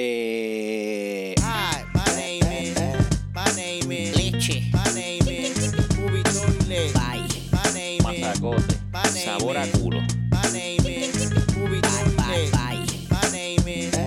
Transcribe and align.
Eh, 0.00 1.34
Hi, 1.40 1.82
my 1.92 2.04
name 2.14 2.44
is, 2.44 2.78
my 3.34 3.44
name 3.56 3.90
is 3.90 4.14
Leche. 4.16 4.62
My 4.72 4.84
name 4.94 5.26
is 5.26 5.72
Movie 5.98 6.22
Toilet. 6.22 6.94
Bye. 6.94 7.26
My 7.50 7.72
name 7.74 7.98
is, 7.98 8.06
Mazacote. 8.06 8.78
my 8.92 9.02
name 9.02 9.26
Sabor 9.26 9.56
a 9.56 9.62
is, 9.64 9.72
culo. 9.74 10.00
my 10.30 10.42
name 10.52 10.86
is 10.86 11.56
Movie 11.56 11.80
Bye, 11.80 12.14
bye, 12.16 12.48
bye. 12.52 12.86
My 13.10 13.30
name 13.32 13.66
is, 13.66 13.98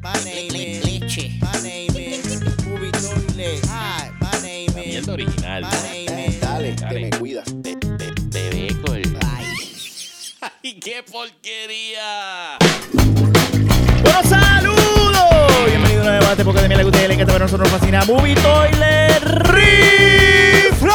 my 0.00 0.14
name 0.22 0.54
is 0.54 0.84
Leche. 0.84 1.40
My 1.42 1.52
name 1.64 1.96
is 1.96 2.40
Movie 2.68 2.92
Toilet. 2.92 3.66
Hi, 3.66 4.12
my 4.20 4.40
name 4.42 4.68
is, 4.70 4.74
mierda 4.76 5.14
original. 5.14 5.62
my 5.62 5.70
name 5.90 6.08
eh, 6.10 6.26
is. 6.28 6.40
dale, 6.40 6.74
te 6.76 6.84
Dale. 6.84 7.00
me 7.00 7.10
cuidas. 7.10 7.46
De, 7.60 7.74
de, 7.74 8.06
de 8.14 8.50
beco 8.54 8.94
el... 8.94 9.16
Ay. 9.26 9.46
¡Ay, 10.62 10.78
qué 10.78 11.02
porquería! 11.02 12.19
Debate 16.40 16.44
porque 16.44 16.98
de 16.98 17.08
le 17.08 17.14
encanta, 17.14 17.32
pero 17.34 17.44
a 17.44 17.48
nosotros 17.48 17.70
nos 17.70 17.78
fascina 17.80 18.02
Movie 18.06 18.34
Toilet 18.36 19.22
Refresh. 19.22 20.90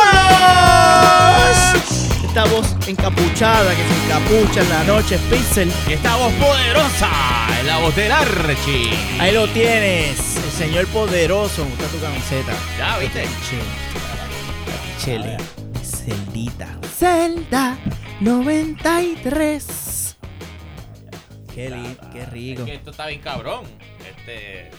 Esta 2.26 2.46
voz 2.46 2.76
encapuchada 2.88 3.72
que 3.76 3.84
se 3.84 3.94
encapucha 4.06 4.62
en 4.62 4.70
la 4.70 4.84
noche, 4.86 5.20
Pixel. 5.30 5.72
Y 5.88 5.94
esta 5.94 6.16
voz 6.16 6.34
poderosa 6.34 7.10
la 7.64 7.78
voz 7.78 7.96
del 7.96 8.12
Archie. 8.12 8.90
Ahí 9.20 9.34
lo 9.34 9.48
tienes, 9.50 10.38
el 10.38 10.52
señor 10.52 10.88
poderoso. 10.88 11.64
Me 11.64 11.70
gusta 11.72 11.88
tu 11.90 12.00
camiseta. 12.00 12.54
Ya, 12.80 12.98
¿viste? 12.98 13.26
Chele. 15.00 15.38
Celdita. 15.84 16.70
Celda 16.98 17.78
93. 18.20 20.18
Qué, 21.54 21.70
li- 21.70 21.98
qué 22.12 22.26
rico. 22.26 22.62
Es 22.64 22.66
que 22.68 22.74
esto 22.76 22.90
está 22.90 23.06
bien 23.08 23.22
cabrón. 23.22 23.64
Este... 24.10 24.72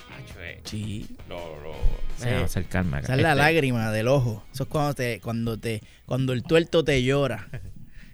Eh, 0.46 0.60
Sí. 0.64 1.06
Lo, 1.28 1.36
lo... 1.36 1.73
Sí. 2.16 2.24
Déjame 2.24 2.45
acercarme 2.45 2.96
acá. 2.98 3.04
Esa 3.06 3.14
es 3.16 3.23
la 3.23 3.30
Este, 3.32 3.43
lágrima 3.43 3.90
del 3.93 4.09
ojo. 4.09 4.43
Eso 4.52 4.62
es 4.65 4.68
cuando 4.68 4.95
te, 4.95 5.20
cuando 5.20 5.59
te, 5.59 5.82
cuando 6.07 6.32
el 6.32 6.43
tuerto 6.43 6.84
te 6.84 7.02
llora. 7.02 7.48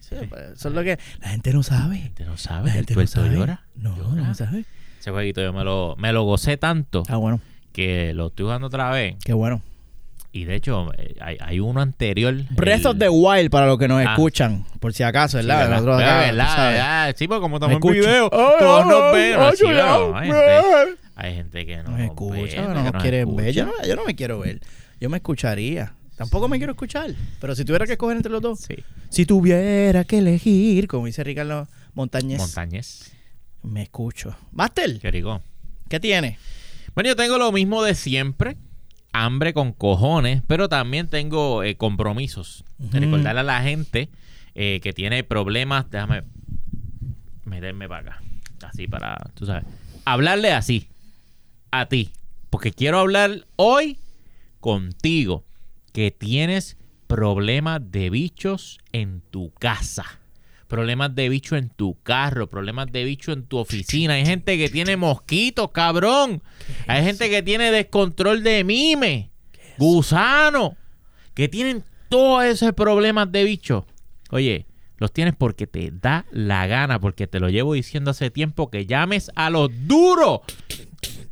Sí, 0.00 0.16
pues, 0.28 0.42
Eso 0.58 0.68
es 0.68 0.74
lo 0.74 0.82
que 0.82 0.98
la 1.20 1.28
gente 1.30 1.52
no 1.54 1.62
sabe. 1.62 2.02
¿Usted 2.08 2.26
no 2.26 2.32
La 2.32 2.36
sabe? 2.36 2.68
¿El 2.70 2.74
gente 2.76 2.92
no 2.92 2.96
tuerto 2.96 3.12
sabe. 3.22 3.34
llora? 3.34 3.62
No, 3.76 3.96
¿Llora? 3.96 4.22
no 4.22 4.34
sabe. 4.34 4.64
Ese 5.00 5.10
jueguito 5.10 5.40
yo 5.40 5.54
me 5.54 5.64
lo, 5.64 5.94
me 5.96 6.12
lo 6.12 6.24
gocé 6.24 6.58
tanto 6.58 7.02
Ah, 7.08 7.16
bueno. 7.16 7.40
que 7.72 8.12
lo 8.12 8.26
estoy 8.26 8.44
jugando 8.44 8.66
otra 8.66 8.90
vez. 8.90 9.16
Qué 9.24 9.32
bueno. 9.32 9.62
Y 10.30 10.44
de 10.44 10.56
hecho, 10.56 10.90
eh, 10.98 11.14
hay, 11.20 11.38
hay 11.40 11.60
uno 11.60 11.80
anterior. 11.80 12.34
Breath 12.50 12.80
el- 12.80 12.86
of 12.88 12.98
the 12.98 13.08
Wild 13.08 13.50
para 13.50 13.66
los 13.66 13.78
que 13.78 13.88
nos 13.88 14.00
Ah. 14.04 14.10
escuchan, 14.12 14.66
por 14.80 14.92
si 14.92 15.02
acaso, 15.02 15.40
Sí, 15.40 15.46
¿verdad? 15.46 15.60
¿verdad? 15.60 15.70
Nosotros 15.76 15.96
acá, 16.02 16.06
¿verdad? 16.06 16.26
¿verdad? 16.26 16.46
sabes. 16.56 16.72
¿verdad? 16.74 17.14
Sí, 17.16 17.28
porque 17.28 17.40
como 17.40 17.56
estamos 17.56 17.76
en 17.82 17.92
video, 17.92 18.28
todos 18.30 18.86
nos 18.86 19.12
ven. 19.14 19.38
Hay, 21.22 21.34
gente, 21.34 21.64
que 21.66 21.76
no 21.78 21.90
Nos 21.90 22.00
escucha, 22.00 22.62
no 22.74 22.82
nos 22.84 23.02
quiere 23.02 23.20
escucha. 23.20 23.42
ver. 23.42 23.54
Yo 23.54 23.66
no, 23.66 23.72
yo 23.86 23.96
no 23.96 24.04
me 24.04 24.14
quiero 24.14 24.38
ver. 24.40 24.60
Yo 25.00 25.08
me 25.10 25.16
escucharía. 25.18 25.94
Tampoco 26.16 26.48
me 26.48 26.58
quiero 26.58 26.72
escuchar. 26.72 27.14
Pero 27.40 27.54
si 27.54 27.64
tuviera 27.64 27.86
que 27.86 27.92
escoger 27.92 28.16
entre 28.16 28.30
los 28.30 28.42
dos. 28.42 28.60
Sí. 28.60 28.76
Si 29.08 29.26
tuviera 29.26 30.04
que 30.04 30.18
elegir, 30.18 30.86
como 30.86 31.06
dice 31.06 31.24
Ricardo 31.24 31.66
Montañez, 31.94 32.38
Montañez. 32.38 33.12
me 33.62 33.82
escucho. 33.82 34.36
Master, 34.52 34.98
Qué 35.00 35.10
rico. 35.10 35.40
¿qué 35.88 36.00
tiene? 36.00 36.38
Bueno, 36.94 37.08
yo 37.08 37.16
tengo 37.16 37.38
lo 37.38 37.52
mismo 37.52 37.82
de 37.82 37.94
siempre. 37.94 38.56
Hambre 39.12 39.52
con 39.52 39.72
cojones, 39.72 40.42
pero 40.46 40.68
también 40.68 41.08
tengo 41.08 41.62
eh, 41.62 41.76
compromisos. 41.76 42.64
Recordarle 42.78 43.40
a 43.40 43.44
la 43.44 43.62
gente 43.62 44.08
eh, 44.54 44.80
que 44.82 44.92
tiene 44.92 45.22
problemas. 45.24 45.90
Déjame 45.90 46.22
meterme 47.44 47.88
para 47.88 48.00
acá. 48.12 48.22
Así 48.68 48.86
para, 48.86 49.18
tú 49.34 49.44
sabes. 49.46 49.64
Hablarle 50.04 50.52
así. 50.52 50.88
A 51.72 51.86
ti. 51.86 52.12
Porque 52.50 52.70
quiero 52.70 53.00
hablar 53.00 53.46
hoy 53.56 53.98
contigo. 54.60 55.44
Que 55.92 56.10
tienes 56.10 56.76
problemas 57.06 57.80
de 57.90 58.08
bichos 58.10 58.78
en 58.92 59.22
tu 59.30 59.52
casa. 59.54 60.20
Problemas 60.68 61.14
de 61.14 61.28
bicho 61.28 61.56
en 61.56 61.68
tu 61.68 61.98
carro, 62.02 62.48
problemas 62.48 62.90
de 62.92 63.04
bicho 63.04 63.32
en 63.32 63.44
tu 63.44 63.58
oficina. 63.58 64.14
Hay 64.14 64.24
gente 64.24 64.56
que 64.56 64.68
tiene 64.68 64.96
mosquitos, 64.96 65.70
cabrón. 65.72 66.42
Hay 66.86 67.04
gente 67.04 67.28
que 67.28 67.42
tiene 67.42 67.70
descontrol 67.70 68.42
de 68.42 68.64
mime, 68.64 69.30
gusano, 69.76 70.76
que 71.34 71.48
tienen 71.48 71.84
todos 72.08 72.44
esos 72.44 72.72
problemas 72.72 73.30
de 73.32 73.44
bicho. 73.44 73.86
Oye, 74.30 74.66
los 74.96 75.12
tienes 75.12 75.34
porque 75.36 75.66
te 75.66 75.90
da 75.90 76.24
la 76.30 76.66
gana, 76.66 76.98
porque 77.00 77.26
te 77.26 77.40
lo 77.40 77.50
llevo 77.50 77.74
diciendo 77.74 78.12
hace 78.12 78.30
tiempo 78.30 78.70
que 78.70 78.86
llames 78.86 79.30
a 79.34 79.50
los 79.50 79.70
duros 79.86 80.40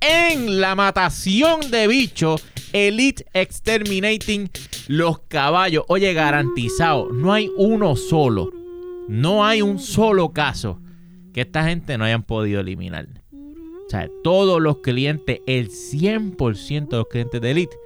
en 0.01 0.61
la 0.61 0.75
matación 0.75 1.71
de 1.71 1.87
bichos. 1.87 2.45
Elite 2.73 3.27
Exterminating 3.33 4.49
los 4.89 5.21
caballos. 5.21 5.85
Oye, 5.89 6.13
garantizado, 6.15 7.11
no 7.13 7.33
hay 7.33 7.51
uno 7.57 7.97
solo. 7.97 8.51
No 9.09 9.45
hay 9.45 9.61
un 9.63 9.79
solo 9.79 10.33
caso 10.33 10.81
que 11.33 11.43
esta 11.43 11.65
gente 11.65 11.99
no 11.99 12.05
hayan 12.05 12.23
podido 12.23 12.61
eliminar. 12.61 13.09
O 13.33 13.91
sea, 13.91 14.09
todos 14.23 14.61
los 14.61 14.79
clientes, 14.79 15.41
el 15.47 15.69
100% 15.69 16.89
de 16.89 16.97
los 16.97 17.09
clientes 17.09 17.41
de 17.41 17.51
Elite 17.51 17.77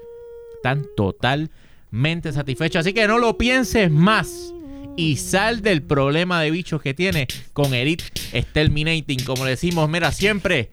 están 0.57 0.87
totalmente 0.97 2.33
satisfechos. 2.33 2.81
Así 2.81 2.93
que 2.93 3.09
no 3.09 3.19
lo 3.19 3.39
pienses 3.39 3.91
más. 3.91 4.53
Y 4.97 5.17
sal 5.17 5.63
del 5.63 5.83
problema 5.83 6.41
de 6.41 6.51
bichos 6.51 6.81
que 6.81 6.95
tiene 6.95 7.27
con 7.53 7.75
Elite 7.75 8.05
Exterminating. 8.33 9.25
Como 9.25 9.45
le 9.45 9.53
decimos, 9.53 9.89
mira, 9.89 10.13
siempre. 10.13 10.71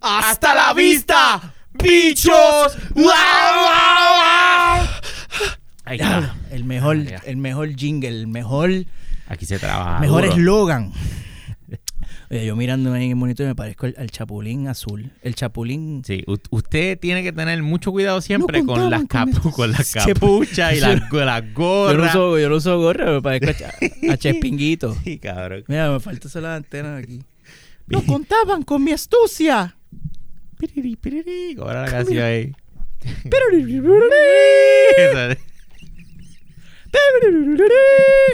¡Hasta 0.00 0.54
la 0.54 0.72
vista! 0.74 1.54
¡Bichos! 1.72 2.76
Ahí 5.84 5.96
está. 5.96 6.34
El 6.50 6.64
mejor, 6.64 6.96
el 7.24 7.36
mejor 7.36 7.74
jingle, 7.74 8.08
el 8.08 8.26
mejor, 8.26 8.70
Aquí 9.28 9.46
se 9.46 9.58
trabaja. 9.58 10.00
mejor 10.00 10.24
eslogan. 10.24 10.92
Oye, 12.32 12.46
yo 12.46 12.54
mirándome 12.54 12.98
ahí 12.98 13.04
en 13.06 13.10
el 13.10 13.16
monitor 13.16 13.44
me 13.46 13.56
parezco 13.56 13.86
al, 13.86 13.94
al 13.98 14.08
chapulín 14.10 14.68
azul. 14.68 15.10
El 15.22 15.34
chapulín. 15.34 16.02
Sí, 16.06 16.22
u- 16.28 16.36
usted 16.50 16.96
tiene 16.96 17.24
que 17.24 17.32
tener 17.32 17.60
mucho 17.60 17.90
cuidado 17.90 18.20
siempre 18.20 18.60
No 18.60 18.66
con, 18.66 18.88
las 18.88 19.02
con 19.06 19.32
con 19.50 19.72
las 19.72 19.90
capuchas 19.92 20.74
y 20.76 20.80
las, 20.80 21.08
go- 21.10 21.24
las 21.24 21.42
Yo 21.44 21.48
no 21.48 21.54
gorras. 21.54 22.14
uso, 22.14 22.38
yo 22.38 22.48
no 22.48 22.54
uso 22.56 22.78
gorra, 22.78 23.10
me 23.10 23.20
parezco 23.20 23.64
a, 23.64 24.12
a 24.12 24.16
Chespinguito. 24.16 24.96
Sí, 25.02 25.18
cabrón. 25.18 25.64
Mira, 25.66 25.90
me 25.90 25.98
falta 25.98 26.28
solo 26.28 26.48
la 26.48 26.56
antena 26.56 26.96
aquí. 26.98 27.20
No 27.88 28.02
contaban 28.04 28.62
con 28.62 28.84
mi 28.84 28.92
astucia. 28.92 29.74
Piriri, 30.60 30.96
piriri. 30.96 31.54
¿Cómo 31.56 31.70
era 31.70 31.82
la 31.82 31.90
canción 31.90 32.22
ahí? 32.22 32.52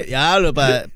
Diablo, 0.07 0.55
para. 0.55 0.87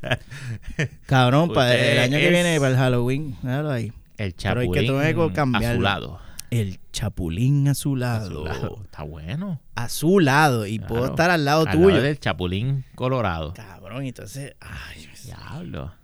Cabrón, 1.07 1.53
para 1.53 1.75
el 1.75 1.99
año 1.99 2.19
que 2.19 2.31
viene, 2.31 2.59
para 2.59 2.71
el 2.73 2.77
Halloween. 2.77 3.37
Déjalo 3.43 3.71
ahí. 3.71 3.93
El 4.17 4.35
Pero 4.35 4.61
hay 4.61 4.71
que 4.71 4.81
chapulín 4.87 5.01
tener 5.01 5.17
que 5.17 5.33
cambiarlo. 5.33 5.69
azulado. 5.89 6.21
El 6.51 6.81
chapulín 6.93 7.69
azulado. 7.69 8.47
Azulado. 8.47 8.81
Está 8.85 9.03
bueno. 9.05 9.61
Azulado. 9.75 10.67
Y 10.67 10.79
puedo 10.79 11.07
estar 11.07 11.31
al 11.31 11.45
lado 11.45 11.65
Al 11.67 11.73
tuyo. 11.77 11.91
lado 11.91 12.03
del 12.03 12.19
chapulín 12.19 12.85
colorado. 12.95 13.55
Cabrón, 13.55 14.05
entonces. 14.05 14.55
Ay, 14.61 15.09
Diablo. 15.25 15.95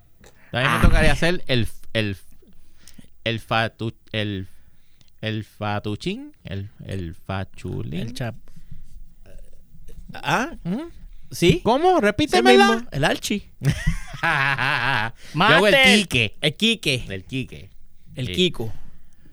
También 0.51 0.75
me 0.75 0.81
tocaría 0.81 1.13
hacer 1.13 1.43
el 1.49 1.69
el 1.93 2.17
el 3.25 3.41
fatu 3.41 3.93
el 4.13 4.49
el 5.29 5.45
fatuchín, 5.45 6.33
el 6.45 6.71
el 6.85 7.15
fachulín. 7.15 8.01
el 8.01 8.13
chap. 8.15 8.35
Ah, 10.15 10.57
¿Mm? 10.65 10.91
sí. 11.31 11.61
¿Cómo? 11.63 12.01
Repítemela. 12.01 12.87
El 12.91 13.05
Archie. 13.05 13.51
Yo 13.61 15.43
hago 15.43 15.67
el. 15.67 15.75
Quique. 15.85 16.37
El 16.41 16.55
Quique. 16.57 17.05
El 17.09 17.25
Quique. 17.25 17.71
El 18.15 18.27
Sí. 18.27 18.33
Kiko. 18.35 18.73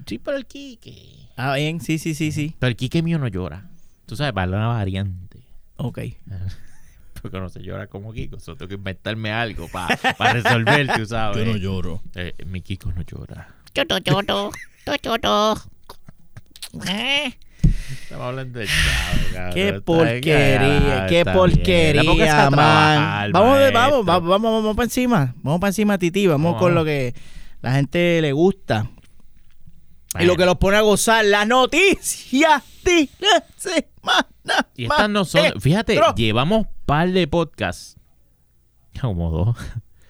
Sí, 0.06 0.18
pero 0.20 0.38
el 0.38 0.46
Quique. 0.46 1.30
Ah, 1.38 1.56
bien, 1.56 1.80
sí, 1.80 1.98
sí, 1.98 2.14
sí, 2.14 2.32
sí. 2.32 2.56
Pero 2.60 2.70
el 2.70 2.76
Quique 2.76 3.02
mío 3.02 3.18
no 3.18 3.28
llora. 3.28 3.70
Tú 4.06 4.16
sabes, 4.16 4.34
para 4.34 4.48
una 4.52 4.68
variante. 4.68 5.40
Ok. 5.78 6.00
Porque 7.22 7.40
no 7.40 7.48
se 7.48 7.62
llora 7.64 7.88
como 7.88 8.12
Kiko. 8.12 8.40
Solo 8.42 8.58
tengo 8.58 8.68
que 8.70 8.76
inventarme 8.76 9.32
algo 9.32 9.70
para 9.70 9.96
resolver, 10.34 10.88
tú 10.98 11.06
sabes. 11.06 11.62
lloro. 11.62 12.02
Eh, 12.16 12.34
mi 12.46 12.62
Kiko 12.62 12.92
no 12.92 13.02
llora. 13.04 13.56
Choto, 13.74 14.00
choto, 14.00 14.52
choto, 14.86 14.98
choto. 14.98 15.62
Eh, 16.88 17.34
Estamos 18.04 18.28
hablando 18.28 18.60
del 18.60 18.68
chavo. 18.68 19.54
Qué 19.54 19.82
porquería, 19.82 21.06
qué 21.08 21.26
porquería, 21.26 22.50
man. 22.50 23.32
Vamos, 23.32 23.58
de- 23.60 23.72
vamos, 23.72 24.06
vamos, 24.06 24.30
vamos, 24.30 24.76
para 24.76 24.86
encima. 24.86 25.34
Vamos 25.42 25.60
para 25.60 25.70
encima, 25.70 25.98
Titi. 25.98 26.28
Vamos 26.28 26.58
con 26.58 26.76
lo 26.76 26.84
que 26.86 27.14
la 27.62 27.74
gente 27.74 28.22
le 28.22 28.32
gusta. 28.32 28.90
Y 30.20 30.26
lo 30.26 30.36
que 30.36 30.46
los 30.46 30.58
pone 30.58 30.78
a 30.78 30.82
gozar, 30.82 31.26
la 31.26 31.46
noticia 31.46 32.64
de 32.84 33.10
la 33.20 33.44
semana. 33.58 34.68
Y 34.76 34.84
estas 34.84 35.10
no 35.10 35.26
son. 35.26 35.60
Fíjate, 35.60 36.00
llevamos 36.16 36.68
par 36.86 37.10
de 37.12 37.28
podcasts. 37.28 37.96
Como 39.02 39.32
dos. 39.32 39.58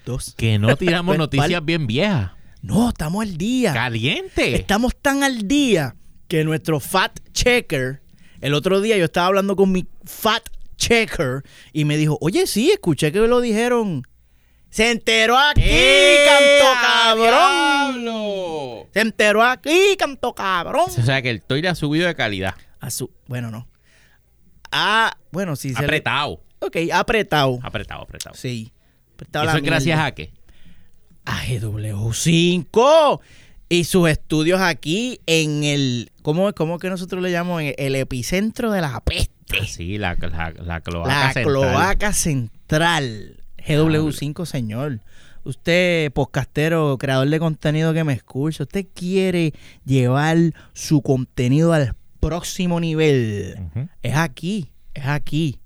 Dos. 0.05 0.33
Que 0.35 0.59
no 0.59 0.75
tiramos 0.77 1.17
noticias 1.17 1.63
bien 1.63 1.87
viejas. 1.87 2.31
No, 2.61 2.89
estamos 2.89 3.23
al 3.23 3.37
día. 3.37 3.73
Caliente. 3.73 4.55
Estamos 4.55 4.95
tan 4.95 5.23
al 5.23 5.47
día 5.47 5.95
que 6.27 6.43
nuestro 6.43 6.79
fat 6.79 7.19
checker, 7.31 8.01
el 8.41 8.53
otro 8.53 8.81
día 8.81 8.97
yo 8.97 9.05
estaba 9.05 9.27
hablando 9.27 9.55
con 9.55 9.71
mi 9.71 9.85
fat 10.05 10.43
checker 10.77 11.43
y 11.71 11.85
me 11.85 11.97
dijo, 11.97 12.17
oye, 12.21 12.47
sí, 12.47 12.71
escuché 12.71 13.11
que 13.11 13.19
lo 13.19 13.39
dijeron. 13.41 14.03
Se 14.69 14.89
enteró 14.89 15.37
aquí, 15.37 15.61
¡Eh, 15.63 16.25
canto 16.27 16.81
cabrón. 16.81 18.03
diablo! 18.03 18.87
Se 18.91 19.01
enteró 19.01 19.43
aquí, 19.43 19.95
canto 19.99 20.33
cabrón. 20.33 20.85
O 20.87 21.03
sea 21.03 21.21
que 21.21 21.29
el 21.29 21.41
toile 21.43 21.69
ha 21.69 21.75
subido 21.75 22.07
de 22.07 22.15
calidad. 22.15 22.55
A 22.79 22.89
su- 22.89 23.11
bueno, 23.27 23.51
no. 23.51 23.67
Ah, 24.71 25.15
bueno, 25.31 25.55
sí. 25.55 25.69
se 25.73 25.79
le- 25.79 25.85
Apretado. 25.85 26.41
Ok, 26.59 26.77
apretado. 26.91 27.59
Apretado, 27.61 28.01
apretado. 28.01 28.35
Sí. 28.35 28.73
Apretado 29.13 29.47
¿Eso 29.49 29.57
es 29.57 29.63
gracias 29.63 29.99
a 29.99 30.11
qué? 30.13 30.31
a 31.25 31.43
GW5 31.45 33.21
y 33.73 33.85
sus 33.85 34.07
estudios 34.07 34.61
aquí 34.61 35.19
en 35.25 35.63
el 35.63 36.11
¿cómo, 36.21 36.53
cómo 36.53 36.77
que 36.77 36.91
nosotros 36.91 37.23
le 37.23 37.31
llamamos? 37.31 37.63
En 37.63 37.73
el 37.79 37.95
epicentro 37.95 38.71
de 38.71 38.81
la 38.81 38.99
peste. 38.99 39.31
Ah, 39.59 39.65
sí, 39.65 39.97
la, 39.97 40.15
la, 40.19 40.53
la 40.63 40.81
cloaca 40.81 41.09
la 41.09 41.33
central. 41.33 41.43
cloaca 41.43 42.13
central. 42.13 43.43
GW5, 43.57 44.45
señor. 44.45 44.99
Usted, 45.43 46.11
podcastero, 46.11 46.97
creador 46.99 47.27
de 47.29 47.39
contenido 47.39 47.95
que 47.95 48.03
me 48.03 48.13
escucha, 48.13 48.61
usted 48.63 48.85
quiere 48.93 49.53
llevar 49.85 50.37
su 50.73 51.01
contenido 51.01 51.73
al 51.73 51.95
próximo 52.19 52.79
nivel. 52.79 53.57
Es 54.03 54.15
aquí, 54.15 54.69
es 54.93 55.07
aquí. 55.07 55.59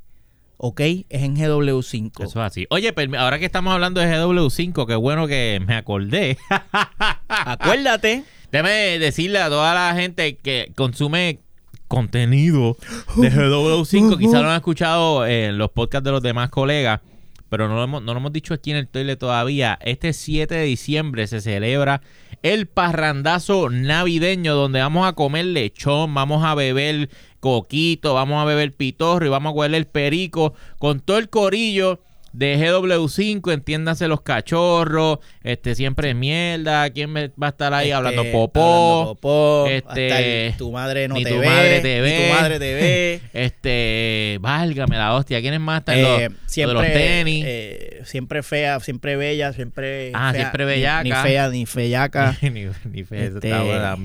¿Ok? 0.57 0.79
Es 0.81 1.05
en 1.23 1.35
GW5. 1.35 2.11
Eso 2.25 2.25
es 2.25 2.35
así. 2.37 2.65
Oye, 2.71 2.93
permi- 2.95 3.17
ahora 3.17 3.37
que 3.39 3.45
estamos 3.45 3.73
hablando 3.73 4.01
de 4.01 4.07
GW5, 4.07 4.87
qué 4.87 4.95
bueno 4.95 5.27
que 5.27 5.61
me 5.65 5.75
acordé. 5.75 6.37
Acuérdate. 7.27 8.23
Déjame 8.51 8.97
decirle 8.99 9.39
a 9.39 9.49
toda 9.49 9.73
la 9.73 9.93
gente 9.99 10.37
que 10.37 10.71
consume 10.75 11.39
contenido 11.87 12.77
de 13.17 13.31
GW5, 13.31 14.17
quizás 14.17 14.41
lo 14.41 14.49
han 14.49 14.55
escuchado 14.57 15.25
en 15.25 15.57
los 15.57 15.69
podcasts 15.71 16.05
de 16.05 16.11
los 16.11 16.21
demás 16.23 16.49
colegas, 16.49 17.01
pero 17.49 17.67
no 17.67 17.75
lo 17.75 17.83
hemos, 17.83 18.01
no 18.03 18.13
lo 18.13 18.19
hemos 18.19 18.33
dicho 18.33 18.53
aquí 18.53 18.71
en 18.71 18.77
el 18.77 18.87
toilet 18.87 19.19
todavía. 19.19 19.77
Este 19.81 20.11
7 20.13 20.53
de 20.55 20.63
diciembre 20.63 21.27
se 21.27 21.39
celebra 21.41 22.01
el 22.43 22.67
parrandazo 22.67 23.69
navideño, 23.69 24.53
donde 24.55 24.79
vamos 24.79 25.07
a 25.07 25.13
comer 25.13 25.45
lechón, 25.45 26.13
vamos 26.13 26.43
a 26.45 26.55
beber 26.55 27.09
coquito, 27.39 28.13
vamos 28.13 28.41
a 28.41 28.45
beber 28.45 28.73
pitorro 28.73 29.25
y 29.25 29.29
vamos 29.29 29.51
a 29.51 29.53
huele 29.53 29.77
el 29.77 29.87
perico 29.87 30.53
con 30.79 30.99
todo 30.99 31.17
el 31.17 31.29
corillo 31.29 32.01
de 32.33 32.55
GW5, 32.59 33.51
entiéndase 33.51 34.07
los 34.07 34.21
cachorros, 34.21 35.19
este 35.43 35.73
siempre 35.73 36.13
mierda, 36.13 36.87
quién 36.91 37.15
va 37.15 37.47
a 37.47 37.49
estar 37.49 37.73
ahí 37.73 37.85
Este, 37.87 37.93
hablando 37.95 38.23
popó, 38.31 38.61
hablando 38.99 39.15
popó, 39.15 39.65
este, 39.67 40.53
tu 40.57 40.71
madre 40.71 41.07
no 41.07 41.15
ni 41.15 41.23
te 41.23 41.31
tu 41.31 41.39
ve, 41.39 41.47
madre 41.47 41.79
te 41.79 42.01
ni 42.01 42.27
tu 42.27 42.33
madre 42.33 42.59
te 42.59 42.73
ve. 42.75 43.21
este, 43.33 44.37
válgame 44.41 44.97
la 44.97 45.15
hostia, 45.15 45.41
¿quiénes 45.41 45.59
más 45.61 45.79
están? 45.79 45.97
Eh, 45.97 46.29
los, 46.29 46.39
siempre, 46.45 46.73
los 46.75 46.85
tenis. 46.85 47.43
eh, 47.47 48.01
siempre 48.03 48.43
fea, 48.43 48.79
siempre 48.81 49.15
bella, 49.15 49.53
siempre. 49.53 50.11
Ah, 50.13 50.31
fea, 50.31 50.41
siempre 50.41 50.65
bellaca. 50.65 51.03
Ni, 51.03 51.11
fea, 51.11 51.49
ni 51.49 51.65
feyaca. 51.65 52.37
ni, 52.43 52.49
ni 52.51 53.03
fe, 53.03 53.25
eso 53.25 53.35
Este- 53.37 53.49
está 53.49 53.63
buena. 53.63 53.97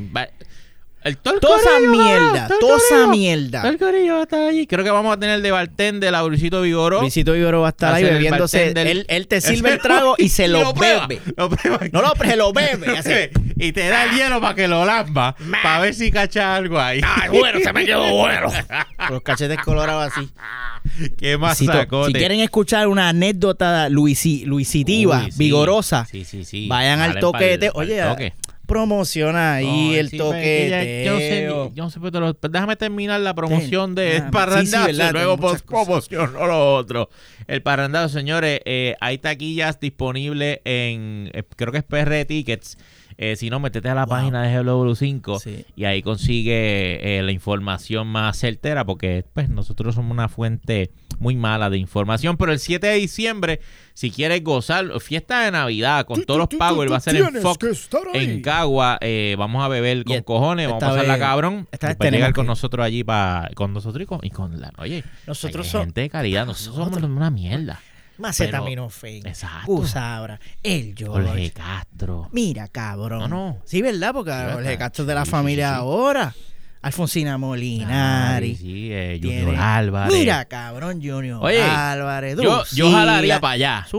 El 1.05 1.17
todo 1.17 1.35
el 1.35 1.41
Toda 1.41 1.57
esa 1.59 1.79
mierda, 1.91 2.47
todo 2.47 2.55
el 2.55 2.61
toda 2.61 2.77
esa 2.79 3.07
mierda. 3.09 3.63
Todo 3.63 3.71
el 3.73 3.79
corillo 3.79 4.13
va 4.15 4.21
a 4.21 4.23
estar 4.23 4.41
allí. 4.41 4.67
Creo 4.67 4.85
que 4.85 4.91
vamos 4.91 5.17
a 5.17 5.19
tener 5.19 5.43
de 5.43 5.51
bartender 5.51 6.15
a 6.15 6.23
Luisito 6.23 6.63
Vigoró. 6.63 7.01
Luisito 7.01 7.33
Vigoro 7.33 7.61
va 7.63 7.69
a 7.69 7.71
estar 7.71 7.91
Va 7.91 7.95
a 7.95 7.97
ahí 7.97 8.05
el 8.05 8.11
bebiéndose. 8.15 8.73
Él, 8.77 9.05
él 9.09 9.27
te 9.27 9.41
sirve 9.41 9.73
el 9.73 9.79
trago 9.83 10.15
y 10.19 10.29
se 10.29 10.47
lo 10.49 10.73
bebe. 10.75 11.21
Lo. 11.37 11.49
No 11.93 12.03
lo, 12.03 12.13
se 12.15 12.37
lo 12.37 12.53
bebe. 12.53 12.87
así. 12.99 13.11
y 13.57 13.73
te 13.73 13.89
da 13.89 14.05
el 14.05 14.17
hielo 14.17 14.41
para 14.41 14.55
que 14.55 14.69
lo 14.69 14.85
lamba. 14.85 15.35
Para 15.63 15.81
ver 15.81 15.95
si 15.95 16.11
cacha 16.13 16.55
algo 16.55 16.79
ahí. 16.81 17.01
bueno, 17.31 17.59
se 17.61 17.73
me 17.73 17.85
quedó 17.85 18.09
bueno. 18.15 18.49
Con 18.97 19.15
los 19.15 19.23
cachetes 19.23 19.59
colorados 19.61 20.13
así. 20.13 20.29
Qué 21.17 21.39
más 21.39 21.59
si 21.59 21.67
quieren 22.13 22.41
escuchar 22.41 22.89
una 22.89 23.09
anécdota 23.09 23.89
luisi- 23.89 24.45
luisitiva, 24.45 25.23
Uy, 25.25 25.31
sí. 25.33 25.39
vigorosa, 25.39 26.07
Sí, 26.11 26.25
sí, 26.25 26.45
sí. 26.45 26.67
vayan 26.69 27.01
al 27.01 27.19
toquete. 27.21 27.71
Oye. 27.75 28.33
Promociona 28.67 29.55
ahí 29.55 29.94
el 29.97 30.11
sí, 30.11 30.17
pero 30.19 30.32
es 30.35 30.43
que 30.43 30.69
toquete. 30.70 31.05
ya- 31.05 31.11
Yo 31.12 31.19
sé, 31.19 31.44
yo 31.75 31.85
no 31.85 31.91
sé, 31.91 32.00
pero 32.00 32.32
déjame 32.35 32.76
terminar 32.76 33.20
la 33.20 33.35
promoción 33.35 33.94
de 33.94 34.19
Ah, 34.19 34.31
Parrandazo 34.31 34.87
sí, 34.88 34.93
sí, 34.93 34.99
verdad, 34.99 35.11
y 35.11 35.12
luego 35.12 35.35
tengo 35.37 35.49
muchas 35.49 35.62
post 35.62 36.09
promoción 36.11 36.37
o 36.37 36.47
lo 36.47 36.75
otro. 36.76 37.11
El 37.47 37.62
Parrandazo, 37.62 38.09
señores, 38.19 38.61
eh, 38.64 38.94
hay 39.00 39.19
taquillas 39.19 39.79
disponibles 39.81 40.61
en, 40.64 41.31
eh, 41.35 41.43
creo 41.56 41.73
que 41.73 41.79
es 41.79 41.85
PR 41.85 42.25
Tickets. 42.25 42.79
Eh, 43.19 43.37
si 43.37 43.50
no, 43.50 43.61
métete 43.61 43.88
a 43.88 43.94
la 43.94 44.06
Wow. 44.06 44.17
página 44.17 44.43
de 44.43 44.55
GW5 44.62 45.38
Sí. 45.41 45.64
y 45.76 45.85
ahí 45.85 46.03
consigue 46.03 47.19
eh, 47.19 47.23
la 47.23 47.32
información 47.32 48.06
más 48.09 48.37
certera 48.38 48.85
porque 48.85 49.25
pues 49.32 49.49
nosotros 49.49 49.94
somos 49.94 50.11
una 50.12 50.29
fuente 50.29 50.91
muy 51.19 51.37
mala 51.37 51.70
de 51.70 51.79
información. 51.79 52.37
Pero 52.37 52.53
el 52.53 52.59
7 52.59 52.87
de 52.87 52.94
diciembre, 52.97 53.61
si 53.94 54.11
quieres 54.11 54.43
gozar, 54.43 55.00
fiesta 55.00 55.44
de 55.44 55.50
Navidad 55.53 56.05
con 56.06 56.23
todos 56.25 56.38
los 56.38 56.49
pagos, 56.59 56.91
va 56.91 56.97
a 56.97 57.00
ser 57.00 57.17
en 57.17 57.35
Fox, 57.43 57.88
en 58.14 58.43
Cagua. 58.43 58.99
eh, 59.00 59.37
vamos 59.38 59.62
a 59.65 59.69
beber 59.69 60.05
con 60.05 60.17
Y 60.17 60.23
cojones, 60.23 60.67
vamos 60.69 60.82
a 60.82 60.87
pasarla 60.88 61.19
cabrón. 61.19 61.69
esta 61.70 61.88
vez 61.88 61.99
Después 61.99 62.12
llegar 62.12 62.32
con 62.32 62.47
nosotros 62.47 62.85
allí 62.85 63.05
pa, 63.05 63.49
con 63.55 63.73
nosotros 63.73 64.03
y 64.03 64.06
con, 64.06 64.20
y 64.23 64.31
con 64.31 64.61
la. 64.61 64.73
Oye, 64.79 65.05
Nosotros 65.26 65.67
somos 65.69 65.87
gente 65.87 66.00
de 66.03 66.11
calidad, 66.11 66.47
nosotros, 66.47 66.76
nosotros- 66.79 67.00
somos 67.03 67.17
una 67.17 67.31
mierda. 67.31 67.81
Macetaminofen. 68.23 69.27
Exacto. 69.27 69.71
Usabra. 69.73 70.41
El 70.63 70.95
Jorge 70.99 71.25
George. 71.29 71.51
Castro. 71.53 72.29
Mira, 72.33 72.69
cabrón. 72.69 73.19
No, 73.21 73.29
no. 73.29 73.59
Sí, 73.65 73.83
¿verdad? 73.83 74.13
Porque 74.13 74.31
Jorge 74.31 74.57
verdad. 74.57 74.79
Castro 74.79 75.03
es 75.05 75.09
de 75.09 75.15
la 75.15 75.25
Sí, 75.25 75.31
familia 75.31 75.69
sí, 75.69 75.75
sí. 75.75 75.81
ahora. 75.81 76.35
Alfonsina 76.83 77.39
Molinari. 77.39 78.57
Sí, 78.57 78.63
sí, 78.63 78.89
eh, 78.93 79.19
tiene- 79.23 79.43
Junior 79.45 79.63
Álvarez. 79.63 80.13
Mira, 80.19 80.45
cabrón, 80.47 81.01
Junior 81.03 81.39
Oye, 81.41 81.63
Álvarez. 81.63 82.37
yo, 82.43 82.65
yo 82.73 82.91
jalaría 82.91 83.39
para 83.41 83.53
allá. 83.53 83.85
Es 83.87 83.93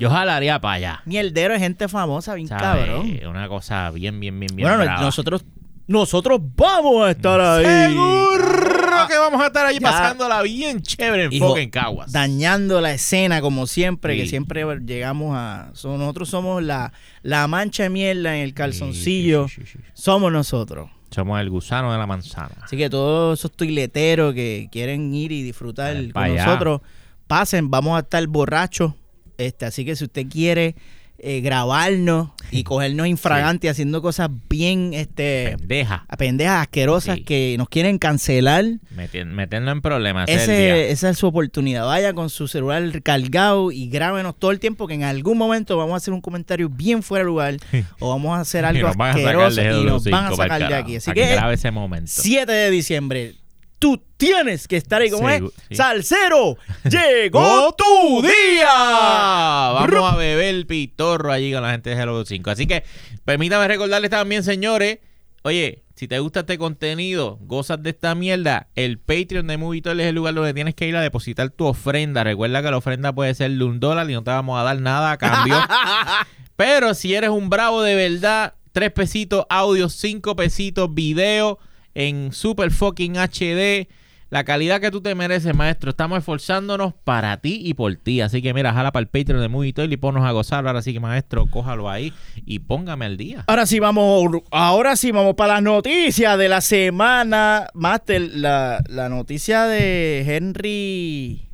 Yo 0.00 0.10
jalaría 0.10 0.58
para 0.60 0.74
allá. 0.74 1.02
mierdero 1.04 1.54
de 1.54 1.60
gente 1.60 1.86
famosa, 1.86 2.34
bien 2.34 2.48
¿sabes? 2.48 2.62
cabrón. 2.86 3.20
Una 3.28 3.46
cosa 3.48 3.90
bien, 3.92 4.18
bien, 4.18 4.38
bien, 4.40 4.54
bien. 4.56 4.68
Bueno, 4.68 4.82
brava. 4.82 5.00
nosotros, 5.02 5.44
nosotros 5.86 6.40
vamos 6.56 7.06
a 7.06 7.12
estar 7.12 7.40
ahí. 7.40 7.64
Seguro 7.92 8.65
que 9.08 9.18
vamos 9.18 9.40
a 9.42 9.46
estar 9.48 9.66
ahí 9.66 9.78
Ya. 9.78 9.90
pasándola 9.90 10.42
bien 10.42 10.82
chévere 10.82 11.24
en 11.24 11.32
Hijo, 11.32 11.48
fucking 11.48 11.70
Caguas. 11.70 12.12
Dañando 12.12 12.80
la 12.80 12.92
escena 12.92 13.40
como 13.40 13.66
siempre, 13.66 14.16
que 14.16 14.26
siempre 14.26 14.64
llegamos 14.84 15.36
a... 15.36 15.70
so- 15.74 15.96
nosotros 15.98 16.28
somos 16.28 16.62
la, 16.62 16.92
la 17.22 17.46
mancha 17.48 17.82
de 17.84 17.90
mierda 17.90 18.36
en 18.36 18.42
el 18.42 18.54
calzoncillo. 18.54 19.48
Sí, 19.48 19.62
sí. 19.66 19.78
Somos 19.94 20.32
nosotros. 20.32 20.90
Somos 21.10 21.40
el 21.40 21.48
gusano 21.50 21.92
de 21.92 21.98
la 21.98 22.06
manzana. 22.06 22.54
Así 22.62 22.76
que 22.76 22.90
todos 22.90 23.38
esos 23.38 23.52
toileteros 23.52 24.34
que 24.34 24.68
quieren 24.72 25.14
ir 25.14 25.32
y 25.32 25.42
disfrutar 25.42 25.96
con 26.12 26.34
nosotros, 26.36 26.80
pasen, 27.26 27.70
vamos 27.70 27.96
a 27.96 28.00
estar 28.00 28.26
borrachos. 28.26 28.92
Este, 29.38 29.66
así 29.66 29.84
que 29.84 29.94
si 29.96 30.04
usted 30.04 30.26
quiere 30.28 30.74
eh, 31.18 31.40
grabarnos 31.40 32.30
y 32.50 32.62
cogernos 32.62 33.06
infragante 33.06 33.68
haciendo 33.68 34.02
cosas 34.02 34.28
bien 34.48 34.92
este 34.94 35.56
Pendeja. 35.58 36.04
a 36.08 36.16
pendejas 36.16 36.60
asquerosas 36.62 37.16
Sí. 37.16 37.24
que 37.24 37.54
nos 37.58 37.68
quieren 37.68 37.98
cancelar, 37.98 38.64
Meti- 38.94 39.24
Meternos 39.24 39.72
en 39.72 39.80
problemas. 39.80 40.28
ese 40.28 40.90
esa 40.90 41.10
es 41.10 41.18
su 41.18 41.26
oportunidad. 41.26 41.84
Vaya 41.86 42.12
con 42.12 42.30
su 42.30 42.46
celular 42.48 43.02
cargado 43.02 43.72
y 43.72 43.88
grábenos 43.88 44.38
todo 44.38 44.50
el 44.52 44.60
tiempo 44.60 44.86
que 44.86 44.94
en 44.94 45.02
algún 45.04 45.38
momento 45.38 45.76
vamos 45.76 45.94
a 45.94 45.96
hacer 45.96 46.14
un 46.14 46.20
comentario 46.20 46.68
bien 46.68 47.02
fuera 47.02 47.24
de 47.24 47.26
lugar 47.26 47.56
o 47.98 48.10
vamos 48.10 48.36
a 48.36 48.40
hacer 48.42 48.62
Y 48.64 48.66
algo 48.68 48.88
sacar 48.92 49.10
asqueroso 49.10 49.60
y 49.62 49.84
nos 49.84 50.04
GW5 50.06 50.10
van 50.10 50.24
a 50.32 50.36
sacar 50.36 50.68
de 50.68 50.74
aquí. 50.74 50.96
Así 50.96 51.10
que 51.12 51.20
que 51.22 51.32
grabe 51.32 51.54
ese 51.54 51.70
momento. 51.70 52.10
7 52.14 52.52
de 52.52 52.70
diciembre. 52.70 53.34
Tú 53.78 54.02
tienes 54.16 54.66
que 54.66 54.76
estar 54.76 55.02
ahí 55.02 55.10
como 55.10 55.28
es. 55.28 55.42
Sí. 55.68 55.76
Salsero, 55.76 56.56
llegó 56.84 57.40
¡Llegó 57.42 57.72
tu 57.72 58.22
día. 58.22 58.68
Vamos 58.68 60.12
a 60.12 60.16
beber 60.16 60.66
pitorro 60.66 61.30
allí 61.30 61.52
con 61.52 61.62
la 61.62 61.72
gente 61.72 61.90
de 61.90 61.96
Hello 61.96 62.24
5. 62.24 62.50
Así 62.50 62.66
que 62.66 62.84
permítame 63.24 63.68
recordarles 63.68 64.10
también, 64.10 64.42
señores, 64.42 64.98
oye, 65.42 65.84
si 65.96 66.08
te 66.08 66.18
gusta 66.18 66.40
este 66.40 66.58
contenido, 66.58 67.38
gozas 67.40 67.82
de 67.82 67.90
esta 67.90 68.14
mierda, 68.14 68.68
el 68.74 68.98
Patreon 68.98 69.46
de 69.46 69.56
Movitoil 69.56 70.00
es 70.00 70.06
el 70.06 70.14
lugar 70.14 70.34
donde 70.34 70.52
tienes 70.52 70.74
que 70.74 70.86
ir 70.86 70.94
a 70.94 71.00
depositar 71.00 71.48
tu 71.48 71.64
ofrenda. 71.64 72.22
Recuerda 72.22 72.62
que 72.62 72.70
la 72.70 72.76
ofrenda 72.76 73.14
puede 73.14 73.34
ser 73.34 73.50
de 73.50 73.64
un 73.64 73.80
dólar 73.80 74.08
y 74.10 74.12
no 74.12 74.22
te 74.22 74.30
vamos 74.30 74.58
a 74.58 74.62
dar 74.62 74.78
nada 74.78 75.12
a 75.12 75.16
cambio. 75.16 75.56
Pero 76.56 76.92
si 76.92 77.14
eres 77.14 77.30
un 77.30 77.48
bravo 77.48 77.82
de 77.82 77.94
verdad, 77.94 78.54
tres 78.72 78.92
pesitos 78.92 79.46
audio, 79.48 79.88
cinco 79.88 80.36
pesitos 80.36 80.92
video 80.92 81.58
en 81.96 82.32
super 82.32 82.70
fucking 82.70 83.16
HD. 83.16 83.88
La 84.28 84.42
calidad 84.44 84.80
que 84.80 84.90
tú 84.90 85.00
te 85.00 85.14
mereces, 85.14 85.54
maestro. 85.54 85.90
Estamos 85.90 86.18
esforzándonos 86.18 86.92
para 87.04 87.36
ti 87.38 87.60
y 87.62 87.74
por 87.74 87.94
ti. 87.96 88.20
Así 88.20 88.42
que 88.42 88.52
mira, 88.52 88.72
jala 88.72 88.92
para 88.92 89.02
el 89.02 89.08
Patreon 89.08 89.40
de 89.40 89.48
Movie 89.48 89.72
Toil 89.72 89.92
y 89.92 89.96
ponnos 89.96 90.24
a 90.24 90.32
gozar. 90.32 90.66
Ahora 90.66 90.82
sí 90.82 90.92
que, 90.92 91.00
maestro, 91.00 91.46
cójalo 91.46 91.88
ahí 91.88 92.12
y 92.44 92.58
póngame 92.58 93.06
al 93.06 93.16
día. 93.16 93.44
Ahora 93.46 93.66
sí 93.66 93.78
vamos, 93.78 94.42
ahora 94.50 94.96
sí 94.96 95.12
vamos 95.12 95.36
para 95.36 95.54
las 95.54 95.62
noticias 95.62 96.36
de 96.36 96.48
la 96.48 96.60
semana. 96.60 97.68
Master, 97.72 98.20
la, 98.34 98.82
la 98.88 99.08
noticia 99.08 99.64
de 99.64 100.24
Henry 100.26 101.45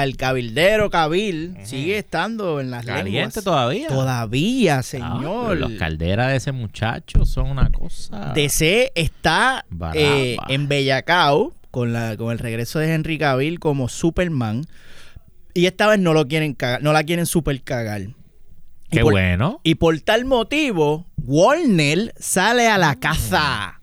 el 0.00 0.16
cabildero, 0.16 0.88
Cabil, 0.90 1.56
sigue 1.64 1.98
estando 1.98 2.60
en 2.60 2.70
las 2.70 2.86
Caliente 2.86 3.10
lenguas. 3.40 3.44
todavía. 3.44 3.88
Todavía, 3.88 4.78
Ah, 4.78 4.82
señor. 4.82 5.48
pero 5.48 5.54
los 5.68 5.72
calderas 5.72 6.28
de 6.30 6.36
ese 6.36 6.52
muchacho 6.52 7.26
son 7.26 7.50
una 7.50 7.70
cosa. 7.70 8.32
DC 8.34 8.92
está 8.94 9.66
eh, 9.94 10.36
en 10.48 10.68
Bellacao 10.68 11.54
con, 11.70 11.92
la, 11.92 12.16
con 12.16 12.32
el 12.32 12.38
regreso 12.38 12.78
de 12.78 12.94
Henry 12.94 13.18
Cavill 13.18 13.58
como 13.60 13.88
Superman. 13.88 14.64
Y 15.54 15.66
esta 15.66 15.86
vez 15.88 15.98
no 15.98 16.14
lo 16.14 16.26
quieren 16.28 16.54
cagar, 16.54 16.82
no 16.82 16.92
la 16.94 17.04
quieren 17.04 17.26
super 17.26 17.60
cagar. 17.62 18.00
Y 18.00 18.14
Qué 18.90 19.00
por- 19.02 19.12
bueno. 19.12 19.60
Y 19.64 19.74
por 19.74 20.00
tal 20.00 20.24
motivo, 20.24 21.06
Warner 21.22 22.14
sale 22.18 22.68
a 22.68 22.78
la 22.78 22.96
casa. 22.96 23.81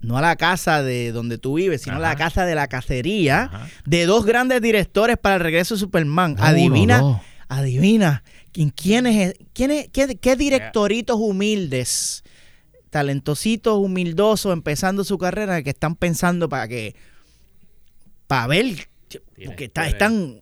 No 0.00 0.16
a 0.16 0.20
la 0.20 0.36
casa 0.36 0.82
de 0.82 1.10
donde 1.12 1.38
tú 1.38 1.54
vives, 1.54 1.82
sino 1.82 1.96
a 1.96 2.00
la 2.00 2.14
casa 2.16 2.44
de 2.46 2.54
la 2.54 2.68
cacería 2.68 3.44
Ajá. 3.44 3.68
de 3.84 4.06
dos 4.06 4.24
grandes 4.24 4.62
directores 4.62 5.16
para 5.18 5.36
el 5.36 5.40
regreso 5.42 5.74
de 5.74 5.80
Superman. 5.80 6.34
No, 6.36 6.44
adivina, 6.44 7.20
adivina. 7.48 8.22
¿Quién, 8.52 8.70
quién 8.70 9.06
es, 9.06 9.34
quién 9.52 9.70
es- 9.72 9.88
qué, 9.92 10.16
qué 10.16 10.36
directoritos 10.36 11.16
humildes, 11.18 12.22
talentositos, 12.90 13.76
humildosos, 13.78 14.52
empezando 14.52 15.04
su 15.04 15.18
carrera, 15.18 15.62
que 15.62 15.70
están 15.70 15.94
pensando 15.96 16.48
para 16.48 16.66
que, 16.68 16.94
para 18.26 18.46
ver, 18.46 18.88
porque 19.44 19.64
está- 19.66 19.88
están, 19.88 20.40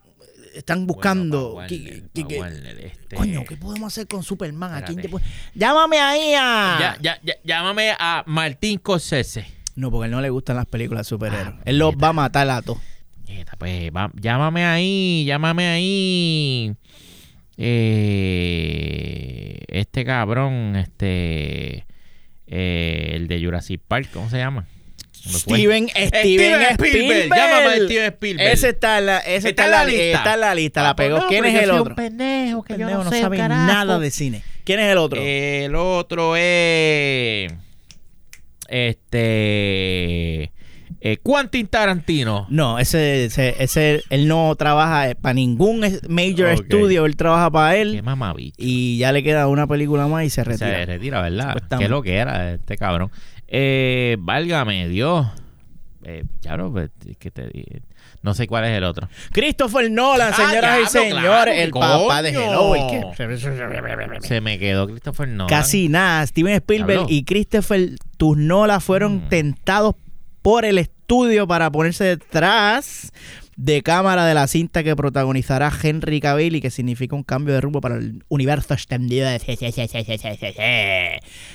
están 0.58 0.86
buscando. 0.86 1.52
Bueno, 1.54 1.56
Warner, 1.56 2.02
que- 2.12 2.22
pa' 2.22 2.28
que- 2.28 2.38
Warner, 2.40 2.78
este- 2.80 3.16
Coño, 3.16 3.44
¿qué 3.48 3.56
podemos 3.56 3.92
hacer 3.92 4.06
con 4.06 4.22
Superman? 4.22 4.74
¿A 4.74 4.84
quién 4.84 5.00
te 5.00 5.08
puede- 5.08 5.24
Llámame 5.54 5.98
ahí 6.00 6.34
a... 6.34 6.76
Ya, 6.80 6.96
ya, 7.00 7.20
ya, 7.22 7.34
llámame 7.44 7.90
a 7.98 8.22
Martín 8.26 8.78
Corsese. 8.78 9.46
No, 9.74 9.90
porque 9.90 10.04
a 10.04 10.06
él 10.06 10.12
no 10.12 10.20
le 10.20 10.30
gustan 10.30 10.56
las 10.56 10.66
películas 10.66 11.06
de 11.06 11.08
superhéroes. 11.10 11.54
Ah, 11.58 11.62
él 11.64 11.78
los 11.78 11.94
va 11.94 12.08
a 12.08 12.12
matar 12.14 12.48
a 12.50 12.62
todos. 12.62 12.78
Pues, 13.58 13.90
va- 13.90 14.10
llámame 14.20 14.64
ahí, 14.64 15.24
llámame 15.26 15.66
ahí. 15.66 16.74
Eh, 18.26 19.58
este 19.68 20.04
cabrón, 20.04 20.76
este. 20.76 21.86
eh, 22.46 23.10
el 23.14 23.28
de 23.28 23.42
Jurassic 23.44 23.80
Park, 23.86 24.08
¿cómo 24.12 24.30
se 24.30 24.38
llama? 24.38 24.66
Fue. 25.26 25.58
Steven, 25.58 25.88
Steven 25.88 26.08
Steven 26.08 26.62
Spielberg. 26.62 26.72
Spielberg. 26.72 27.28
Llámame 27.34 27.66
a 27.66 27.74
Steven 27.84 28.04
Spielberg. 28.12 28.52
Ese 28.52 28.68
está 28.70 28.98
en 28.98 29.06
la, 29.06 29.18
ese 29.18 29.48
está 29.50 29.64
en 29.66 29.70
la, 29.72 29.84
lista. 29.84 30.02
Está 30.18 30.34
en 30.34 30.40
la 30.40 30.54
lista, 30.54 30.82
la 30.82 30.88
Ah, 30.90 30.96
pues 30.96 31.08
pegó. 31.08 31.18
no, 31.20 31.28
¿Quién 31.28 31.44
es 31.44 31.62
el 31.62 31.70
otro? 31.70 31.90
Un 31.90 31.96
pendejo, 31.96 32.62
que 32.62 32.74
Pendejo, 32.74 32.90
yo 32.90 32.98
no, 32.98 33.04
no 33.04 33.10
sé 33.10 33.16
un 33.16 33.22
sabe 33.22 33.36
carajo. 33.38 33.66
nada 33.66 33.98
de 33.98 34.10
cine. 34.10 34.42
¿Quién 34.64 34.80
es 34.80 34.90
el 34.92 34.98
otro? 34.98 35.20
El 35.22 35.74
otro 35.74 36.34
es. 36.36 37.52
Este. 38.68 40.52
eh, 41.00 41.18
Quentin 41.24 41.66
Tarantino. 41.68 42.46
no, 42.50 42.78
ese, 42.78 43.26
ese, 43.26 43.54
ese- 43.62 44.02
él 44.10 44.26
no 44.26 44.54
trabaja 44.56 45.14
para 45.20 45.34
ningún 45.34 45.80
major 46.08 46.52
Ok. 46.52 46.60
estudio, 46.62 47.06
él 47.06 47.14
trabaja 47.16 47.50
para 47.50 47.74
Qué 47.74 47.80
él 47.82 48.02
mamabicho. 48.02 48.56
y 48.58 48.98
ya 48.98 49.12
le 49.12 49.22
queda 49.22 49.46
una 49.46 49.66
película 49.66 50.06
más 50.08 50.24
y 50.24 50.30
se 50.30 50.36
Se 50.42 50.44
retira. 50.44 50.84
retira, 50.84 51.22
¿verdad? 51.22 51.52
Supuestamente. 51.52 51.84
Qué 51.84 51.88
lo 51.88 52.02
que 52.02 52.16
era 52.16 52.54
este 52.54 52.76
cabrón. 52.76 53.10
Eh, 53.48 54.16
válgame 54.20 54.88
Dios. 54.88 55.26
Eh, 56.04 56.24
ya 56.40 56.56
no, 56.56 56.70
pues, 56.72 56.90
que 57.18 57.30
te 57.30 57.48
di- 57.48 57.64
No 58.22 58.34
sé 58.34 58.46
cuál 58.46 58.64
es 58.64 58.70
el 58.76 58.84
otro. 58.84 59.08
Christopher 59.32 59.90
Nolan, 59.90 60.32
Ah, 60.32 60.36
señoras 60.36 60.78
y 60.82 60.86
señores, 60.86 61.20
claro, 61.22 61.50
el 61.52 61.72
¿qué 61.72 61.78
papá 61.80 62.22
de 62.22 62.34
coño? 62.34 62.74
Hello. 62.74 62.90
que- 62.90 63.16
Se 64.26 64.40
me 64.40 64.58
quedó 64.58 64.86
Christopher 64.88 65.28
Nolan. 65.28 65.48
Casi 65.48 65.88
nada. 65.88 66.26
Steven 66.26 66.54
Spielberg 66.54 67.06
y 67.08 67.24
Christopher 67.24 67.90
Nolan 68.20 68.80
fueron 68.80 69.16
Mm. 69.16 69.28
tentados 69.28 69.94
por 70.42 70.64
el 70.64 70.78
estudio 70.78 71.46
para 71.46 71.70
ponerse 71.70 72.04
detrás 72.04 73.12
de 73.56 73.82
cámara 73.82 74.26
de 74.26 74.34
la 74.34 74.46
cinta 74.48 74.82
que 74.84 74.94
protagonizará 74.94 75.72
Henry 75.82 76.20
Cavill 76.20 76.56
y 76.56 76.60
que 76.60 76.70
significa 76.70 77.16
un 77.16 77.22
cambio 77.22 77.54
de 77.54 77.60
rumbo 77.60 77.80
para 77.80 77.96
el 77.96 78.22
universo 78.28 78.74
extendido 78.74 79.28
de 79.28 79.36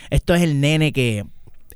Esto 0.09 0.33
es 0.35 0.41
el 0.41 0.59
nene 0.59 0.91
que... 0.91 1.25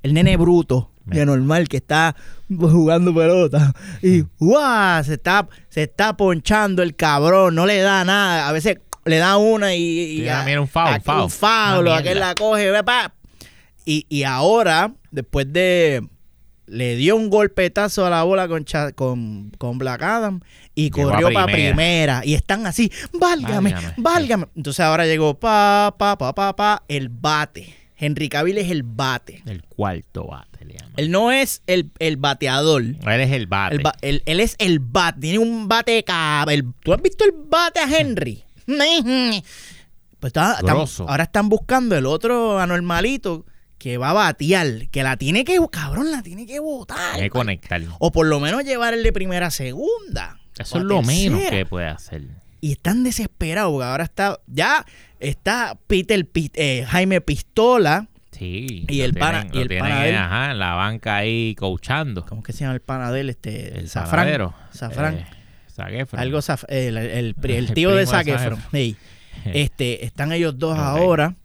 El 0.05 0.13
nene 0.13 0.37
bruto, 0.37 0.91
de 1.05 1.25
normal, 1.25 1.67
que 1.67 1.77
está 1.77 2.15
jugando 2.47 3.13
pelota. 3.13 3.73
Y 4.03 4.21
¡guau! 4.39 5.03
Se 5.03 5.15
está, 5.15 5.47
se 5.69 5.81
está 5.83 6.15
ponchando 6.15 6.83
el 6.83 6.95
cabrón. 6.95 7.55
No 7.55 7.65
le 7.65 7.79
da 7.79 8.05
nada. 8.05 8.47
A 8.47 8.51
veces 8.51 8.77
le 9.05 9.17
da 9.17 9.37
una 9.37 9.73
y... 9.73 9.81
y 9.81 10.17
Sí, 10.21 10.29
ah, 10.29 10.43
mira, 10.45 10.61
un 10.61 10.67
foul, 10.67 11.01
foul. 11.01 11.23
Un 11.23 11.29
foul, 11.31 11.87
aquel 11.91 12.19
la 12.19 12.35
coge, 12.35 12.69
ve, 12.69 12.83
pa. 12.83 13.13
Y, 13.83 14.05
y 14.09 14.23
ahora, 14.23 14.93
después 15.09 15.51
de. 15.51 16.07
Le 16.67 16.95
dio 16.95 17.15
un 17.15 17.29
golpetazo 17.29 18.05
a 18.05 18.09
la 18.11 18.21
bola 18.23 18.47
con, 18.47 18.63
Cha- 18.65 18.91
con, 18.91 19.51
con 19.59 19.77
Black 19.77 20.01
Adam 20.01 20.39
y 20.73 20.89
Llegó 20.91 21.09
a 21.09 21.13
corrió 21.13 21.31
para 21.33 21.45
primera. 21.45 21.75
primera. 21.75 22.21
Y 22.25 22.33
están 22.35 22.65
así, 22.67 22.91
válgame, 23.13 23.71
Válgame. 23.73 23.93
válgame. 23.97 24.45
Entonces 24.55 24.79
ahora 24.79 25.05
llegó 25.05 25.39
pa, 25.39 25.93
pa, 25.97 26.15
pa, 26.17 26.33
pa, 26.33 26.55
pa, 26.55 26.83
el 26.87 27.09
bate. 27.09 27.84
Henry 27.97 28.29
Cavill 28.29 28.57
es 28.57 28.69
el 28.71 28.83
bate. 28.83 29.41
El 29.45 29.63
cuarto 29.63 30.25
bate, 30.27 30.65
le 30.65 30.73
llaman. 30.75 30.93
Él 30.97 31.11
no 31.11 31.31
es 31.31 31.61
el, 31.67 31.91
el 31.99 32.17
bateador. 32.17 32.81
Él 32.83 33.21
es 33.21 33.31
el 33.31 33.47
bate. 33.47 33.75
El 33.75 33.81
ba- 33.83 33.95
él, 34.01 34.21
él 34.25 34.39
es 34.39 34.55
el 34.59 34.79
bate. 34.79 35.19
Tiene 35.21 35.39
un 35.39 35.67
bate 35.67 36.03
el- 36.49 36.73
¿Tú 36.83 36.93
has 36.93 37.01
visto 37.01 37.23
el 37.23 37.31
bate 37.47 37.79
a 37.79 37.99
Henry? 37.99 38.43
Pues 40.19 40.29
está- 40.29 40.57
Grosso. 40.61 41.07
ahora 41.07 41.23
están 41.25 41.49
buscando 41.49 41.95
el 41.95 42.05
otro 42.05 42.59
anormalito 42.59 43.45
que 43.77 43.97
va 43.97 44.09
a 44.09 44.13
batear. 44.13 44.87
Que 44.89 45.03
la 45.03 45.17
tiene 45.17 45.43
que... 45.43 45.59
Cabrón, 45.71 46.11
la 46.11 46.23
tiene 46.23 46.45
que 46.47 46.59
botar. 46.59 47.13
Tiene 47.13 47.27
que 47.27 47.29
conectar. 47.29 47.81
O 47.99 48.11
por 48.11 48.25
lo 48.25 48.39
menos 48.39 48.63
llevar 48.63 48.93
el 48.93 49.03
de 49.03 49.13
primera 49.13 49.47
a 49.47 49.51
segunda. 49.51 50.39
Eso 50.57 50.77
es 50.79 50.83
lo 50.85 51.01
menos 51.03 51.41
que 51.49 51.65
puede 51.65 51.87
hacer. 51.87 52.23
Y 52.65 52.71
están 52.71 53.03
desesperados 53.03 53.71
porque 53.71 53.85
ahora 53.85 54.03
está... 54.05 54.39
Ya 54.47 54.85
está 55.19 55.77
Peter, 55.87 56.27
eh, 56.55 56.83
Jaime 56.87 57.21
Pistola. 57.21 58.07
Sí. 58.31 58.85
Y 58.89 59.01
el 59.01 59.13
pana- 59.13 59.43
tienen- 59.49 59.71
y 59.71 59.73
el 59.75 59.79
pana 59.79 60.01
de 60.01 60.09
él. 60.09 60.15
Ajá, 60.15 60.51
en 60.51 60.59
la 60.59 60.73
banca 60.73 61.15
ahí 61.17 61.53
coachando. 61.55 62.25
¿Cómo 62.25 62.41
que 62.41 62.53
se 62.53 62.61
llama 62.61 62.73
el 62.73 62.81
pana 62.81 63.11
de 63.11 63.21
él? 63.21 63.29
Este, 63.29 63.77
El 63.77 63.87
Safran. 63.87 64.51
Safran. 64.71 65.13
Eh. 65.15 66.05
Algo 66.13 66.39
el, 66.69 66.97
el, 66.97 67.35
el 67.43 67.73
tío 67.73 67.89
de 67.91 67.95
primo 67.95 67.95
de 67.97 68.05
Zac 68.07 68.25
Zac 68.25 68.27
Efron. 68.27 68.53
Efron. 68.59 68.71
Sí. 68.71 68.97
Este, 69.45 70.03
están 70.05 70.31
ellos 70.31 70.57
dos 70.57 70.77
ahora 70.79 71.35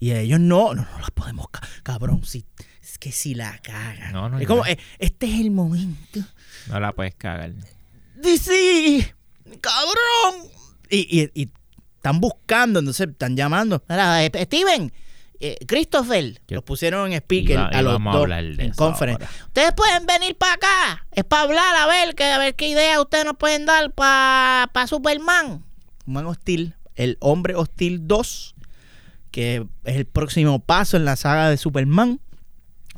y 0.00 0.10
ellos 0.12 0.40
no, 0.40 0.74
no, 0.74 0.82
no 0.82 0.98
las 0.98 1.10
podemos, 1.12 1.48
ca- 1.50 1.60
cabrón, 1.84 2.24
si, 2.24 2.44
es 2.82 2.98
que 2.98 3.12
si 3.12 3.34
la 3.36 3.56
cagan. 3.62 4.12
No, 4.12 4.28
no, 4.28 4.38
es 4.40 4.46
como, 4.48 4.66
eh, 4.66 4.78
este 4.98 5.26
es 5.32 5.40
el 5.40 5.52
momento. 5.52 6.20
No 6.68 6.80
la 6.80 6.92
puedes 6.92 7.14
cagar. 7.14 7.52
DC, 8.16 9.14
cabrón. 9.60 10.50
Y, 10.90 11.20
y, 11.22 11.42
y 11.42 11.50
están 11.96 12.20
buscando, 12.20 12.78
entonces 12.80 13.08
están 13.08 13.36
llamando. 13.36 13.82
Mira, 13.88 14.24
eh, 14.24 14.30
Steven, 14.44 14.92
eh, 15.40 15.56
Christopher, 15.66 16.40
los 16.48 16.62
pusieron 16.62 17.12
en 17.12 17.18
speaker 17.18 17.56
Iba- 17.58 17.68
a 17.68 17.82
los 17.82 17.94
a 18.00 18.10
dos 18.12 18.28
en 18.58 18.70
conference. 18.72 19.24
ahora. 19.24 19.44
Ustedes 19.46 19.72
pueden 19.74 20.06
venir 20.06 20.36
para 20.36 20.54
acá. 20.54 21.06
Es 21.12 21.24
para 21.24 21.42
hablar, 21.42 21.76
a 21.76 21.86
ver, 21.86 22.14
que, 22.14 22.24
a 22.24 22.38
ver 22.38 22.54
qué 22.54 22.68
idea 22.68 23.00
ustedes 23.00 23.24
nos 23.24 23.36
pueden 23.36 23.66
dar 23.66 23.92
para 23.92 24.70
pa 24.72 24.86
Superman. 24.86 25.64
Man 26.06 26.26
Hostil, 26.26 26.74
el 26.94 27.16
Hombre 27.20 27.54
Hostil 27.56 28.06
2, 28.06 28.54
que 29.32 29.66
es 29.84 29.96
el 29.96 30.06
próximo 30.06 30.60
paso 30.60 30.96
en 30.96 31.04
la 31.04 31.16
saga 31.16 31.50
de 31.50 31.56
Superman. 31.56 32.20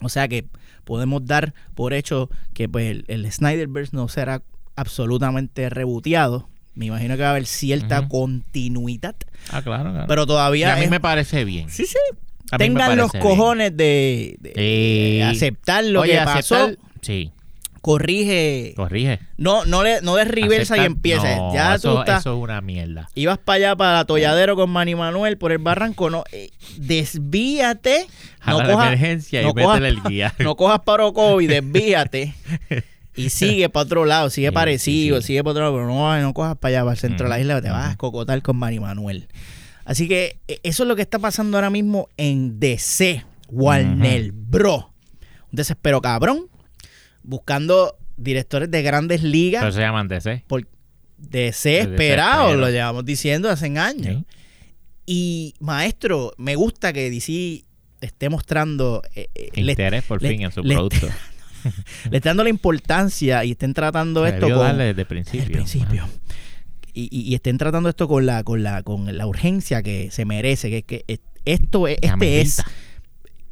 O 0.02 0.08
sea 0.08 0.28
que 0.28 0.46
podemos 0.84 1.24
dar 1.26 1.54
por 1.74 1.92
hecho 1.94 2.30
que 2.52 2.68
pues, 2.68 2.90
el, 2.90 3.04
el 3.08 3.32
Snyderverse 3.32 3.96
no 3.96 4.06
será 4.08 4.42
absolutamente 4.76 5.68
reboteado. 5.70 6.48
Me 6.78 6.86
imagino 6.86 7.16
que 7.16 7.22
va 7.22 7.28
a 7.28 7.30
haber 7.32 7.46
cierta 7.46 8.06
continuidad. 8.08 9.16
Ah, 9.50 9.60
claro, 9.62 9.90
claro. 9.90 10.06
Pero 10.08 10.22
Y 10.22 10.26
todavía... 10.26 10.72
a 10.74 10.76
mí 10.76 10.84
es- 10.84 10.90
me 10.90 11.00
parece 11.00 11.44
bien. 11.44 11.68
Sí, 11.68 11.84
sí. 11.86 11.96
A 12.50 12.56
Tengan 12.56 12.96
los 12.96 13.12
cojones 13.12 13.76
de, 13.76 14.36
de- 14.40 14.52
Sí. 14.54 15.18
de 15.18 15.24
aceptar 15.24 15.84
lo 15.84 16.00
Oye, 16.02 16.12
que 16.12 16.24
pasó. 16.24 16.54
aceptar- 16.56 16.78
Sí, 17.02 17.32
Corrige. 17.80 18.72
corrige. 18.76 19.18
No, 19.36 19.64
no 19.64 19.82
le, 19.82 20.00
no 20.02 20.16
des 20.16 20.28
reversa 20.28 20.76
y. 20.76 20.88
No, 20.88 21.54
ya 21.54 21.74
eso, 21.76 21.94
tú 21.94 21.98
estás. 22.00 22.20
eso 22.20 22.36
es 22.36 22.42
una 22.42 22.60
mierda. 22.60 23.08
Ibas 23.14 23.38
para 23.38 23.56
allá 23.56 23.76
para 23.76 24.00
Atolladero 24.00 24.56
con 24.56 24.70
Manny 24.70 24.94
Manuel 24.94 25.36
por 25.38 25.52
el 25.52 25.58
barranco. 25.58 26.10
No, 26.10 26.24
eh, 26.32 26.50
desvíate. 26.76 28.06
A 28.40 28.50
no 28.52 28.58
la 28.62 28.72
cojas- 28.72 28.86
emergencia 28.88 29.42
no 29.42 29.50
y 29.50 29.54
métele 29.54 29.88
el 29.88 29.96
cojas- 29.98 30.08
guía. 30.10 30.34
No 30.38 30.56
cojas 30.56 30.80
para 30.80 31.04
Orocovi, 31.04 31.46
desvíate. 31.46 32.34
y 33.18 33.28
sigue 33.30 33.68
para 33.68 33.84
otro 33.84 34.04
lado, 34.04 34.30
sigue 34.30 34.48
Sí, 34.48 34.54
parecido, 34.54 35.16
sí, 35.16 35.22
sí. 35.22 35.26
sigue 35.28 35.42
para 35.44 35.50
otro 35.52 35.62
lado, 35.64 35.74
pero 35.74 35.86
no, 35.88 36.20
no 36.20 36.34
cojas 36.34 36.56
para 36.56 36.70
allá, 36.76 36.80
para 36.84 36.92
el 36.92 36.98
centro 36.98 37.24
de 37.26 37.30
la 37.30 37.40
isla, 37.40 37.60
te 37.60 37.70
vas 37.70 37.92
a 37.92 37.96
cocotar 37.96 38.40
con 38.42 38.56
Manny 38.56 38.80
Manuel. 38.80 39.28
Así 39.84 40.06
que 40.08 40.38
eh, 40.48 40.60
eso 40.62 40.82
es 40.84 40.88
lo 40.88 40.96
que 40.96 41.02
está 41.02 41.18
pasando 41.18 41.56
ahora 41.56 41.70
mismo 41.70 42.08
en 42.16 42.58
DC, 42.60 43.24
Warner 43.48 44.32
Bro. 44.32 44.92
Un 45.50 45.56
desespero 45.56 46.00
cabrón, 46.02 46.46
buscando 47.22 47.96
directores 48.16 48.70
de 48.70 48.82
grandes 48.82 49.22
ligas. 49.22 49.62
Pero 49.62 49.72
se 49.72 49.80
llaman 49.80 50.08
DC. 50.08 50.44
por 50.46 50.66
desesperado, 51.16 52.42
Desespero. 52.48 52.60
lo 52.60 52.70
llevamos 52.70 53.04
diciendo 53.04 53.48
hace 53.50 53.66
años. 53.78 54.24
Y 55.06 55.54
maestro, 55.60 56.32
me 56.36 56.54
gusta 56.54 56.92
que 56.92 57.10
DC 57.10 57.64
esté 58.02 58.28
mostrando, 58.28 59.02
eh, 59.14 59.28
eh, 59.34 59.50
le, 59.62 59.72
Interés 59.72 60.04
por 60.04 60.22
le- 60.22 60.28
fin 60.28 60.42
en 60.42 60.52
su 60.52 60.62
producto. 60.62 61.08
le 62.10 62.16
está 62.16 62.30
dando 62.30 62.44
la 62.44 62.50
importancia 62.50 63.44
y 63.44 63.52
estén 63.52 63.74
tratando 63.74 64.26
esto 64.26 64.48
con 64.48 64.58
darle 64.58 64.84
desde 64.84 64.90
el 64.90 64.96
desde 64.96 65.04
principio. 65.06 65.44
el 65.46 65.50
principio. 65.52 66.08
y, 66.94 67.08
y- 67.16 67.22
y 67.30 67.34
estén 67.34 67.58
tratando 67.58 67.88
esto 67.88 68.08
con 68.08 68.26
la, 68.26 68.42
con 68.44 68.62
la, 68.62 68.82
con 68.82 69.16
la 69.16 69.26
urgencia 69.26 69.82
que 69.82 70.10
se 70.10 70.24
merece, 70.24 70.70
que, 70.70 70.82
que 70.82 71.04
es- 71.06 71.20
esto 71.44 71.86
es, 71.88 71.98
este 72.02 72.40
es, 72.40 72.62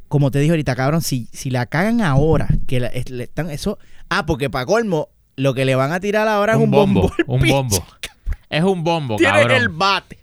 como 0.07 0.31
te 0.31 0.39
dije 0.39 0.51
ahorita, 0.51 0.75
cabrón, 0.75 1.01
si, 1.01 1.27
si 1.33 1.49
la 1.49 1.65
cagan 1.65 2.01
ahora, 2.01 2.47
que 2.67 2.79
la- 2.79 2.91
le 3.09 3.23
están, 3.23 3.49
eso, 3.49 3.77
ah, 4.09 4.25
porque 4.25 4.49
para 4.49 4.65
colmo, 4.65 5.09
lo 5.35 5.53
que 5.53 5.65
le 5.65 5.75
van 5.75 5.91
a 5.91 5.99
tirar 5.99 6.27
ahora 6.27 6.53
es 6.53 6.59
un 6.59 6.71
bombo. 6.71 7.11
un 7.27 7.47
bombo. 7.47 7.85
Es 8.49 8.63
un 8.63 8.81
bombo, 8.81 9.17
Tienes 9.17 9.41
cabrón. 9.41 9.57
el 9.61 9.67
bate. 9.67 10.19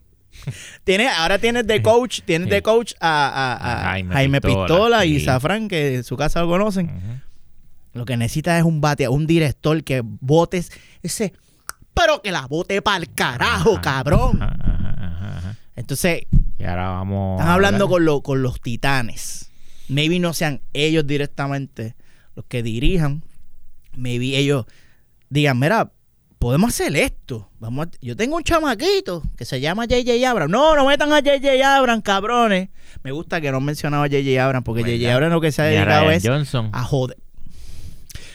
Tienes, 0.82 1.10
ahora 1.18 1.38
tienes 1.38 1.66
de 1.66 1.82
coach, 1.82 2.20
tienes 2.24 2.48
de 2.48 2.62
coach 2.62 2.94
a, 2.98 3.28
a- 3.28 3.52
a 3.56 3.80
A 3.80 3.84
Jaime 3.90 4.14
Jaime, 4.14 4.40
Pistola, 4.40 4.66
Pistola, 4.66 5.04
y 5.04 5.18
sí. 5.20 5.24
Zafran, 5.26 5.68
que 5.68 5.96
en 5.96 6.04
su 6.04 6.16
casa 6.16 6.40
lo 6.40 6.48
conocen. 6.48 6.90
Lo 7.94 8.04
que 8.04 8.16
necesitas 8.16 8.58
es 8.58 8.64
un 8.64 8.80
bate, 8.80 9.08
un 9.08 9.26
director 9.26 9.82
que 9.84 10.02
botes 10.04 10.70
ese. 11.02 11.32
Pero 11.94 12.20
que 12.22 12.32
la 12.32 12.46
bote 12.46 12.82
para 12.82 12.96
el 12.98 13.12
carajo, 13.14 13.72
Ajá, 13.74 13.80
cabrón. 13.80 14.42
ajá, 14.42 14.56
ajá. 15.38 15.56
Entonces, 15.76 16.22
Y 16.58 16.64
ahora 16.64 16.88
vamos. 16.90 17.38
están 17.40 17.52
hablando 17.52 17.88
con, 17.88 18.04
lo- 18.04 18.22
con 18.22 18.42
los 18.42 18.60
titanes. 18.60 19.50
Maybe 19.88 20.18
no 20.18 20.34
sean 20.34 20.60
ellos 20.72 21.06
directamente 21.06 21.94
los 22.34 22.44
que 22.46 22.62
dirijan. 22.62 23.22
Maybe 23.96 24.36
ellos 24.36 24.66
digan, 25.30 25.58
mira, 25.60 25.92
podemos 26.40 26.70
hacer 26.70 26.96
esto. 26.96 27.48
Vamos 27.60 27.86
a- 27.86 27.90
Yo 28.00 28.16
tengo 28.16 28.36
un 28.36 28.42
chamaquito 28.42 29.22
que 29.36 29.44
se 29.44 29.60
llama 29.60 29.84
J.J. 29.84 30.28
Abrams. 30.28 30.50
No, 30.50 30.74
no 30.74 30.86
metan 30.86 31.12
a 31.12 31.16
J.J. 31.20 31.76
Abrams, 31.76 32.02
cabrones. 32.02 32.70
Me 33.04 33.12
gusta 33.12 33.40
que 33.40 33.50
no 33.52 33.58
han 33.58 33.64
mencionado 33.64 34.02
a 34.02 34.06
J.J. 34.08 34.44
Abrams 34.44 34.64
porque. 34.64 34.82
J.J. 34.82 35.12
Abrams 35.14 35.32
lo 35.32 35.40
que 35.40 35.52
se 35.52 35.62
ha 35.62 35.66
dedicado 35.66 36.10
es 36.10 36.26
Johnson. 36.26 36.70
a 36.72 36.82
joder. 36.82 37.18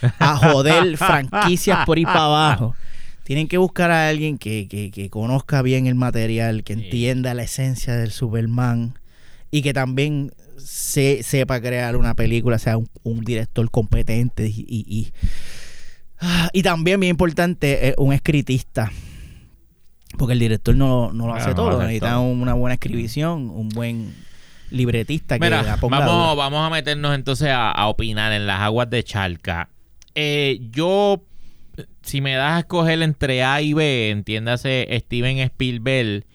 A 0.20 0.36
joder 0.38 0.98
franquicias 0.98 1.86
por 1.86 1.98
ahí 1.98 2.06
para 2.06 2.26
abajo. 2.26 2.76
Tienen 3.24 3.48
que 3.48 3.58
buscar 3.58 3.92
a 3.92 4.10
alguien 4.10 4.38
que, 4.38 4.68
que- 4.68 4.90
que 4.92 5.10
conozca 5.10 5.62
bien 5.62 5.86
el 5.88 5.96
material, 5.96 6.64
que 6.64 6.74
Sí. 6.76 6.84
entienda 6.86 7.34
la 7.34 7.44
esencia 7.44 7.96
del 7.96 8.12
Superman 8.12 8.96
y 9.52 9.62
que 9.62 9.72
también 9.74 10.32
se- 10.58 11.22
sepa 11.24 11.62
crear 11.62 11.96
una 11.96 12.16
película, 12.16 12.58
sea 12.60 12.78
un, 12.78 12.90
un 13.04 13.22
director 13.24 13.70
competente 13.70 14.48
y, 14.48 14.66
y, 14.68 14.86
y- 14.88 15.12
ah, 16.20 16.50
y 16.54 16.64
también, 16.64 17.00
bien 17.00 17.12
importante, 17.12 17.90
eh, 17.90 17.96
un 17.98 18.14
escritista. 18.14 18.92
Porque 20.18 20.34
el 20.34 20.40
director 20.40 20.76
no, 20.76 21.14
no 21.14 21.28
lo 21.28 21.34
Claro, 21.34 21.40
hace 21.42 21.50
no 21.52 21.56
todo. 21.56 21.70
lo 21.70 21.76
hace 21.78 21.86
Necesita 21.86 22.12
todo. 22.14 22.22
una 22.24 22.54
buena 22.56 22.74
escribición, 22.74 23.50
un 23.52 23.70
buen 23.70 24.16
libretista 24.72 25.38
que 25.38 25.46
Mira, 25.46 25.78
vamos, 25.80 26.36
vamos 26.38 26.68
a 26.68 26.70
meternos 26.72 27.14
entonces 27.16 27.50
a, 27.50 27.72
a 27.72 27.88
opinar 27.88 28.32
en 28.34 28.48
las 28.48 28.60
aguas 28.62 28.90
de 28.90 29.04
Charca. 29.04 29.70
Eh, 30.16 30.60
yo, 30.72 31.24
si 32.02 32.22
me 32.22 32.34
das 32.34 32.54
a 32.54 32.60
escoger 32.60 33.02
entre 33.02 33.44
A 33.44 33.62
y 33.62 33.74
B, 33.74 34.10
entiéndase 34.10 34.88
Steven 35.06 35.38
Spielberg 35.40 36.26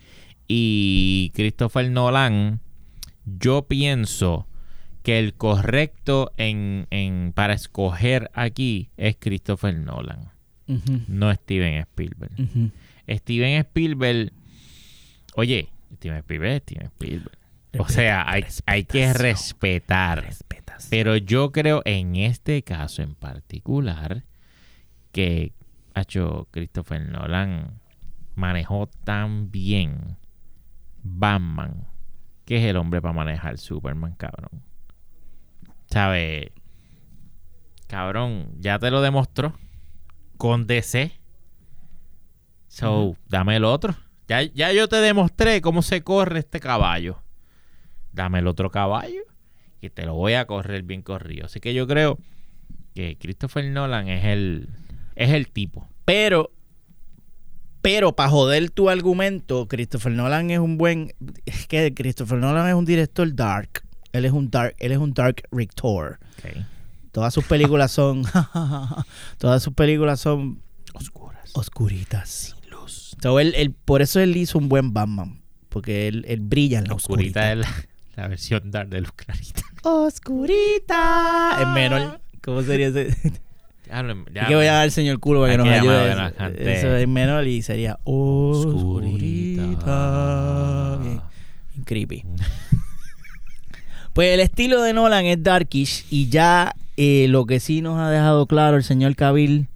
y 0.49 1.33
Christopher 1.35 1.91
Nolan, 1.91 2.61
yo 3.25 3.63
pienso 3.67 4.47
que 5.03 5.19
el 5.19 5.35
correcto 5.35 6.33
en, 6.37 6.87
en- 6.91 7.33
para 7.35 7.55
escoger 7.55 8.31
aquí 8.35 8.91
es 8.97 9.17
Christopher 9.19 9.77
Nolan, 9.77 10.31
no 11.09 11.33
Steven 11.35 11.75
Spielberg. 11.75 12.33
Steven 13.09 13.61
Spielberg, 13.61 14.33
oye, 15.35 15.69
Steven 15.97 16.19
Spielberg, 16.19 16.63
Steven 16.63 16.87
Spielberg. 16.87 17.39
O 17.79 17.89
sea, 17.89 18.31
hay, 18.31 18.45
hay 18.67 18.85
que 18.85 19.13
respetar. 19.13 20.25
Respetas. 20.25 20.89
Pero 20.91 21.17
yo 21.17 21.53
creo 21.53 21.83
en 21.85 22.17
este 22.17 22.63
caso 22.63 23.03
en 23.03 23.15
particular 23.15 24.25
que 25.13 25.53
ha 25.95 26.03
hecho 26.03 26.49
Christopher 26.51 27.09
Nolan 27.09 27.81
manejó 28.35 28.89
tan 29.05 29.51
bien 29.51 30.17
Batman 31.03 31.87
que 32.45 32.59
es 32.59 32.65
el 32.65 32.77
hombre 32.77 33.01
para 33.01 33.15
manejar 33.15 33.59
Superman, 33.59 34.15
cabrón. 34.15 34.63
¿Sabe? 35.87 36.53
Cabrón, 37.87 38.53
ya 38.59 38.79
te 38.79 38.91
lo 38.91 39.01
demostró 39.01 39.55
con 40.37 40.67
DC. 40.67 41.13
So, 42.69 43.17
dame 43.29 43.57
el 43.57 43.65
otro. 43.65 43.95
Ya, 44.27 44.43
ya 44.43 44.73
yo 44.73 44.89
te 44.89 44.97
demostré 44.97 45.61
cómo 45.61 45.83
se 45.83 46.03
corre 46.03 46.41
este 46.41 46.61
caballo. 46.61 47.23
Dame 48.15 48.39
el 48.39 48.47
otro 48.47 48.71
caballo 48.71 49.21
y 49.81 49.91
te 49.91 50.07
lo 50.07 50.15
voy 50.15 50.35
a 50.35 50.47
correr 50.47 50.83
bien 50.83 51.03
corrido. 51.03 51.47
Así 51.47 51.61
que 51.61 51.75
yo 51.75 51.87
creo 51.87 52.19
que 52.95 53.17
Christopher 53.19 53.65
Nolan 53.71 54.09
es 54.09 54.25
el, 54.25 54.69
es 55.17 55.31
el 55.31 55.49
tipo. 55.49 55.89
Pero, 56.05 56.51
pero 57.83 58.15
para 58.17 58.31
joder 58.31 58.71
tu 58.71 58.89
argumento, 58.89 59.67
Christopher 59.69 60.13
Nolan 60.13 60.51
es 60.51 60.59
un 60.59 60.79
buen. 60.79 61.13
Es 61.45 61.67
que 61.67 61.93
Christopher 61.93 62.39
Nolan 62.39 62.69
es 62.69 62.75
un 62.75 62.85
director 62.85 63.35
dark. 63.35 63.83
Él 64.13 64.25
es 64.25 64.33
un 64.33 64.49
dark, 64.51 64.75
él 64.79 64.93
es 64.93 64.99
un 64.99 65.13
dark 65.13 65.43
rector. 65.51 66.19
Todas 67.11 67.35
sus 67.35 67.45
películas 67.45 67.91
son. 67.93 68.23
todas 69.39 69.63
sus 69.63 69.75
películas 69.75 70.21
son 70.21 70.63
Oscuras. 70.95 71.51
oscuritas. 71.55 72.29
Sin 72.29 72.71
luz. 72.71 73.17
So, 73.23 73.39
él, 73.41 73.53
él- 73.57 73.73
por 73.85 74.03
eso 74.03 74.21
él 74.21 74.37
hizo 74.37 74.59
un 74.59 74.69
buen 74.69 74.93
Batman. 74.93 75.41
Porque 75.69 76.07
él, 76.09 76.25
él 76.29 76.39
brilla 76.41 76.79
en 76.79 76.85
la 76.85 76.95
Oscurita 76.95 77.41
oscuridad. 77.53 77.69
La, 78.17 78.29
versión 78.29 78.71
dark 78.71 78.89
de 78.89 79.01
Luz 79.01 79.13
Clarita. 79.13 79.63
Oscurita. 79.83 81.59
Es 81.61 81.67
menor. 81.69 82.21
¿Cómo 82.43 82.63
sería 82.63 82.89
ese? 82.89 83.17
Ya 83.87 84.03
lo- 84.03 84.25
ya 84.33 84.47
que 84.49 84.55
voy 84.55 84.65
a 84.65 84.71
me- 84.71 84.75
dar 84.77 84.83
al 84.85 84.91
señor 84.93 85.21
culo 85.21 85.43
para 85.43 85.53
que 85.53 85.59
nos 85.59 85.69
ayude. 85.69 86.11
Eso- 86.79 86.97
es 86.97 87.07
menor 87.07 87.47
y 87.47 87.61
sería 87.61 87.99
oscurita. 89.05 90.97
Bien, 91.03 91.21
bien 91.75 91.85
creepy. 91.85 92.25
Pues 94.15 94.33
el 94.33 94.41
estilo 94.41 94.81
de 94.83 94.93
Nolan 94.95 95.27
es 95.27 95.43
darkish 95.43 96.07
y 96.11 96.29
ya 96.31 96.75
eh, 96.97 97.27
lo 97.29 97.45
que 97.47 97.61
sí 97.61 97.83
nos 97.83 97.99
ha 98.01 98.09
dejado 98.11 98.47
claro 98.47 98.77
el 98.79 98.85
señor 98.85 99.17
Cavill 99.17 99.69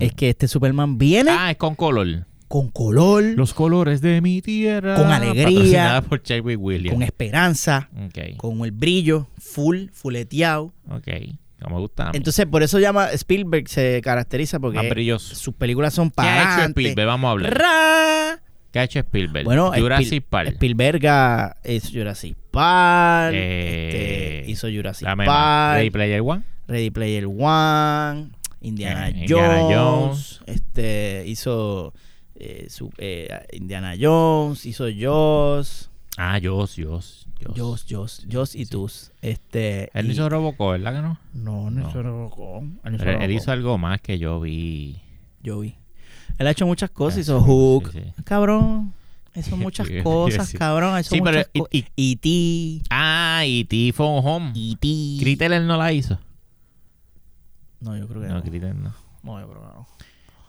es 0.00 0.14
que 0.14 0.30
este 0.30 0.48
Superman 0.48 0.96
viene 0.96 1.30
Ah, 1.30 1.50
es 1.50 1.56
con 1.58 1.74
color. 1.74 2.24
Con 2.48 2.70
color, 2.70 3.22
Los 3.36 3.54
colores 3.54 4.00
de 4.00 4.20
mi 4.20 4.40
tierra. 4.42 4.96
Con 4.96 5.10
alegría. 5.10 6.02
Por 6.08 6.22
Williams. 6.56 6.94
con 6.94 7.02
esperanza, 7.02 7.88
con 8.36 8.64
el 8.64 8.72
brillo 8.72 9.28
full, 9.38 9.86
fuleteado. 9.92 10.72
ok. 10.90 11.08
No 11.60 11.70
me 11.70 11.80
gusta. 11.80 12.10
Entonces 12.12 12.44
por 12.44 12.62
eso 12.62 12.78
llama 12.78 13.10
Spielberg 13.12 13.68
se 13.68 14.00
caracteriza 14.02 14.60
porque 14.60 14.78
sus 15.18 15.54
películas 15.54 15.94
son 15.94 16.10
¿Qué 16.10 16.20
ha 16.20 16.42
hecho 16.42 16.44
para 16.56 16.66
Spielberg? 16.66 17.06
Vamos 17.06 17.28
a 17.28 17.30
hablar. 17.30 17.58
Ra. 17.58 18.42
¿Qué 18.70 18.80
ha 18.80 18.84
hecho 18.84 18.98
Spielberg? 18.98 19.44
Bueno, 19.46 19.72
Jurassic 19.74 20.08
Spiel- 20.08 20.22
Park. 20.28 20.48
Spielberg 20.54 21.54
es 21.62 21.90
Jurassic 21.90 22.36
Park. 22.50 23.32
Eh, 23.34 24.40
este, 24.40 24.50
hizo 24.50 24.68
Jurassic 24.68 25.06
más. 25.16 25.26
Park. 25.26 25.76
Ready 25.78 25.90
Player 25.90 26.20
One. 26.20 26.42
Ready 26.68 26.90
Player 26.90 27.26
One. 27.26 28.30
Indiana, 28.60 29.08
Eh, 29.10 29.26
Jones, 29.28 29.60
Indiana 29.60 29.62
Jones. 29.80 30.40
Este 30.46 31.24
hizo 31.26 31.94
eh, 32.36 32.66
su- 32.70 32.92
eh, 32.98 33.46
Indiana 33.52 33.94
Jones. 33.98 34.64
Hizo 34.66 34.86
Jaws. 34.90 35.90
Ah, 36.16 36.38
Joss, 36.42 36.76
Joss. 36.78 37.26
Joss. 37.56 37.84
Jaws, 37.88 38.26
Jaws 38.30 38.54
y 38.54 38.66
Tus. 38.66 39.10
Este. 39.20 39.90
Él 39.98 40.06
y- 40.06 40.12
hizo 40.12 40.28
Robocop, 40.28 40.70
¿verdad 40.72 40.94
que 40.94 41.02
no? 41.02 41.18
No, 41.34 41.70
no, 41.70 41.82
No. 41.82 41.88
hizo 41.90 42.02
Robocop. 42.02 42.62
Él 42.84 42.94
hizo 42.94 43.04
Pero 43.04 43.20
él 43.20 43.30
hizo 43.32 43.50
algo 43.52 43.76
más 43.78 44.00
que 44.00 44.18
yo 44.18 44.40
vi. 44.40 45.00
Yo 45.42 45.60
vi. 45.60 45.74
Él 46.38 46.46
ha 46.46 46.50
hecho 46.50 46.66
muchas 46.66 46.90
cosas. 46.90 47.18
Ah, 47.18 47.20
Hizo 47.20 47.38
sí, 47.40 47.44
Hook. 47.46 47.90
sí, 47.92 48.00
sí. 48.16 48.22
Cabrón. 48.24 48.92
Hizo 49.36 49.56
muchas 49.56 49.88
Sí, 49.88 50.00
cosas, 50.02 50.48
sí. 50.48 50.56
cabrón. 50.56 50.98
Hizo 51.00 51.12
Sí, 51.16 51.20
pero 51.20 51.40
y- 51.52 51.58
co- 51.60 51.68
y- 51.72 51.84
E.T. 52.12 52.86
Ah, 52.90 53.42
y 53.44 53.64
T 53.64 53.92
Phone 53.92 54.22
Home. 54.24 54.52
E.T. 54.54 55.16
Critter 55.20 55.52
él 55.52 55.66
no 55.66 55.76
la 55.76 55.92
hizo. 55.92 56.18
No, 57.80 57.96
yo 57.98 58.06
creo 58.08 58.22
que 58.22 58.28
No, 58.28 58.34
no. 58.34 58.42
Critter 58.42 58.74
no. 58.74 58.94
No, 59.24 59.40
yo 59.40 59.48
creo 59.48 59.60
que 59.60 59.66
no. 59.66 59.86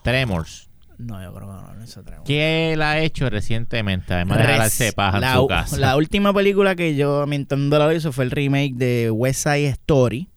Tremors. 0.03 0.69
No, 0.97 1.21
yo 1.21 1.33
creo 1.33 1.47
que 1.47 1.53
no. 1.53 1.73
no 1.73 1.83
hizo 1.83 2.03
Tremors. 2.03 2.25
¿Qué 2.27 2.73
él 2.73 2.81
ha 2.81 2.99
hecho 2.99 3.29
recientemente? 3.29 4.13
Además 4.13 4.37
de 4.37 4.43
jalarse 4.45 4.93
paja 4.93 5.19
la, 5.19 5.31
en 5.33 5.37
su 5.39 5.47
casa. 5.47 5.77
la 5.77 5.95
última 5.97 6.33
película 6.33 6.75
que 6.75 6.95
yo, 6.95 7.21
a 7.21 7.27
mi 7.27 7.35
entender, 7.35 7.79
la 7.79 7.93
hizo 7.93 8.11
fue 8.11 8.23
el 8.25 8.31
remake 8.31 8.73
de 8.75 9.11
West 9.11 9.43
Side 9.43 9.67
Story, 9.67 10.29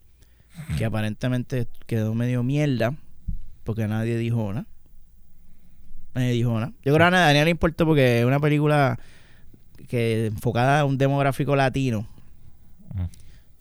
que 0.77 0.85
aparentemente 0.85 1.69
quedó 1.87 2.15
medio 2.15 2.43
mierda, 2.43 2.95
porque 3.65 3.87
nadie 3.87 4.17
dijo 4.17 4.53
nada. 4.53 4.67
Nadie 6.15 6.31
dijo 6.33 6.53
nada. 6.59 6.73
Yo 6.85 6.93
creo 6.95 6.99
que 6.99 7.05
a 7.05 7.11
nadie 7.11 7.45
le 7.45 7.51
importó 7.51 7.87
porque 7.87 8.21
es 8.21 8.25
una 8.27 8.41
película 8.41 8.99
que 9.89 10.27
enfocada 10.27 10.81
a 10.81 10.85
un 10.85 10.99
demográfico 10.99 11.55
latino. 11.55 12.09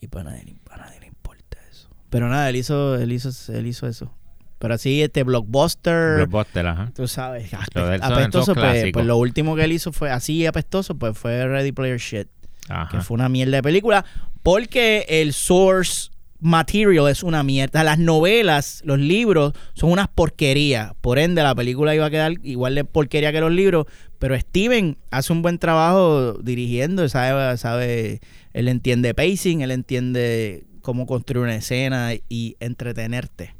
Y 0.01 0.07
pues 0.07 0.25
a 0.25 0.29
nadie, 0.29 0.43
le- 0.45 0.55
a 0.71 0.77
nadie 0.77 0.99
le 0.99 1.07
importa 1.07 1.57
eso. 1.69 1.89
Pero 2.09 2.27
nada, 2.29 2.49
él 2.49 2.55
hizo, 2.55 2.95
él 2.95 3.11
hizo, 3.11 3.29
él 3.53 3.67
hizo 3.67 3.87
eso. 3.87 4.13
Pero 4.59 4.73
así, 4.73 5.01
este 5.01 5.23
blockbuster. 5.23 6.17
Blockbuster, 6.17 6.67
ajá. 6.67 6.91
Tú 6.95 7.07
sabes, 7.07 7.49
son 7.49 7.59
apestoso, 8.01 8.55
pues, 8.55 8.91
pues 8.91 9.05
lo 9.05 9.17
último 9.17 9.55
que 9.55 9.63
él 9.63 9.71
hizo 9.71 9.91
fue 9.91 10.09
así 10.09 10.45
apestoso, 10.45 10.95
pues 10.95 11.17
fue 11.17 11.47
Ready 11.47 11.71
Player 11.71 11.99
Shit, 11.99 12.27
Ajá. 12.69 12.89
que 12.89 13.01
fue 13.01 13.15
una 13.15 13.29
mierda 13.29 13.57
de 13.57 13.63
película, 13.63 14.03
porque 14.41 15.05
el 15.09 15.33
source 15.33 16.09
material 16.39 17.07
es 17.09 17.23
una 17.23 17.43
mierda. 17.43 17.83
Las 17.83 17.99
novelas, 17.99 18.81
los 18.85 18.99
libros 18.99 19.53
son 19.73 19.91
unas 19.91 20.07
porquerías. 20.07 20.93
Por 21.01 21.19
ende, 21.19 21.43
la 21.43 21.55
película 21.55 21.95
iba 21.95 22.05
a 22.05 22.09
quedar 22.09 22.33
igual 22.43 22.75
de 22.75 22.83
porquería 22.85 23.31
que 23.31 23.41
los 23.41 23.51
libros. 23.51 23.85
Pero 24.19 24.39
Steven 24.39 24.97
hace 25.11 25.33
un 25.33 25.41
buen 25.41 25.59
trabajo 25.59 26.33
dirigiendo. 26.33 27.07
Sabe, 27.09 27.57
sabe, 27.57 28.21
él 28.53 28.67
entiende 28.67 29.13
pacing, 29.13 29.61
él 29.61 29.71
entiende 29.71 30.65
cómo 30.81 31.05
construir 31.05 31.43
una 31.43 31.55
escena 31.55 32.11
y 32.29 32.55
entretenerte. 32.59 33.56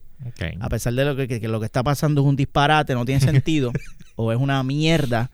A 0.59 0.69
pesar 0.69 0.93
de 0.93 1.05
lo 1.05 1.15
que, 1.15 1.39
lo 1.47 1.59
que 1.59 1.65
está 1.65 1.83
pasando 1.83 2.21
es 2.21 2.27
un 2.27 2.35
disparate, 2.35 2.93
no 2.93 3.05
tiene 3.05 3.21
sentido, 3.21 3.71
o 4.15 4.31
es 4.31 4.37
una 4.39 4.61
mierda, 4.63 5.29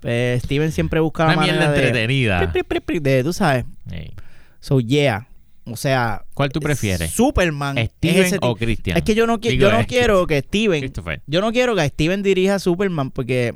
pues 0.00 0.42
Steven 0.42 0.72
siempre 0.72 1.00
busca 1.00 1.24
la 1.26 1.32
Una 1.34 1.42
mierda 1.42 1.60
manera 1.66 1.80
de, 1.80 1.86
entretenida. 1.88 2.52
pri, 2.52 2.62
pri, 2.62 2.80
pri, 2.80 2.98
de- 3.00 3.24
tú 3.24 3.32
sabes. 3.32 3.64
Ey. 3.90 4.12
So, 4.60 4.80
yeah. 4.80 5.28
O 5.66 5.76
sea, 5.76 6.24
¿Cuál 6.34 6.50
tú 6.50 6.60
prefieres? 6.60 7.10
Superman. 7.12 7.78
¿Steven 7.78 8.38
o 8.42 8.54
ti- 8.54 8.64
Christian? 8.64 8.96
Es 8.98 9.02
que 9.04 9.14
yo 9.14 9.26
no, 9.26 9.38
qui- 9.40 9.50
Digo, 9.50 9.62
yo 9.70 9.72
no 9.72 9.86
quiero 9.86 10.26
que 10.26 10.40
Steven. 10.40 10.92
Yo 11.26 11.40
no 11.40 11.52
quiero 11.52 11.74
que 11.74 11.86
Steven 11.88 12.22
dirija 12.22 12.56
a 12.56 12.58
Superman 12.58 13.10
porque 13.10 13.54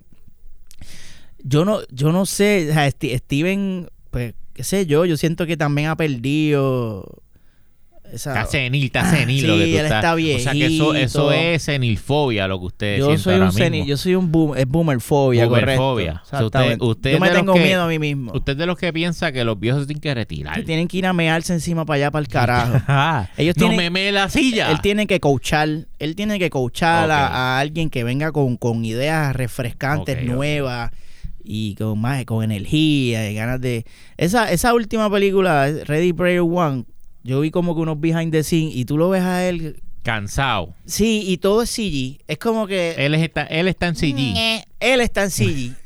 yo 1.43 1.65
no, 1.65 1.81
yo 1.91 2.13
no 2.13 2.25
sé. 2.27 2.69
o 2.71 2.73
sea, 2.73 2.91
Steven, 2.91 3.89
pues, 4.11 4.35
qué 4.55 4.65
sé 4.65 4.87
yo, 4.87 5.05
yo 5.05 5.17
siento 5.17 5.47
que 5.47 5.57
también 5.57 5.89
ha 5.89 5.97
perdido. 5.97 7.23
Esa, 8.13 8.31
Está 8.41 8.47
senil, 8.51 8.85
está 8.87 9.11
senil 9.11 9.41
Sí, 9.43 9.47
lo 9.47 9.55
que 9.55 9.65
tú 9.65 9.69
él 9.69 9.75
estás. 9.85 9.99
está 9.99 10.15
O 10.15 10.39
sea 10.39 10.53
que 10.53 10.67
eso, 10.67 10.95
eso 10.95 11.33
es 11.33 11.63
senilfobia 11.63 12.49
lo 12.49 12.59
que 12.59 12.65
usted 12.67 12.99
yo 12.99 13.19
soy 13.19 13.35
ahora 13.35 13.47
un 13.47 13.53
seni- 13.53 13.71
mismo. 13.79 13.87
yo 13.87 13.97
soy 13.97 14.15
un 14.15 14.33
boom, 14.33 14.57
es 14.57 14.67
boomerfobia, 14.67 15.47
Boomerfobia. 15.47 16.23
correcto. 16.23 16.25
O 16.25 16.39
sea, 16.39 16.47
usted- 16.47 16.81
usted 16.81 17.13
yo 17.13 17.21
me 17.21 17.29
de 17.29 17.35
los 17.35 17.43
tengo 17.43 17.55
que- 17.55 17.61
miedo 17.65 17.83
a 17.83 17.87
mí 17.89 17.99
mismo. 17.99 18.33
Usted 18.35 18.53
es 18.53 18.59
de 18.59 18.67
los 18.67 18.79
que 18.79 18.93
piensa 18.93 19.31
que 19.33 19.45
los 19.45 19.61
viejos 19.61 19.87
tienen 19.87 20.01
que 20.01 20.15
retirar. 20.15 20.55
Que 20.55 20.63
tienen 20.63 20.89
que 20.89 20.97
ir 20.97 21.07
a 21.07 21.13
mearse 21.13 21.53
encima 21.53 21.85
para 21.85 21.97
allá 21.97 22.11
para 22.11 22.21
el 22.23 22.29
carajo. 22.29 23.29
Ellos 23.37 23.57
no 23.57 23.69
tienen- 23.69 23.93
me 23.93 24.11
la 24.13 24.29
silla. 24.29 24.71
Él 24.71 24.81
tiene 24.81 25.07
que 25.07 25.21
coachar, 25.21 25.69
él 25.99 26.17
tiene 26.17 26.39
que 26.39 26.51
coachar 26.51 27.11
a- 27.11 27.59
alguien 27.59 27.91
que 27.91 28.05
venga 28.05 28.33
con, 28.33 28.57
con 28.57 28.85
ideas 28.85 29.35
refrescantes, 29.37 30.25
nuevas 30.25 30.91
y 31.45 31.75
con 31.77 31.99
más 31.99 32.25
con 32.25 32.45
energía 32.45 33.31
y 33.31 33.35
ganas 33.35 33.61
de 33.61 33.85
esa 34.19 34.51
esa 34.53 34.75
última 34.75 35.11
película 35.11 35.67
Ready 35.87 36.13
Player 36.13 36.41
One, 36.41 36.85
yo 37.23 37.41
vi 37.41 37.51
como 37.51 37.75
que 37.75 37.81
unos 37.83 38.01
behind 38.01 38.33
the 38.33 38.43
scenes 38.43 38.75
y 38.75 38.85
tú 38.85 38.97
lo 38.99 39.09
ves 39.11 39.23
a 39.23 39.49
él, 39.49 39.81
Cansado. 40.03 40.75
sí, 40.87 41.23
y 41.27 41.37
todo 41.39 41.63
es 41.63 41.71
CG, 41.71 42.21
es 42.29 42.39
como 42.39 42.67
que 42.67 42.95
Él 42.99 43.15
está, 43.15 43.43
él 43.43 43.69
está 43.69 43.89
en 43.89 43.97
CG. 43.97 44.17
eh, 44.37 44.65
él 44.81 45.01
está 45.01 45.25
en 45.25 45.31
CG. 45.31 45.75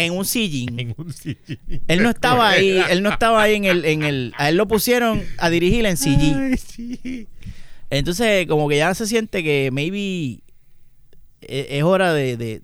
En 0.00 0.12
un 0.16 0.24
sillín. 0.24 0.78
En 0.78 0.94
un 0.96 1.12
CG. 1.12 1.58
Él 1.88 2.04
no 2.04 2.10
estaba 2.10 2.50
ahí, 2.50 2.80
él 2.90 3.02
no 3.02 3.10
estaba 3.10 3.42
ahí 3.42 3.56
en 3.56 3.64
el, 3.64 3.84
en 3.84 4.04
el, 4.04 4.32
a 4.38 4.48
él 4.48 4.56
lo 4.56 4.68
pusieron 4.68 5.24
a 5.38 5.50
dirigir 5.50 5.84
en 5.86 5.96
CG. 5.96 6.36
Ay, 6.36 6.56
sí. 6.56 7.26
Entonces, 7.90 8.46
como 8.46 8.68
que 8.68 8.76
ya 8.76 8.94
se 8.94 9.08
siente 9.08 9.42
que 9.42 9.70
maybe 9.72 10.38
e- 11.40 11.66
es 11.78 11.82
hora 11.82 12.12
de, 12.12 12.36
de, 12.36 12.62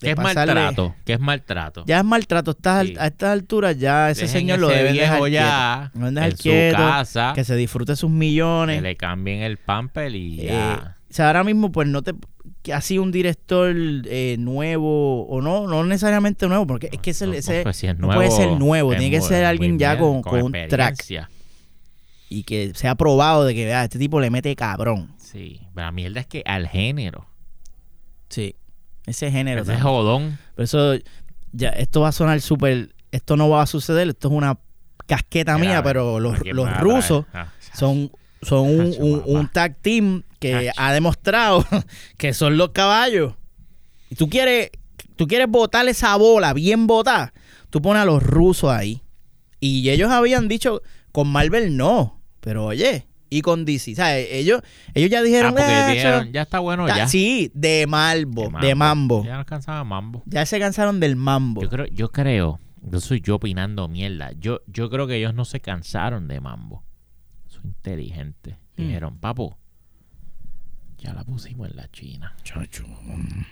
Que 0.00 0.10
es 0.10 0.16
pasarle- 0.16 0.54
maltrato. 0.54 0.94
Que 1.04 1.12
es 1.12 1.20
maltrato. 1.20 1.84
Ya 1.86 1.98
es 1.98 2.04
maltrato. 2.04 2.50
Estás 2.52 2.80
al- 2.80 2.96
a 2.98 3.06
estas 3.06 3.30
alturas 3.30 3.78
ya 3.78 4.10
ese 4.10 4.22
Dejen 4.22 4.40
señor 4.40 4.58
lo 4.58 4.68
ese 4.70 4.78
deben 4.78 4.94
dejar 4.96 5.18
quieto. 5.18 5.28
ya 5.28 5.90
dejar 5.94 6.30
en 6.30 6.36
su 6.36 6.42
quieto, 6.42 6.76
casa. 6.78 7.32
Que 7.34 7.44
se 7.44 7.54
disfrute 7.56 7.96
sus 7.96 8.10
Que 8.10 8.16
millones. 8.16 8.82
le 8.82 8.96
cambien 8.96 9.42
el 9.42 9.58
pamper 9.58 10.14
y 10.14 10.40
Eh, 10.40 10.46
ya. 10.46 10.96
o 11.10 11.12
sea, 11.12 11.26
ahora 11.26 11.44
mismo 11.44 11.70
pues 11.70 11.86
no 11.88 12.02
te... 12.02 12.12
Que 12.62 12.72
así 12.74 12.98
un 12.98 13.10
director 13.12 13.74
eh, 13.76 14.36
nuevo 14.38 15.26
o 15.26 15.40
no, 15.40 15.66
no 15.66 15.84
necesariamente 15.84 16.46
nuevo, 16.46 16.66
porque 16.66 16.88
es 16.92 16.98
que 17.00 17.10
ese, 17.10 17.26
No, 17.26 17.32
ese 17.34 17.62
pues, 17.62 17.76
si 17.76 17.86
es 17.86 17.98
no 17.98 18.08
puede 18.10 18.30
ser 18.30 18.50
nuevo, 18.52 18.90
tiene 18.90 19.10
que 19.10 19.20
ser 19.22 19.44
alguien 19.46 19.78
ya 19.78 19.96
con, 19.98 20.22
con 20.22 20.42
un 20.42 20.52
track 20.68 20.96
y 22.28 22.44
que 22.44 22.72
sea 22.74 22.94
probado 22.94 23.44
de 23.44 23.54
que 23.54 23.64
vea, 23.64 23.84
este 23.84 23.98
tipo 23.98 24.20
le 24.20 24.30
mete 24.30 24.54
cabrón. 24.56 25.12
Sí, 25.18 25.60
pero 25.74 25.86
la 25.86 25.92
mierda 25.92 26.20
es 26.20 26.26
que 26.26 26.42
al 26.46 26.68
género. 26.68 27.26
Sí, 28.28 28.54
ese 29.06 29.30
género. 29.30 29.62
Ese 29.62 29.72
también. 29.72 29.84
jodón. 29.86 30.38
Por 30.54 30.64
eso, 30.64 30.94
ya, 31.52 31.70
esto 31.70 32.00
va 32.02 32.08
a 32.08 32.12
sonar 32.12 32.40
súper. 32.40 32.94
Esto 33.12 33.36
no 33.36 33.48
va 33.48 33.62
a 33.62 33.66
suceder. 33.66 34.08
Esto 34.08 34.28
es 34.28 34.34
una 34.34 34.58
casqueta 35.06 35.58
mía, 35.58 35.82
pero 35.82 36.20
los, 36.20 36.38
¿quién 36.40 36.54
los 36.56 36.78
rusos? 36.78 37.24
Ah, 37.34 37.48
son, 37.74 38.12
son 38.42 38.68
un, 38.68 39.22
un- 39.26 39.48
tag 39.48 39.76
team 39.82 40.22
que 40.38 40.52
Chacho. 40.66 40.80
ha 40.80 40.92
demostrado 40.92 41.66
que 42.16 42.32
son 42.32 42.56
los 42.56 42.70
caballos. 42.70 43.34
Y 44.10 44.14
tú 44.14 44.28
quieres, 44.28 44.70
tú 45.16 45.26
quieres 45.26 45.48
botar 45.48 45.86
esa 45.88 46.14
bola 46.16 46.52
bien 46.52 46.86
botada, 46.86 47.32
tú 47.70 47.82
pones 47.82 48.02
a 48.02 48.06
los 48.06 48.22
rusos 48.22 48.70
ahí. 48.70 49.02
Y 49.58 49.90
ellos 49.90 50.10
habían 50.10 50.46
dicho, 50.48 50.80
con 51.12 51.28
Marvel 51.28 51.76
no, 51.76 52.20
pero 52.40 52.66
oye, 52.66 53.06
y 53.30 53.42
con 53.42 53.64
DC, 53.64 53.94
¿sabes? 53.94 54.26
Ellos, 54.30 54.60
ellos 54.92 55.08
ya 55.10 55.20
Ah, 55.20 55.22
dijeron, 55.22 55.52
porque 55.54 55.64
"Eh, 55.72 55.92
dijeron, 55.94 56.22
eso- 56.24 56.32
ya 56.32 56.42
está 56.42 56.58
bueno 56.58 56.86
ya. 56.88 57.06
Sí, 57.08 57.50
de 57.54 57.86
Malbo, 57.86 58.50
de 58.60 58.74
mambo. 58.74 59.24
Ya 59.24 59.34
no 59.34 59.38
alcanzaba 59.38 59.82
mambo. 59.84 60.22
Ya 60.26 60.44
se 60.44 60.58
cansaron 60.58 60.98
del 61.00 61.14
mambo. 61.16 61.62
Yo 61.62 61.68
creo, 61.70 61.86
yo 61.86 62.10
creo, 62.10 62.58
yo 62.82 63.00
soy 63.00 63.20
yo 63.20 63.36
opinando 63.36 63.86
mierda. 63.88 64.32
Yo, 64.32 64.60
yo 64.66 64.90
creo 64.90 65.06
que 65.06 65.16
ellos 65.16 65.32
no 65.32 65.44
se 65.44 65.60
cansaron 65.60 66.26
de 66.28 66.40
mambo. 66.40 66.82
Son 67.46 67.64
inteligentes. 67.66 68.56
Mm. 68.76 68.82
Dijeron, 68.82 69.18
papo, 69.18 69.56
ya 70.98 71.12
la 71.14 71.24
pusimos 71.24 71.70
en 71.70 71.76
la 71.76 71.88
China. 71.90 72.34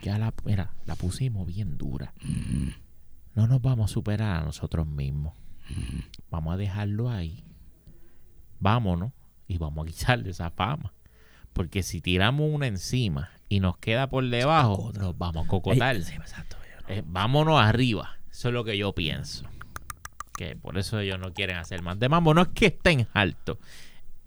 Ya 0.02 0.18
la, 0.18 0.34
mira, 0.44 0.72
la 0.86 0.96
pusimos 0.96 1.46
bien 1.46 1.78
dura. 1.78 2.12
No 3.34 3.46
nos 3.46 3.62
vamos 3.62 3.90
a 3.90 3.94
superar 3.94 4.42
a 4.42 4.44
nosotros 4.44 4.86
mismos. 4.86 5.34
Vamos 6.30 6.54
a 6.54 6.56
dejarlo 6.56 7.10
ahí. 7.10 7.44
Vámonos 8.60 9.12
y 9.48 9.58
vamos 9.58 9.86
a 9.86 9.90
quitarle 9.90 10.30
esa 10.30 10.50
fama. 10.50 10.92
Porque 11.52 11.82
si 11.82 12.00
tiramos 12.00 12.48
una 12.52 12.66
encima 12.68 13.30
y 13.48 13.58
nos 13.60 13.78
queda 13.78 14.08
por 14.08 14.28
debajo, 14.28 14.92
nos 14.96 15.16
vamos 15.18 15.46
a 15.46 15.48
cocotar. 15.48 15.96
Ey, 15.96 16.02
sí, 16.04 16.14
exacto, 16.14 16.56
yo 16.62 16.80
no- 16.88 16.94
Eh, 16.94 17.02
vámonos 17.06 17.60
arriba. 17.60 18.16
Eso 18.30 18.48
es 18.48 18.54
lo 18.54 18.62
que 18.64 18.76
yo 18.78 18.92
pienso. 18.94 19.44
Que 20.36 20.54
por 20.54 20.78
eso 20.78 21.00
ellos 21.00 21.18
no 21.18 21.32
quieren 21.32 21.56
hacer 21.56 21.82
más 21.82 21.98
de 21.98 22.08
mambo. 22.08 22.32
No 22.34 22.42
es 22.42 22.48
que 22.48 22.66
estén 22.66 23.08
altos. 23.12 23.58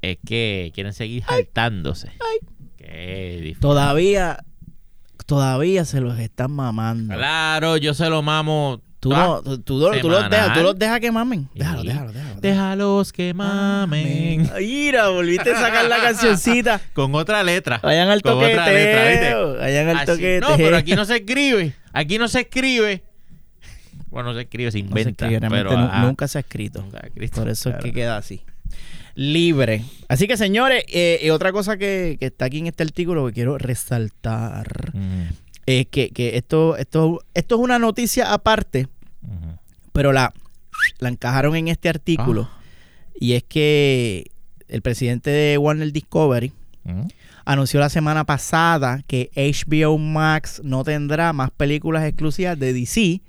Es 0.01 0.17
que 0.25 0.71
quieren 0.73 0.91
seguir 0.93 1.23
saltándose. 1.23 2.11
Qué 2.77 3.37
difícil. 3.41 3.59
Todavía, 3.61 4.43
todavía 5.25 5.85
se 5.85 6.01
los 6.01 6.19
están 6.19 6.51
mamando. 6.51 7.13
Claro, 7.15 7.77
yo 7.77 7.93
se 7.93 8.09
lo 8.09 8.21
mamo. 8.21 8.81
Tú, 9.01 9.11
Ah, 9.15 9.25
no, 9.25 9.41
tú, 9.41 9.57
tú 9.61 9.79
lo- 9.79 9.99
tú 9.99 10.09
los 10.09 10.29
dejas, 10.29 10.53
tú 10.53 10.61
los 10.61 10.77
dejas 10.77 10.99
que 10.99 11.11
mamen. 11.11 11.49
Déjalo, 11.55 11.81
déjalo, 11.83 12.11
déjalo. 12.13 12.39
Déjalos 12.39 13.11
que 13.11 13.33
mamen. 13.33 14.47
Mira, 14.59 15.09
volviste 15.09 15.51
a 15.51 15.59
sacar 15.59 15.85
la 15.85 15.97
cancioncita. 15.97 16.79
Con 16.93 17.13
otra 17.15 17.43
letra. 17.43 17.79
Vayan 17.81 18.09
al 18.09 18.21
Con 18.21 18.33
otra 18.33 18.47
letra, 18.69 19.07
¿viste? 19.09 19.33
Vayan 19.59 19.89
al 19.89 19.97
Así. 19.97 20.05
toqueteo. 20.05 20.49
No, 20.51 20.55
pero 20.57 20.77
aquí 20.77 20.93
no 20.95 21.05
se 21.05 21.15
escribe. 21.17 21.73
Aquí 21.93 22.19
no 22.19 22.27
se 22.27 22.41
escribe. 22.41 23.03
Bueno, 24.11 24.29
no 24.29 24.35
se 24.35 24.41
escribe, 24.41 24.71
se 24.71 24.77
No 24.83 24.93
se 24.93 24.99
inventa. 25.01 25.25
escribe, 25.25 25.49
pero, 25.49 25.75
nunca 26.01 26.27
se 26.27 26.37
ha 26.37 26.41
escrito. 26.41 26.81
Nunca 26.83 26.99
escrito, 26.99 27.41
Por 27.41 27.49
eso 27.49 27.69
es 27.71 27.77
que 27.77 27.91
queda 27.93 28.17
así. 28.17 28.43
Libre. 29.15 29.83
Así 30.09 30.27
que, 30.27 30.37
señores, 30.37 30.83
eh, 30.89 31.19
y 31.23 31.29
otra 31.31 31.51
cosa 31.51 31.75
que, 31.77 32.17
que 32.19 32.27
está 32.27 32.45
aquí 32.45 32.59
en 32.59 32.67
este 32.67 32.83
artículo 32.83 33.25
que 33.27 33.33
quiero 33.33 33.57
resaltar 33.57 34.91
Mm, 34.93 35.23
es 35.65 35.87
que, 35.87 36.09
que 36.09 36.37
esto, 36.37 36.75
esto, 36.77 37.21
esto 37.33 37.55
es 37.55 37.61
una 37.61 37.79
noticia 37.79 38.33
aparte, 38.33 38.87
pero 39.91 40.11
la, 40.11 40.33
la 40.99 41.09
encajaron 41.09 41.55
en 41.55 41.67
este 41.67 41.89
artículo. 41.89 42.49
Ah. 42.51 42.61
Y 43.19 43.33
es 43.33 43.43
que 43.43 44.31
el 44.67 44.81
presidente 44.81 45.29
de 45.29 45.57
Warner 45.57 45.91
Discovery 45.91 46.53
anunció 47.45 47.79
la 47.79 47.89
semana 47.89 48.23
pasada 48.25 49.03
que 49.07 49.29
HBO 49.35 49.97
Max 49.97 50.61
no 50.63 50.83
tendrá 50.83 51.33
más 51.33 51.51
películas 51.51 52.03
exclusivas 52.05 52.57
de 52.57 52.73
DC, 52.73 53.21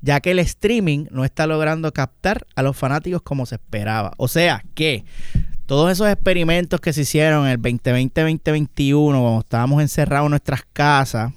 ya 0.00 0.20
que 0.20 0.30
el 0.30 0.38
streaming 0.38 1.06
no 1.10 1.24
está 1.24 1.46
logrando 1.46 1.92
captar 1.92 2.46
a 2.54 2.62
los 2.62 2.76
fanáticos 2.76 3.22
como 3.22 3.46
se 3.46 3.56
esperaba. 3.56 4.12
O 4.16 4.28
sea 4.28 4.64
que 4.74 5.04
todos 5.66 5.90
esos 5.90 6.08
experimentos 6.08 6.80
que 6.80 6.92
se 6.92 7.02
hicieron 7.02 7.46
en 7.46 7.52
el 7.52 7.60
2020-2021, 7.60 9.10
cuando 9.10 9.40
estábamos 9.40 9.82
encerrados 9.82 10.26
en 10.26 10.30
nuestras 10.30 10.62
casas 10.72 11.32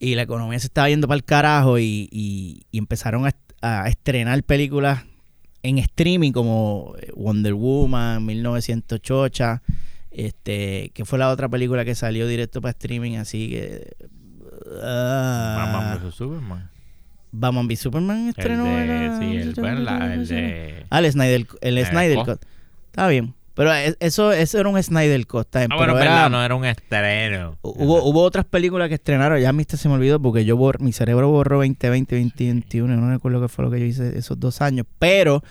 y 0.00 0.14
la 0.16 0.22
economía 0.22 0.58
se 0.58 0.66
estaba 0.66 0.88
yendo 0.88 1.06
para 1.06 1.16
el 1.16 1.24
carajo 1.24 1.78
y, 1.78 2.08
y- 2.10 2.62
y 2.72 2.78
empezaron 2.78 3.26
a, 3.26 3.34
a 3.62 3.86
estrenar 3.88 4.42
películas 4.42 5.04
en 5.62 5.76
streaming 5.78 6.32
como 6.32 6.94
eh, 7.00 7.12
Wonder 7.14 7.52
Woman, 7.54 8.24
1908, 8.24 9.60
este, 10.10 10.90
que 10.94 11.04
fue 11.04 11.18
la 11.18 11.28
otra 11.28 11.48
película 11.48 11.84
que 11.84 11.94
salió 11.94 12.26
directo 12.26 12.60
para 12.62 12.70
streaming, 12.72 13.16
así 13.18 13.50
que... 13.50 13.92
ah, 14.82 15.68
Batman 15.72 16.00
vs 16.08 16.14
Superman. 16.14 16.70
Batman 17.32 17.66
v 17.66 17.76
Superman 17.76 18.22
El 18.24 18.28
estrenó 18.30 18.64
de, 18.64 18.86
la- 18.86 19.18
sí, 19.18 19.36
el, 19.36 19.84
la- 19.84 20.14
el 20.14 20.26
de... 20.26 20.86
Ah, 20.90 20.98
el 21.00 21.12
Snyder, 21.12 21.46
el 21.60 21.86
Snyder. 21.86 22.18
Cut. 22.24 22.42
Está 22.86 23.06
bien. 23.08 23.34
Pero 23.60 23.74
es- 23.74 23.98
eso, 24.00 24.32
eso 24.32 24.58
era 24.58 24.70
un 24.70 24.82
Snyder 24.82 25.26
Cut, 25.26 25.48
bien, 25.54 25.70
Ah, 25.70 25.76
bueno, 25.76 25.92
pero 25.92 26.04
verdad, 26.06 26.18
era- 26.20 26.28
no 26.30 26.42
era 26.42 26.54
un 26.54 26.64
estreno. 26.64 27.58
Hubo, 27.60 28.02
hubo 28.04 28.22
otras 28.22 28.46
películas 28.46 28.88
que 28.88 28.94
estrenaron, 28.94 29.38
ya 29.38 29.50
a 29.50 29.52
mí 29.52 29.64
se 29.68 29.86
me 29.86 29.96
olvidó 29.96 30.18
porque 30.18 30.46
yo 30.46 30.56
bor- 30.56 30.80
mi 30.80 30.92
cerebro 30.92 31.28
borró 31.28 31.58
2020, 31.58 32.16
2021, 32.16 32.96
no 32.96 33.10
recuerdo 33.10 33.42
qué 33.42 33.48
fue 33.48 33.66
lo 33.66 33.70
que 33.70 33.78
yo 33.80 33.84
hice 33.84 34.16
esos 34.18 34.40
dos 34.40 34.62
años, 34.62 34.86
pero 34.98 35.42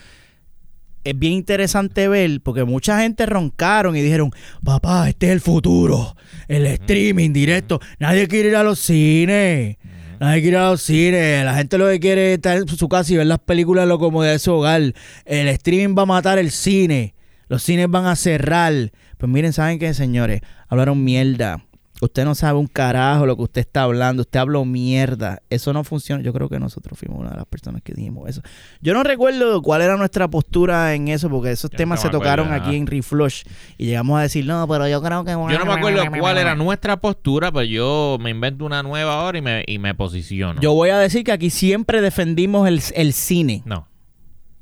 es 1.04 1.20
bien 1.20 1.34
interesante 1.34 2.08
ver, 2.08 2.42
porque 2.42 2.64
mucha 2.64 3.00
gente 3.00 3.28
roncaron 3.28 3.96
y 3.96 4.02
dijeron, 4.02 4.32
papá, 4.64 5.08
este 5.08 5.28
es 5.28 5.34
el 5.34 5.40
futuro, 5.42 6.16
el 6.48 6.66
streaming 6.66 7.32
directo, 7.32 7.80
nadie 8.00 8.28
quiere 8.28 8.50
ir 8.50 8.56
a 8.56 8.64
los 8.64 8.80
cines. 8.80 9.78
Nadie 10.20 10.42
quiere 10.42 10.58
ir 10.58 10.64
a 10.64 10.72
los 10.72 10.82
cines. 10.82 11.46
La 11.46 11.54
gente 11.54 11.78
lo 11.78 11.88
que 11.88 12.00
quiere 12.00 12.32
es 12.32 12.38
estar 12.38 12.58
en 12.58 12.68
su 12.68 12.90
casa 12.90 13.14
y 13.14 13.18
ver 13.18 13.28
las 13.28 13.40
películas 13.40 13.88
la 13.88 13.98
comodidad 13.98 14.34
de 14.34 14.40
su 14.40 14.52
hogar. 14.52 14.82
El 15.26 15.48
streaming 15.48 15.96
va 15.96 16.02
a 16.02 16.06
matar 16.08 16.40
el 16.40 16.50
cine. 16.52 17.14
Los 17.50 17.64
cines 17.64 17.90
van 17.90 18.06
a 18.06 18.16
cerrar. 18.16 18.74
Pues 19.18 19.30
miren, 19.30 19.52
¿saben 19.52 19.80
qué, 19.80 19.94
señores? 19.94 20.42
Hablaron 20.70 21.04
mierda. 21.04 21.66
Usted 22.02 22.24
no 22.24 22.34
sabe 22.34 22.58
un 22.60 22.68
carajo 22.68 23.26
lo 23.26 23.36
que 23.36 23.44
usted 23.44 23.60
está 23.60 23.84
hablando. 23.84 24.22
Usted 24.22 24.40
habló 24.40 24.64
mierda. 24.64 25.42
Eso 25.50 25.74
no 25.74 25.84
funciona. 25.84 26.24
Yo 26.24 26.32
creo 26.32 26.48
que 26.48 26.58
nosotros 26.58 26.98
fuimos 26.98 27.20
una 27.20 27.32
de 27.32 27.36
las 27.36 27.46
personas 27.46 27.82
que 27.82 27.94
dijimos 27.94 28.30
eso. 28.30 28.42
Yo 28.80 28.94
no 28.94 29.04
recuerdo 29.04 29.62
cuál 29.62 29.82
era 29.82 29.98
nuestra 29.98 30.30
postura 30.30 30.94
en 30.96 31.10
eso, 31.10 31.30
porque 31.30 31.52
esos 31.52 31.70
Yo 31.72 31.78
temas 31.78 32.00
no 32.00 32.02
se 32.04 32.08
acuerdo 32.08 32.24
tocaron 32.24 32.54
aquí 32.54 32.78
en 32.78 32.88
Reflush. 32.88 33.44
Y 33.78 33.88
llegamos 33.88 34.18
a 34.18 34.22
decir, 34.22 34.46
no, 34.46 34.66
pero 34.66 34.88
yo 34.88 35.02
creo 35.02 35.26
que... 35.26 35.32
Yo 35.32 35.60
no 35.60 35.66
me 35.66 35.74
acuerdo 35.74 36.04
cuál 36.20 36.38
era 36.38 36.56
nuestra 36.56 37.02
postura, 37.02 37.52
pero 37.52 37.66
yo 37.66 38.18
me 38.22 38.30
invento 38.30 38.64
una 38.64 38.82
nueva 38.82 39.20
ahora 39.20 39.38
y 39.38 39.42
me, 39.42 39.64
y 39.68 39.78
me 39.78 39.94
posiciono. 39.94 40.62
Yo 40.62 40.74
voy 40.74 40.92
a 40.92 41.00
decir 41.00 41.26
que 41.26 41.34
aquí 41.34 41.50
siempre 41.50 42.00
defendimos 42.00 42.66
el, 42.68 42.82
el 42.96 43.12
cine. 43.12 43.62
No, 43.66 43.90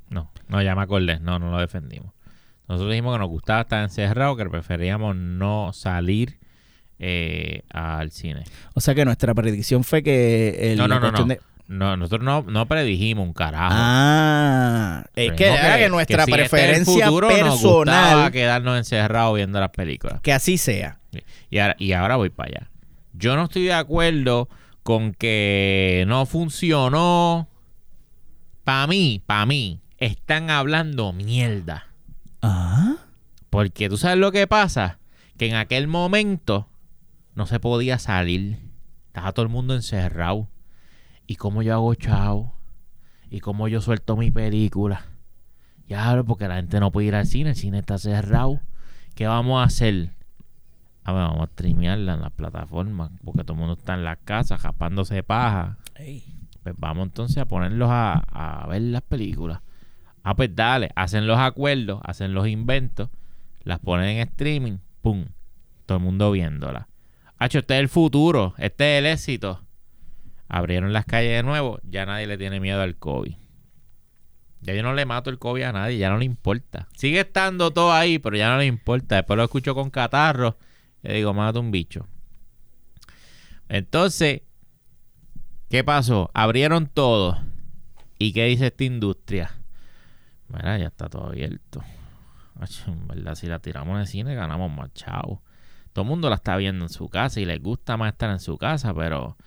no, 0.10 0.32
no, 0.48 0.62
ya 0.64 0.74
me 0.74 0.82
acordé. 0.82 1.20
No, 1.20 1.38
no 1.38 1.52
lo 1.52 1.60
defendimos. 1.60 2.17
Nosotros 2.68 2.92
dijimos 2.92 3.16
que 3.16 3.20
nos 3.20 3.30
gustaba 3.30 3.62
estar 3.62 3.84
encerrado, 3.84 4.36
que 4.36 4.46
preferíamos 4.46 5.16
no 5.16 5.72
salir 5.74 6.38
eh, 7.00 7.62
al 7.72 8.12
cine. 8.12 8.44
O 8.74 8.82
sea 8.82 8.94
que 8.96 9.06
nuestra 9.06 9.34
predicción 9.34 9.84
fue 9.84 10.04
que... 10.04 10.72
el- 10.74 10.78
no, 10.78 10.88
no, 10.88 11.00
no, 11.00 11.12
no. 11.12 11.24
de- 11.26 11.40
No, 11.68 11.96
nosotros 11.98 12.24
no, 12.24 12.44
no 12.44 12.66
predijimos 12.68 13.26
un 13.28 13.34
carajo. 13.34 13.74
Ah, 13.78 15.06
es 15.16 15.32
que, 15.34 15.48
era 15.48 15.78
que 15.78 15.90
nuestra 15.90 16.26
si 16.26 16.32
este 16.32 16.38
preferencia 16.50 17.06
futuro, 17.08 17.30
Nos 17.30 17.62
gustaba 17.62 18.08
personal, 18.08 18.32
quedarnos 18.32 18.78
encerrados 18.78 19.36
viendo 19.36 19.60
las 19.60 19.70
películas. 19.70 20.20
que 20.22 20.34
así 20.34 20.58
sea. 20.58 21.00
Y 21.50 21.60
ahora, 21.60 21.76
y 21.80 21.92
ahora 21.94 22.16
voy 22.18 22.30
para 22.30 22.50
allá. 22.50 22.70
Yo 23.14 23.36
no 23.36 23.46
estoy 23.46 23.64
de 23.64 23.74
acuerdo 23.74 24.50
con 24.84 25.14
que 25.14 26.06
no 26.08 26.26
funcionó. 26.26 27.48
Para 28.64 28.88
mí, 28.88 29.22
para 29.26 29.46
mí, 29.46 29.80
están 29.98 30.50
hablando 30.50 31.14
mierda. 31.14 31.87
Ah, 32.42 32.96
Porque 33.50 33.90
tú 33.90 33.98
sabes 33.98 34.18
lo 34.18 34.32
que 34.32 34.48
pasa. 34.48 35.00
Que 35.38 35.48
en 35.50 35.56
aquel 35.56 35.88
momento 35.88 36.68
no 37.36 37.46
se 37.46 37.60
podía 37.60 38.00
salir. 38.00 38.60
Estaba 39.08 39.32
todo 39.32 39.44
el 39.44 39.52
mundo 39.52 39.76
encerrado. 39.76 40.48
¿Y 41.26 41.36
cómo 41.36 41.62
yo 41.62 41.74
hago 41.74 41.94
chao? 41.96 42.54
¿Y 43.30 43.40
cómo 43.40 43.68
yo 43.68 43.82
suelto 43.82 44.16
mi 44.16 44.32
película? 44.32 45.06
Ya, 45.88 46.22
porque 46.24 46.48
la 46.48 46.56
gente 46.56 46.80
no 46.80 46.92
puede 46.92 47.08
ir 47.08 47.16
al 47.16 47.26
cine. 47.28 47.52
El 47.52 47.56
cine 47.56 47.80
está 47.80 47.98
cerrado. 47.98 48.60
¿Qué 49.16 49.28
vamos 49.28 49.60
a 49.62 49.64
hacer? 49.64 50.12
A 51.04 51.14
ver, 51.14 51.24
vamos 51.24 51.48
a 51.48 51.52
streamearla 51.52 52.14
en 52.16 52.22
las 52.22 52.32
plataformas. 52.32 53.12
Porque 53.24 53.44
todo 53.44 53.54
el 53.54 53.60
mundo 53.60 53.74
está 53.74 53.94
en 53.94 54.04
las 54.04 54.18
casas, 54.24 54.62
japándose 54.62 55.24
paja. 55.24 55.78
Pues 56.64 56.76
vamos 56.78 57.08
entonces 57.08 57.38
a 57.38 57.46
ponerlos 57.46 57.90
a, 57.90 58.14
a 58.14 58.68
ver 58.68 58.82
las 58.82 59.02
películas. 59.04 59.62
Ah, 60.30 60.36
pues 60.36 60.54
dale, 60.54 60.90
hacen 60.98 61.26
los 61.26 61.40
acuerdos, 61.40 62.02
hacen 62.04 62.34
los 62.34 62.50
inventos, 62.50 63.08
las 63.64 63.80
ponen 63.80 64.10
en 64.10 64.28
streaming, 64.28 64.80
¡pum! 65.02 65.28
Todo 65.86 66.00
el 66.00 66.04
mundo 66.04 66.32
viéndola. 66.32 66.90
Hacho, 67.38 67.60
este 67.60 67.76
es 67.76 67.80
el 67.80 67.88
futuro, 67.88 68.54
este 68.58 68.98
es 68.98 69.00
el 69.00 69.06
éxito. 69.06 69.64
Abrieron 70.50 70.92
las 70.92 71.06
calles 71.06 71.32
de 71.32 71.44
nuevo, 71.44 71.80
ya 71.84 72.06
nadie 72.06 72.28
le 72.28 72.38
tiene 72.38 72.60
miedo 72.60 72.82
al 72.82 72.98
COVID. 72.98 73.36
Ya 74.60 74.74
yo 74.74 74.84
no 74.84 74.94
le 74.94 75.06
mato 75.06 75.30
el 75.30 75.40
COVID 75.40 75.64
a 75.64 75.72
nadie, 75.72 75.98
ya 75.98 76.10
no 76.10 76.18
le 76.18 76.26
importa. 76.26 76.90
Sigue 76.98 77.22
estando 77.22 77.72
todo 77.72 77.94
ahí, 77.94 78.20
pero 78.20 78.36
ya 78.36 78.50
no 78.50 78.58
le 78.58 78.66
importa. 78.66 79.16
Después 79.16 79.38
lo 79.38 79.46
escucho 79.46 79.76
con 79.76 79.90
catarro, 79.90 80.58
le 81.04 81.14
digo, 81.14 81.34
mata 81.34 81.62
un 81.62 81.72
bicho. 81.72 82.06
Entonces, 83.70 84.42
¿qué 85.70 85.86
pasó? 85.86 86.32
Abrieron 86.34 86.88
todo. 86.88 87.42
¿Y 88.20 88.34
qué 88.34 88.44
dice 88.44 88.68
esta 88.68 88.84
industria? 88.84 89.58
Mira, 90.50 90.78
ya 90.78 90.88
está 90.88 91.10
todo 91.10 91.28
abierto. 91.28 91.82
En 92.88 93.08
verdad, 93.08 93.36
si 93.36 93.48
la 93.48 93.60
tiramos 93.60 93.96
en 93.96 94.02
el 94.02 94.08
cine, 94.08 94.34
ganamos 94.36 94.72
más 94.72 94.92
chavo. 94.94 95.42
Todo 95.94 96.04
el 96.04 96.10
mundo 96.10 96.30
la 96.30 96.36
está 96.36 96.56
viendo 96.58 96.86
en 96.86 96.90
su 96.90 97.08
casa 97.10 97.40
y 97.40 97.46
les 97.46 97.62
gusta 97.62 97.98
más 97.98 98.14
estar 98.14 98.30
en 98.30 98.40
su 98.40 98.58
casa, 98.58 98.94
pero 98.94 99.38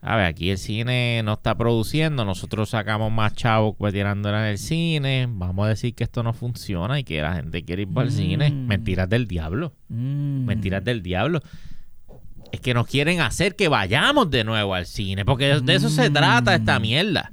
a 0.00 0.16
ver, 0.16 0.26
aquí 0.26 0.50
el 0.50 0.58
cine 0.58 1.22
no 1.24 1.34
está 1.34 1.54
produciendo, 1.56 2.24
nosotros 2.24 2.70
sacamos 2.70 3.12
más 3.12 3.34
chavos 3.34 3.76
pues 3.78 3.92
tirándola 3.92 4.40
en 4.44 4.50
el 4.52 4.58
cine, 4.58 5.26
vamos 5.28 5.66
a 5.66 5.68
decir 5.70 5.94
que 5.94 6.02
esto 6.04 6.22
no 6.24 6.32
funciona 6.32 6.98
y 6.98 7.04
que 7.04 7.20
la 7.22 7.34
gente 7.34 7.64
quiere 7.64 7.82
ir 7.82 7.88
para 7.92 8.06
el 8.06 8.12
cine. 8.12 8.50
Mm. 8.50 8.66
Mentiras 8.66 9.08
del 9.08 9.26
diablo, 9.28 9.74
mm. 9.88 10.44
mentiras 10.44 10.84
del 10.84 11.02
diablo. 11.02 11.40
Es 12.50 12.60
que 12.60 12.74
nos 12.74 12.86
quieren 12.86 13.20
hacer 13.20 13.54
que 13.56 13.68
vayamos 13.68 14.28
de 14.30 14.44
nuevo 14.44 14.74
al 14.74 14.86
cine, 14.86 15.24
porque 15.24 15.46
de- 15.46 15.60
de 15.60 15.74
eso 15.74 15.88
se 15.88 16.10
trata 16.10 16.54
esta 16.54 16.78
mierda. 16.80 17.32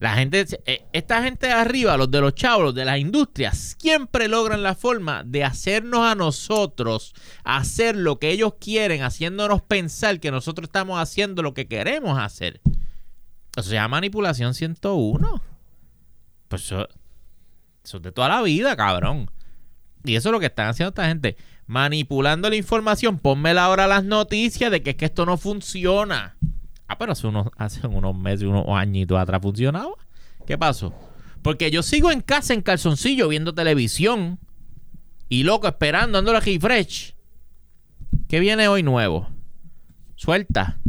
La 0.00 0.14
gente, 0.14 0.46
eh, 0.64 0.86
esta 0.94 1.22
gente 1.22 1.48
de 1.48 1.52
arriba, 1.52 1.98
los 1.98 2.10
de 2.10 2.22
los 2.22 2.34
chavos, 2.34 2.64
los 2.64 2.74
de 2.74 2.86
las 2.86 2.98
industrias, 2.98 3.76
siempre 3.78 4.28
logran 4.28 4.62
la 4.62 4.74
forma 4.74 5.24
de 5.24 5.44
hacernos 5.44 6.00
a 6.00 6.14
nosotros 6.14 7.14
hacer 7.44 7.96
lo 7.96 8.18
que 8.18 8.30
ellos 8.30 8.54
quieren, 8.58 9.02
haciéndonos 9.02 9.60
pensar 9.60 10.18
que 10.18 10.30
nosotros 10.30 10.68
estamos 10.68 10.98
haciendo 10.98 11.42
lo 11.42 11.52
que 11.52 11.68
queremos 11.68 12.18
hacer. 12.18 12.62
Eso 13.54 13.68
se 13.68 13.74
llama 13.74 13.96
manipulación 13.96 14.54
101. 14.54 15.42
Pues 16.48 16.62
eso, 16.62 16.88
eso 17.84 17.96
es 17.98 18.02
de 18.02 18.10
toda 18.10 18.30
la 18.30 18.40
vida, 18.40 18.74
cabrón. 18.76 19.30
Y 20.02 20.16
eso 20.16 20.30
es 20.30 20.32
lo 20.32 20.40
que 20.40 20.46
están 20.46 20.68
haciendo 20.68 20.88
esta 20.88 21.08
gente. 21.08 21.36
Manipulando 21.66 22.48
la 22.48 22.56
información. 22.56 23.18
Pónmela 23.18 23.64
ahora 23.64 23.86
las 23.86 24.04
noticias 24.04 24.70
de 24.70 24.82
que 24.82 24.90
es 24.90 24.96
que 24.96 25.04
esto 25.04 25.26
no 25.26 25.36
funciona. 25.36 26.38
Ah, 26.90 26.98
pero 26.98 27.12
hace 27.12 27.28
unos, 27.28 27.46
hace 27.56 27.86
unos 27.86 28.18
meses, 28.18 28.48
unos 28.48 28.66
añitos 28.68 29.16
atrás 29.16 29.40
funcionaba. 29.40 29.92
¿Qué 30.44 30.58
pasó? 30.58 30.92
Porque 31.40 31.70
yo 31.70 31.84
sigo 31.84 32.10
en 32.10 32.20
casa 32.20 32.52
en 32.52 32.62
calzoncillo 32.62 33.28
viendo 33.28 33.54
televisión. 33.54 34.40
Y 35.28 35.44
loco, 35.44 35.68
esperando, 35.68 36.18
dándole 36.18 36.40
refresh. 36.40 37.14
¿Qué 38.26 38.40
viene 38.40 38.66
hoy 38.66 38.82
nuevo? 38.82 39.28
Suelta. 40.16 40.80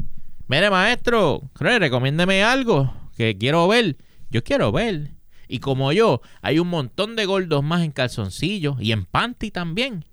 Mire, 0.48 0.72
maestro, 0.72 1.52
recomiéndeme 1.60 2.44
algo 2.44 2.92
que 3.16 3.38
quiero 3.38 3.68
ver. 3.68 3.98
Yo 4.32 4.44
quiero 4.44 4.72
ver. 4.72 5.12
Y 5.48 5.60
como 5.60 5.92
yo, 5.92 6.22
hay 6.42 6.58
un 6.58 6.70
montón 6.70 7.16
de 7.16 7.28
gordos 7.28 7.64
más 7.64 7.84
en 7.84 7.92
calzoncillo 7.92 8.76
y 8.80 8.92
en 8.92 9.06
panty 9.06 9.52
también. 9.52 10.06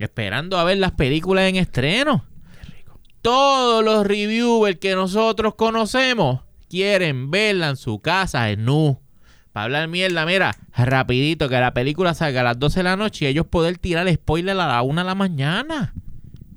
Esperando 0.00 0.58
a 0.58 0.64
ver 0.64 0.78
las 0.78 0.90
películas 0.90 1.48
en 1.48 1.54
estreno. 1.54 2.24
Todos 3.22 3.84
los 3.84 4.04
reviewers 4.04 4.78
que 4.78 4.96
nosotros 4.96 5.54
conocemos 5.54 6.40
quieren 6.68 7.30
verla 7.30 7.68
en 7.68 7.76
su 7.76 8.00
casa 8.00 8.50
en 8.50 8.64
nu. 8.64 9.00
Para 9.52 9.64
hablar 9.64 9.88
mierda, 9.88 10.26
mira, 10.26 10.56
rapidito, 10.76 11.48
que 11.48 11.60
la 11.60 11.72
película 11.72 12.14
salga 12.14 12.40
a 12.40 12.44
las 12.44 12.58
12 12.58 12.80
de 12.80 12.84
la 12.84 12.96
noche 12.96 13.24
y 13.24 13.28
ellos 13.28 13.46
poder 13.46 13.78
tirar 13.78 14.12
spoiler 14.12 14.58
a 14.58 14.66
la 14.66 14.82
1 14.82 15.02
de 15.02 15.06
la 15.06 15.14
mañana. 15.14 15.94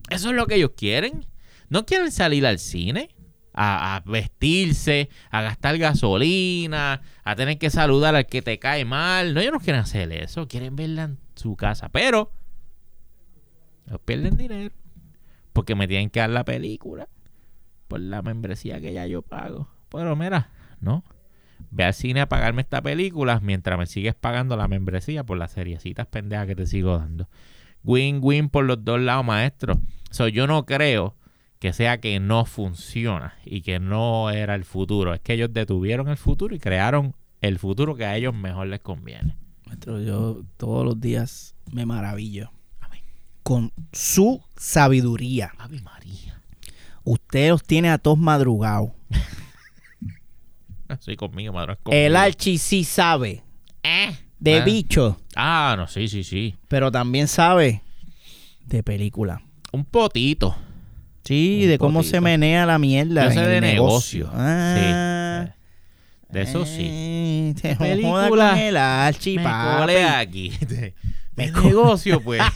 Eso 0.10 0.30
es 0.30 0.36
lo 0.36 0.48
que 0.48 0.56
ellos 0.56 0.72
quieren. 0.76 1.28
No 1.70 1.86
quieren 1.86 2.12
salir 2.12 2.48
al 2.48 2.58
cine 2.58 3.10
a, 3.54 4.02
vestirse, 4.04 5.10
a 5.30 5.44
gastar 5.44 5.78
gasolina, 5.78 7.04
a 7.24 7.36
tener 7.36 7.60
que 7.60 7.70
saludar 7.70 8.16
al 8.16 8.26
que 8.26 8.42
te 8.42 8.58
cae 8.58 8.86
mal. 8.86 9.36
No, 9.36 9.40
ellos 9.40 9.54
no 9.54 9.60
quieren 9.60 9.82
hacer 9.82 10.12
eso. 10.12 10.48
Quieren 10.48 10.76
verla 10.76 11.04
en 11.04 11.20
su 11.36 11.56
casa. 11.56 11.90
Pero 11.90 12.32
pierden 14.06 14.36
dinero 14.36 14.74
porque 15.56 15.74
me 15.74 15.88
tienen 15.88 16.10
que 16.10 16.20
dar 16.20 16.30
la 16.30 16.44
película 16.44 17.08
por 17.88 18.02
la 18.02 18.22
membresía 18.22 18.82
que 18.82 18.92
ya 18.92 19.08
yo 19.08 19.22
pago. 19.22 19.70
Pero 19.90 20.14
mira, 20.18 20.50
no. 20.82 21.06
Ve 21.72 21.86
al 21.86 21.94
cine 21.94 22.20
a 22.20 22.28
pagarme 22.28 22.62
esta 22.62 22.82
película 22.82 23.40
mientras 23.40 23.80
me 23.80 23.86
sigues 23.86 24.16
pagando 24.16 24.58
la 24.58 24.68
membresía 24.68 25.24
por 25.24 25.38
las 25.38 25.54
seriecitas 25.54 26.08
pendejas 26.08 26.48
que 26.48 26.58
te 26.58 26.68
sigo 26.68 26.98
dando. 26.98 27.30
Win-win 27.86 28.50
por 28.50 28.66
los 28.66 28.84
dos 28.84 29.00
lados, 29.00 29.24
maestro. 29.24 29.80
So, 30.12 30.28
yo 30.28 30.46
no 30.46 30.66
creo 30.66 31.16
que 31.60 31.72
sea 31.72 32.02
que 32.02 32.20
no 32.20 32.44
funciona 32.44 33.36
y 33.46 33.62
que 33.62 33.80
no 33.80 34.32
era 34.32 34.56
el 34.56 34.66
futuro. 34.66 35.14
Es 35.14 35.22
que 35.22 35.36
ellos 35.36 35.54
detuvieron 35.54 36.10
el 36.10 36.18
futuro 36.18 36.54
y 36.54 36.60
crearon 36.60 37.16
el 37.40 37.60
futuro 37.60 37.96
que 37.96 38.04
a 38.04 38.18
ellos 38.18 38.36
mejor 38.36 38.68
les 38.68 38.82
conviene. 38.82 39.38
Maestro, 39.66 40.02
yo 40.02 40.44
todos 40.58 40.84
los 40.84 41.00
días 41.00 41.56
me 41.72 41.86
maravillo 41.86 42.52
Amén. 42.82 43.00
con 43.42 43.72
su 43.94 44.44
sabiduría. 44.58 45.52
Ave 45.58 45.82
María. 45.82 46.42
Usted 47.04 47.50
los 47.50 47.64
tiene 47.64 47.90
a 47.90 47.98
todos 47.98 48.18
madrugados. 48.18 48.92
Soy 51.00 51.16
conmigo, 51.16 51.52
conmigo. 51.80 52.04
El 52.06 52.16
Archie 52.16 52.58
sí 52.58 52.84
sabe 52.84 53.44
Eh. 53.84 54.16
de 54.40 54.60
Ah. 54.60 54.64
bicho, 54.64 55.18
Ah, 55.36 55.76
no, 55.78 55.88
sí, 55.88 56.08
sí, 56.08 56.24
sí. 56.24 56.56
pero 56.68 56.92
también 56.92 57.28
sabe 57.28 57.82
de 58.66 58.84
película. 58.84 59.42
Un 59.72 59.84
potito. 59.86 60.56
Sí, 61.24 61.62
Un 61.64 61.70
de 61.70 61.78
cómo 61.80 62.04
se 62.04 62.22
menea 62.22 62.66
la 62.66 62.78
mierda. 62.78 63.26
Yo 63.26 63.32
sé 63.32 63.40
en 63.40 63.46
de 63.50 63.56
el 63.58 63.62
negocio. 63.62 64.30
Ah, 64.34 65.46
Sí. 65.48 65.52
De 66.30 66.42
eso 66.42 66.66
sí. 66.66 66.82
Eh, 66.90 67.54
te 67.62 67.76
Película. 67.76 68.30
con 68.52 68.58
el 68.60 68.78
Archie, 68.78 69.38
Me 69.38 69.44
aquí. 70.20 70.52
Me 71.36 71.52
negocio, 71.52 72.22
pues. 72.22 72.42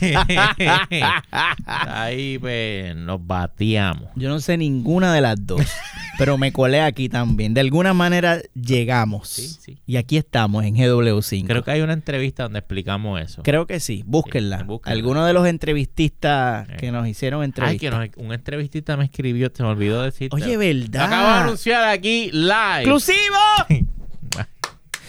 Ahí, 1.66 2.38
pues, 2.38 2.96
nos 2.96 3.24
batíamos. 3.26 4.08
Yo 4.16 4.28
no 4.28 4.40
sé 4.40 4.56
ninguna 4.56 5.12
de 5.14 5.20
las 5.20 5.46
dos, 5.46 5.60
pero 6.18 6.38
me 6.38 6.52
colé 6.52 6.80
aquí 6.80 7.08
también. 7.08 7.54
De 7.54 7.60
alguna 7.60 7.92
manera 7.94 8.40
llegamos. 8.54 9.28
Sí, 9.28 9.48
sí. 9.48 9.78
Y 9.86 9.96
aquí 9.96 10.16
estamos 10.16 10.64
en 10.64 10.76
GW5. 10.76 11.46
Creo 11.46 11.62
que 11.64 11.70
hay 11.72 11.80
una 11.82 11.92
entrevista 11.92 12.44
donde 12.44 12.60
explicamos 12.60 13.20
eso. 13.20 13.42
Creo 13.42 13.66
que 13.66 13.80
sí, 13.80 14.02
búsquenla. 14.06 14.58
Sí, 14.58 14.64
búsquenla. 14.64 14.96
Algunos 14.96 15.26
de 15.26 15.32
los 15.32 15.46
entrevististas 15.46 16.68
Eh. 16.70 16.76
que 16.78 16.90
nos 16.92 17.06
hicieron 17.06 17.42
Ay, 17.42 17.46
entrevistas. 17.46 17.90
que 17.90 17.90
nos- 17.90 18.26
un 18.26 18.32
entrevistista 18.32 18.96
me 18.96 19.04
escribió, 19.04 19.50
se 19.54 19.62
me 19.62 19.68
olvidó 19.68 20.02
decir. 20.02 20.30
Oye, 20.32 20.56
¿verdad? 20.56 21.04
acabo 21.04 21.28
de 21.28 21.34
anunciar 21.40 21.84
aquí 21.84 22.30
live. 22.32 22.78
¡Exclusivo! 22.80 23.36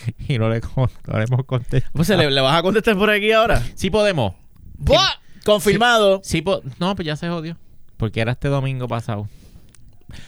y 0.27 0.37
no 0.37 0.49
le, 0.49 0.61
con- 0.61 0.89
no 1.07 1.17
le 1.17 1.25
hemos 1.25 1.45
contestado. 1.45 1.91
Pues, 1.93 2.09
¿le, 2.09 2.29
le 2.31 2.41
vas 2.41 2.57
a 2.57 2.61
contestar 2.61 2.97
por 2.97 3.09
aquí 3.09 3.31
ahora? 3.31 3.61
Sí 3.75 3.89
podemos. 3.89 4.33
¡Buah! 4.77 5.19
Confirmado. 5.45 6.21
Sí 6.23 6.41
po- 6.41 6.61
no, 6.79 6.95
pues 6.95 7.05
ya 7.05 7.15
se 7.15 7.27
jodió. 7.29 7.57
Porque 7.97 8.21
era 8.21 8.31
este 8.33 8.47
domingo 8.47 8.87
pasado. 8.87 9.27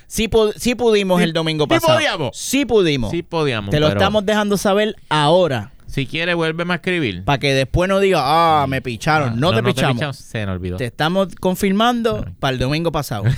Sí, 0.07 0.27
pu- 0.29 0.53
sí 0.55 0.75
pudimos 0.75 1.19
Sí- 1.19 1.25
el 1.25 1.33
domingo 1.33 1.65
sí 1.65 1.69
pasado. 1.69 1.95
podíamos. 1.95 2.37
Sí 2.37 2.65
pudimos. 2.65 3.11
Sí 3.11 3.21
podíamos. 3.23 3.69
Te 3.71 3.79
lo 3.79 3.87
pero 3.87 3.99
estamos 3.99 4.25
dejando 4.25 4.57
saber 4.57 4.95
ahora. 5.09 5.71
Si 5.87 6.07
quiere, 6.07 6.33
vuélveme 6.33 6.73
a 6.73 6.77
escribir. 6.77 7.23
Para 7.23 7.37
que 7.37 7.53
después 7.53 7.87
no 7.87 7.99
diga, 7.99 8.21
ah, 8.23 8.65
me 8.67 8.81
picharon. 8.81 9.33
Ah, 9.33 9.35
no, 9.37 9.53
te 9.53 9.61
pichamos. 9.61 10.15
Se 10.17 10.43
me 10.45 10.51
olvidó. 10.51 10.77
Te 10.77 10.85
estamos 10.85 11.35
confirmando 11.35 12.25
para 12.39 12.53
el 12.53 12.59
domingo 12.59 12.91
pasado. 12.91 13.25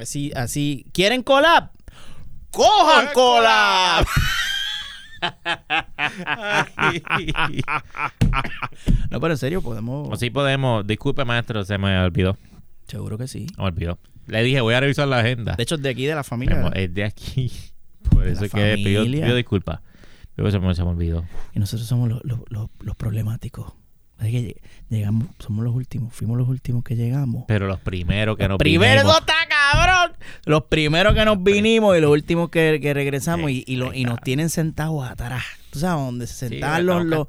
así, 0.00 0.32
así. 0.34 0.86
¿Quieren 0.92 1.22
collab? 1.22 1.70
¡Cojan 2.54 3.08
collab! 3.12 4.06
No, 9.10 9.20
pero 9.20 9.32
en 9.34 9.38
serio, 9.38 9.62
podemos. 9.62 10.18
sí 10.18 10.30
podemos. 10.30 10.86
Disculpe, 10.86 11.24
maestro, 11.24 11.64
se 11.64 11.78
me 11.78 11.98
olvidó. 12.00 12.36
Seguro 12.86 13.16
que 13.18 13.28
sí. 13.28 13.46
Me 13.56 13.64
olvidó. 13.64 13.98
Le 14.26 14.42
dije, 14.42 14.60
voy 14.60 14.74
a 14.74 14.80
revisar 14.80 15.08
la 15.08 15.18
agenda. 15.20 15.54
De 15.56 15.62
hecho, 15.62 15.74
es 15.76 15.82
de 15.82 15.90
aquí, 15.90 16.06
de 16.06 16.14
la 16.14 16.24
familia. 16.24 16.70
Es 16.74 16.92
de 16.94 17.04
aquí. 17.04 17.52
Por 18.10 18.24
De 18.24 18.32
eso 18.32 18.44
es 18.44 18.50
que 18.52 18.74
pidió, 18.76 19.00
familia. 19.00 19.22
pidió 19.24 19.36
disculpas. 19.36 19.80
Pero 20.34 20.50
se 20.50 20.58
me, 20.58 20.74
se 20.74 20.82
me 20.82 20.90
olvidó. 20.90 21.24
Y 21.54 21.60
nosotros 21.60 21.86
somos 21.88 22.08
los, 22.08 22.20
los- 22.24 22.40
los- 22.48 22.68
los 22.80 22.96
problemáticos. 22.96 23.72
Es 24.20 24.30
que 24.30 24.40
lleg- 24.42 24.60
llegamos, 24.90 25.28
somos 25.38 25.64
los 25.64 25.74
últimos, 25.74 26.12
fuimos 26.14 26.36
los 26.38 26.48
últimos 26.48 26.84
que 26.84 26.94
llegamos. 26.96 27.44
Pero 27.48 27.66
los 27.66 27.80
primeros 27.80 28.36
que 28.36 28.48
nos 28.48 28.58
Primero 28.58 29.02
vinimos- 29.02 29.16
cabrón. 29.72 30.16
Los 30.44 30.64
primeros 30.64 31.14
que 31.14 31.24
nos 31.24 31.42
vinimos 31.42 31.96
y 31.96 32.00
los 32.00 32.10
últimos 32.10 32.50
que, 32.50 32.78
que 32.82 32.94
regresamos 32.94 33.50
y, 33.50 33.64
y, 33.66 33.76
lo- 33.76 33.92
y 33.94 34.04
nos 34.04 34.20
tienen 34.20 34.50
sentados 34.50 35.08
atrás. 35.08 35.42
¿Tú 35.70 35.78
sabes 35.80 36.04
dónde 36.04 36.26
se 36.26 36.48
Sí, 36.48 36.54
sentaban 36.54 36.86
los- 36.86 37.26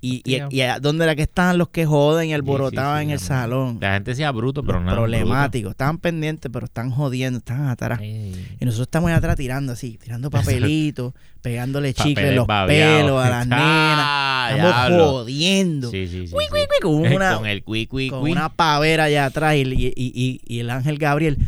y, 0.00 0.22
y, 0.24 0.40
y 0.50 0.60
a- 0.60 0.78
donde 0.78 1.04
era 1.04 1.16
que 1.16 1.22
estaban 1.22 1.58
los 1.58 1.68
que 1.70 1.84
joden 1.86 2.28
y 2.28 2.32
alborotaban 2.34 2.98
sí, 3.00 3.04
sí, 3.04 3.08
en 3.08 3.10
el 3.10 3.18
salón. 3.18 3.78
La 3.80 3.94
gente 3.94 4.12
decía 4.12 4.30
bruto, 4.30 4.62
pero 4.62 4.78
no. 4.80 4.92
problemáticos. 4.92 5.70
Estaban 5.72 5.98
pendientes, 5.98 6.50
pero 6.52 6.66
están 6.66 6.90
jodiendo, 6.90 7.38
están 7.38 7.66
atrás. 7.68 8.00
Y 8.02 8.64
nosotros 8.64 8.86
estamos 8.86 9.10
ahí 9.10 9.16
atrás 9.16 9.36
tirando 9.36 9.72
así, 9.72 9.98
tirando 10.02 10.30
papelitos, 10.30 11.14
pegándole 11.42 11.94
chicle 11.94 12.32
los 12.32 12.46
babeados. 12.46 13.02
pelos 13.02 13.24
a 13.24 13.30
las 13.30 13.46
nenas. 13.48 13.60
Ah, 13.60 14.48
Estamos 14.52 14.72
diablo. 14.74 15.10
jodiendo. 15.10 15.90
Sí, 15.90 16.06
sí, 16.06 16.26
sí. 16.28 16.34
Con 16.80 16.94
una- 16.94 17.34
Con 17.36 17.46
el 17.46 17.64
con 17.64 18.20
una 18.30 18.48
pavera 18.50 19.04
allá 19.04 19.26
atrás 19.26 19.56
y- 19.56 19.92
y- 19.96 20.40
y 20.46 20.60
el 20.60 20.70
ángel 20.70 20.98
Gabriel 20.98 21.38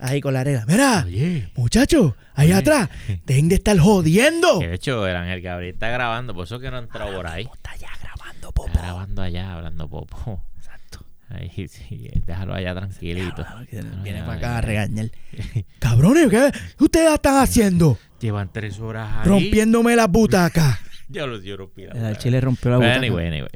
ahí 0.00 0.20
con 0.20 0.34
la 0.34 0.40
arena. 0.40 0.64
Mira, 0.66 1.04
Oye. 1.06 1.48
muchachos, 1.56 2.14
allá 2.34 2.54
Oye. 2.56 2.60
atrás, 2.60 2.88
dejen 3.26 3.48
de 3.48 3.54
estar 3.56 3.78
jodiendo. 3.78 4.58
Que 4.60 4.68
de 4.68 4.74
hecho, 4.74 5.06
el 5.06 5.16
Ángel 5.16 5.40
Gabriel 5.42 5.74
está 5.74 5.88
grabando, 5.90 6.34
por 6.34 6.44
eso 6.44 6.58
que 6.58 6.70
no 6.70 6.76
ha 6.76 6.80
entrado 6.80 7.14
por 7.14 7.26
ahí. 7.26 7.48
Está 7.54 7.76
ya 7.76 7.88
grabando, 8.02 8.48
Está 8.48 8.52
popo. 8.52 8.70
grabando 8.72 9.22
allá, 9.22 9.52
hablando 9.54 9.88
popo. 9.88 10.42
Exacto. 10.58 11.04
Ahí 11.28 11.68
sí, 11.68 12.10
déjalo 12.26 12.54
allá 12.54 12.74
tranquilito. 12.74 13.46
Viene 14.02 14.20
para 14.22 14.32
acá 14.34 14.58
a 14.58 14.60
regañar. 14.60 15.10
Cabrones, 15.78 16.28
¿qué 16.28 16.50
ustedes 16.84 17.12
están 17.14 17.36
haciendo? 17.42 17.98
Llevan 18.20 18.50
tres 18.52 18.78
horas 18.80 19.08
ahí. 19.18 19.28
Rompiéndome 19.28 19.96
las 19.96 20.08
butacas. 20.10 20.78
Yo 21.10 21.26
los 21.26 21.42
la 21.92 21.92
El 21.92 22.08
boca. 22.08 22.18
chile 22.18 22.40
rompió 22.40 22.70
la 22.70 22.76
butaca. 22.76 22.96
Anyway, 22.96 23.26
anyway. 23.26 23.50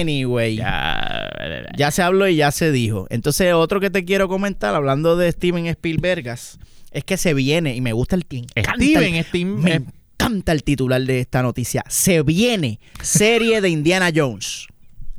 Anyway. 0.00 0.56
Ya. 0.56 1.30
Ya 1.76 1.90
se 1.90 2.02
habló 2.02 2.26
y 2.28 2.36
ya 2.36 2.50
se 2.50 2.72
dijo. 2.72 3.06
Entonces, 3.10 3.52
otro 3.52 3.78
que 3.80 3.90
te 3.90 4.04
quiero 4.04 4.28
comentar, 4.28 4.74
hablando 4.74 5.16
de 5.16 5.30
Steven 5.32 5.66
Spielbergas, 5.66 6.58
es 6.90 7.04
que 7.04 7.16
se 7.16 7.34
viene, 7.34 7.74
y 7.76 7.80
me 7.80 7.92
gusta 7.92 8.16
el 8.16 8.24
encanta 8.54 8.72
Steven, 8.84 9.14
el- 9.16 9.24
Steven. 9.24 9.60
Me 9.60 9.74
encanta 9.74 10.52
el 10.52 10.62
titular 10.62 11.00
de 11.02 11.20
esta 11.20 11.42
noticia. 11.42 11.84
Se 11.88 12.22
viene 12.22 12.80
serie 13.02 13.60
de 13.60 13.68
Indiana 13.68 14.10
Jones. 14.14 14.66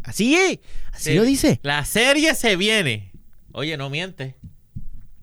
Así 0.04 0.36
es, 0.36 0.60
así 0.92 1.04
se- 1.12 1.16
lo 1.16 1.24
dice. 1.24 1.60
La 1.64 1.86
serie 1.86 2.34
se 2.36 2.56
viene. 2.56 3.12
Oye, 3.52 3.78
no 3.78 3.90
miente. 3.90 4.36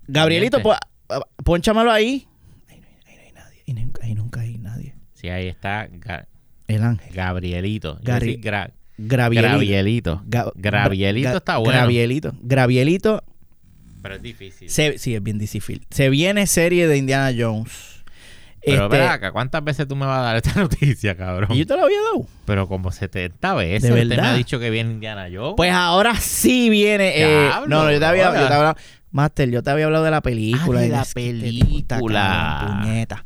Gabrielito, 0.07 0.57
Miente. 0.57 0.79
po- 1.07 1.13
ah, 1.13 1.21
pónchamelo 1.43 1.91
ahí. 1.91 2.25
Ahí 2.69 2.79
no 2.79 2.87
hay, 2.87 2.93
ahí 3.05 3.15
no 3.15 3.21
hay 3.21 3.31
nadie. 3.33 3.63
Ahí, 3.67 3.73
nunca- 3.73 4.01
ahí 4.05 4.15
nunca 4.15 4.39
hay 4.41 4.57
nadie. 4.57 4.95
Sí, 5.21 5.29
ahí 5.29 5.47
está 5.47 5.87
Ga- 5.87 6.25
El 6.67 6.83
ángel. 6.83 7.13
Gabrielito. 7.13 7.99
Gra- 8.01 8.71
Gravielito. 8.97 9.51
Gravielito. 10.23 10.23
Gravielito 10.55 11.37
está 11.37 11.57
bueno. 11.57 11.73
Gravielito. 11.79 12.33
Gravielito 12.41 13.23
Pero 14.01 14.15
es 14.15 14.21
difícil. 14.23 14.69
Se- 14.69 14.97
sí, 14.97 15.13
es 15.15 15.21
bien 15.23 15.37
difícil. 15.37 15.85
Se 15.91 16.09
viene 16.09 16.47
serie 16.47 16.87
de 16.87 16.97
Indiana 16.97 17.31
Jones. 17.37 18.03
Pero 18.63 18.85
Este, 18.85 19.01
acá, 19.01 19.31
¿cuántas 19.31 19.63
veces 19.63 19.87
tú 19.87 19.95
me 19.95 20.05
vas 20.05 20.19
a 20.19 20.21
dar 20.21 20.35
esta 20.37 20.53
noticia, 20.59 21.15
cabrón? 21.17 21.49
y 21.51 21.59
yo 21.59 21.65
te 21.65 21.75
lo 21.75 21.83
había 21.85 21.97
dado. 22.01 22.27
Pero 22.45 22.67
como 22.67 22.91
70 22.91 23.53
veces. 23.55 23.81
¿De 23.83 23.89
Usted 23.89 24.03
me 24.03 24.15
verdad? 24.15 24.33
ha 24.33 24.37
dicho 24.37 24.59
que 24.59 24.69
viene 24.69 24.91
Indiana 24.91 25.27
Jones. 25.33 25.53
Pues 25.57 25.71
ahora 25.71 26.15
sí 26.15 26.69
viene. 26.69 27.13
eh, 27.15 27.49
no, 27.67 27.83
no, 27.85 27.91
yo 27.91 27.99
te 27.99 28.05
había, 28.05 28.25
yo 28.39 28.47
te 28.47 28.53
había 28.53 28.75
Master, 29.11 29.49
yo 29.49 29.61
te 29.63 29.69
había 29.71 29.85
hablado 29.85 30.05
de 30.05 30.11
la 30.11 30.21
película. 30.21 30.79
Ah, 30.79 30.81
de 30.83 30.87
y 30.87 30.91
la 30.91 31.01
es 31.01 31.13
que 31.13 31.33
te 31.33 31.51
gusta, 31.65 31.95
película. 31.97 32.79
puñeta. 32.81 33.25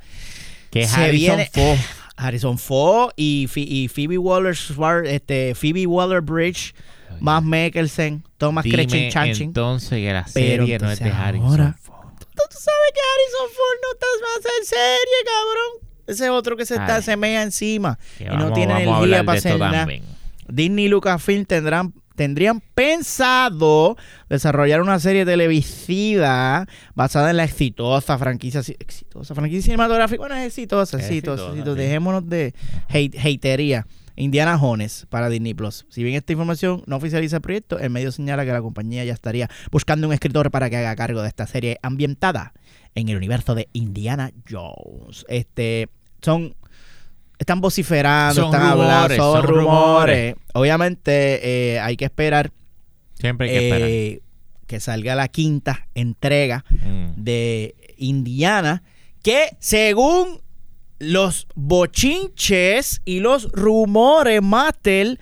Que 0.81 0.87
se 0.87 0.95
Harrison 0.95 1.37
viene- 1.37 1.49
Ford. 1.53 1.77
Harrison 2.17 2.57
Ford 2.57 3.11
y, 3.17 3.49
y 3.55 3.87
Phoebe 3.89 4.17
Waller 4.17 4.55
este, 5.05 5.53
Phoebe 5.55 5.85
Waller 5.85 6.21
Bridge, 6.21 6.73
más 7.19 7.43
Mikkelsen, 7.43 8.23
Thomas 8.37 8.63
Kretchen 8.65 9.09
Chanchin. 9.11 9.47
entonces 9.47 9.89
que 9.89 10.13
la 10.13 10.25
Pero 10.33 10.65
serie 10.65 10.79
no 10.79 10.91
es 10.91 10.99
de 10.99 11.09
Harrison 11.11 11.47
ahora- 11.49 11.77
Ford. 11.81 12.07
Tú, 12.17 12.41
tú 12.49 12.57
sabes 12.57 12.91
que 12.93 13.01
Harrison 13.11 13.55
Ford 13.55 13.77
no 13.81 13.93
está 13.93 14.05
a 14.05 14.39
hacer 14.39 14.65
serie, 14.65 15.17
cabrón. 15.25 15.89
Ese 16.07 16.29
otro 16.29 16.55
que 16.55 16.65
se 16.65 16.75
está 16.75 16.97
Ay. 16.97 17.01
se 17.03 17.17
mea 17.17 17.41
encima 17.41 17.97
Que 18.17 18.25
y 18.25 18.27
vamos, 18.27 18.43
no 18.49 18.53
tiene 18.53 18.83
energía 18.83 19.23
para 19.23 19.37
hacer 19.39 19.57
nada. 19.59 19.87
Disney 20.47 20.85
y 20.85 20.87
Lucasfilm 20.89 21.45
tendrán, 21.45 21.93
tendrían 22.15 22.61
pensado 22.73 23.97
desarrollar 24.29 24.81
una 24.81 24.99
serie 24.99 25.25
televisiva 25.25 26.67
basada 26.95 27.31
en 27.31 27.37
la 27.37 27.43
exitosa 27.43 28.17
franquicia 28.17 28.61
exitosa 28.61 29.35
franquicia 29.35 29.63
cinematográfica. 29.63 30.19
Bueno, 30.19 30.35
es 30.35 30.47
exitosa, 30.47 30.97
Es 30.97 31.05
exitosa, 31.05 31.49
exitosa. 31.49 31.75
Dejémonos 31.75 32.27
de 32.27 32.53
hate, 32.89 33.17
hatería. 33.17 33.85
Indiana 34.17 34.57
Jones 34.57 35.07
para 35.09 35.29
Disney 35.29 35.53
Plus. 35.53 35.85
Si 35.89 36.01
bien 36.01 36.15
esta 36.15 36.31
información 36.31 36.83
no 36.87 36.95
oficializa 36.95 37.35
el 37.37 37.41
proyecto, 37.41 37.79
el 37.79 37.89
medio 37.89 38.13
señala 38.13 38.45
que 38.45 38.51
la 38.51 38.61
compañía 38.61 39.03
ya 39.03 39.13
estaría 39.13 39.49
buscando 39.71 40.07
un 40.07 40.13
escritor 40.13 40.51
para 40.51 40.69
que 40.69 40.77
haga 40.77 40.95
cargo 40.95 41.21
de 41.21 41.27
esta 41.27 41.45
serie 41.47 41.79
ambientada 41.81 42.53
en 42.95 43.09
el 43.09 43.17
universo 43.17 43.55
de 43.55 43.67
Indiana 43.73 44.31
Jones. 44.49 45.25
Este 45.27 45.89
son 46.21 46.55
están 47.39 47.61
vociferando, 47.61 48.35
Son 48.41 48.45
están 48.45 48.61
hablando, 48.67 49.15
son, 49.15 49.33
son 49.41 49.43
rumores. 49.43 49.65
rumores. 49.65 50.35
Obviamente 50.53 51.73
eh, 51.73 51.79
hay 51.79 51.97
que 51.97 52.05
esperar, 52.05 52.51
Siempre 53.19 53.49
hay 53.49 53.57
que 53.57 53.65
esperar. 53.69 53.89
eh, 53.89 54.21
que 54.67 54.79
salga 54.79 55.15
la 55.15 55.27
quinta 55.27 55.87
entrega 55.95 56.65
Mm. 56.69 57.23
de 57.23 57.75
Indiana, 57.97 58.83
que 59.23 59.55
según 59.59 60.41
los 60.99 61.47
bochinches 61.55 63.01
y 63.05 63.19
los 63.19 63.51
rumores, 63.51 64.41
Mattel, 64.41 65.19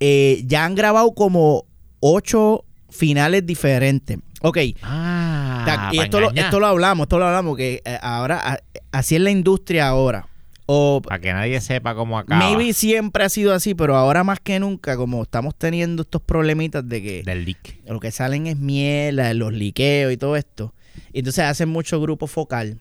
eh, 0.00 0.42
ya 0.46 0.64
han 0.64 0.74
grabado 0.74 1.12
como 1.12 1.64
ocho 2.00 2.64
finales 2.90 3.44
diferentes. 3.46 4.18
Ok, 4.42 4.58
Ah, 4.82 5.90
y 5.92 5.98
esto 6.00 6.20
lo, 6.20 6.30
esto 6.32 6.58
lo 6.60 6.66
hablamos, 6.66 7.04
esto 7.04 7.18
lo 7.18 7.26
hablamos, 7.26 7.56
que 7.56 7.80
ahora 8.02 8.60
así 8.90 9.14
es 9.16 9.20
la 9.20 9.30
industria 9.30 9.88
ahora. 9.88 10.26
O 10.66 11.02
Para 11.04 11.20
que 11.20 11.32
nadie 11.32 11.60
sepa 11.60 11.94
cómo 11.94 12.18
acaba. 12.18 12.38
maybe 12.38 12.72
siempre 12.72 13.24
ha 13.24 13.28
sido 13.28 13.52
así, 13.52 13.74
pero 13.74 13.96
ahora 13.96 14.22
más 14.24 14.38
que 14.40 14.58
nunca, 14.60 14.96
como 14.96 15.22
estamos 15.24 15.54
teniendo 15.56 16.02
estos 16.02 16.22
problemitas 16.22 16.88
de 16.88 17.02
que 17.02 17.22
Del 17.24 17.44
leak. 17.44 17.80
lo 17.86 17.98
que 18.00 18.10
salen 18.12 18.46
es 18.46 18.56
miel, 18.58 19.16
los 19.38 19.52
liqueos 19.52 20.12
y 20.12 20.16
todo 20.16 20.36
esto. 20.36 20.72
Y 21.12 21.18
entonces 21.20 21.44
hacen 21.44 21.68
mucho 21.68 22.00
grupo 22.00 22.26
focal 22.26 22.78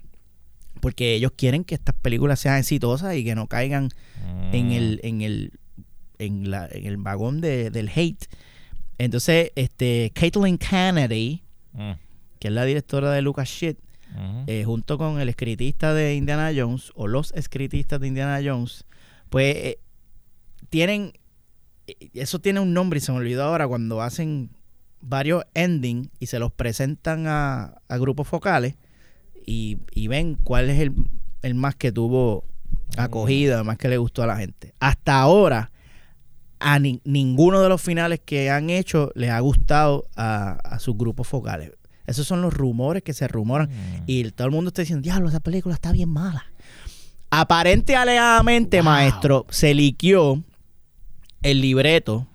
porque 0.80 1.14
ellos 1.16 1.32
quieren 1.36 1.64
que 1.64 1.76
estas 1.76 1.96
películas 1.96 2.40
sean 2.40 2.58
exitosas 2.58 3.16
y 3.16 3.24
que 3.24 3.36
no 3.36 3.48
caigan 3.48 3.90
en 4.52 4.68
Mm. 4.68 4.72
el 4.72 5.00
en 5.04 5.22
el 5.22 5.52
en, 6.20 6.52
la- 6.52 6.68
en 6.72 6.86
el 6.86 6.98
vagón 6.98 7.42
de- 7.42 7.72
del 7.72 7.90
hate. 7.96 8.28
Entonces, 9.00 9.52
este 9.56 10.12
Caitlin 10.14 10.60
Kennedy, 10.60 11.42
Mm. 11.74 11.94
que 12.40 12.48
es 12.50 12.54
la 12.54 12.64
directora 12.66 13.12
de 13.12 13.22
Lucas 13.24 13.50
Shit, 13.50 13.80
Eh, 14.48 14.64
junto 14.66 14.98
con 14.98 15.20
el 15.22 15.30
escritista 15.30 15.94
de 15.94 16.16
Indiana 16.16 16.52
Jones 16.56 16.92
o 16.96 17.08
los 17.08 17.32
escritistas 17.34 18.00
de 18.00 18.08
Indiana 18.08 18.40
Jones, 18.44 18.86
pues 19.30 19.56
eh, 19.56 19.80
tienen, 20.70 21.14
eh, 21.88 22.10
eso 22.14 22.40
tiene 22.40 22.60
un 22.60 22.74
nombre 22.74 22.98
y 22.98 23.02
se 23.02 23.12
me 23.12 23.20
olvidó 23.20 23.44
ahora 23.44 23.68
cuando 23.68 24.02
hacen 24.02 24.50
varios 25.00 25.44
endings 25.54 26.10
y 26.20 26.26
se 26.28 26.40
los 26.40 26.52
presentan 26.52 27.26
a, 27.28 27.76
a 27.88 27.98
grupos 27.98 28.28
focales 28.28 28.76
y, 29.46 29.78
y 29.94 30.08
ven 30.08 30.36
cuál 30.44 30.70
es 30.70 30.80
el, 30.80 30.94
el 31.42 31.56
más 31.56 31.76
que 31.76 31.92
tuvo 31.92 32.44
acogida, 32.98 33.60
el 33.60 33.66
más 33.66 33.78
que 33.78 33.90
le 33.90 33.98
gustó 33.98 34.24
a 34.24 34.28
la 34.28 34.38
gente. 34.38 34.74
Hasta 34.80 35.20
ahora, 35.22 35.72
a 36.60 36.78
ni- 36.80 37.02
ninguno 37.06 37.62
de 37.62 37.70
los 37.70 37.82
finales 37.82 38.20
que 38.24 38.50
han 38.52 38.70
hecho 38.70 39.12
les 39.16 39.30
ha 39.30 39.40
gustado 39.40 40.06
a, 40.16 40.52
a 40.52 40.80
sus 40.80 40.98
grupos 40.98 41.28
focales. 41.28 41.72
Esos 42.08 42.28
son 42.28 42.42
los 42.42 42.54
rumores 42.54 43.04
que 43.04 43.14
se 43.14 43.28
rumoran. 43.28 43.70
Mm. 43.70 44.04
Y 44.08 44.30
todo 44.32 44.48
el 44.48 44.54
mundo 44.54 44.70
está 44.70 44.82
diciendo, 44.82 45.04
diablo, 45.04 45.30
esa 45.30 45.40
película 45.40 45.76
está 45.76 45.92
bien 45.92 46.10
mala. 46.10 46.46
Aparente 47.30 47.94
y 47.94 47.96
alegadamente, 47.96 48.78
Wow. 48.78 48.86
maestro, 48.86 49.46
se 49.50 49.74
liquió 49.74 50.44
el 51.44 51.62
libreto 51.62 52.28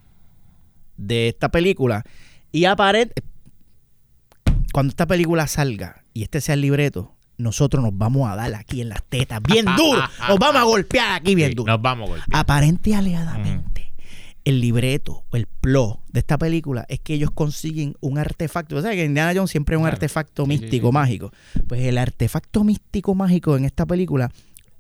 de 0.97 1.29
esta 1.29 1.51
película. 1.51 2.05
Y 2.53 2.65
aparente, 2.65 3.23
cuando 4.73 4.91
esta 4.91 5.07
película 5.07 5.47
salga 5.47 6.05
y 6.15 6.23
este 6.23 6.41
sea 6.41 6.55
el 6.55 6.63
libreto, 6.63 7.13
nosotros 7.39 7.83
nos 7.85 7.97
vamos 7.97 8.31
a 8.31 8.37
dar 8.37 8.55
aquí 8.55 8.81
en 8.81 8.89
las 8.89 9.03
tetas 9.03 9.43
bien 9.43 9.65
duro. 9.77 10.01
Nos 10.29 10.39
vamos 10.39 10.57
a 10.57 10.65
golpear 10.65 11.21
aquí 11.21 11.35
bien 11.35 11.51
Sí, 11.51 11.55
duro. 11.55 11.73
Nos 11.73 11.83
vamos 11.83 12.07
a 12.09 12.13
golpear. 12.13 12.29
Aparente 12.41 12.91
y 12.91 12.93
alegadamente, 12.95 13.86
el 14.47 14.61
libreto 14.61 15.25
o 15.31 15.37
el 15.37 15.47
plot 15.47 16.01
de 16.13 16.21
esta 16.21 16.39
película 16.39 16.87
es 16.89 17.01
que 17.01 17.15
ellos 17.15 17.31
consiguen 17.33 17.97
un 18.01 18.17
artefacto. 18.17 18.77
O 18.77 18.81
sea, 18.83 18.93
que 18.93 19.05
Indiana 19.05 19.33
Jones 19.35 19.51
siempre 19.51 19.75
es 19.75 19.79
un 19.79 19.83
Claro. 19.83 19.95
artefacto 19.97 20.45
sí, 20.45 20.49
místico, 20.49 20.89
sí. 20.89 20.93
mágico. 20.95 21.33
Pues 21.69 21.83
el 21.83 21.99
artefacto 21.99 22.63
místico 22.65 23.15
mágico 23.15 23.57
en 23.57 23.65
esta 23.65 23.85
película 23.85 24.31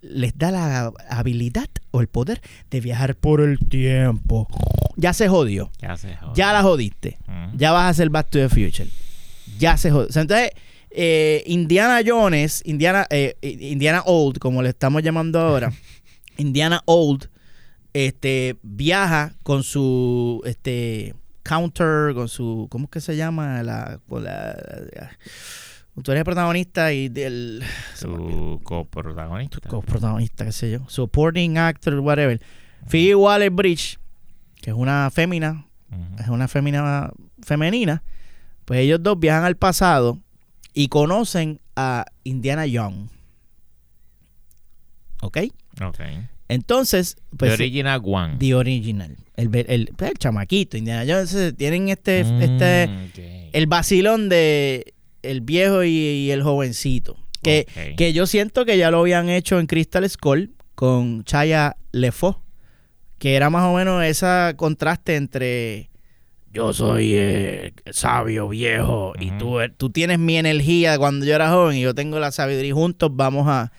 les 0.02 0.38
da 0.38 0.50
la 0.52 0.92
habilidad 1.10 1.68
o 1.90 2.00
el 2.00 2.06
poder 2.06 2.40
de 2.70 2.80
viajar 2.80 3.16
por 3.16 3.40
el 3.40 3.58
tiempo. 3.58 4.46
Ya 4.96 5.12
se 5.12 5.28
jodió. 5.28 5.70
Ya 5.80 5.96
se 5.96 6.14
jodió. 6.16 6.34
Ya 6.34 6.52
la 6.52 6.62
jodiste. 6.62 7.18
Ya 7.56 7.72
vas 7.72 7.82
a 7.82 7.88
hacer 7.88 8.08
Back 8.08 8.30
to 8.30 8.38
the 8.38 8.48
Future. 8.48 8.88
Ya 9.58 9.76
se 9.76 9.90
jodió. 9.90 10.08
O 10.08 10.12
sea, 10.12 10.22
entonces, 10.22 10.50
eh, 10.90 11.42
Indiana 11.46 12.00
Jones, 12.06 12.62
Indiana, 12.64 13.06
eh, 13.10 13.36
Indiana 13.42 14.02
Old, 14.06 14.38
como 14.38 14.62
le 14.62 14.68
estamos 14.68 15.02
llamando 15.02 15.40
ahora, 15.40 15.72
Indiana 16.38 16.82
Old, 16.86 17.28
este, 18.04 18.58
viaja 18.62 19.32
con 19.42 19.62
su 19.62 20.42
este 20.44 21.14
counter, 21.42 22.12
con 22.14 22.28
su, 22.28 22.66
¿cómo 22.70 22.84
es 22.84 22.90
que 22.90 23.00
se 23.00 23.16
llama? 23.16 23.62
La, 23.62 24.00
con 24.06 24.24
la, 24.24 24.54
tú 26.02 26.10
eres 26.10 26.20
el 26.20 26.24
protagonista 26.24 26.92
y 26.92 27.08
del. 27.08 27.62
Su 27.94 28.60
coprotagonista. 28.62 29.60
coprotagonista, 29.66 30.44
qué 30.44 30.52
sé 30.52 30.70
yo, 30.72 30.80
supporting 30.88 31.56
actor, 31.56 31.98
whatever. 32.00 32.38
Phoebe 32.86 33.14
Waller-Bridge, 33.14 33.98
que 34.56 34.70
es 34.70 34.76
una 34.76 35.10
fémina, 35.10 35.66
es 36.18 36.28
una 36.28 36.48
fémina 36.48 37.10
femenina, 37.42 38.02
pues 38.66 38.80
ellos 38.80 39.02
dos 39.02 39.18
viajan 39.18 39.44
al 39.44 39.56
pasado 39.56 40.20
y 40.74 40.88
conocen 40.88 41.60
a 41.76 42.04
Indiana 42.24 42.66
Young. 42.66 43.08
¿Ok? 45.22 45.38
Ok. 45.80 46.00
Entonces, 46.48 47.16
pues 47.36 47.50
The 47.56 47.62
Original 47.64 48.00
One. 48.04 48.36
The 48.38 48.54
Original. 48.54 49.16
El, 49.36 49.48
ve- 49.48 49.66
el, 49.68 49.90
pues, 49.96 50.10
el 50.12 50.18
chamaquito, 50.18 50.76
Indiana 50.76 51.00
Jones. 51.02 51.30
entonces, 51.32 51.56
Tienen 51.56 51.88
este, 51.88 52.24
Mm, 52.24 52.42
este 52.42 52.84
ok. 52.84 53.50
el 53.52 53.66
vacilón 53.66 54.28
de 54.28 54.94
el 55.22 55.40
viejo 55.40 55.82
y, 55.84 55.90
y 55.90 56.30
el 56.30 56.42
jovencito. 56.42 57.16
Que, 57.42 57.66
Ok. 57.68 57.96
que 57.96 58.12
yo 58.12 58.26
siento 58.26 58.64
que 58.64 58.78
ya 58.78 58.90
lo 58.90 59.00
habían 59.00 59.28
hecho 59.28 59.58
en 59.58 59.66
Crystal 59.66 60.08
Skull 60.08 60.52
con 60.74 61.24
Chaya 61.24 61.76
Lefo. 61.92 62.42
Que 63.18 63.34
era 63.34 63.50
más 63.50 63.64
o 63.64 63.74
menos 63.74 64.04
ese 64.04 64.54
contraste 64.56 65.16
entre 65.16 65.90
yo 66.52 66.72
soy 66.72 67.12
eh, 67.14 67.72
sabio, 67.90 68.48
viejo, 68.48 69.12
y 69.20 69.30
tú, 69.32 69.58
tú 69.76 69.90
tienes 69.90 70.18
mi 70.18 70.36
energía 70.38 70.96
cuando 70.98 71.26
yo 71.26 71.34
era 71.34 71.50
joven 71.50 71.76
y 71.76 71.82
yo 71.82 71.94
tengo 71.94 72.18
la 72.18 72.30
sabiduría 72.32 72.72
juntos 72.72 73.10
vamos 73.12 73.46
a... 73.46 73.72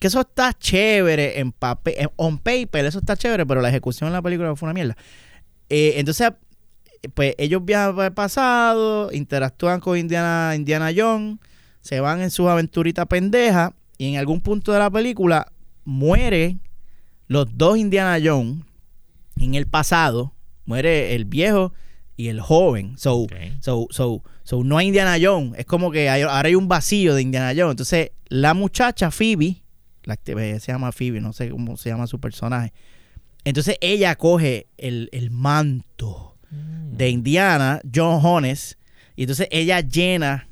Que 0.00 0.08
eso 0.08 0.20
está 0.20 0.52
chévere 0.52 1.38
en 1.40 1.52
papel, 1.52 1.94
en- 1.98 2.10
on 2.16 2.38
paper, 2.38 2.84
eso 2.84 2.98
está 2.98 3.16
chévere, 3.16 3.46
pero 3.46 3.60
la 3.60 3.68
ejecución 3.70 4.08
en 4.08 4.12
la 4.12 4.22
película 4.22 4.54
fue 4.56 4.66
una 4.66 4.74
mierda. 4.74 4.96
Eh, 5.68 5.94
entonces, 5.96 6.30
pues 7.14 7.34
ellos 7.38 7.64
viajan 7.64 7.94
para 7.96 8.08
el 8.08 8.14
pasado, 8.14 9.10
interactúan 9.12 9.80
con 9.80 9.96
Indiana, 9.96 10.54
Indiana 10.56 10.90
Jones, 10.94 11.38
se 11.80 12.00
van 12.00 12.20
en 12.20 12.30
sus 12.30 12.48
aventuritas 12.48 13.06
pendejas 13.06 13.72
y 13.96 14.08
en 14.12 14.18
algún 14.18 14.40
punto 14.40 14.72
de 14.72 14.78
la 14.80 14.90
película 14.90 15.50
mueren 15.84 16.60
los 17.28 17.46
dos 17.56 17.78
Indiana 17.78 18.18
Jones 18.22 18.64
en 19.40 19.54
el 19.54 19.66
pasado, 19.66 20.34
muere 20.64 21.14
el 21.14 21.24
viejo 21.24 21.72
y 22.16 22.28
el 22.28 22.40
joven. 22.40 22.98
So, 22.98 23.26
so, 23.60 23.86
so, 23.90 24.22
so 24.42 24.64
no 24.64 24.78
hay 24.78 24.88
Indiana 24.88 25.16
Jones, 25.20 25.54
es 25.58 25.64
como 25.66 25.90
que 25.90 26.08
hay- 26.10 26.22
ahora 26.22 26.48
hay 26.48 26.54
un 26.54 26.68
vacío 26.68 27.14
de 27.14 27.22
Indiana 27.22 27.52
Jones. 27.56 27.72
Entonces, 27.72 28.10
la 28.28 28.54
muchacha 28.54 29.10
Phoebe, 29.10 29.62
la 30.06 30.16
se 30.24 30.72
llama 30.72 30.92
Phoebe, 30.92 31.20
no 31.20 31.32
sé 31.34 31.50
cómo 31.50 31.76
se 31.76 31.90
llama 31.90 32.06
su 32.06 32.18
personaje. 32.18 32.72
Entonces 33.44 33.76
ella 33.80 34.14
coge 34.16 34.66
el, 34.78 35.08
el 35.12 35.30
manto 35.30 36.36
de 36.96 37.10
Indiana, 37.10 37.80
John 37.94 38.20
Jones, 38.20 38.78
y 39.16 39.22
entonces 39.24 39.48
ella 39.50 39.80
llena 39.80 40.48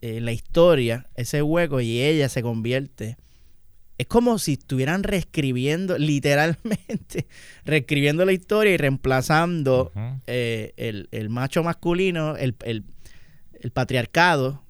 eh, 0.00 0.20
la 0.20 0.32
historia, 0.32 1.08
ese 1.16 1.42
hueco, 1.42 1.80
y 1.80 2.00
ella 2.02 2.28
se 2.28 2.42
convierte. 2.42 3.16
Es 3.98 4.06
como 4.06 4.38
si 4.38 4.52
estuvieran 4.54 5.02
reescribiendo, 5.02 5.96
literalmente, 5.98 7.26
reescribiendo 7.64 8.24
la 8.24 8.32
historia 8.32 8.74
y 8.74 8.76
reemplazando 8.76 9.90
eh, 10.26 10.72
el, 10.76 11.08
el 11.12 11.28
macho 11.30 11.62
masculino, 11.62 12.36
el, 12.36 12.54
el- 12.64 12.84
el 13.60 13.70
patriarcado, 13.72 14.62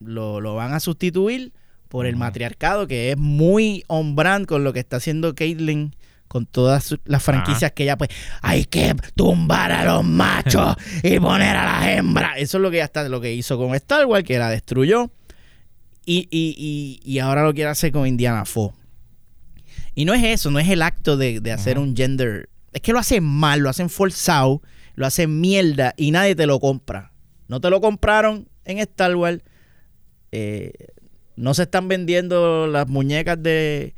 lo, 0.00 0.40
lo 0.40 0.54
van 0.54 0.74
a 0.74 0.80
sustituir 0.80 1.52
por 1.94 2.06
el 2.06 2.16
matriarcado, 2.16 2.88
que 2.88 3.12
es 3.12 3.16
muy 3.16 3.84
on 3.86 4.16
brand 4.16 4.46
con 4.46 4.64
lo 4.64 4.72
que 4.72 4.80
está 4.80 4.96
haciendo 4.96 5.32
Caitlyn 5.32 5.94
con 6.26 6.44
todas 6.44 6.82
su- 6.82 6.98
las 7.04 7.22
franquicias 7.22 7.70
que 7.70 7.84
ella 7.84 7.96
pues 7.96 8.10
hay 8.42 8.64
que 8.64 8.96
tumbar 9.14 9.70
a 9.70 9.84
los 9.84 10.02
machos 10.04 10.74
y 11.04 11.20
poner 11.20 11.54
a 11.54 11.64
las 11.64 11.86
hembras 11.96 12.32
eso 12.38 12.56
es 12.58 12.62
lo 12.62 12.72
que 12.72 12.78
ya 12.78 12.84
está 12.86 13.08
lo 13.08 13.20
que 13.20 13.32
hizo 13.32 13.56
con 13.56 13.76
Star 13.76 14.06
Wars 14.06 14.24
que 14.24 14.36
la 14.40 14.50
destruyó. 14.50 15.12
Y, 16.04 16.26
y, 16.32 16.56
y, 16.58 17.00
y 17.08 17.18
ahora 17.20 17.44
lo 17.44 17.54
quiere 17.54 17.70
hacer 17.70 17.92
con 17.92 18.08
Indiana 18.08 18.44
Fo 18.44 18.74
y 19.94 20.04
no 20.04 20.14
es 20.14 20.24
eso 20.24 20.50
no 20.50 20.58
es 20.58 20.68
el 20.68 20.82
acto 20.82 21.16
de, 21.16 21.38
de 21.38 21.52
hacer 21.52 21.78
un 21.78 21.94
gender 21.96 22.48
es 22.72 22.80
que 22.82 22.92
lo 22.92 22.98
hacen 22.98 23.22
mal 23.22 23.60
lo 23.60 23.70
hacen 23.70 23.88
forzado 23.88 24.62
lo 24.96 25.06
hacen 25.06 25.40
mierda 25.40 25.94
y 25.96 26.10
nadie 26.10 26.34
te 26.34 26.46
lo 26.46 26.58
compra. 26.58 27.12
No 27.46 27.60
te 27.60 27.70
lo 27.70 27.80
compraron 27.80 28.48
en 28.64 28.78
Star 28.80 29.14
Wars 29.14 29.42
eh, 30.32 30.72
no 31.36 31.54
se 31.54 31.64
están 31.64 31.88
vendiendo 31.88 32.66
las 32.66 32.88
muñecas 32.88 33.42
de 33.42 33.94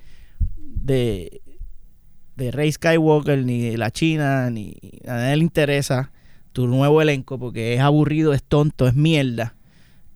de 0.56 1.40
de 2.36 2.50
Rey 2.50 2.70
Skywalker 2.70 3.44
ni 3.44 3.70
de 3.70 3.78
la 3.78 3.90
China 3.90 4.50
ni 4.50 4.76
a 5.06 5.14
nadie 5.14 5.36
le 5.36 5.42
interesa 5.42 6.10
tu 6.56 6.66
nuevo 6.66 7.02
elenco 7.02 7.38
porque 7.38 7.74
es 7.74 7.80
aburrido, 7.80 8.32
es 8.32 8.42
tonto, 8.42 8.88
es 8.88 8.94
mierda. 8.94 9.56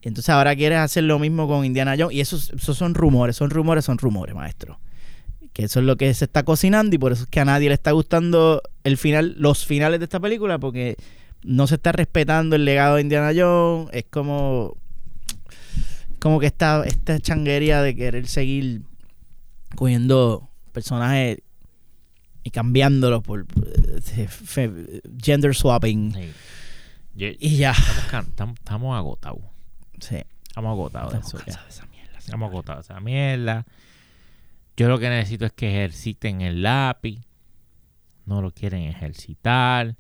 Y 0.00 0.08
entonces 0.08 0.30
ahora 0.30 0.56
quieres 0.56 0.78
hacer 0.78 1.04
lo 1.04 1.18
mismo 1.18 1.46
con 1.46 1.66
Indiana 1.66 1.96
Jones 1.98 2.16
y 2.16 2.20
esos, 2.22 2.50
esos 2.50 2.78
son 2.78 2.94
rumores, 2.94 3.36
son 3.36 3.50
rumores, 3.50 3.84
son 3.84 3.98
rumores, 3.98 4.34
maestro. 4.34 4.80
Que 5.52 5.64
eso 5.64 5.80
es 5.80 5.86
lo 5.86 5.96
que 5.96 6.14
se 6.14 6.24
está 6.24 6.42
cocinando 6.42 6.96
y 6.96 6.98
por 6.98 7.12
eso 7.12 7.24
es 7.24 7.28
que 7.28 7.40
a 7.40 7.44
nadie 7.44 7.68
le 7.68 7.74
está 7.74 7.90
gustando 7.90 8.62
el 8.84 8.96
final, 8.96 9.34
los 9.36 9.66
finales 9.66 10.00
de 10.00 10.04
esta 10.04 10.18
película 10.18 10.58
porque 10.58 10.96
no 11.42 11.66
se 11.66 11.74
está 11.74 11.92
respetando 11.92 12.56
el 12.56 12.64
legado 12.64 12.96
de 12.96 13.02
Indiana 13.02 13.32
Jones, 13.36 13.90
es 13.92 14.06
como 14.08 14.78
como 16.20 16.38
que 16.40 16.46
esta, 16.46 16.84
esta 16.84 17.18
changuería 17.18 17.82
de 17.82 17.94
querer 17.96 18.26
seguir 18.28 18.82
cogiendo 19.74 20.48
personajes 20.72 21.38
y 22.42 22.50
cambiándolos 22.50 23.22
por 23.22 23.46
eh, 24.16 25.00
gender 25.22 25.54
swapping 25.54 26.12
Sí. 26.14 27.36
Y 27.38 27.56
ya. 27.56 27.72
estamos, 27.72 28.28
estamos- 28.28 28.58
estamos 28.58 28.96
agotados. 28.96 29.40
Sí, 30.00 30.16
Estamos 30.48 30.70
agotados 30.72 31.12
de 31.12 31.18
estamos 31.18 31.34
eso. 31.34 31.38
ya. 31.38 31.44
cansados 31.44 31.66
de 31.68 31.74
esa 31.74 31.86
mierda. 31.90 32.18
Estamos 32.18 32.48
agotados 32.50 32.88
de 32.88 32.92
esa 32.94 33.00
mierda. 33.00 33.66
Yo 34.76 34.88
lo 34.88 34.98
que 34.98 35.10
necesito 35.10 35.44
es 35.46 35.52
que 35.52 35.68
ejerciten 35.70 36.40
el 36.40 36.62
lápiz. 36.62 37.20
No 38.24 38.40
lo 38.40 38.52
quieren 38.52 38.82
ejercitar. 38.84 39.96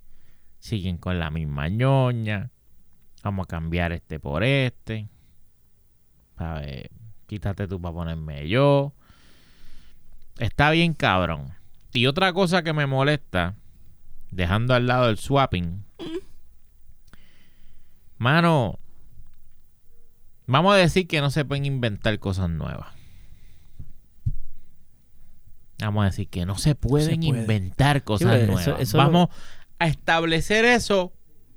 Siguen 0.60 0.96
con 0.98 1.18
la 1.18 1.30
misma 1.30 1.68
ñoña. 1.68 2.50
Vamos 3.22 3.44
a 3.44 3.48
cambiar 3.48 3.92
este 3.92 4.18
por 4.20 4.42
este. 4.44 5.08
¿Sabes? 6.40 6.84
Quítate 7.26 7.68
tú 7.68 7.78
para 7.82 7.92
ponerme 7.94 8.48
yo. 8.48 8.94
Está 10.38 10.70
bien, 10.70 10.94
cabrón. 10.94 11.52
Y 11.92 12.06
otra 12.06 12.32
cosa 12.32 12.62
que 12.62 12.72
me 12.72 12.86
molesta, 12.86 13.56
dejando 14.30 14.72
al 14.72 14.86
lado 14.86 15.10
el 15.10 15.18
swapping. 15.18 15.84
Mano, 18.16 18.78
Vamos 20.46 20.72
a 20.74 20.78
decir 20.78 21.06
que 21.06 21.20
no 21.20 21.30
se 21.30 21.44
pueden 21.44 21.66
inventar 21.66 22.18
cosas 22.18 22.48
nuevas. 22.50 22.88
Vamos 25.78 26.02
a 26.02 26.06
decir 26.06 26.26
que 26.28 26.44
no 26.46 26.56
se 26.58 26.74
pueden 26.74 27.20
puede. 27.20 27.40
inventar 27.42 28.02
cosas 28.02 28.34
eso- 28.40 28.52
nuevas. 28.52 28.80
eso 28.80 28.96
Vamos 28.98 29.28
a 29.78 29.86
establecer 29.86 30.64
eso 30.64 31.12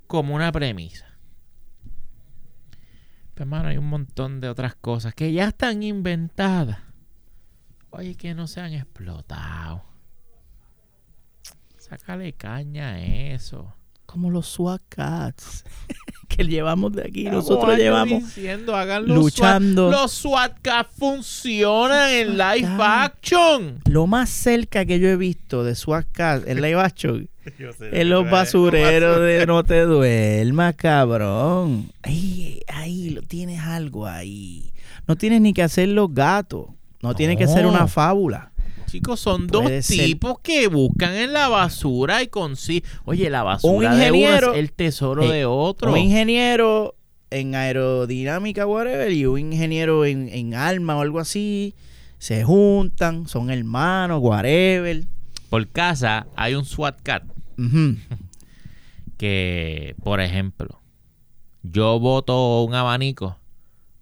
como 0.06 0.34
una 0.34 0.52
premisa. 0.52 1.13
Pero 3.34 3.44
hermano, 3.44 3.68
hay 3.68 3.78
un 3.78 3.88
montón 3.88 4.40
de 4.40 4.48
otras 4.48 4.76
cosas 4.76 5.14
que 5.14 5.32
ya 5.32 5.48
están 5.48 5.82
inventadas. 5.82 6.78
Oye, 7.90 8.16
que 8.16 8.34
no 8.34 8.46
se 8.46 8.60
han 8.60 8.72
explotado. 8.72 9.84
Sácale 11.78 12.32
caña 12.32 12.94
a 12.94 13.00
eso. 13.00 13.74
Como 14.14 14.30
los 14.30 14.46
SWAT 14.46 14.80
cats 14.90 15.64
que 16.28 16.44
llevamos 16.44 16.92
de 16.92 17.02
aquí. 17.02 17.24
Nosotros 17.24 17.76
llevamos 17.76 18.22
diciendo, 18.22 18.76
hagan 18.76 19.08
los 19.08 19.18
luchando. 19.18 19.90
SWAT. 19.90 20.00
Los 20.02 20.12
SWAT 20.12 20.52
cats 20.62 20.90
funcionan 20.96 22.10
en 22.12 22.38
live 22.38 22.68
action. 22.78 23.80
Lo 23.90 24.06
más 24.06 24.30
cerca 24.30 24.84
que 24.84 25.00
yo 25.00 25.08
he 25.08 25.16
visto 25.16 25.64
de 25.64 25.74
SWAT 25.74 26.06
cats 26.12 26.46
en 26.46 26.62
live 26.62 26.80
action 26.80 27.28
en 27.80 28.08
los 28.08 28.30
basureros 28.30 29.20
de 29.20 29.46
No 29.46 29.64
Te 29.64 29.80
Duermas, 29.80 30.76
cabrón. 30.76 31.90
Ahí, 32.02 32.60
ahí, 32.68 33.10
lo 33.10 33.22
tienes 33.22 33.62
algo 33.62 34.06
ahí. 34.06 34.70
No 35.08 35.16
tienes 35.16 35.40
ni 35.40 35.52
que 35.54 35.64
hacer 35.64 35.88
los 35.88 36.14
gatos. 36.14 36.66
No, 37.02 37.16
tiene 37.16 37.36
que 37.36 37.48
ser 37.48 37.64
No. 37.64 37.70
una 37.70 37.88
fábula. 37.88 38.52
Chicos, 38.94 39.18
son 39.18 39.48
dos 39.48 39.68
ser. 39.84 40.06
tipos 40.06 40.38
que 40.38 40.68
buscan 40.68 41.14
en 41.14 41.32
la 41.32 41.48
basura 41.48 42.22
y 42.22 42.28
consiguen. 42.28 42.88
Oye, 43.04 43.28
la 43.28 43.42
basura 43.42 43.92
Un 43.92 43.98
de 43.98 44.12
uno 44.12 44.52
es 44.52 44.58
el 44.58 44.72
tesoro 44.72 45.24
Eh, 45.24 45.32
de 45.32 45.44
otro. 45.46 45.90
Un 45.90 45.98
ingeniero 45.98 46.94
en 47.30 47.56
aerodinámica, 47.56 48.68
whatever, 48.68 49.10
y 49.10 49.26
un 49.26 49.40
ingeniero 49.52 50.04
en, 50.04 50.28
en 50.28 50.54
alma 50.54 50.96
o 50.96 51.00
algo 51.00 51.18
así. 51.18 51.74
Se 52.18 52.44
juntan, 52.44 53.26
son 53.26 53.50
hermanos, 53.50 54.20
whatever. 54.22 55.02
Por 55.50 55.66
casa 55.66 56.28
hay 56.36 56.54
un 56.54 56.64
SWAT 56.64 57.00
cat 57.02 57.24
que, 59.18 59.96
por 60.04 60.20
ejemplo, 60.20 60.80
yo 61.64 61.98
voto 61.98 62.62
un 62.62 62.74
abanico 62.74 63.38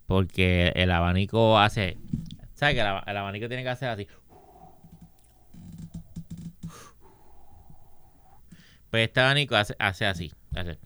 porque 0.05 0.71
el 0.77 0.91
abanico 0.91 1.59
hace. 1.59 1.97
¿Sabes 2.55 2.75
que 2.75 2.81
el 2.83 3.17
abanico 3.17 3.49
tiene 3.49 3.63
que 3.63 3.71
hacer 3.71 3.89
así? 3.89 4.07
Pues 8.93 9.09
este 9.09 9.21
abanico 9.21 9.57
hace, 9.57 9.75
hace 9.79 10.05
así. 10.05 10.31
hace. 10.55 10.79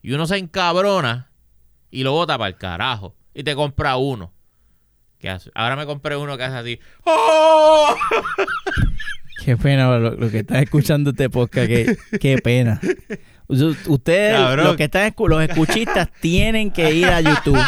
Y 0.00 0.12
uno 0.14 0.26
se 0.26 0.38
encabrona 0.38 1.30
y 1.90 2.04
lo 2.04 2.12
bota 2.12 2.38
para 2.38 2.48
el 2.48 2.56
carajo. 2.56 3.14
Y 3.34 3.42
te 3.44 3.54
compra 3.54 3.98
uno. 3.98 4.32
¿Qué 5.18 5.28
hace? 5.28 5.50
Ahora 5.54 5.76
me 5.76 5.84
compré 5.84 6.16
uno 6.16 6.38
que 6.38 6.44
hace 6.44 6.56
así. 6.56 6.80
¡Oh! 7.04 7.94
Qué 9.44 9.58
pena 9.58 9.98
lo, 9.98 10.12
lo 10.12 10.30
que 10.30 10.38
están 10.38 10.62
escuchando 10.62 11.10
este 11.10 11.28
podcast. 11.28 11.68
Qué, 11.68 11.98
qué 12.18 12.38
pena. 12.38 12.80
Ustedes, 13.86 14.36
Cabrón. 14.36 14.64
los 14.66 14.76
que 14.76 14.84
están 14.84 15.12
los 15.18 15.42
escuchistas, 15.42 16.08
tienen 16.20 16.70
que 16.70 16.94
ir 16.94 17.06
a 17.06 17.20
YouTube. 17.20 17.58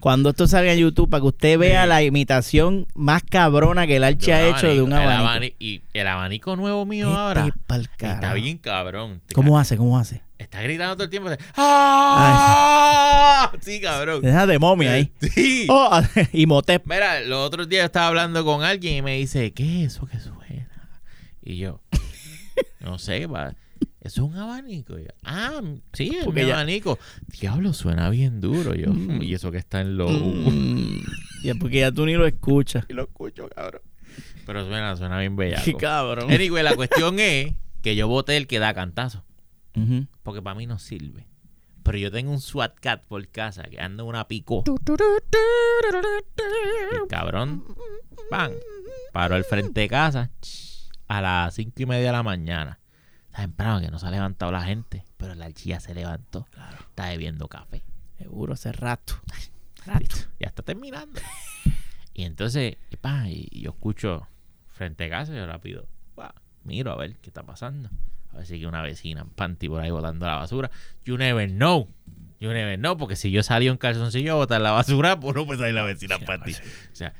Cuando 0.00 0.30
esto 0.30 0.46
salga 0.48 0.72
en 0.72 0.78
YouTube, 0.80 1.08
para 1.08 1.20
que 1.20 1.26
usted 1.28 1.58
vea 1.58 1.86
la 1.86 2.02
imitación 2.02 2.86
más 2.94 3.22
cabrona 3.22 3.86
que 3.86 3.96
el 3.96 4.04
Archi 4.04 4.32
ha 4.32 4.48
hecho 4.48 4.66
de 4.66 4.82
un 4.82 4.92
el 4.92 4.98
abanico. 4.98 5.28
abani- 5.28 5.54
y 5.60 5.82
el 5.92 6.06
abanico 6.08 6.56
nuevo 6.56 6.84
mío 6.86 7.08
Vete 7.08 7.20
ahora 7.20 7.48
pa'l 7.68 7.88
está 7.98 8.34
bien 8.34 8.58
cabrón. 8.58 9.20
¿Cómo 9.32 9.58
hace? 9.58 9.76
¿Cómo 9.76 9.96
hace? 9.98 10.22
Está 10.38 10.60
gritando 10.60 10.96
todo 10.96 11.04
el 11.04 11.10
tiempo. 11.10 11.30
¡Ah! 11.56 13.52
Sí, 13.60 13.80
cabrón. 13.80 14.22
Deja 14.22 14.46
de 14.46 14.58
momia 14.58 14.92
ahí. 14.94 15.12
Sí. 15.20 15.66
Oh, 15.68 16.00
y 16.32 16.46
Motep. 16.46 16.84
Mira, 16.86 17.20
los 17.20 17.46
otros 17.46 17.68
días 17.68 17.84
estaba 17.84 18.08
hablando 18.08 18.44
con 18.44 18.64
alguien 18.64 18.96
y 18.96 19.02
me 19.02 19.16
dice, 19.16 19.52
¿qué 19.52 19.84
es 19.84 19.94
eso 19.94 20.06
que 20.06 20.18
suena? 20.18 20.68
Y 21.44 21.56
yo, 21.58 21.80
no 22.80 22.98
sé, 22.98 23.26
va, 23.26 23.54
eso 24.02 24.24
es 24.24 24.30
un 24.30 24.36
abanico. 24.36 24.98
Yo, 24.98 25.08
ah, 25.24 25.60
sí, 25.92 26.10
es 26.20 26.26
un 26.26 26.34
ya- 26.34 26.54
abanico. 26.54 26.98
Diablo, 27.40 27.72
suena 27.72 28.10
bien 28.10 28.40
duro. 28.40 28.74
Yo, 28.74 28.92
Mm. 28.92 29.22
y 29.22 29.34
eso 29.34 29.50
que 29.50 29.58
está 29.58 29.80
en 29.80 29.96
lo... 29.96 30.08
Mm, 30.08 31.00
ya, 31.44 31.54
porque 31.54 31.80
ya 31.80 31.92
tú 31.92 32.04
ni 32.06 32.14
lo 32.14 32.26
escuchas. 32.26 32.84
Y 32.88 32.92
lo 32.92 33.02
escucho, 33.04 33.48
cabrón. 33.48 33.82
Pero 34.44 34.66
suena, 34.66 34.96
suena 34.96 35.18
bien 35.20 35.36
bellaco. 35.36 35.64
Qué 35.64 35.74
cabrón. 35.74 36.30
Anyway, 36.30 36.62
la 36.62 36.74
cuestión 36.76 37.18
es 37.20 37.54
que 37.82 37.96
yo 37.96 38.08
voté 38.08 38.36
el 38.36 38.46
que 38.46 38.58
da 38.58 38.74
cantazo. 38.74 39.24
Porque 40.22 40.42
para 40.42 40.54
mí 40.56 40.66
no 40.66 40.78
sirve. 40.78 41.26
Pero 41.82 41.98
yo 41.98 42.10
tengo 42.12 42.30
un 42.30 42.40
SWAT 42.40 42.78
cat 42.78 43.02
por 43.06 43.26
casa 43.28 43.62
que 43.64 43.80
anda 43.80 44.02
en 44.02 44.08
una 44.08 44.28
picó. 44.28 44.62
El 46.92 47.08
cabrón, 47.08 47.64
pan, 48.30 48.52
paró 49.12 49.34
al 49.34 49.44
frente 49.44 49.80
de 49.80 49.88
casa 49.88 50.30
a 51.08 51.20
las 51.20 51.54
cinco 51.54 51.82
y 51.82 51.86
media 51.86 52.06
de 52.06 52.12
la 52.12 52.22
mañana. 52.22 52.78
Está 53.32 53.44
temprano 53.44 53.80
que 53.80 53.90
no 53.90 53.98
se 53.98 54.06
ha 54.06 54.10
levantado 54.10 54.52
la 54.52 54.62
gente, 54.62 55.06
pero 55.16 55.34
la 55.34 55.46
archilla 55.46 55.80
se 55.80 55.94
levantó. 55.94 56.46
Está 56.90 57.08
bebiendo 57.08 57.48
café. 57.48 57.82
Seguro 58.18 58.52
hace 58.52 58.72
rato. 58.72 59.14
Ya 60.38 60.48
está 60.48 60.62
terminando. 60.62 61.18
Y 62.12 62.24
entonces, 62.24 62.76
y, 62.90 62.96
pa, 62.96 63.30
y, 63.30 63.48
y 63.50 63.62
yo 63.62 63.70
escucho 63.70 64.28
frente 64.66 65.04
a 65.04 65.08
casa 65.08 65.32
y 65.32 65.36
yo 65.36 65.46
rápido, 65.46 65.88
pa, 66.14 66.34
miro 66.62 66.92
a 66.92 66.96
ver 66.96 67.16
qué 67.16 67.30
está 67.30 67.42
pasando. 67.42 67.88
A 68.32 68.36
ver 68.36 68.46
si 68.46 68.54
hay 68.54 68.66
una 68.66 68.82
vecina 68.82 69.22
en 69.22 69.30
panty 69.30 69.66
por 69.66 69.80
ahí 69.80 69.90
botando 69.90 70.26
la 70.26 70.36
basura. 70.36 70.70
You 71.06 71.16
never 71.16 71.48
know. 71.48 71.88
You 72.38 72.50
never 72.50 72.78
know, 72.78 72.98
porque 72.98 73.16
si 73.16 73.30
yo 73.30 73.42
salí 73.42 73.66
en 73.66 73.78
calzoncillo 73.78 74.32
a 74.32 74.34
botar 74.36 74.60
la 74.60 74.72
basura, 74.72 75.18
pues 75.20 75.34
no 75.34 75.46
puede 75.46 75.60
salir 75.60 75.74
la 75.74 75.84
vecina 75.84 76.16
en 76.16 76.24
panty. 76.26 76.52
O 76.52 76.94
sea, 76.94 77.14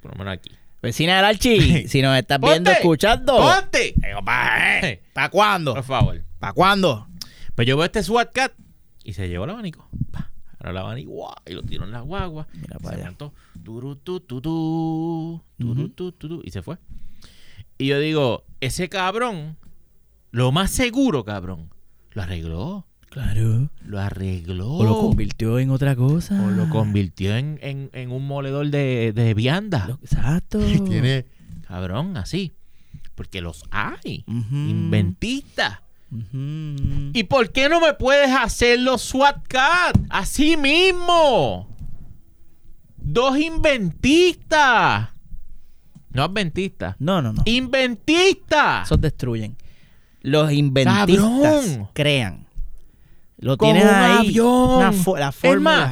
por 0.00 0.12
lo 0.12 0.18
menos 0.18 0.34
aquí. 0.34 0.52
Vecina 0.82 1.16
del 1.16 1.24
Archi, 1.24 1.88
si 1.88 2.02
nos 2.02 2.16
estás 2.16 2.40
viendo, 2.40 2.70
¡Ponte! 2.70 2.72
escuchando. 2.72 3.36
¡Ponte! 3.36 3.94
Digo, 3.96 4.24
pa, 4.24 4.80
eh, 4.80 5.02
¿Para 5.12 5.28
cuándo? 5.30 5.74
Por 5.74 5.84
favor. 5.84 6.22
¿Para 6.38 6.52
cuándo? 6.52 7.08
Pues 7.54 7.66
yo 7.66 7.76
veo 7.76 7.86
este 7.86 8.02
SWAT 8.02 8.32
cat 8.32 8.52
y 9.02 9.14
se 9.14 9.28
llevó 9.28 9.44
el 9.44 9.50
abanico. 9.50 9.88
Pa, 10.10 10.30
agarró 10.54 10.70
el 10.70 10.76
abanico 10.78 11.34
y 11.46 11.54
lo 11.54 11.62
tiró 11.62 11.84
en 11.84 11.92
la 11.92 12.00
guagua. 12.00 12.46
Mira 12.52 12.76
se 12.78 12.84
para 12.84 13.12
tu, 13.12 13.40
tu, 16.12 16.42
y 16.44 16.50
se 16.50 16.62
fue. 16.62 16.76
Y 17.78 17.86
yo 17.88 17.98
digo, 17.98 18.44
ese 18.60 18.88
cabrón, 18.88 19.56
lo 20.30 20.52
más 20.52 20.70
seguro, 20.70 21.24
cabrón, 21.24 21.70
lo 22.12 22.22
arregló. 22.22 22.85
Claro. 23.16 23.70
Lo 23.82 23.98
arregló. 23.98 24.72
O 24.74 24.84
lo 24.84 24.98
convirtió 25.00 25.58
en 25.58 25.70
otra 25.70 25.96
cosa. 25.96 26.38
O 26.44 26.50
lo 26.50 26.68
convirtió 26.68 27.34
en, 27.34 27.58
en- 27.62 27.88
en 27.94 28.10
un 28.10 28.26
moledor 28.26 28.68
de, 28.68 29.14
de 29.14 29.32
vianda. 29.32 29.86
Lo- 29.88 29.98
Exacto. 30.02 30.60
Y 30.68 30.80
tiene, 30.80 31.24
cabrón, 31.66 32.18
así. 32.18 32.52
Porque 33.14 33.40
los 33.40 33.64
hay. 33.70 34.22
Inventistas. 34.28 35.78
¿Y 37.14 37.24
por 37.24 37.50
qué 37.52 37.70
no 37.70 37.80
me 37.80 37.94
puedes 37.94 38.30
hacer 38.30 38.80
los 38.80 39.00
SWAT 39.00 39.46
Cat? 39.48 39.96
Así 40.10 40.58
mismo. 40.58 41.74
Dos 42.98 43.38
inventistas. 43.38 45.08
No 46.10 46.22
adventistas. 46.24 46.96
No, 46.98 47.22
no, 47.22 47.32
no. 47.32 47.42
Inventistas. 47.46 48.86
Esos 48.86 49.00
destruyen. 49.00 49.56
Los 50.20 50.52
inventistas 50.52 51.06
Cabrón. 51.06 51.88
crean. 51.94 52.45
Lo 53.38 53.56
Con 53.56 53.72
tienes 53.72 53.84
un 53.84 53.94
ahí. 53.94 54.28
avión. 54.28 54.78
Una 54.78 54.92
fo- 54.92 55.18
la 55.18 55.30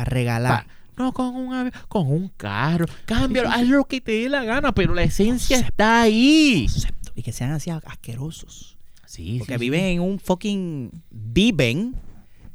regalar. 0.05 0.65
Pa- 0.65 0.73
No 0.97 1.13
con 1.13 1.35
un 1.35 1.53
avión, 1.55 1.73
con 1.89 2.07
un 2.07 2.29
carro. 2.37 2.87
Cámbialo, 3.05 3.51
haz 3.51 3.67
lo 3.67 3.85
que 3.85 4.01
te 4.01 4.13
dé 4.13 4.29
la 4.29 4.45
gana, 4.45 4.73
pero 4.73 4.95
la 4.95 5.03
esencia 5.03 5.59
está 5.59 6.03
ahí. 6.03 6.67
Concepto. 6.71 7.13
Y 7.17 7.23
que 7.23 7.33
sean 7.33 7.51
así 7.53 7.71
asquerosos. 7.71 8.77
Sí, 9.07 9.37
Porque 9.39 9.55
sí, 9.55 9.59
viven 9.61 9.81
sí. 9.81 9.87
en 9.93 10.01
un 10.01 10.19
fucking. 10.19 10.91
Viven 11.11 11.97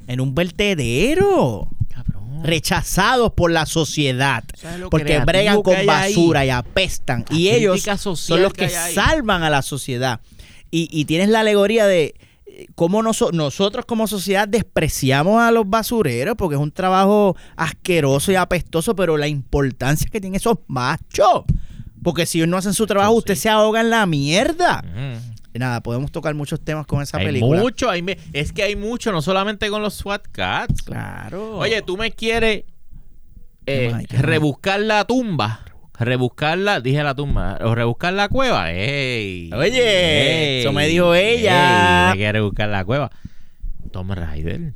en 0.08 0.20
un 0.22 0.34
vertedero. 0.36 1.70
Cabrón. 1.94 2.44
Rechazados 2.44 3.34
por 3.34 3.52
la 3.52 3.66
sociedad. 3.66 4.44
¿Sabes 4.56 4.80
lo 4.80 4.90
Porque 4.90 5.20
bregan 5.20 5.62
con 5.62 5.76
ahí? 5.76 5.86
basura 5.86 6.46
y 6.46 6.50
apestan. 6.50 7.26
La 7.30 7.38
y 7.38 7.50
ellos 7.50 7.82
son 8.16 8.42
los 8.42 8.54
que, 8.54 8.70
salvan 8.70 9.44
a 9.44 9.50
la 9.50 9.62
sociedad. 9.62 10.20
Y, 10.72 10.88
y 10.92 11.06
tienes 11.06 11.30
la 11.30 11.40
alegoría 11.42 11.88
de 11.88 12.16
cómo 12.76 13.02
noso- 13.02 13.32
nosotros 13.32 13.86
como 13.86 14.08
sociedad 14.08 14.48
despreciamos 14.48 15.42
a 15.42 15.52
los 15.52 15.70
basureros 15.70 16.36
porque 16.38 16.56
es 16.56 16.62
un 16.62 16.72
trabajo 16.72 17.36
asqueroso 17.56 18.32
y 18.32 18.36
apestoso, 18.36 18.96
pero 18.96 19.18
la 19.18 19.28
importancia 19.28 20.10
que 20.12 20.20
tienen 20.22 20.38
esos 20.38 20.58
machos. 20.68 21.44
Porque 22.04 22.26
si 22.26 22.38
ellos 22.40 22.48
no 22.50 22.58
hacen 22.58 22.74
su 22.74 22.86
trabajo, 22.88 23.12
Sí. 23.14 23.18
usted 23.20 23.36
se 23.36 23.50
ahoga 23.50 23.82
en 23.82 23.90
la 23.90 24.06
mierda. 24.06 24.84
Nada, 25.54 25.82
podemos 25.82 26.12
tocar 26.12 26.34
muchos 26.36 26.62
temas 26.64 26.86
con 26.88 27.02
esa 27.02 27.18
Hay 27.18 27.26
película. 27.26 27.60
mucho, 27.60 27.90
hay 27.90 28.06
es 28.34 28.54
que 28.54 28.64
hay 28.64 28.76
mucho, 28.78 29.12
no 29.12 29.22
solamente 29.22 29.70
con 29.70 29.82
los 29.82 29.96
SWAT 29.96 30.26
Cats. 30.32 30.82
Claro. 30.84 31.58
Oye, 31.58 31.82
tú 31.82 31.98
me 31.98 32.12
quieres 32.12 32.64
¿Qué 33.66 33.88
eh, 33.88 34.06
rebuscar 34.22 34.80
la 34.80 35.06
tumba. 35.06 35.60
Rebuscarla, 36.00 36.80
dije 36.82 37.04
la 37.04 37.14
tumba, 37.14 37.58
o 37.62 37.76
rebuscar 37.76 38.14
la 38.14 38.30
cueva. 38.30 38.72
¡Ey! 38.72 39.52
Oye, 39.54 40.58
¡Ey! 40.58 40.62
eso 40.62 40.72
me 40.72 40.88
dijo 40.88 41.14
ella. 41.14 42.08
¡Ey! 42.08 42.12
Me 42.12 42.18
quiere 42.18 42.40
rebuscar 42.40 42.70
la 42.70 42.86
cueva. 42.86 43.12
Tom 43.92 44.12
Raider. 44.12 44.74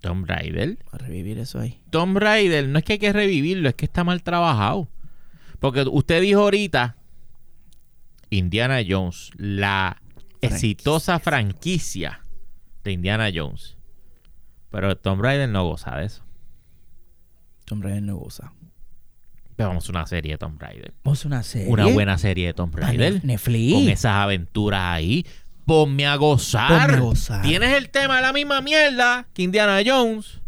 Tomb 0.00 0.24
Raider. 0.26 0.78
A 0.92 0.98
revivir 0.98 1.38
eso 1.38 1.60
ahí. 1.60 1.80
Tomb 1.90 2.16
Raider 2.16 2.66
no 2.68 2.78
es 2.78 2.84
que 2.84 2.94
hay 2.94 2.98
que 2.98 3.12
revivirlo, 3.12 3.68
es 3.68 3.74
que 3.74 3.84
está 3.84 4.02
mal 4.02 4.22
trabajado. 4.22 4.88
Porque 5.58 5.82
usted 5.82 6.22
dijo 6.22 6.40
ahorita 6.40 6.96
Indiana 8.30 8.80
Jones, 8.88 9.30
la 9.36 9.98
Franquicia. 10.40 10.48
exitosa 10.56 11.18
franquicia 11.18 12.24
de 12.82 12.92
Indiana 12.92 13.28
Jones. 13.34 13.76
Pero 14.70 14.96
Tomb 14.96 15.20
Raider 15.20 15.48
no 15.48 15.64
goza 15.64 15.96
de 15.96 16.06
eso. 16.06 16.22
Tomb 17.66 17.82
Raider 17.82 18.02
no 18.02 18.16
goza. 18.16 18.52
Pero 19.60 19.68
vamos 19.68 19.88
a 19.88 19.92
una 19.92 20.06
serie 20.06 20.32
de 20.32 20.38
Tomb 20.38 20.60
Raider. 20.60 20.92
Vamos 21.04 21.24
a 21.24 21.28
una 21.28 21.42
serie. 21.42 21.68
Una 21.68 21.86
buena 21.86 22.18
serie 22.18 22.46
de 22.48 22.54
Tomb 22.54 22.74
Raider. 22.74 23.24
Netflix. 23.24 23.72
Con 23.74 23.88
esas 23.88 24.12
aventuras 24.12 24.80
ahí. 24.82 25.26
Ponme 25.66 26.06
a 26.06 26.16
gozar. 26.16 26.68
Ponme 26.68 26.96
a 26.98 27.00
gozar. 27.00 27.42
Tienes 27.42 27.74
el 27.74 27.90
tema 27.90 28.16
de 28.16 28.22
la 28.22 28.32
misma 28.32 28.60
mierda 28.60 29.26
que 29.34 29.42
Indiana 29.42 29.80
Jones. 29.84 30.40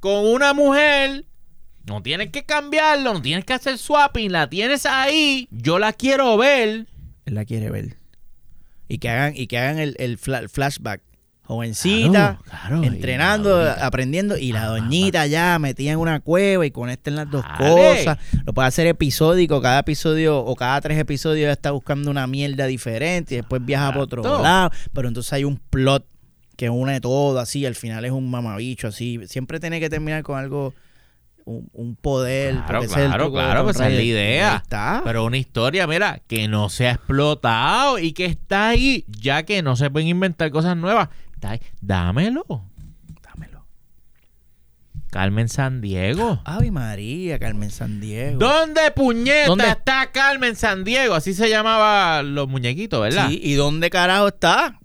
Con 0.00 0.26
una 0.26 0.52
mujer. 0.54 1.24
No 1.86 2.02
tienes 2.02 2.30
que 2.30 2.44
cambiarlo, 2.44 3.12
no 3.14 3.20
tienes 3.22 3.44
que 3.44 3.52
hacer 3.52 3.76
swapping, 3.76 4.32
la 4.32 4.48
tienes 4.48 4.86
ahí. 4.86 5.48
Yo 5.50 5.78
la 5.78 5.92
quiero 5.92 6.36
ver. 6.38 6.86
Él 7.26 7.34
la 7.34 7.44
quiere 7.44 7.70
ver. 7.70 7.98
Y 8.88 8.98
que 8.98 9.08
hagan, 9.10 9.32
y 9.36 9.46
que 9.46 9.58
hagan 9.58 9.78
el, 9.78 9.94
el 9.98 10.18
fla- 10.18 10.48
flashback. 10.48 11.02
Jovencita, 11.46 12.38
Claro, 12.44 12.80
claro, 12.80 12.82
entrenando, 12.84 13.62
y 13.64 13.68
aprendiendo, 13.80 14.36
y 14.38 14.52
la 14.52 14.64
Ah, 14.64 14.66
doñita 14.68 15.26
ya 15.26 15.58
metida 15.58 15.92
en 15.92 15.98
una 15.98 16.20
cueva 16.20 16.64
y 16.64 16.70
conecten 16.70 17.16
las 17.16 17.30
dos 17.30 17.44
Dale. 17.58 17.98
cosas. 17.98 18.18
Lo 18.46 18.52
puede 18.54 18.68
hacer 18.68 18.86
episódico, 18.86 19.60
cada 19.60 19.80
episodio 19.80 20.38
o 20.38 20.56
cada 20.56 20.80
tres 20.80 20.98
episodios 20.98 21.50
está 21.52 21.70
buscando 21.72 22.10
una 22.10 22.26
mierda 22.26 22.66
diferente 22.66 23.34
y 23.34 23.36
después 23.38 23.64
viaja 23.64 23.88
para 23.90 24.00
otro 24.00 24.42
lado. 24.42 24.70
Pero 24.92 25.08
entonces 25.08 25.32
hay 25.34 25.44
un 25.44 25.58
plot 25.58 26.06
que 26.56 26.70
une 26.70 27.00
todo 27.00 27.38
así, 27.40 27.66
al 27.66 27.74
final 27.74 28.04
es 28.04 28.12
un 28.12 28.30
mamabicho 28.30 28.88
así. 28.88 29.20
Siempre 29.26 29.60
tiene 29.60 29.80
que 29.80 29.90
terminar 29.90 30.22
con 30.22 30.38
algo, 30.38 30.72
un, 31.44 31.68
un 31.72 31.96
poder. 31.96 32.54
Claro, 32.66 32.82
es 32.82 32.96
el 32.96 33.06
claro, 33.06 33.32
claro, 33.32 33.64
pues 33.64 33.76
esa 33.76 33.88
es 33.88 33.94
la 33.94 34.02
idea. 34.02 34.56
Está. 34.56 35.02
Pero 35.04 35.24
una 35.24 35.36
historia, 35.36 35.86
mira, 35.86 36.20
que 36.26 36.48
no 36.48 36.68
se 36.68 36.88
ha 36.88 36.92
explotado 36.92 37.98
y 37.98 38.12
que 38.12 38.24
está 38.24 38.68
ahí, 38.68 39.04
ya 39.08 39.42
que 39.44 39.62
no 39.62 39.76
se 39.76 39.90
pueden 39.90 40.08
inventar 40.08 40.50
cosas 40.50 40.76
nuevas. 40.76 41.08
Está 41.34 41.50
ahí. 41.50 41.60
Dámelo. 41.80 42.44
Dámelo. 43.22 43.66
Carmen 45.10 45.48
San 45.48 45.80
Diego. 45.80 46.40
Ave 46.44 46.70
María, 46.70 47.38
Carmen 47.38 47.70
San 47.70 48.00
Diego. 48.00 48.38
¿Dónde 48.38 48.90
puñeta 48.90 49.46
¿Dónde? 49.48 49.68
está 49.68 50.10
Carmen 50.12 50.56
San 50.56 50.84
Diego? 50.84 51.14
Así 51.14 51.34
se 51.34 51.48
llamaban 51.48 52.34
los 52.34 52.48
muñequitos, 52.48 53.00
¿verdad? 53.00 53.28
Sí, 53.28 53.40
¿y 53.42 53.54
dónde 53.54 53.90
carajo 53.90 54.28
está? 54.28 54.80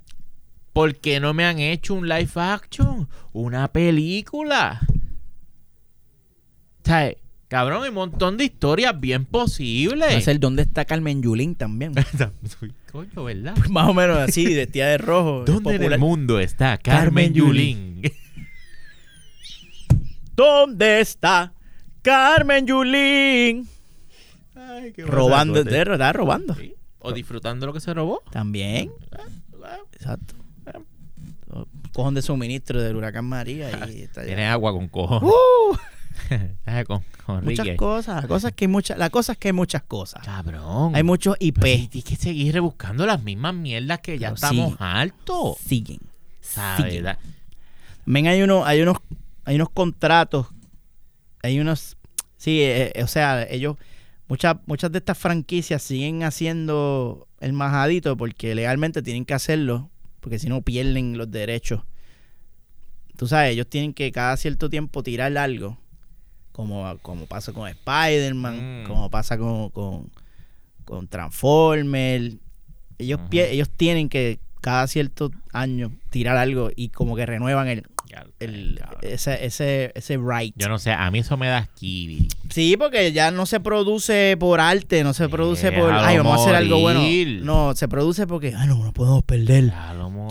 ¿Por 0.74 0.96
qué 0.96 1.20
no 1.20 1.34
me 1.34 1.46
han 1.46 1.60
hecho 1.60 1.94
un 1.94 2.08
live 2.08 2.30
action? 2.36 3.10
Una 3.34 3.70
película. 3.70 4.80
Sea, 6.90 7.14
cabrón, 7.48 7.84
hay 7.84 7.90
un 7.90 7.96
montón 7.96 8.38
de 8.38 8.46
historias 8.46 9.00
bien 9.00 9.24
posibles. 9.26 10.12
Va 10.12 10.18
a 10.18 10.22
ser 10.22 10.40
dónde 10.40 10.64
está 10.64 10.86
Carmen 10.86 11.22
Yulín 11.22 11.54
también. 11.54 11.94
Coño, 12.92 13.24
¿verdad? 13.24 13.56
Más 13.70 13.90
o 13.90 13.94
menos 13.94 14.18
así, 14.18 14.56
vestida 14.56 14.88
de 14.88 14.98
rojo. 14.98 15.44
¿Dónde 15.46 15.76
en 15.76 15.84
el 15.84 16.00
mundo 16.00 16.40
está 16.40 16.80
Carmen, 16.80 17.04
Carmen 17.04 17.34
Yulín? 17.36 18.02
¿Dónde 20.36 21.02
está 21.02 21.54
Carmen 22.02 22.66
Yulín? 22.66 23.70
Ay, 24.56 24.92
qué 24.92 25.06
Robando, 25.06 25.60
está 25.60 26.12
robando. 26.12 26.56
Sí. 26.56 26.74
O 26.98 27.12
disfrutando 27.12 27.68
lo 27.68 27.74
que 27.74 27.82
se 27.82 27.94
robó. 27.94 28.24
También. 28.32 28.92
Exacto. 29.94 30.34
Cojón 31.94 32.16
de 32.16 32.24
suministro 32.24 32.82
del 32.82 32.96
huracán 32.96 33.26
María 33.26 33.70
y 33.92 34.02
está 34.02 34.26
Tiene 34.26 34.48
agua 34.48 34.72
con 34.72 34.88
cojones. 34.88 35.30
Uh, 35.30 35.78
con, 36.88 37.04
con 37.26 37.44
muchas 37.46 37.66
Ricky. 37.66 37.78
cosas, 37.78 38.26
cosas 38.28 38.52
que 38.54 38.66
hay 38.66 38.70
muchas, 38.70 38.98
la 38.98 39.10
cosa 39.10 39.34
es 39.34 39.38
que 39.38 39.50
hay 39.50 39.54
muchas 39.54 39.84
cosas. 39.84 40.24
Cabrón. 40.26 40.96
Hay 40.96 41.04
muchos 41.04 41.36
IP. 41.40 41.64
Hay 41.64 41.88
que 41.88 42.16
seguir 42.16 42.54
rebuscando 42.54 43.06
las 43.06 43.22
mismas 43.24 43.54
mierdas 43.56 44.00
que 44.00 44.18
ya 44.20 44.30
Pero 44.30 44.36
estamos. 44.36 44.78
Siguen. 45.66 46.00
¿Sabes? 46.42 46.86
siguen. 46.86 47.04
Da- 47.04 47.20
Ven, 48.06 48.28
hay 48.28 48.42
unos, 48.42 48.66
hay 48.66 48.82
unos, 48.82 48.98
hay 49.46 49.56
unos 49.56 49.70
contratos, 49.70 50.48
hay 51.44 51.60
unos, 51.60 51.96
sí, 52.38 52.62
eh, 52.62 52.92
eh, 52.96 53.04
o 53.04 53.08
sea, 53.08 53.44
ellos, 53.44 53.78
muchas, 54.28 54.56
muchas 54.66 54.92
de 54.92 54.98
estas 54.98 55.18
franquicias 55.18 55.84
siguen 55.84 56.24
haciendo 56.24 57.28
el 57.40 57.54
majadito 57.54 58.18
porque 58.18 58.56
legalmente 58.56 59.04
tienen 59.04 59.26
que 59.26 59.36
hacerlo, 59.36 59.92
porque 60.22 60.40
si 60.40 60.50
no 60.50 60.62
pierden 60.64 61.18
los 61.20 61.30
derechos. 61.30 61.84
Tú 63.16 63.28
sabes, 63.28 63.52
ellos 63.52 63.68
tienen 63.68 63.94
que 63.94 64.12
cada 64.12 64.36
cierto 64.38 64.70
tiempo 64.70 65.04
tirar 65.04 65.38
algo, 65.38 65.78
como, 66.52 66.98
como 67.02 67.26
pasa 67.26 67.54
con 67.54 67.68
Spider-Man, 67.68 68.84
Mm. 68.84 68.88
como 68.88 69.10
pasa 69.10 69.38
con, 69.38 69.70
con, 69.70 70.12
con 70.86 71.08
Transformers. 71.08 72.36
Ellos, 72.98 73.20
pie- 73.30 73.50
ellos 73.52 73.70
tienen 73.70 74.10
que 74.10 74.40
cada 74.62 74.88
cierto 74.88 75.32
año 75.54 75.92
tirar 76.10 76.36
algo 76.36 76.70
y 76.76 76.90
como 76.90 77.16
que 77.16 77.26
renuevan 77.26 77.70
el, 77.70 77.84
el 78.42 78.82
ese, 79.02 79.46
ese, 79.46 79.94
ese 79.96 80.18
right. 80.18 80.54
Yo 80.58 80.68
no 80.68 80.78
sé, 80.80 80.92
a 80.92 81.10
mí 81.12 81.20
eso 81.20 81.38
me 81.38 81.48
da 81.48 81.60
esquivi. 81.60 82.28
Sí, 82.50 82.76
porque 82.76 83.14
ya 83.14 83.32
no 83.32 83.46
se 83.46 83.62
produce 83.62 84.36
por 84.38 84.60
arte, 84.60 85.04
no 85.06 85.14
se 85.14 85.30
produce 85.30 85.72
por, 85.72 85.94
ay, 85.94 86.18
vamos 86.18 86.40
a 86.40 86.42
hacer 86.44 86.56
algo 86.56 86.80
bueno. 86.82 87.00
No, 87.46 87.74
se 87.74 87.88
produce 87.88 88.28
porque, 88.28 88.54
ah, 88.54 88.66
no, 88.66 88.84
no 88.84 88.92
podemos 88.92 89.24
perder. 89.24 89.72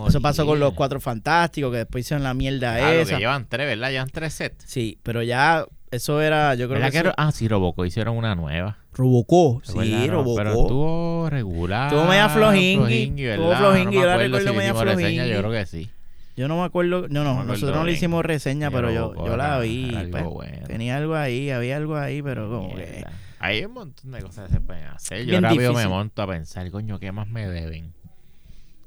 Eso 0.07 0.21
pasó 0.21 0.45
con 0.45 0.59
los 0.59 0.73
Cuatro 0.73 0.99
Fantásticos, 0.99 1.71
que 1.71 1.77
después 1.79 2.05
hicieron 2.05 2.23
la 2.23 2.35
mierda 2.35 2.77
Claro, 2.77 2.99
esa. 2.99 3.13
que 3.15 3.19
llevan 3.21 3.47
tres, 3.49 3.65
¿verdad? 3.65 3.89
Llevan 3.89 4.09
tres 4.11 4.33
sets. 4.33 4.63
Sí, 4.67 4.99
pero 5.01 5.23
ya 5.23 5.65
eso 5.91 6.21
era, 6.21 6.55
yo 6.55 6.67
creo 6.67 6.79
¿Verdad 6.79 6.87
que, 6.87 6.91
que 6.91 6.97
eso- 6.99 7.07
ro- 7.09 7.13
Ah, 7.17 7.31
sí, 7.31 7.47
Robocop 7.47 7.85
hicieron 7.85 8.17
una 8.17 8.35
nueva. 8.35 8.77
Robocó. 8.93 9.61
¿Te 9.65 9.71
Sí? 9.71 9.77
No, 10.07 10.07
Robocó. 10.13 10.35
Pero 10.37 10.49
estuvo 10.61 11.29
regular. 11.29 11.87
Estuvo 11.91 12.05
media 12.07 12.29
flojingui, 12.29 13.25
estuvo 13.25 13.55
flojingui, 13.55 13.85
No 13.85 13.91
me 13.91 13.95
yo 14.01 14.05
la 14.05 14.17
recuerdo 14.17 14.51
si 14.51 14.57
media 14.57 14.73
flojingui. 14.75 15.29
Yo 15.29 15.37
creo 15.39 15.51
que 15.51 15.65
sí. 15.65 15.89
Yo 16.35 16.47
no 16.47 16.57
me 16.57 16.63
acuerdo, 16.63 17.01
no, 17.01 17.07
no, 17.07 17.23
No 17.23 17.23
me 17.23 17.29
acuerdo 17.41 17.53
nosotros 17.53 17.77
no 17.77 17.83
le 17.85 17.91
hicimos 17.93 18.23
reseña, 18.23 18.71
pero 18.71 18.91
yo, 18.91 19.13
yo 19.25 19.35
la 19.35 19.59
vi. 19.59 19.89
era 19.89 19.99
algo 19.99 20.11
pues, 20.11 20.23
bueno. 20.25 20.67
Tenía 20.67 20.95
algo 20.97 21.15
ahí, 21.15 21.49
había 21.49 21.75
algo 21.77 21.97
ahí, 21.97 22.21
pero 22.21 22.49
como 22.49 22.75
que... 22.75 23.03
Hay 23.39 23.63
un 23.65 23.73
montón 23.73 24.11
de 24.11 24.21
cosas 24.21 24.47
que 24.47 24.53
se 24.55 24.61
pueden 24.61 24.85
hacer. 24.85 25.19
Yo 25.25 25.31
Bien 25.31 25.43
rápido 25.43 25.73
me 25.73 25.87
monto 25.87 26.21
a 26.21 26.27
pensar, 26.27 26.69
coño, 26.71 26.99
¿qué 26.99 27.11
más 27.11 27.27
me 27.27 27.47
deben? 27.47 27.93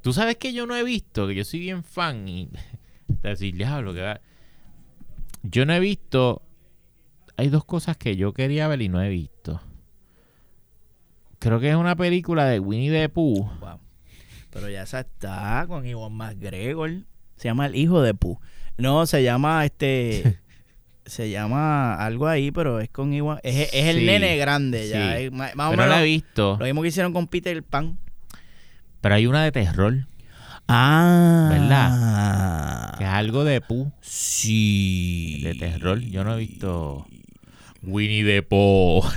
Tú 0.03 0.13
sabes 0.13 0.37
que 0.37 0.53
yo 0.53 0.67
no 0.67 0.77
he 0.77 0.83
visto, 0.85 1.27
que 1.27 1.35
yo 1.35 1.45
soy 1.45 1.61
bien 1.61 1.85
fan 1.85 2.27
y 2.29 2.49
decir, 3.23 3.55
diablo, 3.57 3.95
que 3.95 4.01
va- 4.03 4.21
yo 5.43 5.67
no 5.67 5.73
he 5.75 5.81
visto. 5.81 6.42
Hay 7.37 7.49
dos 7.49 7.65
cosas 7.65 7.97
que 7.97 8.17
yo 8.17 8.33
quería 8.33 8.69
ver 8.69 8.83
y 8.83 8.89
no 8.89 9.01
he 9.03 9.09
visto. 9.09 9.61
Creo 11.39 11.59
que 11.61 11.71
es 11.71 11.77
una 11.77 11.97
película 11.97 12.45
de 12.47 12.61
Winnie 12.61 12.91
the 12.91 13.09
Pooh. 13.09 13.49
Wow. 13.61 13.79
Pero 14.51 14.69
ya 14.69 14.83
esa 14.83 15.01
está 15.01 15.65
con 15.67 15.85
Iwan 15.87 16.13
McGregor. 16.13 16.91
Se 17.37 17.49
llama 17.49 17.67
El 17.67 17.75
Hijo 17.75 18.01
de 18.03 18.15
Pooh. 18.15 18.39
No, 18.77 19.07
se 19.07 19.23
llama 19.23 19.65
este. 19.65 20.39
se 21.07 21.31
llama 21.31 21.97
algo 21.97 22.29
ahí, 22.29 22.53
pero 22.53 22.79
es 22.81 22.91
con 22.91 23.13
Iwan. 23.13 23.41
Es, 23.43 23.71
es 23.73 23.87
el 23.87 24.01
Sí, 24.01 24.07
nene 24.07 24.37
grande 24.37 24.89
ya. 24.89 25.17
sí. 25.17 25.25
es 25.25 25.33
más, 25.33 25.57
más 25.57 25.69
o 25.69 25.71
Pero 25.73 25.83
no 25.85 25.89
la 25.89 26.03
he 26.03 26.05
visto. 26.05 26.57
lo 26.61 26.65
mismo 26.67 26.83
que 26.83 26.89
hicieron 26.89 27.13
con 27.13 27.27
Peter 27.27 27.61
Pan. 27.65 27.99
Pero 29.01 29.15
hay 29.17 29.27
una 29.27 29.43
de 29.43 29.51
terror, 29.51 30.07
Ah. 30.69 31.49
¿Verdad? 31.51 32.99
que 32.99 33.05
es 33.05 33.11
algo 33.11 33.43
de 33.43 33.61
Pooh, 33.61 33.91
Sí. 34.01 35.41
de 35.43 35.55
terror. 35.57 35.99
Yo 35.99 36.23
no 36.23 36.35
he 36.35 36.39
visto 36.39 37.05
Winnie 37.83 38.25
the 38.25 38.43
Pooh. 38.43 39.03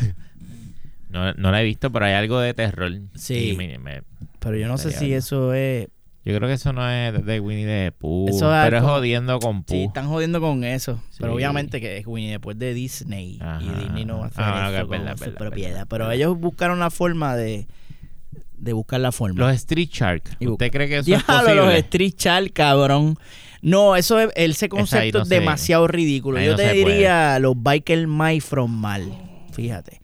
No, 1.09 1.31
no 1.35 1.49
la 1.49 1.61
he 1.61 1.63
visto, 1.63 1.89
pero 1.93 2.05
hay 2.05 2.11
algo 2.13 2.39
de 2.41 2.53
terror. 2.53 2.91
Sí. 3.15 3.51
Y 3.51 3.55
me- 3.55 3.77
me- 3.79 4.01
Pero 4.39 4.57
yo 4.57 4.67
no 4.67 4.77
sé 4.77 4.91
si 4.91 5.13
eso 5.13 5.53
es. 5.53 5.87
yo 6.25 6.35
creo 6.35 6.49
que 6.49 6.55
eso 6.55 6.73
no 6.73 6.89
es 6.89 7.25
de 7.25 7.39
Winnie 7.39 7.65
the 7.65 7.91
Pooh. 7.93 8.27
Eso 8.27 8.53
es 8.53 8.65
pero 8.65 8.77
es 8.79 8.83
jodiendo 8.83 9.39
con 9.39 9.63
Pooh. 9.63 9.73
Sí, 9.77 9.83
están 9.85 10.07
jodiendo 10.09 10.41
con 10.41 10.65
eso. 10.65 11.01
Pero 11.17 11.33
obviamente 11.35 11.79
que 11.79 11.95
es 11.99 12.05
Winnie 12.05 12.31
después 12.31 12.59
de 12.59 12.73
Disney. 12.73 13.39
Ajá. 13.41 13.61
Y 13.63 13.69
Disney 13.85 14.03
no 14.03 14.17
va 14.17 14.25
a 14.25 14.27
hacer 14.27 14.43
Ah, 14.43 14.69
eso 14.73 14.81
es 14.83 14.89
verdad, 14.89 15.07
con 15.11 15.17
su 15.19 15.23
verdad, 15.25 15.37
propiedad. 15.37 15.69
verdad, 15.71 15.87
Pero 15.89 16.11
ellos 16.11 16.37
buscaron 16.37 16.79
la 16.79 16.89
forma 16.89 17.37
de, 17.37 17.65
de 18.57 18.73
buscar 18.73 18.99
la 18.99 19.13
forma. 19.13 19.39
Los 19.39 19.55
Street 19.55 19.89
Shark. 19.89 20.23
¿Usted 20.41 20.69
cree 20.69 20.89
que 20.89 20.97
eso 20.97 20.99
es 21.01 21.05
Diablo, 21.25 21.53
los 21.55 21.63
posible? 21.65 21.77
Street 21.79 22.13
Shark, 22.17 22.51
cabrón. 22.51 23.17
No, 23.65 23.95
eso 23.95 24.19
es, 24.19 24.29
ese 24.35 24.69
concepto 24.69 25.17
no 25.17 25.23
es 25.23 25.29
se- 25.29 25.35
demasiado 25.35 25.87
ridículo. 25.87 26.39
Yo 26.39 26.51
no 26.51 26.57
te 26.57 26.71
diría 26.73 27.39
los 27.39 27.55
Biker 27.61 28.07
Mice 28.07 28.41
from 28.47 28.71
Mal. 28.71 29.11
Fíjate. 29.53 30.01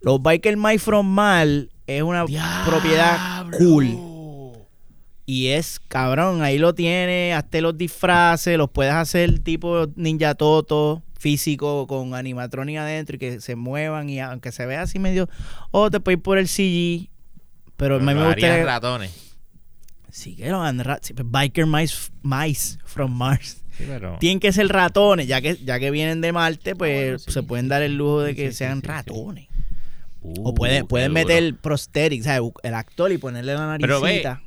Los 0.00 0.22
Biker 0.22 0.56
Mice 0.56 0.78
from 0.78 1.08
Mal 1.08 1.70
es 1.88 2.02
una 2.02 2.24
propiedad 2.64 3.46
cool. 3.58 3.98
Y 5.26 5.48
es 5.48 5.80
cabrón, 5.88 6.42
ahí 6.42 6.58
lo 6.58 6.74
tiene, 6.74 7.34
hasta 7.34 7.60
los 7.60 7.76
disfraces, 7.76 8.56
los 8.56 8.70
puedes 8.70 8.92
hacer 8.92 9.38
tipo 9.40 9.86
Ninja 9.96 10.34
Toto, 10.34 11.02
físico, 11.18 11.86
con 11.86 12.14
animatronic 12.14 12.78
adentro 12.78 13.16
y 13.16 13.18
que 13.18 13.40
se 13.40 13.56
muevan 13.56 14.10
y 14.10 14.20
aunque 14.20 14.50
se 14.52 14.66
vea 14.66 14.82
así 14.82 14.98
medio, 14.98 15.28
o 15.70 15.90
te 15.90 16.00
puedes 16.00 16.18
ir 16.18 16.22
por 16.22 16.38
el 16.38 16.48
CG, 16.48 17.08
pero 17.76 17.96
a 17.96 17.98
mí 18.00 18.04
me 18.14 18.26
gusta... 18.26 18.64
ratones. 18.64 19.21
Sí, 20.12 20.36
que 20.36 20.50
lo 20.50 20.60
han 20.62 20.78
sí, 21.00 21.14
pues, 21.14 21.28
Biker 21.30 21.66
mice, 21.66 22.10
mice 22.22 22.78
from 22.84 23.12
Mars. 23.16 23.64
Sí, 23.76 23.84
pero... 23.86 24.18
tienen 24.20 24.38
que 24.40 24.52
ser 24.52 24.68
ratones, 24.68 25.26
ya 25.26 25.40
que 25.40 25.56
ya 25.64 25.80
que 25.80 25.90
vienen 25.90 26.20
de 26.20 26.32
Marte, 26.32 26.76
pues 26.76 26.92
Ah, 26.92 27.04
bueno, 27.04 27.18
sí, 27.18 27.32
se 27.32 27.42
pueden 27.42 27.68
dar 27.68 27.80
el 27.80 27.96
lujo 27.96 28.20
de 28.20 28.34
que 28.36 28.52
sean 28.52 28.82
ratones. 28.82 29.48
Uh, 30.20 30.50
o 30.50 30.54
pueden, 30.54 30.86
pueden 30.86 31.12
meter 31.14 31.56
prosthetics, 31.56 32.26
¿sabes? 32.26 32.52
el 32.62 32.74
actor 32.74 33.10
y 33.10 33.16
ponerle 33.16 33.54
la 33.54 33.78
Pero 33.80 34.02
ve, 34.02 34.08
naricita, 34.22 34.42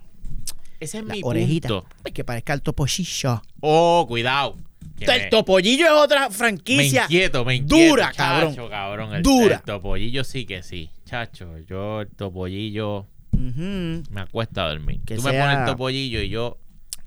Ese 0.80 1.00
es 1.00 1.04
la 1.06 1.16
mi 1.16 1.22
orejita, 1.24 1.68
punto. 1.68 1.88
Que 2.14 2.24
parezca 2.24 2.54
el 2.54 2.62
topollillo. 2.62 3.42
Oh, 3.60 4.06
cuidado. 4.08 4.58
Me- 5.00 5.06
El 5.16 5.30
topollillo 5.32 5.86
es 5.88 5.92
otra 5.92 6.30
Me 6.30 6.36
franquicia. 6.36 7.04
inquieto, 7.06 7.44
me 7.44 7.56
inquieto. 7.56 7.90
Dura, 7.90 8.12
chacho, 8.14 8.56
cabrón. 8.56 8.70
cabrón. 8.70 9.16
El, 9.16 9.24
Dura. 9.24 9.56
el 9.56 9.62
topollillo 9.64 10.24
sí 10.24 10.46
que 10.46 10.62
sí. 10.62 10.92
Chacho, 11.06 11.58
yo 11.68 12.02
el 12.02 12.08
topollillo 12.10 13.08
Me 13.54 14.22
acuesta 14.22 14.66
a 14.66 14.70
dormir. 14.70 15.02
Que 15.06 15.16
Tú 15.16 15.22
me 15.24 15.32
pones 15.34 15.60
el 15.60 15.66
topollillo 15.66 16.22
y 16.22 16.30
yo... 16.30 16.58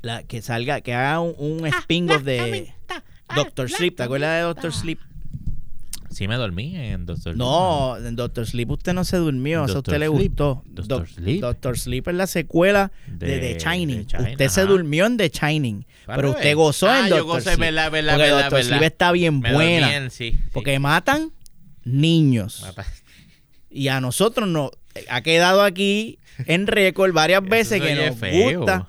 La- 0.00 0.22
que 0.22 0.42
salga, 0.42 0.80
que 0.80 0.94
haga 0.94 1.18
un, 1.20 1.34
un 1.38 1.66
spin-off 1.66 2.22
de 2.22 2.72
Doctor 3.34 3.68
Sleep. 3.68 3.96
¿Te 3.96 4.04
acuerdas 4.04 4.36
de 4.36 4.42
Doctor 4.42 4.72
Sleep? 4.72 4.98
Sí 6.10 6.26
me 6.26 6.36
dormí 6.36 6.74
en 6.74 7.04
Doctor 7.04 7.36
No, 7.36 7.96
en 7.98 8.16
Doctor 8.16 8.46
Sleep 8.46 8.70
usted 8.70 8.94
no 8.94 9.04
se 9.04 9.16
durmió, 9.18 9.64
eso 9.66 9.74
a 9.74 9.78
usted 9.78 9.98
le 9.98 10.06
Sleep. 10.06 10.30
gustó. 10.30 10.62
Dr. 10.66 10.86
Doc- 10.86 11.06
Sleep. 11.08 11.40
Doctor 11.40 11.78
Sleep 11.78 12.08
es 12.08 12.14
la 12.14 12.26
secuela 12.26 12.92
de, 13.08 13.26
De- 13.26 13.54
The 13.54 13.58
Shining. 13.58 14.06
de 14.06 14.30
usted 14.32 14.48
se 14.48 14.62
durmió 14.62 15.04
en 15.06 15.16
The 15.16 15.28
Shining, 15.28 15.84
pero 16.06 16.30
usted 16.30 16.54
gozó 16.56 16.88
Ah, 16.88 17.00
en 17.00 17.08
yo 17.08 17.16
Doctor 17.18 17.34
gocé, 17.36 17.42
Sleep. 17.54 17.58
verdad, 17.60 17.90
verdad, 17.90 18.12
porque 18.14 18.22
verdad, 18.22 18.38
Doctor 18.42 18.58
verdad. 18.58 18.68
Sleep 18.78 18.82
está 18.92 19.12
bien 19.12 19.40
Me 19.40 19.52
buena. 19.52 19.96
en- 19.96 20.10
sí, 20.10 20.30
sí. 20.32 20.38
Porque 20.52 20.78
matan 20.78 21.30
niños. 21.84 22.62
Mata- 22.62 22.86
Y 23.70 23.88
a 23.88 24.00
nosotros 24.00 24.48
nos 24.48 24.70
ha 25.08 25.20
quedado 25.22 25.62
aquí 25.62 26.18
en 26.46 26.66
récord 26.66 27.12
varias 27.12 27.42
veces 27.42 27.80
que 27.82 27.94
nos 27.94 28.16
feo, 28.16 28.58
gusta 28.60 28.86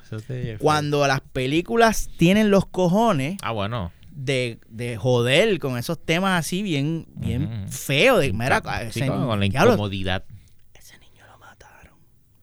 cuando 0.60 1.05
las 1.07 1.22
películas 1.22 2.10
tienen 2.18 2.51
los 2.51 2.66
cojones 2.68 3.38
Ah, 3.41 3.51
bueno. 3.51 3.91
de, 4.12 4.60
de 4.70 4.97
joder 4.97 5.57
con 5.60 5.78
esos 5.78 5.97
temas 6.03 6.39
así 6.39 6.62
bien, 6.62 7.07
bien 7.16 7.43
Ujú. 7.64 7.72
feos. 7.72 8.22
De, 8.22 8.34
mira, 8.34 8.62
Sí, 8.91 8.99
ese- 8.99 9.07
con 9.07 9.26
con 9.28 9.39
la 9.39 9.45
incomodidad. 9.47 10.24
ese 10.76 10.99
niño 10.99 11.26
lo 11.32 11.39
mataron. 11.39 11.95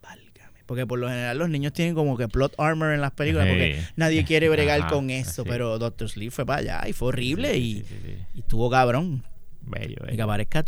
Válgame. 0.02 0.64
Porque 0.66 0.86
por 0.86 0.98
lo 0.98 1.08
general 1.08 1.38
los 1.38 1.48
niños 1.50 1.72
tienen 1.72 1.94
como 1.94 2.16
que 2.16 2.26
plot 2.28 2.54
armor 2.58 2.92
en 2.92 3.00
las 3.00 3.12
películas 3.12 3.46
porque 3.46 3.80
nadie 3.94 4.24
quiere 4.24 4.48
bregar 4.48 4.80
Ajá, 4.80 4.88
con 4.90 5.10
eso. 5.10 5.42
sí. 5.44 5.48
Pero 5.48 5.78
Doctor 5.78 6.08
Sleep 6.08 6.32
fue 6.32 6.44
para 6.46 6.60
allá 6.60 6.88
y 6.88 6.92
fue 6.92 7.08
horrible 7.08 7.56
y, 7.58 7.84
y 8.34 8.40
estuvo 8.40 8.68
cabrón. 8.70 9.22
Bello, 9.62 9.96
Y 10.04 10.04
que 10.04 10.10
bello. 10.12 10.24
aparezca. 10.24 10.64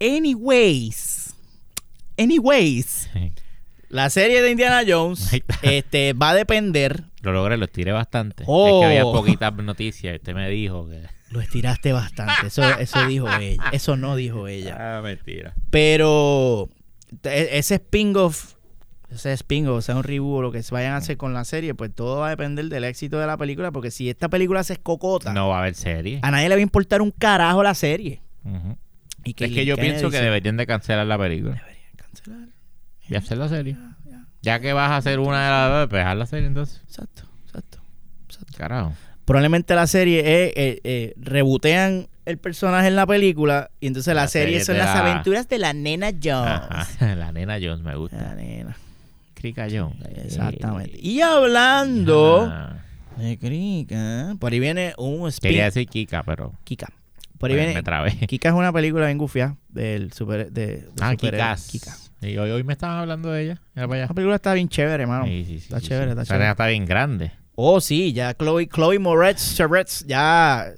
Anyways. 0.00 1.25
Anyways. 2.18 3.10
La 3.88 4.10
serie 4.10 4.42
de 4.42 4.50
Indiana 4.50 4.82
Jones 4.86 5.30
este, 5.62 6.12
va 6.12 6.30
a 6.30 6.34
depender. 6.34 7.04
Lo 7.22 7.32
logré, 7.32 7.56
lo 7.56 7.64
estiré 7.66 7.92
bastante. 7.92 8.44
Oh. 8.46 8.66
Es 8.68 8.80
que 8.80 8.86
había 8.86 9.02
poquitas 9.04 9.54
noticias. 9.54 10.16
Usted 10.16 10.34
me 10.34 10.48
dijo 10.48 10.88
que... 10.88 11.02
Lo 11.30 11.40
estiraste 11.40 11.92
bastante. 11.92 12.46
Eso, 12.46 12.62
eso 12.78 13.04
dijo 13.08 13.28
ella. 13.28 13.64
Eso 13.72 13.96
no 13.96 14.14
dijo 14.14 14.46
ella. 14.46 14.98
Ah, 14.98 15.02
mentira. 15.02 15.54
Pero 15.70 16.68
ese 17.24 17.74
spin-off, 17.74 18.54
ese 19.10 19.32
spin-off, 19.32 19.78
o 19.78 19.82
sea, 19.82 19.96
un 19.96 20.04
reboot 20.04 20.38
o 20.38 20.42
lo 20.42 20.52
que 20.52 20.62
se 20.62 20.72
vayan 20.72 20.92
a 20.92 20.98
hacer 20.98 21.16
con 21.16 21.34
la 21.34 21.44
serie, 21.44 21.74
pues 21.74 21.92
todo 21.92 22.20
va 22.20 22.28
a 22.28 22.30
depender 22.30 22.66
del 22.66 22.84
éxito 22.84 23.18
de 23.18 23.26
la 23.26 23.36
película. 23.36 23.72
Porque 23.72 23.90
si 23.90 24.08
esta 24.08 24.28
película 24.28 24.62
se 24.62 24.74
escocota, 24.74 25.32
No 25.32 25.48
va 25.48 25.56
a 25.56 25.60
haber 25.62 25.74
serie. 25.74 26.20
a 26.22 26.30
nadie 26.30 26.48
le 26.48 26.54
va 26.54 26.60
a 26.60 26.62
importar 26.62 27.02
un 27.02 27.10
carajo 27.10 27.60
la 27.62 27.74
serie. 27.74 28.22
Y 29.24 29.30
Es 29.30 29.34
que 29.34 29.64
yo 29.66 29.74
Kennedy 29.74 29.90
pienso 29.90 30.10
que 30.10 30.16
dice, 30.18 30.24
deberían 30.24 30.56
de 30.56 30.66
cancelar 30.66 31.06
la 31.08 31.18
película 31.18 31.60
cancelar. 32.20 32.48
y 33.08 33.14
hacer 33.14 33.38
la 33.38 33.48
serie. 33.48 33.74
Ya, 33.74 34.10
ya. 34.10 34.24
Ya 34.42 34.60
que 34.60 34.72
vas 34.72 34.90
a 34.90 34.96
hacer 34.98 35.18
una 35.18 35.44
de 35.44 35.50
las 35.50 35.70
dos, 35.70 35.88
pues 35.90 36.04
haz 36.04 36.16
la 36.16 36.26
serie 36.26 36.46
entonces. 36.46 36.80
Exacto, 36.86 37.22
exacto, 37.46 37.78
exacto. 38.26 38.54
Carajo. 38.58 38.92
Probablemente 39.24 39.74
la 39.74 39.86
serie 39.88 40.20
es, 40.20 40.52
eh, 40.56 40.80
eh, 40.84 41.14
rebotean 41.16 42.06
el 42.26 42.38
personaje 42.38 42.86
en 42.88 42.96
la 42.96 43.06
película 43.06 43.70
y 43.80 43.88
entonces 43.88 44.14
la, 44.14 44.22
La 44.22 44.28
serie 44.28 44.60
serie 44.60 44.64
son 44.64 44.78
las 44.78 44.94
la- 44.94 45.00
aventuras 45.12 45.48
de 45.48 45.58
la 45.58 45.72
nena 45.72 46.10
Jones. 46.22 46.62
Ajá. 46.70 47.14
La 47.16 47.32
nena 47.32 47.54
Jones 47.60 47.80
me 47.82 47.90
La 47.92 47.96
gusta. 47.96 48.34
nena. 48.34 48.76
Crica 49.34 49.66
Jones. 49.70 49.96
Exactamente. 50.24 50.96
Y 51.00 51.20
hablando 51.20 52.48
Ah. 52.50 52.76
de 53.16 53.36
Kika, 53.36 54.36
por 54.38 54.52
ahí 54.52 54.60
viene 54.60 54.94
un 54.98 55.28
spin 55.28 55.50
Quería 55.50 55.64
decir 55.64 55.86
Kika, 55.88 56.22
pero 56.22 56.52
Kika. 56.64 56.88
Por 57.38 57.50
ahí 57.50 57.56
me, 57.56 57.62
viene 57.62 57.74
me 57.74 57.82
trabé. 57.82 58.12
Kika 58.28 58.48
es 58.48 58.54
una 58.54 58.72
película 58.72 59.06
bien 59.06 59.18
gufia 59.18 59.56
del 59.68 60.12
super 60.12 60.50
de, 60.52 60.66
de 60.66 60.88
Ah. 61.00 61.14
Kikas. 61.16 61.66
Kika. 61.68 61.96
Y 62.22 62.36
hoy, 62.38 62.50
hoy 62.50 62.64
me 62.64 62.72
estaban 62.72 62.98
hablando 62.98 63.30
de 63.30 63.42
ella. 63.44 63.60
Era 63.74 63.86
para 63.86 63.98
La 64.00 64.04
allá. 64.06 64.14
película 64.14 64.36
está 64.36 64.54
bien 64.54 64.68
chévere, 64.68 65.02
hermano. 65.02 65.26
Sí, 65.26 65.44
sí, 65.46 65.58
sí, 65.60 65.64
está 65.64 65.80
chévere, 65.80 66.10
está 66.12 66.24
chévere. 66.24 66.50
está 66.50 66.66
bien 66.66 66.86
grande. 66.86 67.32
Oh, 67.54 67.80
sí, 67.80 68.12
ya 68.12 68.34
Chloe, 68.34 68.68
Chloe 68.68 68.98
Moretz, 68.98 69.58
Moretz, 69.60 70.04
ya. 70.06 70.72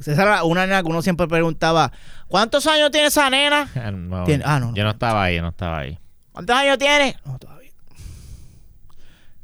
Esa 0.00 0.12
era 0.22 0.44
una 0.44 0.66
nena 0.66 0.82
que 0.82 0.88
uno 0.88 1.00
siempre 1.02 1.28
preguntaba: 1.28 1.92
¿Cuántos 2.26 2.66
años 2.66 2.90
tiene 2.90 3.06
esa 3.08 3.30
nena? 3.30 3.68
No, 3.92 4.24
Tiene- 4.24 4.42
ah, 4.46 4.58
no, 4.60 4.70
no. 4.70 4.74
Yo 4.74 4.82
no 4.84 4.90
estaba 4.90 5.22
ahí, 5.24 5.36
yo 5.36 5.42
no 5.42 5.48
estaba 5.50 5.78
ahí. 5.80 5.98
¿Cuántos 6.32 6.56
años 6.56 6.78
tiene? 6.78 7.16
No, 7.24 7.38
todavía. 7.38 7.70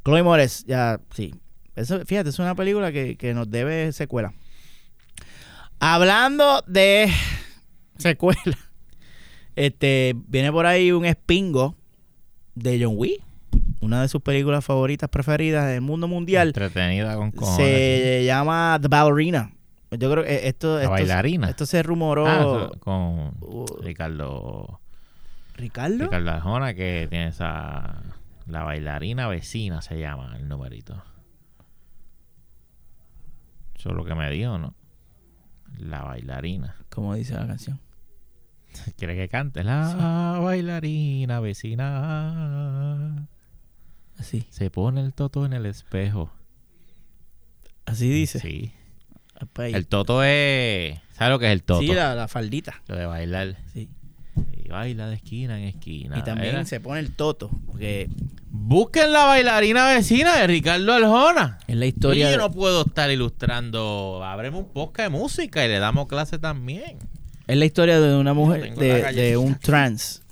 Chloe 0.05 0.23
Moretz, 0.23 0.65
ya, 0.67 0.99
sí. 1.15 1.35
Eso, 1.77 2.05
fíjate, 2.05 2.31
es 2.31 2.39
una 2.41 2.55
película 2.57 2.91
que, 2.91 3.17
que 3.17 3.35
nos 3.35 3.49
debe 3.51 3.93
secuela. 3.93 4.33
Hablando 5.81 6.63
de 6.67 7.13
secuela, 7.99 8.59
este, 9.67 10.15
viene 10.29 10.51
por 10.53 10.67
ahí 10.67 10.93
un 10.93 11.05
espingo 11.05 11.75
de 12.55 12.83
John 12.83 12.95
Wick, 12.97 13.23
una 13.81 14.03
de 14.03 14.09
sus 14.09 14.21
películas 14.23 14.65
favoritas 14.65 15.09
preferidas 15.09 15.67
del 15.69 15.81
mundo 15.81 16.09
mundial. 16.09 16.49
Entretenida 16.49 17.17
con 17.17 17.31
cojones. 17.33 17.57
Se 17.67 18.25
llama 18.25 18.79
The 18.81 18.89
Ballerina. 18.89 19.53
Yo 19.91 20.11
creo 20.11 20.23
que 20.25 20.49
esto, 20.49 20.75
La 20.77 20.81
esto, 20.83 20.91
bailarina. 20.93 21.49
esto 21.49 21.65
se 21.67 21.83
rumoró. 21.83 22.27
Ah, 22.27 22.71
con 22.81 23.33
Uh, 23.41 23.65
Ricardo 23.83 24.81
¿Ricardo? 25.55 26.05
Ricardo 26.05 26.31
Arjona 26.31 26.75
que 26.75 27.07
tiene 27.09 27.29
esa 27.29 28.03
la 28.47 28.63
bailarina 28.65 29.29
vecina 29.29 29.81
se 29.83 29.99
llama 29.99 30.37
el 30.37 30.47
numerito. 30.49 31.03
Eso 33.77 33.91
es 33.91 33.95
lo 33.95 34.05
que 34.05 34.15
me 34.15 34.31
dijo, 34.31 34.59
¿no? 34.59 34.75
La 35.79 36.03
bailarina. 36.03 36.75
Como 36.91 37.15
dice 37.15 37.35
la 37.35 37.47
canción. 37.47 37.81
¿Quiere 38.97 39.17
que 39.17 39.29
cante? 39.29 39.63
La 39.65 40.39
bailarina 40.43 41.41
vecina 41.41 43.29
Así. 44.19 44.47
se 44.51 44.71
pone 44.71 45.01
el 45.01 45.13
toto 45.15 45.45
en 45.47 45.53
el 45.53 45.67
espejo. 45.67 46.31
Así 47.87 48.09
dice. 48.09 48.41
Sí. 48.41 48.73
Pues 49.53 49.67
ahí. 49.69 49.75
El 49.75 49.87
toto 49.87 50.23
es. 50.25 50.99
¿Sabes 51.13 51.31
lo 51.33 51.39
que 51.39 51.47
es 51.47 51.53
el 51.53 51.63
toto? 51.63 51.81
Sí, 51.81 51.89
la, 51.95 52.15
la 52.15 52.29
faldita. 52.29 52.83
Lo 52.89 52.97
de 52.97 53.07
bailar. 53.07 53.57
Sí. 53.73 53.89
Y 54.65 54.69
baila 54.69 55.09
de 55.09 55.17
esquina 55.17 55.59
en 55.59 55.65
esquina. 55.69 56.19
y 56.19 56.23
también 56.23 56.67
se 56.67 56.81
pone 56.81 57.01
el 57.01 57.13
toto. 57.15 57.51
Porque 57.67 58.09
Busquen 58.51 59.13
la 59.13 59.25
bailarina 59.25 59.87
vecina 59.95 60.37
de 60.37 60.47
Ricardo 60.47 60.93
Arjona. 60.93 61.59
es 61.67 61.77
la 61.77 61.87
historia. 61.87 62.27
yo 62.27 62.31
de- 62.33 62.37
no 62.39 62.51
puedo 62.51 62.83
estar 62.87 63.11
ilustrando. 63.11 64.23
Abremos 64.25 64.65
un 64.65 64.73
podcast 64.73 65.11
de 65.13 65.19
música 65.19 65.65
y 65.65 65.69
le 65.69 65.79
damos 65.79 66.07
clase 66.09 66.39
también. 66.39 66.99
Es 67.49 67.57
la 67.57 67.65
historia 67.65 67.99
de 67.99 68.15
una 68.17 68.35
mujer, 68.35 68.75
de, 68.75 69.37
un 69.37 69.55
trans. 69.59 70.23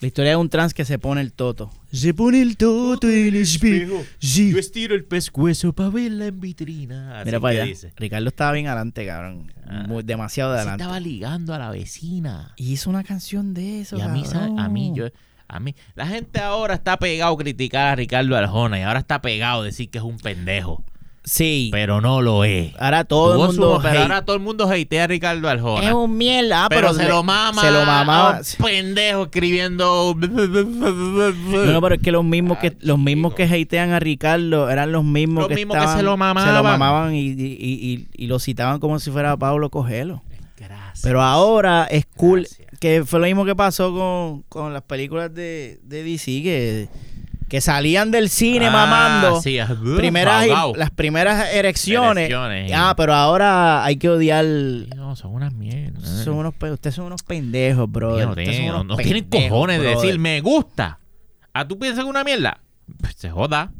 La 0.00 0.08
historia 0.08 0.32
de 0.32 0.36
un 0.36 0.50
trans 0.50 0.74
que 0.74 0.84
se 0.84 0.98
pone 0.98 1.22
el 1.22 1.32
toto. 1.32 1.70
Se 1.90 2.12
pone 2.12 2.42
el 2.42 2.58
toto 2.58 3.08
en 3.08 3.28
el 3.28 3.36
espejo. 3.36 4.04
Sí. 4.18 4.54
estiro 4.58 4.94
el 4.94 5.04
pescuezo 5.04 5.72
para 5.72 5.88
verla 5.88 6.26
en 6.26 6.38
vitrina. 6.38 7.16
Así 7.16 7.24
Mira 7.24 7.40
para 7.40 7.54
allá. 7.54 7.64
dice. 7.64 7.92
Ricardo 7.96 8.28
estaba 8.28 8.52
bien 8.52 8.66
adelante, 8.66 9.06
cabrón. 9.06 9.50
Ah. 9.66 9.84
Muy- 9.88 10.02
demasiado 10.02 10.52
Se 10.52 10.58
adelante. 10.58 10.82
estaba 10.82 11.00
ligando 11.00 11.54
a 11.54 11.58
la 11.58 11.70
vecina. 11.70 12.52
Y 12.56 12.72
hizo 12.72 12.90
una 12.90 13.02
canción 13.02 13.54
de 13.54 13.80
eso. 13.80 13.96
Y 13.96 14.02
a 14.02 14.08
mí, 14.08 14.22
cabrón. 14.22 14.60
a 14.60 14.68
mí, 14.68 14.92
yo, 14.94 15.06
a 15.48 15.60
mí, 15.60 15.74
la 15.94 16.06
gente 16.06 16.40
ahora 16.40 16.74
está 16.74 16.98
pegado 16.98 17.32
a 17.32 17.38
criticar 17.38 17.86
a 17.88 17.96
Ricardo 17.96 18.36
Arjona 18.36 18.78
y 18.78 18.82
ahora 18.82 18.98
está 18.98 19.22
pegado 19.22 19.62
a 19.62 19.64
decir 19.64 19.88
que 19.88 19.96
es 19.96 20.04
un 20.04 20.18
pendejo, 20.18 20.84
Sí. 21.28 21.70
pero 21.72 22.00
no 22.00 22.22
lo 22.22 22.44
es. 22.44 22.72
ahora 22.78 23.02
todo 23.04 23.34
Tuvo 23.34 23.46
el 23.46 23.52
su- 23.56 23.60
mundo. 23.60 23.78
pero 23.82 23.94
hate. 23.94 24.02
ahora 24.02 24.24
todo 24.24 24.36
el 24.36 24.42
mundo 24.42 24.64
hatea 24.70 25.04
a 25.04 25.06
Ricardo 25.08 25.48
Arjona. 25.48 25.84
es 25.88 25.92
un 25.92 26.16
mierda. 26.16 26.64
ah, 26.64 26.68
pero, 26.68 26.82
pero, 26.82 26.94
se 26.94 27.02
le- 27.02 27.08
lo 27.08 27.22
mama. 27.24 27.60
Se 27.62 27.70
lo 27.72 27.84
mamaba. 27.84 28.36
a 28.36 28.40
un 28.40 28.64
pendejo 28.64 29.22
escribiendo. 29.24 30.14
No, 30.16 31.72
no, 31.72 31.80
pero 31.82 31.94
es 31.96 32.00
que 32.02 32.12
los 32.12 32.24
mismos 32.24 32.58
que 32.58 32.76
los 32.80 32.98
mismos 32.98 33.34
que 33.34 33.44
hatean 33.44 33.90
a 33.92 33.98
Ricardo 34.00 34.70
eran 34.70 34.92
los 34.92 35.04
mismos 35.04 35.42
Los 35.42 35.48
que 35.48 35.54
mismos 35.56 35.74
que 35.74 35.78
estaban- 35.80 35.98
se 35.98 36.02
lo 36.04 36.10
se 36.10 36.12
lo 36.12 36.16
mamaban. 36.16 36.62
mamaban 36.78 37.14
y, 37.14 37.20
y, 37.20 37.32
y, 37.32 37.56
y- 37.58 38.06
y 38.16 38.26
lo 38.28 38.38
citaban 38.38 38.78
como 38.78 38.98
si 38.98 39.10
fuera 39.10 39.36
Pablo 39.36 39.68
Cogelo. 39.70 40.22
Gracias. 40.56 41.00
Pero 41.02 41.22
ahora 41.22 41.86
es 41.90 42.06
cool 42.16 42.40
Gracias. 42.48 42.78
que 42.80 43.04
fue 43.04 43.20
lo 43.20 43.26
mismo 43.26 43.44
que 43.44 43.54
pasó 43.56 43.92
con, 43.92 44.42
con 44.48 44.72
las 44.72 44.82
películas 44.82 45.34
de, 45.34 45.78
de 45.82 46.02
DC 46.02 46.42
que, 46.42 46.88
que 47.48 47.60
salían 47.60 48.10
del 48.10 48.28
cine 48.28 48.66
Ah, 48.66 48.70
mamando 48.70 49.40
sí, 49.40 49.58
ah, 49.58 49.68
primeras 49.96 50.42
ahogado. 50.42 50.74
las 50.74 50.90
primeras 50.90 51.52
erecciones. 51.54 52.24
Erecciones, 52.28 52.72
Ah, 52.74 52.94
pero 52.96 53.14
ahora 53.14 53.84
hay 53.84 53.96
que 53.96 54.08
odiar 54.08 54.44
No, 54.44 55.14
son 55.16 55.32
unas 55.34 55.52
mierdas. 55.52 56.08
son 56.24 56.34
unos 56.34 56.54
ustedes 56.60 56.94
son 56.96 57.06
unos 57.06 57.22
pendejos, 57.22 57.90
bro. 57.90 58.18
No, 58.18 58.34
tienen- 58.34 58.66
no- 58.68 58.84
no 58.84 58.96
tienen 58.96 59.24
cojones 59.24 59.80
de 59.80 59.88
decir 59.88 60.18
me 60.18 60.40
gusta. 60.40 60.98
¿A 61.54 61.66
tú 61.66 61.78
piensas 61.78 62.04
que 62.04 62.10
una 62.10 62.24
mierda? 62.24 62.60
Pues 63.00 63.14
se 63.16 63.30
joda. 63.30 63.70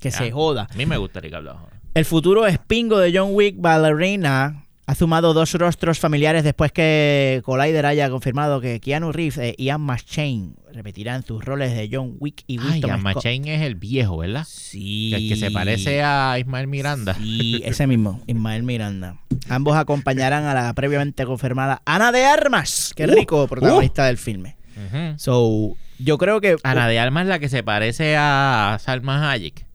Que 0.00 0.10
Ya. 0.10 0.18
se 0.18 0.30
joda. 0.32 0.66
A 0.70 0.74
mí 0.76 0.84
me 0.86 0.96
gustaría 0.96 1.30
que 1.30 1.36
hablara. 1.36 1.60
El 1.94 2.04
futuro 2.06 2.46
espingo 2.46 2.98
de 2.98 3.16
John 3.16 3.28
Wick 3.32 3.56
Ballerina 3.58 4.61
ha 4.92 4.94
sumado 4.94 5.32
dos 5.32 5.52
rostros 5.54 5.98
familiares 5.98 6.44
después 6.44 6.70
que 6.70 7.40
Collider 7.44 7.86
haya 7.86 8.10
confirmado 8.10 8.60
que 8.60 8.78
Keanu 8.78 9.10
Reeves 9.10 9.38
e 9.38 9.54
Ian 9.58 9.80
McShane 9.80 10.50
repetirán 10.72 11.22
sus 11.24 11.42
roles 11.44 11.74
de 11.74 11.88
John 11.90 12.16
Wick 12.20 12.44
y 12.46 12.58
Ay, 12.58 12.64
Winston 12.66 12.90
Ian. 12.90 13.02
McShane 13.02 13.54
es 13.54 13.62
el 13.62 13.74
viejo, 13.76 14.18
¿verdad? 14.18 14.46
Sí. 14.48 15.12
El 15.14 15.28
que 15.28 15.36
se 15.36 15.50
parece 15.50 16.02
a 16.02 16.36
Ismael 16.38 16.66
Miranda. 16.66 17.14
Sí, 17.14 17.62
ese 17.64 17.86
mismo, 17.86 18.20
Ismael 18.26 18.62
Miranda. 18.64 19.16
Ambos 19.48 19.76
acompañarán 19.76 20.44
a 20.44 20.52
la 20.54 20.72
previamente 20.74 21.24
confirmada 21.24 21.80
Ana 21.86 22.12
de 22.12 22.24
Armas. 22.26 22.92
Qué 22.94 23.04
Uh, 23.06 23.14
rico, 23.14 23.48
protagonista 23.48 24.04
del 24.06 24.18
filme. 24.18 24.56
Ujú. 24.76 25.18
So, 25.18 25.76
yo 25.98 26.18
creo 26.18 26.40
que. 26.40 26.56
Ana 26.64 26.86
de 26.86 26.98
Alma 26.98 27.22
es 27.22 27.28
la 27.28 27.38
que 27.38 27.48
se 27.48 27.62
parece 27.62 28.14
a 28.18 28.78
Salma 28.80 29.30
Hayek, 29.30 29.66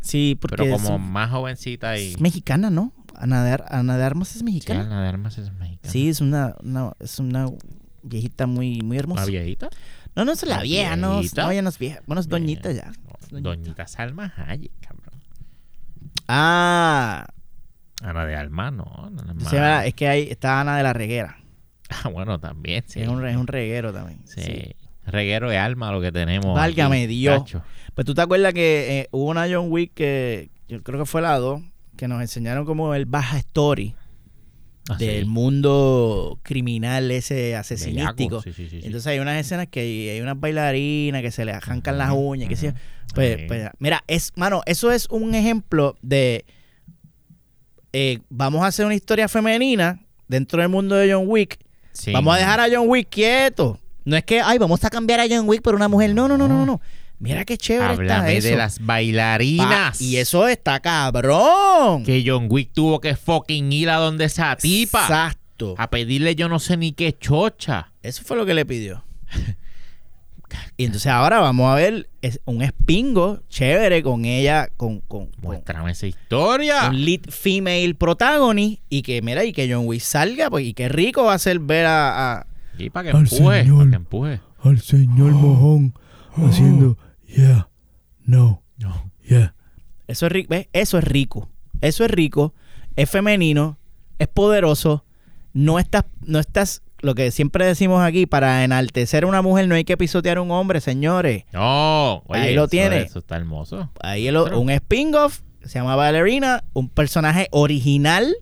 Sí, 0.00 0.36
porque 0.40 0.56
pero 0.56 0.74
es, 0.76 0.82
como 0.82 0.98
más 0.98 1.30
jovencita 1.30 1.98
y... 1.98 2.12
es 2.14 2.20
mexicana, 2.20 2.70
¿no? 2.70 2.92
Ana 3.22 3.44
de, 3.44 3.62
Ana 3.68 3.96
de 3.96 4.04
Armas 4.04 4.32
es 4.32 4.38
Sí, 4.38 4.44
mexicana. 4.44 4.80
Ana 4.82 5.02
de 5.02 5.08
Armas 5.08 5.38
es 5.38 5.52
mexicana. 5.52 5.92
Sí, 5.92 6.08
es 6.08 6.20
una, 6.20 6.54
una- 6.62 6.92
es 7.00 7.18
una 7.18 7.46
viejita 8.02 8.46
muy, 8.46 8.80
muy 8.82 8.98
hermosa. 8.98 9.22
¿Una 9.22 9.30
viejita? 9.30 9.68
No, 10.16 10.24
no 10.24 10.32
es 10.32 10.42
la 10.42 10.54
¿Una 10.56 10.62
vieja, 10.64 10.96
no, 10.96 11.22
no, 11.22 11.50
ella 11.50 11.62
no 11.62 11.68
es 11.68 11.78
vieja. 11.78 12.00
Bueno, 12.06 12.20
es 12.20 12.28
doñita 12.28 12.70
ya. 12.72 12.90
Es 13.20 13.28
doñita. 13.30 13.48
Doñita 13.50 13.86
Salma 13.86 14.32
Hayek, 14.36 14.72
cabrón. 14.80 15.20
Ah, 16.28 17.26
Ana 18.02 18.24
de 18.26 18.36
Alma, 18.36 18.70
no. 18.70 18.84
no, 19.10 19.22
no 19.22 19.80
es 19.82 19.94
que 19.94 20.08
ahí 20.08 20.28
está 20.30 20.60
Ana 20.60 20.76
de 20.76 20.82
la 20.82 20.92
Reguera. 20.92 21.38
Ah, 22.04 22.08
bueno, 22.08 22.40
también, 22.40 22.82
sí. 22.86 23.02
Es, 23.02 23.08
un, 23.08 23.22
es 23.26 23.36
un 23.36 23.46
reguero 23.46 23.92
también. 23.92 24.20
Sí. 24.24 24.40
Sí. 24.40 24.76
Reguero 25.04 25.50
de 25.50 25.58
alma 25.58 25.92
lo 25.92 26.00
que 26.00 26.10
tenemos. 26.10 26.54
Válgame 26.56 27.04
aquí, 27.04 27.06
Dios. 27.18 27.44
chacho. 27.44 27.62
Pues 27.94 28.06
tú 28.06 28.14
te 28.14 28.22
acuerdas 28.22 28.54
que 28.54 29.00
eh, 29.00 29.08
hubo 29.10 29.28
una 29.30 29.46
John 29.46 29.66
Wick 29.70 29.92
que 29.92 30.48
yo 30.68 30.82
creo 30.82 31.00
que 31.00 31.04
fue 31.04 31.20
la 31.20 31.36
2 31.38 31.60
que 31.96 32.08
nos 32.08 32.20
enseñaron 32.20 32.64
como 32.64 32.94
el 32.94 33.06
baja 33.06 33.38
story 33.38 33.94
Ah, 34.88 34.96
sí. 34.98 35.06
del 35.06 35.26
mundo 35.26 36.40
criminal 36.42 37.08
ese 37.12 37.54
asesinístico. 37.54 38.42
Sí, 38.42 38.52
sí. 38.52 38.68
Entonces 38.82 39.06
hay 39.06 39.20
unas 39.20 39.38
escenas 39.38 39.68
que 39.68 39.78
hay, 39.78 40.08
hay 40.08 40.20
unas 40.20 40.40
bailarinas 40.40 41.22
que 41.22 41.30
se 41.30 41.44
le 41.44 41.52
arrancan 41.52 41.98
las 41.98 42.10
uñas, 42.12 42.48
que 42.48 42.56
sí. 42.56 42.66
ujú. 42.66 42.76
Pues, 43.14 43.38
pues, 43.46 43.70
mira, 43.78 44.02
es, 44.08 44.32
mano, 44.34 44.60
eso 44.66 44.90
es 44.90 45.06
un 45.08 45.36
ejemplo 45.36 45.94
de 46.02 46.44
eh, 47.92 48.18
vamos 48.28 48.62
a 48.64 48.66
hacer 48.68 48.84
una 48.86 48.94
historia 48.94 49.28
femenina 49.28 50.00
dentro 50.26 50.60
del 50.60 50.68
mundo 50.70 50.96
de 50.96 51.12
John 51.12 51.24
Wick. 51.28 51.58
Vamos 52.12 52.34
a 52.34 52.38
dejar 52.38 52.58
a 52.58 52.66
John 52.72 52.88
Wick 52.88 53.08
quieto. 53.10 53.78
No 54.04 54.16
es 54.16 54.24
que, 54.24 54.40
ay, 54.40 54.58
vamos 54.58 54.82
a 54.84 54.90
cambiar 54.90 55.20
a 55.20 55.26
John 55.28 55.48
Wick 55.48 55.62
por 55.62 55.74
una 55.76 55.86
mujer. 55.88 56.12
No, 56.14 56.26
no, 56.26 56.36
no, 56.36 56.48
no, 56.48 56.66
no. 56.66 56.80
Mira 57.22 57.44
qué 57.44 57.56
chévere 57.56 57.92
está 57.92 58.16
Háblame 58.18 58.36
eso. 58.36 58.48
de 58.48 58.56
las 58.56 58.78
Pa- 58.78 58.84
bailarinas. 58.86 60.00
y 60.00 60.16
eso 60.16 60.48
está 60.48 60.80
cabrón. 60.80 62.04
Que 62.04 62.22
John 62.26 62.46
Wick 62.50 62.72
tuvo 62.72 63.00
que 63.00 63.14
fucking 63.16 63.72
ir 63.72 63.90
a 63.90 63.96
donde 63.96 64.24
esa 64.24 64.56
tipa. 64.56 65.02
Exacto. 65.02 65.74
A 65.78 65.88
pedirle 65.90 66.34
yo 66.34 66.48
no 66.48 66.58
sé 66.58 66.76
ni 66.76 66.92
qué 66.92 67.16
chocha. 67.16 67.92
Eso 68.02 68.22
fue 68.24 68.36
lo 68.36 68.44
que 68.44 68.54
le 68.54 68.66
pidió. 68.66 69.04
Y 70.76 70.84
entonces 70.84 71.10
ahora 71.10 71.40
vamos 71.40 71.70
a 71.72 71.76
ver 71.76 72.10
un 72.44 72.60
espingo 72.60 73.40
chévere 73.48 74.02
con 74.02 74.26
ella, 74.26 74.68
con, 74.76 75.00
con, 75.00 75.28
con 75.28 75.40
Muéstrame 75.40 75.92
esa 75.92 76.06
historia. 76.06 76.90
un 76.90 77.04
lead 77.06 77.20
female 77.30 77.94
protagonist 77.94 78.82
y 78.90 79.00
que, 79.00 79.22
mira, 79.22 79.44
y 79.46 79.52
que 79.54 79.72
John 79.72 79.86
Wick 79.86 80.02
salga, 80.02 80.50
pues, 80.50 80.66
y 80.66 80.74
qué 80.74 80.90
rico 80.90 81.24
va 81.24 81.34
a 81.34 81.38
ser 81.38 81.58
ver 81.58 81.86
a... 81.86 82.32
a- 82.40 82.46
Y 82.78 82.90
para 82.90 83.04
que 83.10 83.16
Al 83.16 83.22
empuje. 83.24 83.60
señor. 83.62 83.78
Para 83.78 83.90
que 83.90 83.96
empuje. 83.96 84.40
al 84.62 84.80
señor 84.80 85.32
mojón 85.32 85.94
haciendo 86.36 86.98
yeah, 87.36 87.68
no, 88.24 88.62
No. 88.78 89.10
yeah. 89.28 89.54
Eso 90.08 90.26
es 90.26 90.32
rico, 90.32 90.48
¿ves? 90.50 90.68
Eso 90.72 90.98
es 90.98 91.04
rico. 91.04 91.48
Eso 91.80 92.04
es 92.04 92.10
rico, 92.10 92.54
es 92.96 93.08
femenino, 93.10 93.78
es 94.18 94.28
poderoso. 94.28 95.04
No 95.52 95.78
estás, 95.78 96.04
no 96.24 96.38
estás, 96.38 96.82
lo 97.00 97.14
que 97.14 97.30
siempre 97.30 97.66
decimos 97.66 98.02
aquí, 98.02 98.26
para 98.26 98.62
enaltecer 98.64 99.24
a 99.24 99.26
una 99.26 99.42
mujer 99.42 99.66
no 99.68 99.74
hay 99.74 99.84
que 99.84 99.96
pisotear 99.96 100.38
a 100.38 100.42
un 100.42 100.50
hombre, 100.50 100.80
señores. 100.80 101.44
No. 101.52 102.22
Oye, 102.26 102.40
Ahí 102.40 102.54
lo 102.54 102.62
eso- 102.64 102.70
tiene. 102.70 103.02
Eso 103.02 103.18
está 103.20 103.36
hermoso. 103.36 103.90
Ahí 104.02 104.28
el- 104.28 104.40
Pero- 104.42 104.60
un 104.60 104.70
spin-off 104.70 105.40
se 105.64 105.78
llama 105.78 105.96
Ballerina, 105.96 106.64
un 106.72 106.88
personaje 106.88 107.48
original 107.50 108.34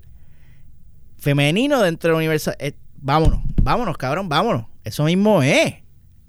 femenino 1.17 1.83
dentro 1.83 2.11
del 2.11 2.17
universo. 2.17 2.53
Eh, 2.59 2.73
vámonos, 2.97 3.41
vámonos, 3.63 3.97
cabrón, 3.97 4.29
vámonos. 4.29 4.67
Eso 4.85 5.05
mismo 5.05 5.43
es. 5.43 5.75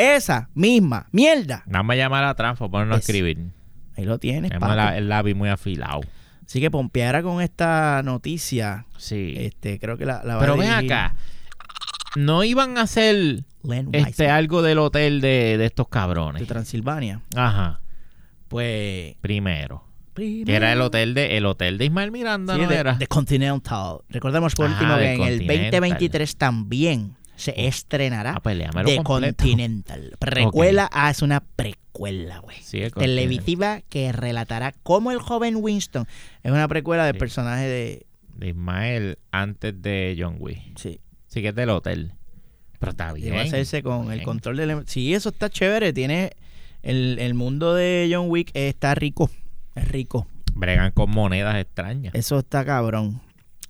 Esa 0.01 0.49
misma 0.53 1.07
mierda. 1.11 1.63
Nada 1.67 1.83
más 1.83 1.97
llamar 1.97 2.23
a 2.23 2.33
Transfo, 2.35 2.69
ponernos 2.69 2.95
a 2.95 2.99
Es- 2.99 3.07
escribir. 3.09 3.37
Ahí 3.97 4.05
lo 4.05 4.17
tienes, 4.19 4.49
Tenemos 4.49 4.69
papi. 4.69 4.77
la- 4.77 4.97
el 4.97 5.09
lápiz 5.09 5.33
muy 5.35 5.49
afilado. 5.49 6.01
Así 6.45 6.59
que 6.59 6.69
pompeara 6.71 7.21
con 7.23 7.41
esta 7.41 8.01
noticia. 8.03 8.85
Sí. 8.97 9.35
Este, 9.37 9.79
creo 9.79 9.97
que 9.97 10.05
la, 10.05 10.21
la 10.23 10.35
va 10.35 10.41
Pero 10.41 10.53
a 10.53 10.57
ven 10.57 10.69
acá. 10.71 11.15
No 12.15 12.43
iban 12.43 12.77
a 12.77 12.81
hacer 12.81 13.43
este 13.93 14.29
algo 14.29 14.61
del 14.61 14.79
hotel 14.79 15.21
de, 15.21 15.57
de 15.57 15.65
estos 15.65 15.85
de 15.85 15.89
cabrones. 15.91 16.47
Transilvania. 16.47 17.21
Ajá. 17.35 17.79
Pues. 18.47 19.15
Primero. 19.21 19.85
Que 20.13 20.43
era 20.47 20.73
el 20.73 20.81
hotel 20.81 21.13
de 21.13 21.37
el 21.37 21.45
hotel 21.45 21.77
de 21.77 21.85
Ismael 21.85 22.11
Miranda, 22.11 22.55
Sí, 22.55 22.61
¿no 22.63 22.67
de, 22.67 22.75
era? 22.75 22.93
de 22.95 23.07
Continental. 23.07 23.99
Recordemos 24.09 24.53
por 24.55 24.69
último 24.69 24.93
de 24.95 25.03
que 25.03 25.13
en 25.13 25.21
el 25.21 25.29
Continental. 25.39 25.71
2023 25.71 26.35
también 26.35 27.15
se 27.41 27.67
estrenará 27.67 28.35
Ah, 28.37 28.39
pues 28.41 28.57
de 28.57 28.65
completo. 29.03 29.03
Continental. 29.43 30.15
Precuela, 30.19 30.89
ah, 30.93 31.09
es 31.11 31.21
una 31.21 31.41
precuela, 31.41 32.39
güey. 32.39 32.57
Sí. 32.61 32.81
Televisiva 32.97 33.81
que 33.89 34.11
relatará 34.11 34.73
cómo 34.83 35.11
el 35.11 35.19
joven 35.19 35.57
Winston 35.59 36.05
es 36.43 36.51
una 36.51 36.67
precuela 36.67 37.05
del 37.05 37.15
Sí. 37.15 37.19
personaje 37.19 37.67
de. 37.67 38.05
De 38.35 38.47
Ismael 38.49 39.17
antes 39.31 39.81
de 39.81 40.15
John 40.17 40.37
Wick. 40.39 40.77
Sí. 40.77 40.99
Sí 41.27 41.41
que 41.41 41.49
es 41.49 41.55
del 41.55 41.69
hotel. 41.69 42.13
Pero 42.79 42.91
está 42.91 43.13
bien. 43.13 43.35
A 43.35 43.41
hacerse 43.41 43.83
con 43.83 44.11
el 44.11 44.23
control 44.23 44.57
del. 44.57 44.83
Sí, 44.87 45.13
eso 45.13 45.29
está 45.29 45.49
chévere. 45.49 45.93
Tiene. 45.93 46.31
El, 46.81 47.19
el 47.19 47.35
mundo 47.35 47.75
de 47.75 48.09
John 48.11 48.25
Wick 48.29 48.49
está 48.55 48.95
rico. 48.95 49.29
Es 49.75 49.87
rico. 49.87 50.27
Bregan 50.55 50.91
con 50.91 51.11
monedas 51.11 51.55
extrañas. 51.57 52.15
Eso 52.15 52.39
está 52.39 52.65
cabrón. 52.65 53.21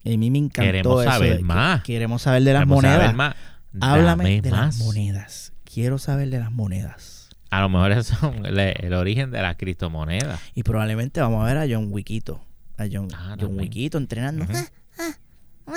Y 0.04 0.16
a 0.16 0.18
mí 0.18 0.32
me 0.32 0.38
encantó 0.40 0.62
Queremos 0.72 1.02
eso 1.04 1.12
saber 1.12 1.30
de 1.32 1.38
que- 1.38 1.44
más. 1.44 1.84
Queremos 1.84 2.22
saber 2.22 2.44
de 2.44 2.54
las 2.54 2.62
Queremos 2.62 2.82
saber 2.82 2.98
monedas. 2.98 3.16
más. 3.16 3.36
Háblame 3.80 4.24
Dame 4.24 4.42
de 4.42 4.52
más. 4.52 4.78
las 4.78 4.86
monedas. 4.86 5.54
Quiero 5.64 5.98
saber 5.98 6.30
de 6.30 6.40
las 6.40 6.52
monedas. 6.52 7.30
A 7.50 7.62
lo 7.62 7.70
mejor 7.70 7.92
esos 7.92 8.18
son 8.18 8.46
el, 8.46 8.58
el 8.60 8.94
origen 8.94 9.32
de 9.32 9.42
las 9.42 9.56
criptomonedas. 9.56 10.40
Y 10.56 10.64
probablemente 10.64 11.22
vamos 11.22 11.44
a 11.44 11.46
ver 11.54 11.58
a 11.58 11.66
John 11.74 11.88
Wickito. 11.92 12.44
A 12.78 12.86
John, 12.92 13.08
Ah, 13.14 13.30
John 13.32 13.38
también. 13.40 13.60
Wickito 13.62 13.98
entrenando. 13.98 14.46
Ujú. 14.46 15.76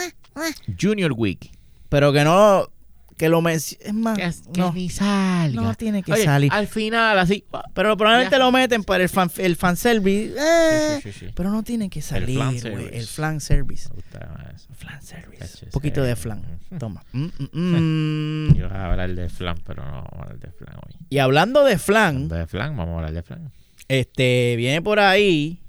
Junior 0.81 1.13
Wick. 1.17 1.51
Pero 1.89 2.13
que 2.13 2.25
no. 2.25 2.69
Que 3.17 3.29
lo 3.29 3.41
mencione. 3.43 3.85
Es 3.87 3.95
más. 3.95 4.19
Que, 4.19 4.53
que 4.53 4.61
no, 4.61 4.73
ni 4.73 4.91
salga. 4.91 5.63
no 5.63 5.75
tiene 5.75 6.03
que 6.03 6.13
Oye, 6.13 6.25
salir. 6.25 6.53
Al 6.53 6.67
final, 6.67 7.19
así. 7.19 7.45
Pero 7.73 7.97
probablemente 7.97 8.35
Ya. 8.37 8.39
lo 8.41 8.51
meten 8.51 8.83
para 8.83 9.05
el, 9.05 9.09
fan, 9.09 9.31
el 9.39 9.55
fanservice. 9.57 10.35
Eh, 10.37 11.01
Sí, 11.03 11.13
sí, 11.13 11.19
sí, 11.21 11.27
sí. 11.27 11.33
Pero 11.35 11.51
no 11.51 11.63
tiene 11.63 11.89
que 11.89 12.03
salir, 12.03 12.37
flan. 12.39 12.57
El 12.93 13.07
flan 13.07 13.41
service. 13.41 13.89
Me 13.91 13.95
gusta 13.97 14.53
eso. 14.55 14.67
Flan 14.75 15.01
service. 15.03 15.67
Un 15.67 15.71
poquito 15.71 16.03
de 16.03 16.17
flan. 16.17 16.43
Toma. 16.79 17.05
Mm, 17.13 17.25
mm, 17.25 17.49
mm. 18.49 18.55
Yo 18.57 18.67
iba 18.67 18.75
a 18.77 18.91
hablar 18.91 19.15
de 19.15 19.29
flan, 19.29 19.57
pero 19.65 19.85
no 19.85 19.93
vamos 19.93 20.13
a 20.13 20.23
hablar 20.23 20.39
de 20.41 20.51
flan 20.51 20.75
hoy. 20.77 20.97
Y 21.09 21.19
hablando 21.19 21.65
de 21.65 21.79
flan, 21.79 22.15
Hablando 22.17 22.35
de 22.35 22.47
flan, 22.49 22.77
vamos 22.77 22.95
a 22.95 22.97
hablar 22.97 23.13
de 23.13 23.23
flan. 23.23 23.53
este 23.89 24.55
viene 24.57 24.83
por 24.83 24.99
ahí. 24.99 25.61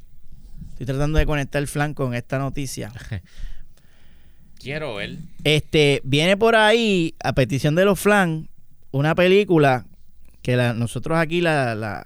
Estoy 0.72 0.88
tratando 0.88 1.20
de 1.20 1.26
conectar 1.26 1.62
el 1.62 1.68
flan 1.68 1.94
con 1.94 2.14
esta 2.16 2.40
noticia. 2.40 2.92
Quiero 4.60 4.96
ver. 4.96 5.18
Este, 5.44 6.02
viene 6.04 6.38
por 6.38 6.56
ahí, 6.56 7.16
a 7.24 7.34
petición 7.34 7.76
de 7.76 7.86
los 7.86 8.00
flan, 8.00 8.50
una 8.92 9.14
película 9.16 9.86
que 10.42 10.56
la- 10.56 10.74
nosotros 10.74 11.18
aquí 11.18 11.42
la, 11.42 11.76
la- 11.76 12.06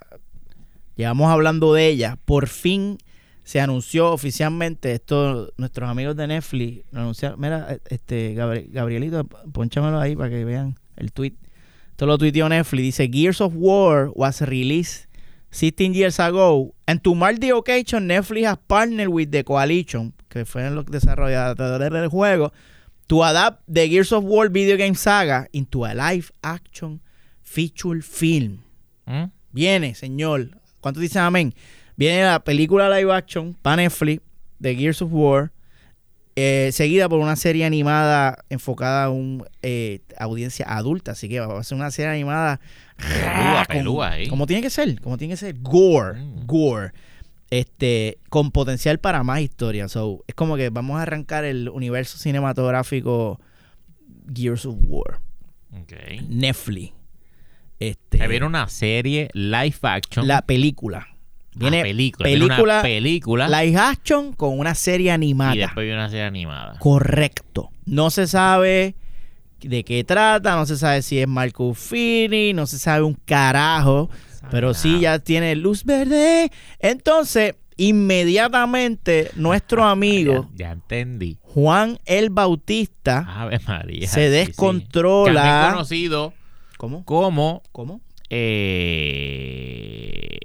llevamos 0.95 1.31
hablando 1.31 1.73
de 1.73 1.87
ella. 1.87 2.17
Por 2.25 2.47
fin 2.47 2.97
se 3.43 3.61
anunció 3.61 4.11
oficialmente, 4.11 4.91
esto 4.93 5.51
nuestros 5.57 5.89
amigos 5.89 6.15
de 6.15 6.27
Netflix 6.27 6.83
lo 6.91 7.01
anunciaron. 7.01 7.39
Mira, 7.39 7.77
este 7.89 8.35
Gabri- 8.35 8.69
Gabrielito, 8.71 9.23
ponchamelo 9.25 9.99
ahí 9.99 10.15
para 10.15 10.29
que 10.29 10.43
vean 10.45 10.75
el 10.97 11.11
tweet. 11.11 11.33
Esto 11.91 12.05
lo 12.05 12.17
tuiteó 12.17 12.47
Netflix. 12.49 12.83
Dice, 12.83 13.09
Gears 13.11 13.41
of 13.41 13.53
War 13.55 14.11
was 14.15 14.41
released 14.41 15.07
16 15.51 15.93
years 15.93 16.19
ago. 16.19 16.73
And 16.85 17.01
to 17.01 17.13
mark 17.15 17.39
the 17.39 17.51
occasion, 17.53 18.07
Netflix 18.07 18.45
has 18.47 18.57
partnered 18.67 19.09
with 19.09 19.29
the 19.31 19.43
Coalition, 19.43 20.13
que 20.29 20.45
fueron 20.45 20.75
los 20.75 20.85
desarrolladores 20.85 21.91
del 21.91 22.07
juego, 22.07 22.53
to 23.07 23.23
adapt 23.25 23.63
the 23.71 23.87
Gears 23.89 24.11
of 24.13 24.23
War 24.25 24.49
video 24.49 24.77
game 24.77 24.95
saga 24.95 25.47
into 25.51 25.83
a 25.85 25.93
live 25.93 26.27
action 26.43 27.01
feature 27.41 28.01
film. 28.01 28.59
¿Mm? 29.05 29.31
Viene, 29.51 29.95
señor. 29.95 30.51
¿Cuántos 30.81 31.01
dicen 31.01 31.23
amén? 31.23 31.53
Viene 31.97 32.23
la 32.23 32.39
película 32.43 32.89
live 32.89 33.11
action 33.11 33.55
para 33.61 33.77
Netflix 33.77 34.21
de 34.59 34.75
Gears 34.75 35.01
of 35.01 35.09
War, 35.11 35.51
eh, 36.35 36.69
seguida 36.71 37.09
por 37.09 37.19
una 37.19 37.35
serie 37.35 37.65
animada 37.65 38.45
enfocada 38.49 39.05
a 39.05 39.09
una 39.09 39.45
audiencia 40.17 40.65
adulta. 40.69 41.11
Así 41.11 41.27
que 41.27 41.39
va 41.39 41.59
a 41.59 41.63
ser 41.63 41.77
una 41.77 41.91
serie 41.91 42.11
animada 42.11 42.59
Pelúa, 42.97 43.65
pelúa 43.67 44.11
ahí. 44.11 44.27
como 44.27 44.45
tiene 44.45 44.61
que 44.61 44.69
ser, 44.69 45.01
como 45.01 45.17
tiene 45.17 45.33
que 45.33 45.37
ser. 45.37 45.55
Gore, 45.59 46.19
Mm. 46.19 46.45
gore. 46.45 46.91
Este, 47.49 48.19
con 48.29 48.51
potencial 48.51 48.99
para 48.99 49.23
más 49.23 49.41
historias. 49.41 49.91
So, 49.91 50.23
es 50.27 50.35
como 50.35 50.55
que 50.57 50.69
vamos 50.69 50.99
a 50.99 51.03
arrancar 51.03 51.45
el 51.45 51.69
universo 51.69 52.17
cinematográfico 52.17 53.39
Gears 54.33 54.65
of 54.65 54.75
War. 54.87 55.19
Ok. 55.81 55.93
Netflix. 56.29 56.93
Este, 57.79 58.27
viene 58.27 58.45
una 58.45 58.67
serie 58.67 59.29
live 59.33 59.75
action. 59.83 60.27
la 60.27 60.41
película. 60.41 61.07
Viene 61.55 61.79
Ah, 61.79 61.83
película. 61.83 62.27
Viene 62.27 62.45
película, 62.47 62.73
una 62.75 62.81
película. 62.81 63.47
live 63.63 63.77
action 63.77 64.33
con 64.33 64.59
una 64.59 64.75
serie 64.75 65.11
animada. 65.11 65.55
y 65.55 65.59
después 65.59 65.83
viene 65.85 65.99
una 65.99 66.09
serie 66.09 66.25
animada. 66.25 66.77
Correcto. 66.79 67.71
No 67.85 68.09
se 68.11 68.27
sabe 68.27 68.95
de 69.61 69.83
qué 69.83 70.03
trata, 70.03 70.55
no 70.55 70.65
se 70.65 70.77
sabe 70.77 71.01
si 71.01 71.19
es 71.19 71.27
Marco 71.27 71.73
Fini, 71.73 72.53
no 72.53 72.65
se 72.67 72.77
sabe 72.79 73.03
un 73.03 73.15
carajo, 73.25 74.09
pero 74.51 74.73
sí 74.73 74.99
ya 75.01 75.19
tiene 75.19 75.55
luz 75.55 75.83
verde. 75.83 76.51
Entonces, 76.79 77.55
inmediatamente 77.77 79.31
nuestro 79.35 79.83
amigo 79.85 80.49
Ya, 80.55 80.67
ya 80.67 80.71
entendí. 80.73 81.37
Juan 81.41 81.99
el 82.05 82.29
Bautista 82.29 83.25
Ave 83.27 83.59
María. 83.67 84.07
se 84.07 84.25
sí, 84.25 84.25
sí. 84.25 84.29
descontrola. 84.47 85.41
También 85.43 85.71
conocido 85.73 86.33
¿Cómo? 86.77 87.03
como 87.05 87.63
¿Cómo? 87.71 88.01
eh, 88.29 90.37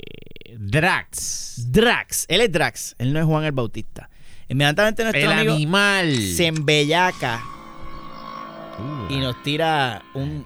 Drax. 0.59 1.67
Drax. 1.71 2.25
Él 2.29 2.41
es 2.41 2.51
Drax. 2.53 2.95
Él 2.99 3.13
no 3.13 3.19
es 3.21 3.27
Juan 3.27 3.45
el 3.45 3.53
Bautista. 3.53 4.09
Inmediatamente 4.49 5.03
nuestro 5.03 5.23
El 5.23 5.33
amigo 5.33 5.55
animal. 5.55 6.17
se 6.17 6.47
embellaca 6.47 7.43
Uh, 8.77 9.13
y 9.13 9.19
nos 9.19 9.41
tira 9.45 10.03
un, 10.15 10.45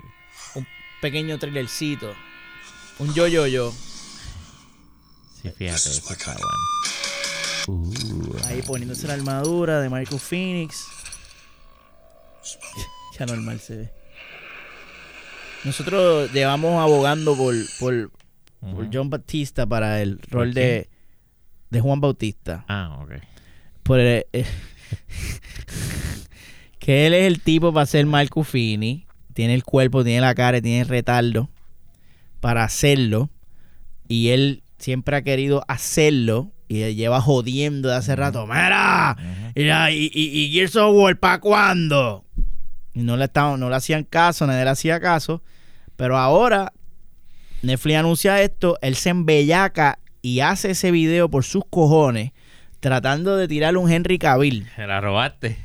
un 0.54 0.66
pequeño 1.00 1.38
trailercito. 1.38 2.14
Un 2.98 3.14
yo 3.14 3.26
yo 3.28 3.46
yo. 3.46 3.72
Sí, 5.42 5.50
fíjate, 5.56 5.76
eso 5.76 6.12
está 6.12 6.34
bueno. 6.34 6.48
Uh, 7.68 8.36
Ahí 8.46 8.62
poniéndose 8.62 9.06
la 9.06 9.14
armadura 9.14 9.80
de 9.80 9.88
Michael 9.90 10.20
Phoenix. 10.20 10.84
ya 13.18 13.26
normal 13.26 13.60
se 13.60 13.76
ve. 13.76 13.92
Nosotros 15.64 16.32
llevamos 16.32 16.80
abogando 16.80 17.36
por, 17.36 17.54
por, 17.78 18.10
por. 18.60 18.88
John 18.92 19.10
Bautista 19.10 19.66
para 19.66 20.00
el 20.02 20.18
rol 20.30 20.48
¿Por 20.48 20.54
de, 20.54 20.88
de 21.70 21.80
Juan 21.80 22.00
Bautista. 22.00 22.64
Ah, 22.68 22.98
ok. 23.02 23.12
Por 23.82 24.00
el- 24.00 24.26
eh, 24.32 24.46
que 26.78 27.06
él 27.06 27.14
es 27.14 27.26
el 27.26 27.40
tipo 27.42 27.72
para 27.72 27.86
ser 27.86 28.06
Marco 28.06 28.44
Fini. 28.44 29.06
Tiene 29.34 29.54
el 29.54 29.62
cuerpo, 29.62 30.02
tiene 30.02 30.20
la 30.20 30.34
cara, 30.34 30.60
tiene 30.60 30.80
el 30.80 30.88
retardo 30.88 31.48
para 32.40 32.64
hacerlo. 32.64 33.30
Y 34.08 34.28
él 34.28 34.62
siempre 34.78 35.16
ha 35.16 35.22
querido 35.22 35.64
hacerlo. 35.68 36.52
Y 36.68 36.82
él 36.82 36.96
lleva 36.96 37.20
jodiendo 37.20 37.88
de 37.88 37.96
hace 37.96 38.14
rato. 38.14 38.46
¡Mira! 38.46 39.16
¿Y, 39.54 40.10
y, 40.12 40.28
y 40.44 40.52
Gears 40.52 40.76
of 40.76 40.94
War 40.94 41.18
para 41.18 41.40
cuándo? 41.40 42.24
Y 42.92 43.02
no 43.02 43.16
le, 43.16 43.24
estaban, 43.24 43.58
no 43.60 43.70
le 43.70 43.76
hacían 43.76 44.04
caso, 44.04 44.46
nadie 44.46 44.64
le 44.64 44.70
hacía 44.70 45.00
caso. 45.00 45.42
Pero 45.96 46.18
ahora 46.18 46.72
Netflix 47.62 47.96
anuncia 47.96 48.42
esto, 48.42 48.76
él 48.82 48.94
se 48.96 49.10
embellaca 49.10 49.98
y 50.20 50.40
hace 50.40 50.70
ese 50.72 50.90
video 50.90 51.28
por 51.30 51.44
sus 51.44 51.64
cojones, 51.70 52.32
tratando 52.80 53.36
de 53.36 53.48
tirarle 53.48 53.78
un 53.78 53.90
Henry 53.90 54.18
Cavill. 54.18 54.66
Se 54.76 54.86
la 54.86 55.00
robaste. 55.00 55.56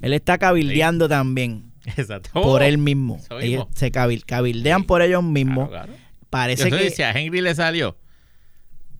Él 0.00 0.12
está 0.12 0.38
cabildeando 0.38 1.08
también 1.08 1.72
Exacto. 1.96 2.30
por 2.42 2.62
él 2.62 2.78
mismo. 2.78 3.20
Ellos 3.40 3.66
se 3.74 3.90
cabil- 3.90 4.24
cabildean 4.24 4.84
por 4.84 5.02
ellos 5.02 5.22
mismos. 5.24 5.68
Claro, 5.68 5.86
claro. 5.92 6.03
Parece 6.34 6.68
que... 6.68 6.76
decía, 6.76 7.10
a 7.10 7.12
Henry 7.12 7.40
le 7.40 7.54
salió. 7.54 7.96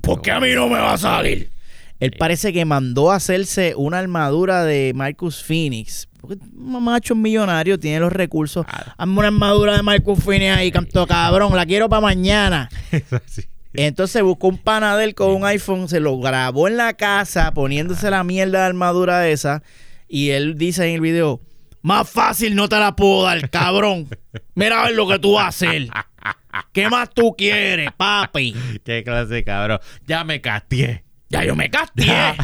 ¿Por 0.00 0.22
qué 0.22 0.30
a 0.30 0.38
mí 0.38 0.52
no 0.54 0.68
me 0.68 0.78
va 0.78 0.92
a 0.92 0.98
salir? 0.98 1.50
Él 1.98 2.12
parece 2.16 2.52
que 2.52 2.64
mandó 2.64 3.10
a 3.10 3.16
hacerse 3.16 3.74
una 3.76 3.98
armadura 3.98 4.64
de 4.64 4.92
Marcus 4.94 5.42
Phoenix. 5.42 6.08
Porque 6.20 6.36
un 6.56 6.84
macho 6.84 7.16
millonario 7.16 7.76
tiene 7.76 7.98
los 7.98 8.12
recursos. 8.12 8.64
Claro. 8.64 8.92
Hazme 8.96 9.18
una 9.18 9.26
armadura 9.26 9.76
de 9.76 9.82
Marcus 9.82 10.22
Phoenix 10.22 10.56
ahí, 10.56 10.70
canto 10.70 11.08
cabrón. 11.08 11.56
La 11.56 11.66
quiero 11.66 11.88
para 11.88 12.02
mañana. 12.02 12.68
Sí. 13.26 13.42
Entonces 13.86 14.22
buscó 14.22 14.46
un 14.46 14.58
panadel 14.58 15.16
con 15.16 15.30
un 15.30 15.44
iPhone, 15.44 15.88
se 15.88 15.98
lo 15.98 16.16
grabó 16.20 16.68
en 16.68 16.76
la 16.76 16.92
casa 16.92 17.52
poniéndose 17.52 18.08
la 18.08 18.22
mierda 18.22 18.60
de 18.60 18.66
armadura 18.66 19.26
esa. 19.26 19.64
Y 20.06 20.30
él 20.30 20.56
dice 20.56 20.86
en 20.86 20.94
el 20.94 21.00
video: 21.00 21.40
Más 21.82 22.08
fácil 22.08 22.54
no 22.54 22.68
te 22.68 22.78
la 22.78 22.94
puedo 22.94 23.24
dar, 23.24 23.50
cabrón. 23.50 24.08
Mira 24.54 24.82
a 24.82 24.86
ver 24.86 24.94
lo 24.94 25.08
que 25.08 25.18
tú 25.18 25.32
vas 25.32 25.46
a 25.46 25.48
hacer. 25.48 25.88
¿Qué 26.72 26.88
más 26.88 27.10
tú 27.10 27.34
quieres, 27.36 27.90
papi? 27.96 28.54
Qué 28.84 29.02
clase 29.04 29.44
cabrón. 29.44 29.80
Ya 30.06 30.24
me 30.24 30.40
castié. 30.40 31.04
Ya 31.28 31.44
yo 31.44 31.56
me 31.56 31.70
castié. 31.70 32.06
Ya 32.06 32.36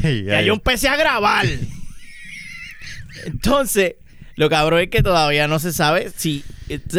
yo 0.42 0.54
empecé 0.54 0.88
a 0.88 0.96
grabar. 0.96 1.46
Entonces, 3.24 3.96
lo 4.36 4.48
cabrón 4.48 4.80
es 4.80 4.88
que 4.90 5.02
todavía 5.02 5.48
no 5.48 5.58
se 5.58 5.72
sabe 5.72 6.10
si. 6.14 6.44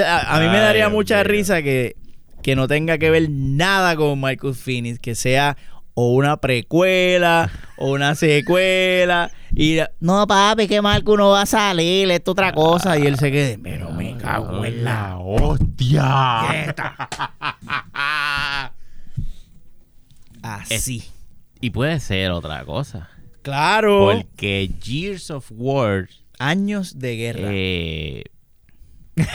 A, 0.04 0.36
a 0.36 0.40
mí 0.40 0.48
me 0.48 0.58
daría 0.58 0.90
mucha 0.90 1.24
risa 1.24 1.62
que, 1.62 1.96
que 2.42 2.56
no 2.56 2.68
tenga 2.68 2.98
que 2.98 3.10
ver 3.10 3.30
nada 3.30 3.96
con 3.96 4.20
Marcus 4.20 4.58
Phoenix, 4.58 5.00
que 5.00 5.16
sea 5.16 5.56
o 5.94 6.14
una 6.14 6.38
precuela 6.38 7.52
o 7.78 7.92
una 7.92 8.16
secuela. 8.16 9.32
Y 9.56 9.80
no, 10.00 10.28
papi, 10.28 10.68
que 10.68 10.82
Marcus 10.82 11.18
no 11.18 11.32
va 11.32 11.42
a 11.42 11.46
salir, 11.46 12.10
esto 12.12 12.32
es 12.32 12.34
otra 12.34 12.54
cosa. 12.54 12.98
Y 12.98 13.08
él 13.08 13.18
se 13.18 13.32
quede, 13.32 13.58
pero 13.58 13.92
me 13.92 14.16
cago 14.18 14.64
en 14.64 14.84
la 14.84 15.18
hostia. 15.18 16.74
Así. 20.42 21.04
y 21.60 21.72
puede 21.72 22.00
ser 22.00 22.32
otra 22.32 22.64
cosa. 22.64 23.10
Claro. 23.42 24.12
Porque 24.14 24.72
Gears 24.82 25.32
of 25.32 25.48
War 25.52 26.08
Años 26.38 27.00
de 27.00 27.16
guerra. 27.18 27.50
eh, 27.52 28.24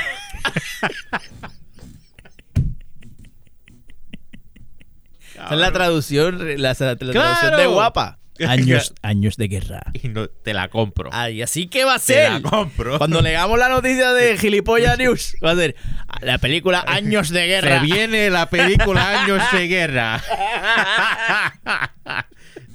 Esa 5.35 5.55
es 5.55 5.61
la 5.61 5.73
traducción, 5.73 6.39
la, 6.63 6.75
la 6.79 6.97
traducción 6.97 7.57
de 7.57 7.67
guapa. 7.67 8.19
Años, 8.49 8.95
años 9.03 9.37
de 9.37 9.47
guerra. 9.49 9.83
y 10.03 10.09
no 10.09 10.27
te 10.29 10.55
la 10.55 10.69
compro. 10.69 11.09
Ay, 11.13 11.41
así 11.43 11.69
que 11.69 11.85
va 11.85 11.95
a 11.95 11.99
te 11.99 12.05
ser. 12.15 12.33
la 12.33 12.41
compro. 12.43 12.99
Cuando 12.99 13.23
leamos 13.23 13.59
la 13.59 13.69
noticia 13.69 14.13
de 14.13 14.37
Gilipollas 14.39 14.99
News, 14.99 15.37
va 15.45 15.53
a 15.53 15.57
ser 15.57 15.77
la 16.21 16.39
película 16.39 16.85
Años 16.87 17.29
de 17.31 17.41
Se 17.41 17.47
Guerra. 17.47 17.79
viene 17.81 18.31
la 18.31 18.51
película 18.51 19.23
Años 19.23 19.43
de 19.53 19.69
Guerra. 19.69 20.23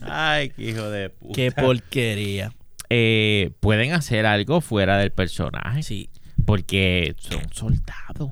Ay, 0.01 0.49
qué 0.51 0.63
hijo 0.63 0.89
de 0.89 1.09
puta. 1.09 1.33
Qué 1.35 1.51
porquería. 1.51 2.51
Eh, 2.89 3.51
pueden 3.59 3.91
hacer 3.93 4.25
algo 4.25 4.61
fuera 4.61 4.97
del 4.97 5.11
personaje. 5.11 5.83
Sí. 5.83 6.09
Porque 6.45 7.15
son 7.19 7.43
soldados. 7.53 8.31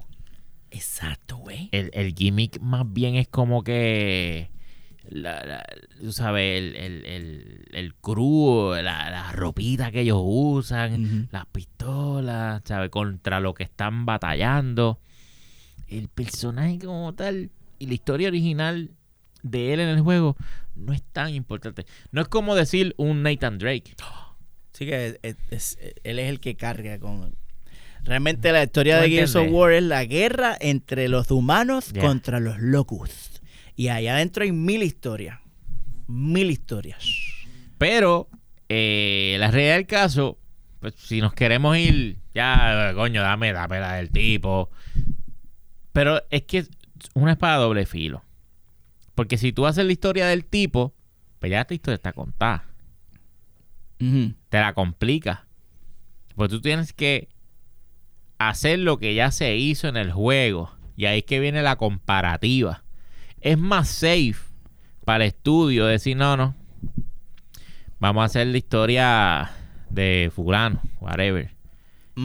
Exacto, 0.71 1.37
güey. 1.37 1.69
El, 1.71 1.91
el 1.93 2.13
gimmick 2.15 2.59
más 2.61 2.83
bien 2.85 3.15
es 3.15 3.27
como 3.27 3.63
que. 3.63 4.49
La, 5.09 5.43
la- 5.45 5.65
tú 6.01 6.11
sabes, 6.11 6.57
el, 6.57 6.75
el, 6.75 7.05
el, 7.05 7.65
el 7.71 7.95
crew, 7.95 8.73
la, 8.75 9.09
la 9.09 9.31
ropita 9.31 9.91
que 9.91 10.01
ellos 10.01 10.19
usan, 10.21 11.29
las 11.31 11.45
pistolas, 11.47 12.61
¿sabes? 12.65 12.89
Contra 12.89 13.39
lo 13.39 13.53
que 13.53 13.63
están 13.63 14.05
batallando. 14.05 14.99
El 15.87 16.09
personaje 16.09 16.79
como 16.79 17.13
tal 17.13 17.49
y 17.79 17.87
la 17.87 17.93
historia 17.93 18.27
original 18.27 18.91
de 19.43 19.73
él 19.73 19.79
en 19.79 19.89
el 19.89 20.01
juego 20.01 20.35
no 20.75 20.91
es 20.93 21.01
tan 21.03 21.33
importante. 21.33 21.85
No 22.11 22.21
es 22.21 22.27
como 22.27 22.55
decir 22.55 22.93
un 22.97 23.23
Nathan 23.23 23.57
Drake. 23.57 23.95
Sí 24.73 24.85
que 24.85 25.17
es- 25.23 25.37
es- 25.49 25.77
él 26.03 26.19
es 26.19 26.29
el 26.29 26.39
que 26.39 26.55
carga 26.55 26.99
con... 26.99 27.35
Realmente 28.03 28.51
la 28.51 28.63
historia 28.63 28.97
¿Tú 28.97 29.03
de 29.03 29.09
Gears 29.09 29.35
of? 29.35 29.47
War 29.51 29.71
es 29.73 29.83
la 29.83 30.05
guerra 30.05 30.55
entre 30.59 31.07
los 31.09 31.29
humanos 31.31 31.91
contra 32.01 32.39
los 32.39 32.57
locust. 32.59 33.36
Y 33.77 33.89
allá 33.89 34.15
adentro 34.15 34.43
hay 34.43 34.51
mil 34.51 34.81
historias. 34.81 35.39
Mil 36.07 36.49
historias. 36.49 37.05
Pero 37.77 38.27
eh, 38.69 39.37
la 39.39 39.51
realidad 39.51 39.75
del 39.75 39.85
caso, 39.85 40.39
pues 40.79 40.95
si 40.95 41.21
nos 41.21 41.33
queremos 41.33 41.77
ir, 41.77 42.17
ya, 42.33 42.91
coño, 42.95 43.21
dame, 43.21 43.53
dame 43.53 43.79
la 43.79 43.93
del 43.93 44.09
tipo. 44.09 44.71
Pero 45.93 46.23
es 46.31 46.41
que 46.43 46.57
es 46.57 46.71
una 47.13 47.33
espada 47.33 47.57
doble 47.57 47.85
filo. 47.85 48.23
Porque 49.13 49.37
si 49.37 49.53
tú 49.53 49.67
haces 49.67 49.85
la 49.85 49.91
historia 49.91 50.25
del 50.25 50.43
tipo, 50.45 50.95
pues 51.39 51.51
ya 51.51 51.61
esta 51.61 51.75
historia 51.75 51.95
está 51.95 52.13
contada. 52.13 52.65
Te 53.99 54.59
la 54.59 54.73
complica. 54.73 55.45
Pues 56.35 56.49
tú 56.49 56.61
tienes 56.61 56.93
que 56.93 57.29
hacer 58.39 58.79
lo 58.79 58.97
que 58.97 59.13
ya 59.13 59.29
se 59.29 59.55
hizo 59.55 59.87
en 59.87 59.97
el 59.97 60.11
juego. 60.11 60.71
Y 60.95 61.05
ahí 61.05 61.19
es 61.19 61.25
que 61.25 61.39
viene 61.39 61.61
la 61.61 61.75
comparativa. 61.75 62.83
Es 63.41 63.57
más 63.57 63.87
safe 63.89 64.35
para 65.05 65.23
el 65.23 65.29
estudio 65.29 65.85
decir, 65.85 66.17
no, 66.17 66.35
no. 66.37 66.55
Vamos 67.99 68.21
a 68.21 68.25
hacer 68.25 68.47
la 68.47 68.57
historia 68.57 69.51
de 69.89 70.31
fulano, 70.35 70.81
whatever. 70.99 71.55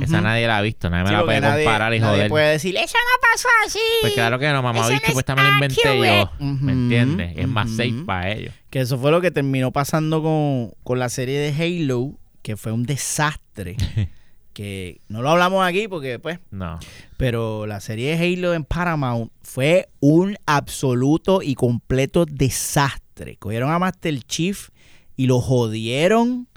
Esa 0.00 0.22
nadie 0.22 0.46
la 0.46 0.56
ha 0.56 0.62
visto, 0.62 0.88
nadie 0.88 1.02
me 1.04 1.08
Sí, 1.10 1.14
la 1.16 1.24
puede 1.24 1.40
nadie- 1.42 1.64
comparar 1.64 1.92
y 1.94 2.00
nadie 2.00 2.14
joder. 2.16 2.28
puede 2.30 2.50
decir, 2.52 2.74
eso 2.76 2.96
no 2.96 3.20
pasó 3.30 3.48
así. 3.66 3.78
Pues 4.00 4.14
claro 4.14 4.38
que 4.38 4.48
no, 4.50 4.62
mamá 4.62 4.80
no 4.80 4.88
bicho, 4.88 5.02
es 5.06 5.12
pues 5.12 5.24
también 5.26 5.48
lo 5.48 5.54
inventé 5.54 5.82
yo. 5.84 6.30
¿Me 6.40 6.72
entiendes? 6.72 7.36
Es 7.36 7.46
más 7.46 7.70
safe 7.70 8.02
para 8.06 8.30
ellos. 8.32 8.54
Que 8.70 8.80
eso 8.80 8.96
fue 8.98 9.10
lo 9.10 9.20
que 9.20 9.30
terminó 9.30 9.70
pasando 9.70 10.22
con, 10.22 10.72
con 10.82 10.98
la 10.98 11.10
serie 11.10 11.38
de 11.38 11.52
Halo, 11.82 12.18
que 12.40 12.56
fue 12.56 12.72
un 12.72 12.84
desastre. 12.84 13.76
que 14.53 15.00
no 15.09 15.22
lo 15.22 15.30
hablamos 15.30 15.64
aquí 15.66 15.88
porque, 15.88 16.18
pues, 16.18 16.38
No. 16.50 16.78
pero 17.16 17.66
la 17.66 17.80
serie 17.80 18.16
de 18.16 18.22
Halo 18.34 18.55
en 18.55 18.64
Paramount 18.64 19.30
fue 19.42 19.88
un 20.00 20.36
absoluto 20.46 21.42
y 21.42 21.55
completo 21.55 22.24
desastre. 22.26 23.36
Cogieron 23.38 23.70
a 23.70 23.78
Master 23.78 24.18
Chief 24.22 24.68
y 25.16 25.26
lo 25.26 25.40
jodieron, 25.40 26.48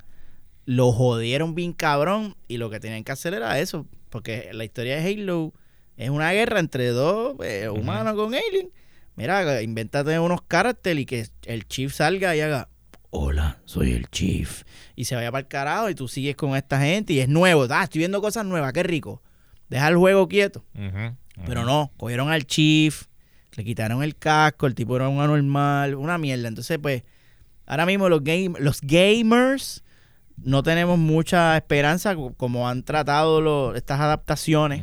lo 0.66 0.92
jodieron 0.92 1.56
bien 1.56 1.74
cabrón 1.74 2.36
y 2.48 2.58
lo 2.58 2.70
que 2.70 2.80
tenían 2.80 3.04
que 3.04 3.12
hacer 3.12 3.34
era 3.34 3.60
eso, 3.60 3.86
porque 4.10 4.50
la 4.54 4.64
historia 4.66 4.98
de 5.00 5.14
Halo 5.14 5.54
es 5.98 6.10
una 6.10 6.32
guerra 6.32 6.60
entre 6.60 6.88
dos 6.90 7.36
eh, 7.44 7.70
humanos 7.70 8.16
con 8.16 8.34
alien. 8.34 8.70
Mira, 9.16 9.62
invéntate 9.62 10.20
unos 10.20 10.42
caracteres 10.42 11.04
y 11.04 11.06
que 11.06 11.28
el 11.46 11.66
Chief 11.68 11.94
salga 11.94 12.36
y 12.36 12.42
haga, 12.42 12.68
hola, 13.18 13.60
soy 13.66 13.92
el 13.94 14.08
Chief. 14.10 14.64
Y 14.96 15.06
se 15.06 15.16
vaya 15.16 15.32
para 15.32 15.42
el 15.42 15.48
carajo 15.48 15.90
y 15.90 15.96
tú 15.96 16.08
sigues 16.08 16.36
con 16.36 16.56
esta 16.56 16.80
gente 16.80 17.14
y 17.14 17.20
es 17.20 17.28
nuevo. 17.30 17.66
Ah, 17.70 17.84
estoy 17.84 18.00
viendo 18.00 18.22
cosas 18.22 18.46
nuevas, 18.46 18.74
qué 18.74 18.84
rico. 18.84 19.22
Deja 19.70 19.88
el 19.88 19.96
juego 19.98 20.28
quieto. 20.28 20.64
Pero 21.46 21.64
no, 21.66 21.92
cogieron 21.98 22.30
al 22.30 22.46
Chief, 22.46 23.04
le 23.56 23.64
quitaron 23.64 24.04
el 24.04 24.16
casco, 24.16 24.68
el 24.68 24.76
tipo 24.76 24.96
era 24.96 25.10
un 25.10 25.20
anormal, 25.22 25.96
una 25.96 26.18
mierda. 26.18 26.48
Entonces, 26.48 26.78
pues, 26.82 27.04
ahora 27.66 27.86
mismo 27.86 28.08
los, 28.10 28.24
game, 28.24 28.54
los 28.60 28.80
gamers 28.82 29.84
no 30.38 30.64
tenemos 30.64 30.98
mucha 30.98 31.56
esperanza 31.58 32.16
co- 32.16 32.34
como 32.36 32.68
han 32.70 32.84
tratado 32.84 33.42
lo- 33.42 33.76
estas 33.76 34.00
adaptaciones. 34.00 34.82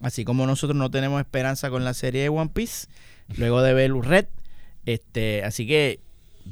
Así 0.00 0.24
como 0.24 0.46
nosotros 0.46 0.76
no 0.76 0.90
tenemos 0.90 1.20
esperanza 1.20 1.70
con 1.70 1.84
la 1.84 1.94
serie 1.94 2.22
de 2.22 2.28
One 2.28 2.50
Piece, 2.52 2.88
luego 3.36 3.62
de 3.62 3.72
ver 3.74 3.92
Red. 3.94 4.26
Este, 4.86 5.42
así 5.44 5.66
que 5.66 6.00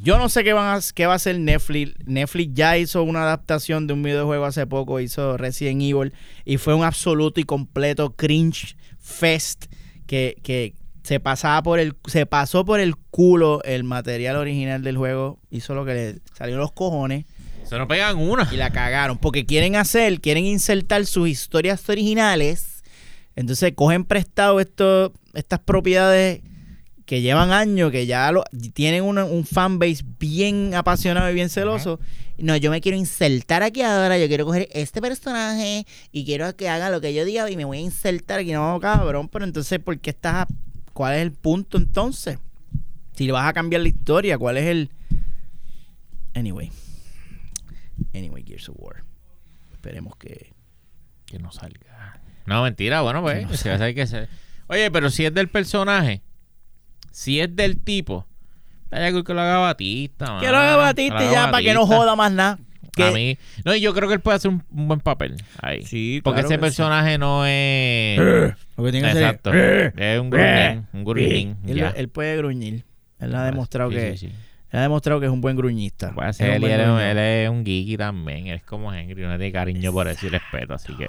yo 0.01 0.19
no 0.19 0.29
sé 0.29 0.43
qué, 0.45 0.53
van 0.53 0.79
a, 0.79 0.81
qué 0.95 1.07
va 1.07 1.13
a 1.13 1.17
hacer 1.17 1.39
Netflix. 1.39 1.95
Netflix 2.07 2.55
ya 2.55 2.79
hizo 2.79 3.03
una 3.03 3.23
adaptación 3.23 3.87
de 3.87 3.93
un 3.93 4.03
videojuego 4.03 4.45
hace 4.45 4.67
poco, 4.67 5.01
hizo 5.01 5.37
Resident 5.37 5.83
Evil, 5.83 6.13
y 6.45 6.57
fue 6.57 6.75
un 6.75 6.85
absoluto 6.85 7.41
y 7.41 7.45
completo 7.45 8.15
cringe 8.15 8.77
fest 8.99 9.67
que, 10.07 10.37
que 10.43 10.75
se 11.03 11.21
pasaba 11.21 11.63
por 11.63 11.79
el, 11.79 11.95
se 12.07 12.27
pasó 12.27 12.65
por 12.65 12.81
el 12.81 12.97
culo 12.97 13.63
el 13.65 13.85
material 13.85 14.37
original 14.37 14.83
del 14.83 14.97
juego, 14.97 15.39
hizo 15.51 15.75
lo 15.75 15.85
que 15.85 15.95
le 15.95 16.19
salió 16.37 16.57
los 16.57 16.73
cojones 16.73 17.25
Se 17.65 17.77
nos 17.77 17.89
pegan 17.89 18.19
una. 18.19 18.49
y 18.53 18.57
la 18.57 18.71
cagaron. 18.71 19.19
Porque 19.19 19.45
quieren 19.45 19.77
hacer, 19.77 20.21
quieren 20.21 20.45
insertar 20.45 21.05
sus 21.07 21.29
historias 21.29 21.89
originales. 21.89 22.83
Entonces 23.35 23.73
cogen 23.75 24.05
prestado 24.05 24.61
esto, 24.61 25.13
estas 25.35 25.59
propiedades 25.61 26.43
que 27.13 27.21
llevan 27.21 27.53
años, 27.53 27.91
que 27.91 28.07
ya 28.07 28.33
lo, 28.33 28.43
tienen 28.73 29.05
una- 29.05 29.27
un 29.27 29.45
fanbase 29.45 30.03
bien 30.19 30.75
apasionado 30.75 31.31
y 31.31 31.35
bien 31.35 31.51
celoso. 31.51 32.01
No, 32.39 32.57
yo 32.57 32.71
me 32.71 32.81
quiero 32.81 32.97
insertar 32.97 33.63
aquí 33.63 33.83
ahora, 33.83 34.17
yo 34.19 34.29
quiero 34.29 34.47
coger 34.47 34.67
este 34.73 35.03
personaje 35.03 35.87
y 36.11 36.25
quiero 36.25 36.57
que 36.57 36.71
haga 36.71 36.89
lo 36.89 37.03
que 37.03 37.13
yo 37.13 37.27
diga 37.27 37.51
y 37.51 37.57
me 37.59 37.67
voy 37.67 37.77
a 37.77 37.81
insertar 37.83 38.39
aquí. 38.41 38.53
No, 38.53 38.81
cabrón, 38.81 39.29
pero 39.29 39.45
entonces, 39.45 39.79
¿por 39.79 39.99
qué 39.99 40.09
estás 40.09 40.35
a- 40.37 40.49
¿Cuál 40.95 41.17
es 41.17 41.21
el 41.21 41.33
punto 41.33 41.77
entonces? 41.77 42.39
Si 43.15 43.27
le 43.27 43.33
vas 43.33 43.47
a 43.47 43.53
cambiar 43.53 43.83
la 43.83 43.89
historia, 43.89 44.39
¿cuál 44.39 44.57
es 44.57 44.65
el... 44.65 44.91
Anyway. 46.35 46.73
Anyway, 48.15 48.43
Gears 48.43 48.71
of 48.71 48.77
War. 48.79 49.05
Esperemos 49.73 50.17
que... 50.17 50.55
Que 51.27 51.39
no 51.39 51.53
salga. 51.53 52.23
No, 52.47 52.63
mentira, 52.63 53.03
bueno, 53.03 53.21
pues. 53.21 53.41
Que 53.41 53.45
no 53.45 53.55
se 53.55 53.69
va 53.69 53.75
a 53.75 53.79
saber 53.79 53.95
que 53.95 54.07
se- 54.07 54.29
Oye, 54.69 54.91
pero 54.91 55.11
si 55.11 55.27
es 55.27 55.35
del 55.35 55.49
personaje, 55.51 56.23
si 57.13 57.39
es 57.41 57.55
del 57.55 57.79
tipo, 57.79 58.27
que 58.91 59.35
lo 59.35 59.41
haga 59.41 59.59
Batista. 59.59 60.39
Que 60.41 60.49
lo 60.51 60.57
haga 60.59 60.77
Batista 60.77 61.25
y 61.25 61.31
ya 61.31 61.51
para 61.51 61.63
que 61.63 61.73
no 61.75 61.87
joda 61.87 62.17
más 62.17 62.33
nada. 62.33 62.59
Que- 62.95 63.05
A 63.05 63.11
mí. 63.11 63.39
No, 63.65 63.75
y 63.75 63.81
yo 63.81 63.95
creo 63.95 64.07
que 64.07 64.15
él 64.17 64.21
puede 64.21 64.37
hacer 64.37 64.51
un, 64.51 64.63
un 64.71 64.87
buen 64.89 65.01
papel 65.01 65.37
ahí. 65.63 65.83
Sí, 65.83 66.21
Porque 66.23 66.41
claro 66.41 66.49
ese 66.55 66.59
personaje 66.59 67.17
no 67.17 67.47
es. 67.47 68.19
Lo 68.77 68.85
que 68.85 68.91
tiene 68.93 69.09
que 69.09 69.15
ser- 69.15 69.23
Exacto. 69.23 69.51
Es 69.55 70.21
un 70.21 70.29
gruñín. 70.29 70.87
Un 70.93 71.05
gruñín. 71.05 71.57
Él, 71.97 72.09
puede 72.11 72.37
gruñir. 72.37 72.85
Él 73.19 73.35
ha 73.35 73.45
demostrado 73.45 73.89
Sí, 73.91 73.97
que 73.97 74.17
sí, 74.19 74.27
sí. 74.29 74.33
él 74.73 74.79
ha 74.79 74.83
demostrado 74.83 75.21
que 75.21 75.27
es 75.27 75.33
un 75.33 75.41
buen 75.41 75.57
gruñista. 75.57 76.13
Puede 76.13 76.29
Es 76.31 76.37
ser 76.37 76.51
un 76.51 76.57
él, 76.57 76.65
él, 76.65 76.71
es 76.73 76.87
un- 76.87 76.93
gruñón. 76.97 77.01
él 77.09 77.19
es 77.19 77.49
un 77.49 77.65
geeky 77.65 77.97
también. 77.97 78.47
Él 78.49 78.57
es 78.57 78.63
como 78.65 78.93
Henry. 78.93 79.25
Uno 79.25 79.39
tiene 79.39 79.53
cariño 79.53 79.91
por 79.93 80.09
eso 80.09 80.27
y 80.27 80.29
respeto. 80.29 80.75
Así 80.75 80.95
que. 80.95 81.09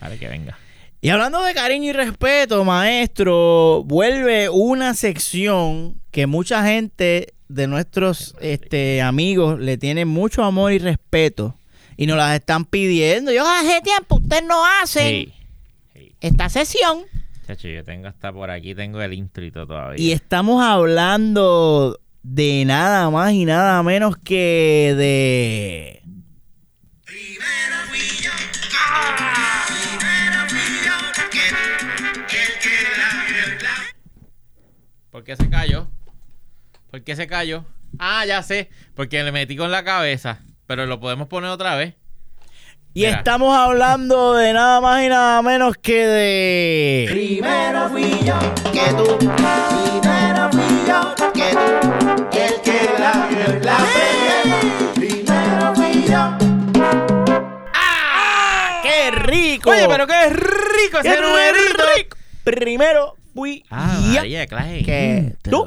Dale 0.00 0.16
que 0.18 0.28
venga. 0.28 0.56
Y 1.04 1.10
hablando 1.10 1.42
de 1.42 1.52
cariño 1.52 1.90
y 1.90 1.92
respeto, 1.92 2.64
maestro, 2.64 3.82
vuelve 3.84 4.48
una 4.48 4.94
sección 4.94 6.00
que 6.10 6.26
mucha 6.26 6.64
gente 6.64 7.34
de 7.46 7.66
nuestros 7.66 8.34
este, 8.40 9.02
amigos 9.02 9.60
le 9.60 9.76
tiene 9.76 10.06
mucho 10.06 10.44
amor 10.44 10.72
y 10.72 10.78
respeto 10.78 11.58
y 11.98 12.06
nos 12.06 12.16
las 12.16 12.34
están 12.34 12.64
pidiendo. 12.64 13.32
Yo 13.32 13.46
hace 13.46 13.82
tiempo 13.82 14.14
ustedes 14.16 14.44
no 14.44 14.64
hacen 14.64 15.30
Sí. 15.92 16.12
esta 16.22 16.48
sesión 16.48 17.00
Chacho, 17.46 17.68
yo 17.68 17.84
tengo 17.84 18.08
hasta 18.08 18.32
por 18.32 18.50
aquí, 18.50 18.74
tengo 18.74 19.02
el 19.02 19.28
todo 19.52 19.66
todavía. 19.66 20.02
y 20.02 20.12
estamos 20.12 20.64
hablando 20.64 22.00
de 22.22 22.64
nada 22.64 23.10
más 23.10 23.34
y 23.34 23.44
nada 23.44 23.82
menos 23.82 24.16
que 24.16 24.94
de... 24.96 26.00
¿Por 35.14 35.22
qué 35.22 35.36
se 35.36 35.48
cayó? 35.48 35.86
¿Por 36.90 37.04
qué 37.04 37.14
se 37.14 37.28
cayó? 37.28 37.64
Ah, 38.00 38.26
ya 38.26 38.42
sé. 38.42 38.68
Porque 38.96 39.22
le 39.22 39.30
metí 39.30 39.56
con 39.56 39.70
la 39.70 39.84
cabeza. 39.84 40.40
Pero 40.66 40.86
lo 40.86 40.98
podemos 40.98 41.28
poner 41.28 41.50
otra 41.50 41.76
vez. 41.76 41.94
Y 42.94 43.02
Mira. 43.02 43.18
estamos 43.18 43.56
hablando 43.56 44.34
de 44.34 44.52
nada 44.52 44.80
más 44.80 45.04
y 45.04 45.08
nada 45.08 45.40
menos 45.40 45.76
que 45.76 46.04
de... 46.04 47.06
Primero 47.08 47.90
fui 47.90 48.24
yo 48.24 48.36
que 48.72 48.92
tú. 48.96 49.16
Primero 49.18 50.50
fui 50.50 50.84
yo 50.88 51.14
que 51.32 51.52
tú. 51.52 52.36
El 52.36 52.60
que 52.60 52.90
la 52.98 53.28
vio 53.28 53.60
la. 53.60 53.76
Primero 54.96 55.74
fui 55.76 56.06
yo. 56.08 56.38
¡Qué 58.82 59.12
rico! 59.12 59.70
Oye, 59.70 59.86
pero 59.86 60.08
qué 60.08 60.30
rico 60.30 60.98
¡Qué 61.02 61.08
ese 61.08 61.20
numerito. 61.20 61.84
Primero 62.42 63.16
fui 63.34 63.64
Ah. 63.70 64.00
María, 64.14 64.46
clase. 64.46 64.82
Que 64.82 65.36
tú. 65.42 65.66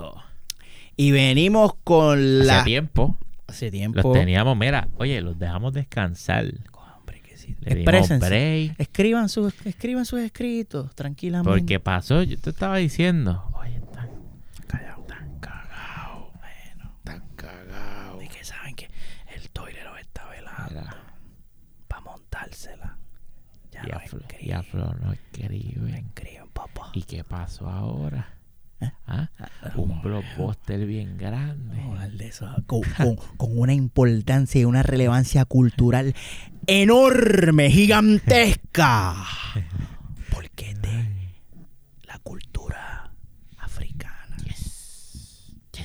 Y 0.96 1.12
venimos 1.12 1.74
con 1.84 2.46
la... 2.48 2.58
Hace 2.62 2.66
tiempo 2.66 3.18
Hace 3.48 3.72
tiempo. 3.72 4.02
los 4.02 4.14
teníamos, 4.14 4.58
mira, 4.58 4.88
oye, 4.98 5.22
los 5.22 5.38
dejamos 5.38 5.74
descansar. 5.74 6.46
Hombre, 6.74 7.22
que 7.22 7.38
sí. 7.38 7.56
Exprésense. 7.66 8.74
Escriban 8.78 9.30
sus, 9.30 9.54
escriban 9.66 10.06
sus 10.06 10.20
escritos 10.22 10.94
tranquilamente. 10.96 11.50
Porque 11.50 11.80
pasó, 11.80 12.24
yo 12.24 12.38
te 12.40 12.50
estaba 12.50 12.78
diciendo, 12.78 13.44
oye, 13.62 13.76
están 13.76 14.10
Callao. 14.68 15.04
Tan 15.08 15.40
cagado. 15.40 16.32
Bueno, 16.40 16.92
tan 17.04 17.24
cagado. 17.36 18.22
Y 18.22 18.28
que 18.28 18.44
saben 18.44 18.76
que 18.76 18.90
el 19.36 19.50
toile 19.52 19.84
lo 19.84 19.96
está 19.98 20.26
velando 20.28 20.90
para 21.88 22.02
montársela. 22.02 22.98
Ya 23.72 23.82
y 23.86 23.88
no 23.92 23.98
a 23.98 24.02
Flo- 24.02 24.22
y 24.42 24.52
escriben. 24.52 25.00
no 25.02 25.14
escriben. 25.14 26.12
Papá. 26.74 26.92
¿Y 26.94 27.04
qué 27.04 27.24
pasó 27.24 27.70
ahora? 27.70 28.34
¿Eh? 28.80 28.92
¿Ah? 29.08 29.30
Un 29.76 30.02
blockbuster 30.02 30.86
bien 30.86 31.18
grande. 31.18 31.78
De 32.16 32.28
eso. 32.28 32.48
Con, 32.68 32.82
con- 32.98 33.16
con 33.38 33.58
una 33.58 33.74
importancia 33.74 34.62
y 34.62 34.66
una 34.66 34.84
relevancia 34.84 35.46
cultural 35.46 36.14
enorme, 36.68 37.70
gigantesca. 37.72 39.16
Porque 40.32 40.76
de 40.76 41.34
la 42.04 42.20
cultura 42.20 43.12
africana. 43.58 44.38
Que 45.72 45.82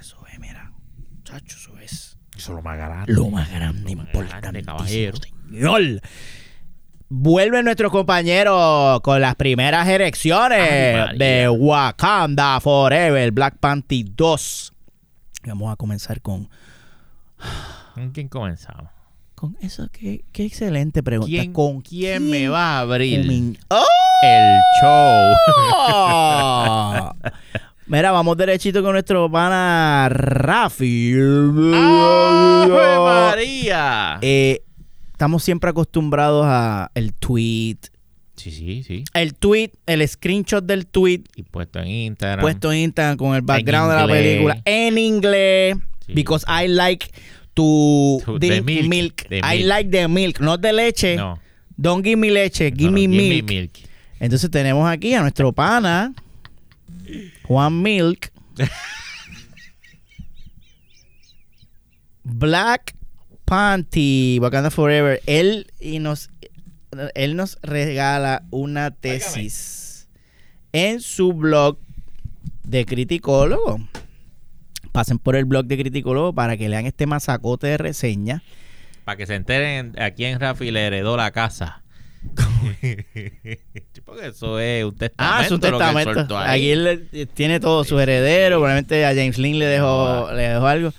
eso 0.00 0.26
es, 0.32 0.38
mira. 0.40 0.72
Chacho, 1.24 1.56
eso 1.58 1.78
es 1.78 2.16
Eso 2.36 2.52
es 2.52 2.56
lo 2.56 2.62
más 2.62 2.76
grande. 2.78 3.12
lo 3.12 3.28
más 3.28 3.50
grande, 3.50 3.90
Lo 3.90 3.96
más 3.98 4.06
importante, 4.06 4.62
caballero. 4.62 5.18
Señor. 5.18 6.00
Vuelven 7.12 7.64
nuestros 7.64 7.90
compañeros 7.90 9.00
con 9.00 9.20
las 9.20 9.34
primeras 9.34 9.86
Ay, 10.94 11.08
María. 11.08 11.26
de 11.26 11.48
Wakanda 11.48 12.60
Forever, 12.60 13.32
Black 13.32 13.56
Panther 13.58 14.04
2. 14.14 14.72
Vamos 15.46 15.72
a 15.72 15.76
comenzar 15.76 16.20
con, 16.20 16.48
¿Con 17.94 18.10
quién 18.12 18.28
comenzamos? 18.28 18.90
con 19.34 19.56
eso. 19.60 19.88
Qué, 19.90 20.22
qué 20.32 20.44
excelente 20.44 21.02
pregunta. 21.02 21.28
¿Quién, 21.28 21.52
¿Con 21.52 21.80
quién 21.80 22.30
me 22.30 22.48
va 22.48 22.76
a 22.76 22.80
abrir 22.80 23.56
¡Oh! 23.70 23.84
el 24.22 24.60
show? 24.80 25.34
Mira, 27.86 28.12
vamos 28.12 28.36
derechito 28.36 28.82
con 28.84 28.92
nuestro 28.92 29.28
pana 29.28 30.08
Rafi. 30.10 31.12
¡Ave 31.14 32.98
María! 33.00 34.18
Eh, 34.22 34.62
estamos 35.20 35.44
siempre 35.44 35.68
acostumbrados 35.68 36.46
a 36.48 36.90
el 36.94 37.12
tweet. 37.12 37.76
Sí, 38.36 38.50
sí, 38.50 38.82
sí. 38.82 39.04
El 39.12 39.34
tweet, 39.34 39.70
el 39.84 40.08
screenshot 40.08 40.64
del 40.64 40.86
tweet 40.86 41.24
Y 41.36 41.42
puesto 41.42 41.78
en 41.78 41.88
Instagram. 41.88 42.40
puesto 42.40 42.72
en 42.72 42.78
Instagram 42.78 43.18
con 43.18 43.34
el 43.36 43.42
background 43.42 43.90
de 43.92 43.96
la 43.98 44.06
película 44.06 44.62
en 44.64 44.96
inglés. 44.96 45.76
Sí. 46.06 46.14
Because 46.14 46.46
I 46.48 46.68
like 46.68 47.08
to 47.52 48.22
To- 48.24 48.38
drink 48.38 48.54
the 48.54 48.62
milk. 48.62 48.88
milk. 48.88 49.14
The 49.28 49.38
I 49.40 49.58
milk. 49.58 49.66
like 49.68 49.90
the 49.90 50.08
milk, 50.08 50.40
no 50.40 50.56
de 50.56 50.72
leche. 50.72 51.16
No. 51.16 51.38
Don't 51.76 52.02
give 52.02 52.16
me 52.16 52.30
leche, 52.30 52.70
give 52.74 52.84
no, 52.90 52.92
no, 52.92 52.94
me 52.94 53.00
give 53.02 53.08
milk. 53.10 53.46
me 53.46 53.54
milk. 53.60 53.72
Entonces 54.20 54.50
tenemos 54.50 54.88
aquí 54.90 55.12
a 55.12 55.20
nuestro 55.20 55.52
pana, 55.52 56.14
Juan 57.42 57.82
Milk. 57.82 58.30
Black 62.24 62.94
Panty, 63.50 64.38
Wakanda 64.40 64.70
Forever. 64.70 65.20
Él 65.26 65.66
y 65.80 65.98
nos 65.98 66.30
él 67.14 67.34
nos 67.34 67.58
regala 67.62 68.44
una 68.50 68.92
tesis 68.92 70.08
en 70.72 71.00
su 71.00 71.32
blog 71.32 71.78
de 72.62 72.86
criticólogo. 72.86 73.80
Pasen 74.92 75.18
por 75.18 75.34
el 75.34 75.46
blog 75.46 75.66
de 75.66 75.78
criticólogo 75.78 76.32
para 76.32 76.56
que 76.56 76.68
lean 76.68 76.86
este 76.86 77.06
masacote 77.06 77.66
de 77.66 77.76
reseña. 77.76 78.44
Para 79.04 79.16
que 79.16 79.26
se 79.26 79.34
enteren 79.34 80.00
a 80.00 80.12
quién 80.12 80.38
Rafi 80.38 80.70
le 80.70 80.86
heredó 80.86 81.16
la 81.16 81.32
casa. 81.32 81.82
Porque 84.04 84.26
eso 84.28 84.60
es 84.60 84.84
un 84.84 84.94
testamento. 84.96 85.14
Ah, 85.18 85.42
es 85.44 85.50
un 85.50 85.60
testamento. 85.60 86.38
Aquí 86.38 86.70
él 86.70 86.84
le- 86.84 87.26
tiene 87.26 87.58
todo, 87.58 87.82
su 87.82 87.98
heredero, 87.98 88.58
probablemente 88.58 89.04
a 89.04 89.08
James 89.08 89.38
Lynn 89.38 89.58
le 89.58 89.66
dejó, 89.66 90.30
le 90.32 90.42
dejó 90.42 90.66
algo. 90.68 90.92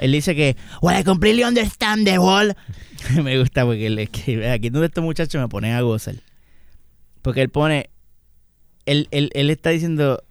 Él 0.00 0.12
dice 0.12 0.34
que, 0.34 0.56
well, 0.80 0.98
I 0.98 1.04
completely 1.04 1.44
understand 1.44 2.06
the 2.06 2.18
whole. 2.18 2.56
me 3.22 3.38
gusta 3.38 3.66
porque 3.66 3.86
él 3.86 3.98
escribe, 3.98 4.50
aquí 4.50 4.70
donde 4.70 4.86
estos 4.86 5.04
muchachos 5.04 5.40
me 5.40 5.46
ponen 5.46 5.74
a 5.74 5.82
gozar. 5.82 6.14
Porque 7.20 7.42
él 7.42 7.50
pone, 7.50 7.90
él, 8.86 9.08
él, 9.10 9.30
él 9.34 9.50
está 9.50 9.68
diciendo, 9.68 10.24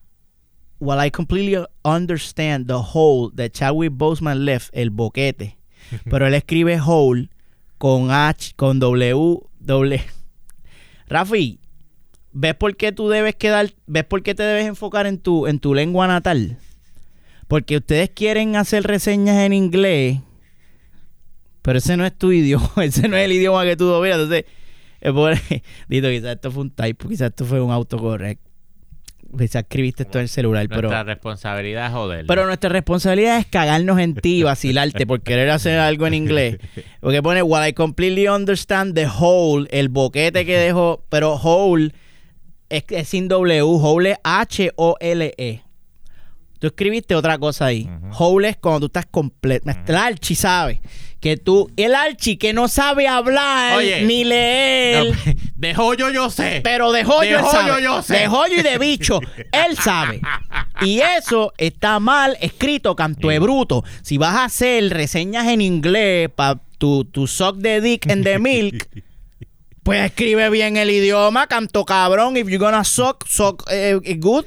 while 0.80 1.00
I 1.00 1.12
completely 1.12 1.64
understand 1.84 2.66
the 2.66 2.82
hole 2.82 3.32
that 3.36 3.52
Chadwick 3.52 3.92
Boseman 3.94 4.44
left, 4.44 4.72
el 4.74 4.90
boquete. 4.90 5.60
Pero 6.10 6.26
él 6.26 6.34
escribe 6.34 6.80
hole 6.84 7.30
con 7.78 8.10
H, 8.10 8.54
con 8.56 8.80
W, 8.80 9.40
doble. 9.60 10.04
Rafi, 11.08 11.60
¿ves 12.32 12.56
por 12.56 12.76
qué 12.76 12.92
tú 12.92 13.08
debes 13.08 13.36
quedar, 13.36 13.72
ves 13.86 14.04
por 14.04 14.24
qué 14.24 14.34
te 14.34 14.42
debes 14.42 14.66
enfocar 14.66 15.06
en 15.06 15.20
tu, 15.20 15.46
en 15.46 15.60
tu 15.60 15.76
lengua 15.76 16.08
natal? 16.08 16.58
Porque 17.50 17.78
ustedes 17.78 18.12
quieren 18.12 18.56
hacer 18.56 18.84
reseñas 18.84 19.38
en 19.38 19.54
inglés, 19.54 20.20
pero 21.64 21.80
ese 21.80 21.98
no 21.98 22.06
es 22.06 22.16
tu 22.16 22.32
idioma, 22.32 22.72
ese 22.84 23.08
no 23.08 23.18
es 23.18 23.26
el 23.26 23.34
idioma 23.34 23.66
que 23.66 23.76
tú 23.76 23.86
dominas. 23.86 24.20
Entonces, 24.20 24.46
Dito, 25.90 26.10
quizás 26.10 26.36
esto 26.36 26.52
fue 26.52 26.62
un 26.62 26.70
typo, 26.70 27.10
quizás 27.10 27.30
esto 27.30 27.46
fue 27.46 27.60
un 27.60 27.72
autocorrect. 27.72 28.40
Quizás 29.36 29.64
escribiste 29.64 30.04
esto 30.04 30.20
en 30.20 30.24
el 30.24 30.30
celular, 30.30 30.68
pero... 30.70 30.90
Nuestra 30.90 31.04
responsabilidad 31.04 31.88
es 31.88 31.92
joder. 31.92 32.26
Pero 32.28 32.46
nuestra 32.46 32.70
responsabilidad 32.70 33.40
es 33.40 33.48
cagarnos 33.48 34.00
en 34.00 34.14
ti 34.14 34.40
y 34.40 34.44
vacilarte 34.44 35.08
por 35.08 35.22
querer 35.22 35.50
hacer 35.50 35.80
algo 35.80 36.06
en 36.06 36.14
inglés. 36.14 36.58
Porque 37.00 37.24
pone, 37.24 37.42
while 37.42 37.68
I 37.68 37.74
completely 37.74 38.28
understand 38.28 38.94
the 38.94 39.08
whole, 39.08 39.68
el 39.72 39.90
boquete 39.90 40.46
que 40.46 40.58
dejó, 40.58 41.04
pero 41.10 41.36
whole 41.36 41.94
es, 42.70 42.84
es 42.90 43.08
sin 43.10 43.28
W, 43.28 43.64
whole 43.64 44.12
es 44.12 44.18
H-O-L-E. 44.24 45.64
Tú 46.60 46.68
escribiste 46.68 47.16
otra 47.16 47.38
cosa 47.38 47.68
ahí. 47.68 47.90
Es 48.44 48.58
cuando 48.58 48.82
tú 48.82 48.86
estás 48.88 49.06
completo. 49.10 49.70
El 49.88 49.96
Archie 49.96 50.36
sabe 50.36 50.82
que 51.22 51.38
tú, 51.38 51.70
el 51.78 51.96
Archie 51.96 52.38
que 52.38 52.54
no 52.54 52.68
sabe 52.68 53.08
hablar 53.08 53.78
Oye. 53.78 54.02
ni 54.04 54.24
leer. 54.26 55.08
No, 55.08 55.34
de 55.56 55.74
joyo 55.74 56.10
yo 56.10 56.30
sé. 56.30 56.62
Pero 56.64 56.92
de 56.92 57.04
joyo 57.04 57.22
De 57.22 57.30
él 57.30 57.42
joyo 57.42 57.52
sabe. 57.52 57.84
yo 57.84 58.02
sé. 58.02 58.14
De 58.14 58.28
joyo 58.28 58.56
y 58.58 58.62
de 58.62 58.78
bicho, 58.78 59.20
él 59.52 59.78
sabe. 59.78 60.22
Y 60.82 61.00
eso 61.00 61.54
está 61.58 62.00
mal 62.00 62.38
escrito, 62.42 62.96
canto 62.96 63.30
de 63.30 63.40
bruto. 63.40 63.84
Si 64.02 64.18
vas 64.18 64.36
a 64.36 64.46
hacer 64.46 64.90
reseñas 64.90 65.48
en 65.48 65.62
inglés 65.62 66.30
para 66.34 66.60
tu, 66.78 67.06
tu 67.06 67.28
suck 67.28 67.58
de 67.58 67.82
dick 67.82 68.10
and 68.10 68.24
the 68.24 68.40
milk, 68.40 68.88
pues 69.84 70.06
escribe 70.06 70.50
bien 70.50 70.78
el 70.78 70.90
idioma, 70.90 71.48
canto 71.48 71.86
cabrón. 71.86 72.36
If 72.38 72.48
you're 72.48 72.58
gonna 72.58 72.84
suck, 72.84 73.26
suck 73.28 73.64
eh, 73.72 73.98
good. 74.18 74.46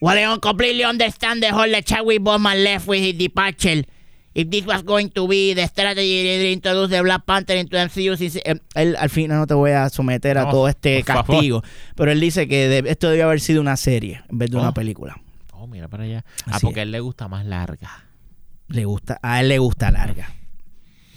Well, 0.00 0.16
I 0.16 0.22
don't 0.22 0.40
completely 0.40 0.84
understand 0.84 1.42
the 1.42 1.50
whole 1.52 1.82
Chadwick 1.82 2.20
Boseman 2.22 2.62
left 2.64 2.86
with 2.88 3.00
his 3.02 3.14
departure. 3.18 3.84
If 4.32 4.48
this 4.48 4.64
was 4.64 4.82
going 4.84 5.10
to 5.10 5.26
be 5.26 5.54
the 5.54 5.66
strategy 5.66 6.22
to 6.22 6.52
introduce 6.52 6.88
the 6.90 7.02
Black 7.02 7.26
Panther 7.26 7.56
into 7.56 7.76
MCU, 7.76 8.16
sí, 8.16 8.30
eh, 8.44 8.54
él, 8.76 8.96
al 8.96 9.10
final 9.10 9.38
no 9.40 9.46
te 9.46 9.54
voy 9.54 9.72
a 9.72 9.90
someter 9.90 10.38
a 10.38 10.44
No, 10.44 10.50
todo 10.52 10.68
este 10.68 11.02
favor. 11.02 11.26
castigo. 11.26 11.62
Pero 11.96 12.12
él 12.12 12.20
dice 12.20 12.46
que 12.48 12.68
de- 12.68 12.90
esto 12.90 13.10
debió 13.10 13.24
haber 13.26 13.40
sido 13.40 13.60
una 13.60 13.76
serie 13.76 14.22
en 14.30 14.38
vez 14.38 14.50
de 14.50 14.56
una 14.56 14.68
Oh. 14.70 14.74
película. 14.74 15.20
Oh, 15.52 15.66
mira 15.66 15.88
para 15.88 16.04
allá. 16.04 16.24
Ah, 16.46 16.58
porque 16.62 16.80
a 16.80 16.82
él 16.84 16.92
le 16.92 17.00
gusta 17.00 17.26
más 17.28 17.44
larga. 17.44 18.04
Le 18.68 18.84
gusta, 18.84 19.18
a 19.20 19.40
él 19.40 19.48
le 19.48 19.58
gusta 19.58 19.90
larga. 19.90 20.32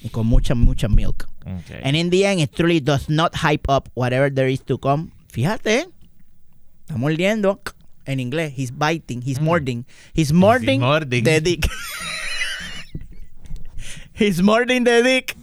Y 0.02 0.10
con 0.10 0.26
mucha, 0.28 0.56
mucha 0.56 0.90
milk. 0.90 1.30
Ok. 1.46 1.82
And 1.84 1.96
in 1.96 2.10
the 2.10 2.26
end, 2.26 2.42
it 2.42 2.52
truly 2.54 2.82
does 2.82 3.10
not 3.10 3.34
hype 3.36 3.72
up 3.72 3.90
whatever 3.94 4.34
there 4.34 4.52
is 4.52 4.62
to 4.66 4.78
come. 4.80 5.12
Fíjate, 5.30 5.88
está 6.82 6.98
mordiendo 6.98 7.62
en 8.06 8.20
inglés. 8.20 8.54
He's 8.56 8.72
biting, 8.72 9.22
he's 9.22 9.40
mording. 9.40 9.86
He's 10.14 10.34
mording, 10.34 10.82
mording. 10.82 11.24
the 11.24 11.40
dick. 11.42 11.68
he's 14.14 14.42
mording 14.42 14.84
the 14.84 15.02
dick 15.04 15.36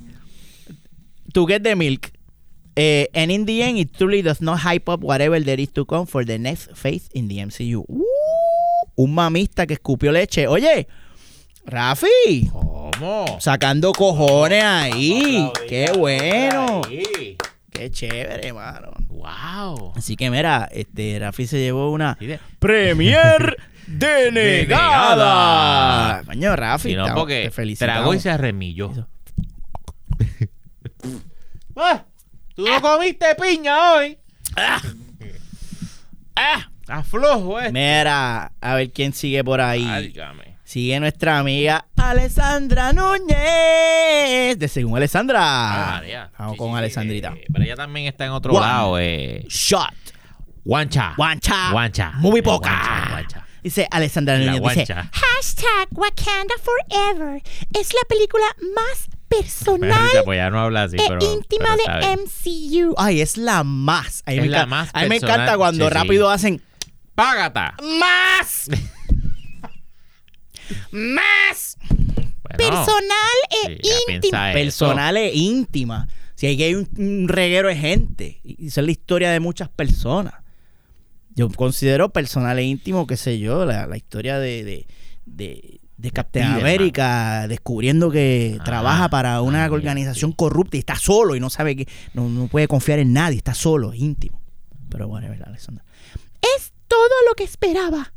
to 1.34 1.46
get 1.46 1.62
the 1.62 1.76
milk. 1.76 2.10
Eh, 2.76 3.06
and 3.14 3.30
in 3.30 3.44
the 3.46 3.62
end, 3.62 3.78
it 3.78 3.94
truly 3.96 4.22
does 4.22 4.40
not 4.40 4.58
hype 4.60 4.88
up 4.88 5.00
whatever 5.00 5.38
there 5.40 5.58
is 5.60 5.70
to 5.72 5.84
come 5.84 6.06
for 6.06 6.24
the 6.24 6.38
next 6.38 6.74
phase 6.76 7.08
in 7.14 7.28
the 7.28 7.38
MCU. 7.38 7.84
Uh, 7.88 8.04
un 8.96 9.14
mamista 9.14 9.66
que 9.66 9.76
escupió 9.76 10.12
leche. 10.12 10.46
Oye, 10.46 10.86
Rafi, 11.66 12.48
¿Cómo? 12.50 13.40
sacando 13.40 13.92
cojones 13.92 14.62
ahí. 14.64 15.50
Qué 15.68 15.92
bueno. 15.96 16.82
ahí. 16.86 17.36
Qué 17.70 17.90
chévere, 17.90 18.48
hermano. 18.48 18.92
Wow. 19.08 19.92
Así 19.96 20.16
que 20.16 20.30
mira, 20.30 20.68
este 20.72 21.18
Rafi 21.18 21.46
se 21.46 21.58
llevó 21.58 21.90
una 21.90 22.18
Premier 22.58 23.56
denegada. 23.86 25.32
Coño, 26.24 26.56
Rafi, 26.56 26.90
Si 26.90 26.96
no, 26.96 27.14
porque 27.14 27.50
te 27.54 27.76
tragó 27.76 28.14
y 28.14 28.20
se 28.20 28.30
arremilló. 28.30 28.90
Ah, 31.82 32.04
¿Tú 32.54 32.66
no 32.66 32.78
comiste 32.82 33.34
piña 33.36 33.94
hoy? 33.94 34.18
Ah. 34.56 34.82
Está 36.80 37.02
flojo, 37.04 37.58
eh. 37.60 37.72
Mira, 37.72 38.52
a 38.60 38.74
ver 38.74 38.90
quién 38.90 39.14
sigue 39.14 39.42
por 39.42 39.62
ahí. 39.62 39.86
Válgame. 39.86 40.49
Sigue 40.70 41.00
nuestra 41.00 41.40
amiga 41.40 41.84
Alessandra 41.96 42.92
Núñez. 42.92 44.56
De 44.56 44.68
según 44.68 44.96
Alessandra. 44.96 45.40
Ah. 45.42 46.02
Vamos 46.38 46.52
Sí, 46.52 46.58
con 46.58 46.70
sí, 46.70 46.76
Alessandrita. 46.76 47.32
eh, 47.36 47.44
pero 47.52 47.64
ella 47.64 47.74
también 47.74 48.06
está 48.06 48.26
en 48.26 48.30
otro 48.30 48.52
One. 48.52 48.64
lado. 48.64 48.96
Eh. 49.00 49.44
Shot. 49.48 49.90
Guancha. 50.64 51.14
Guancha. 51.16 51.72
Guancha. 51.72 52.12
Muy 52.18 52.40
poca. 52.40 52.68
guancha, 52.70 53.08
guancha. 53.10 53.46
Dice 53.64 53.88
Alessandra 53.90 54.38
Núñez. 54.38 54.62
Dice. 54.62 54.94
Hashtag 54.94 55.88
Wakanda 55.90 56.54
Forever 56.62 57.42
es 57.76 57.92
la 57.92 58.02
película 58.08 58.44
más 58.76 59.08
personal 59.28 60.08
pues 60.24 60.36
ya 60.38 60.50
no 60.50 60.60
habla 60.60 60.84
así, 60.84 60.96
e 60.96 61.04
pero. 61.08 61.18
íntima 61.34 61.76
pero 61.84 61.98
de. 62.06 62.16
MCU. 62.16 62.94
Ay, 62.96 63.20
es 63.22 63.36
la 63.36 63.64
más. 63.64 64.22
A 64.24 64.30
mí 64.30 64.36
Es 64.36 64.42
me 64.44 64.48
la 64.50 64.56
encanta, 64.58 64.66
más 64.76 64.90
a 64.92 65.02
mí 65.02 65.08
me 65.08 65.16
encanta 65.16 65.56
cuando 65.56 65.88
sí. 65.88 65.92
rápido 65.94 66.30
hacen 66.30 66.62
¡Págata! 67.16 67.74
más. 67.98 68.68
Más. 70.90 71.76
Bueno, 72.42 72.56
Personal 72.56 73.38
e 73.66 73.78
sí, 73.82 73.90
íntima. 74.12 74.52
Personal 74.52 75.16
e 75.16 75.32
íntima. 75.34 76.08
Si 76.34 76.46
hay 76.46 76.56
que 76.56 76.64
hay 76.64 76.74
un, 76.74 76.88
un 76.96 77.28
reguero 77.28 77.68
de 77.68 77.76
gente. 77.76 78.40
Y 78.42 78.66
esa 78.68 78.80
es 78.80 78.86
la 78.86 78.92
historia 78.92 79.30
de 79.30 79.40
muchas 79.40 79.68
personas. 79.68 80.34
Yo 81.34 81.48
considero 81.50 82.12
personal 82.12 82.58
e 82.58 82.64
íntimo, 82.64 83.06
qué 83.06 83.16
sé 83.16 83.38
yo, 83.38 83.64
la, 83.64 83.86
la 83.86 83.96
historia 83.96 84.38
de, 84.38 84.64
de, 84.64 84.86
de, 85.26 85.80
de 85.96 86.10
Captain 86.10 86.44
Spiderman. 86.44 86.66
América 86.66 87.46
descubriendo 87.48 88.10
que 88.10 88.56
Ah, 88.58 88.64
trabaja 88.64 89.08
para 89.10 89.40
una 89.42 89.64
ah, 89.64 89.70
organización 89.70 90.32
corrupta 90.32 90.76
y 90.76 90.80
está 90.80 90.96
solo 90.96 91.36
y 91.36 91.40
no 91.40 91.50
sabe 91.50 91.76
que 91.76 91.88
no, 92.14 92.28
no 92.28 92.48
puede 92.48 92.66
confiar 92.68 92.98
en 92.98 93.12
nadie, 93.12 93.36
está 93.36 93.54
solo, 93.54 93.92
es 93.92 94.00
íntimo. 94.00 94.40
Pero 94.88 95.06
bueno, 95.06 95.26
es 95.26 95.30
verdad, 95.30 95.48
Alessandra. 95.48 95.84
Es 96.56 96.72
todo 96.88 96.98
lo 97.28 97.34
que 97.36 97.44
esperaba. 97.44 98.12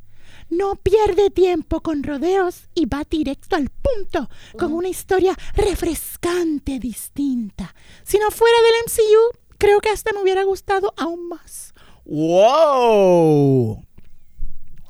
No 0.49 0.75
pierde 0.75 1.29
tiempo 1.29 1.81
con 1.81 2.03
rodeos 2.03 2.69
y 2.75 2.85
va 2.85 3.03
directo 3.09 3.55
al 3.55 3.69
punto, 3.69 4.29
con 4.57 4.73
una 4.73 4.89
historia 4.89 5.35
refrescante, 5.55 6.79
distinta. 6.79 7.73
Si 8.03 8.17
no 8.17 8.31
fuera 8.31 8.57
del 8.61 8.73
MCU, 8.85 9.39
creo 9.57 9.79
que 9.79 9.89
hasta 9.89 10.13
me 10.13 10.21
hubiera 10.21 10.43
gustado 10.43 10.93
aún 10.97 11.29
más. 11.29 11.73
¡Wow! 12.05 13.85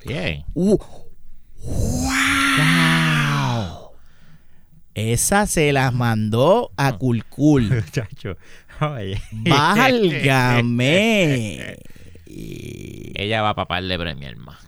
Bien. 0.05 0.43
Uh, 0.53 0.77
¡Wow! 1.63 2.23
Esa 4.95 5.47
se 5.47 5.73
las 5.73 5.91
mandó 5.93 6.71
a 6.77 6.97
Culcul. 6.97 7.69
Muchacho. 7.69 8.37
Oye. 8.81 9.21
Válgame. 9.31 10.57
Ella 12.25 13.41
va 13.41 13.49
a 13.49 13.55
paparle 13.55 13.97
premier 13.97 14.35
más. 14.37 14.62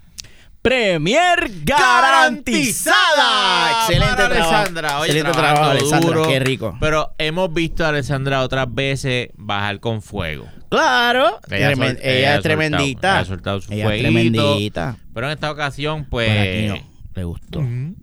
Premier 0.70 1.50
garantizada. 1.64 3.86
Excelente 3.88 4.16
Para 4.16 4.30
trabajo. 4.30 4.56
Alessandra. 4.56 5.00
Oye, 5.00 5.12
Excelente 5.12 5.38
trabajo, 5.38 5.64
Alessandra. 5.70 6.10
duro. 6.10 6.28
Qué 6.28 6.40
rico. 6.40 6.78
Pero 6.80 7.14
hemos 7.18 7.54
visto 7.54 7.86
a 7.86 7.90
Alessandra 7.90 8.42
otras 8.42 8.74
veces 8.74 9.30
bajar 9.36 9.80
con 9.80 10.02
fuego. 10.02 10.48
Claro. 10.70 11.40
Ella 11.50 11.72
tremen- 11.72 11.96
sol- 11.96 12.00
ella, 12.02 12.18
ella 12.20 12.32
ha 12.32 12.36
es 12.38 12.44
tremendita. 12.44 12.84
soltado- 12.84 13.14
ella 13.14 13.22
ha 13.22 13.26
soltado 13.26 13.62
su 13.62 13.74
Ella 13.74 13.94
es 13.96 14.02
tremendita. 14.02 14.98
Pero 15.14 15.28
en 15.28 15.34
esta 15.34 15.52
ocasión, 15.52 16.06
Por 16.06 16.24
aquí 16.24 16.32
pues. 16.32 16.68
no. 16.70 16.96
Le 17.16 17.24
gustó. 17.24 17.62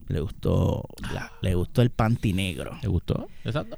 Le 0.08 0.20
gustó. 0.20 0.88
la- 1.12 1.32
le 1.42 1.54
gustó 1.54 1.82
el 1.82 1.90
panty 1.90 2.32
negro. 2.32 2.78
¿Te 2.80 2.88
gustó? 2.88 3.28
Exacto. 3.44 3.76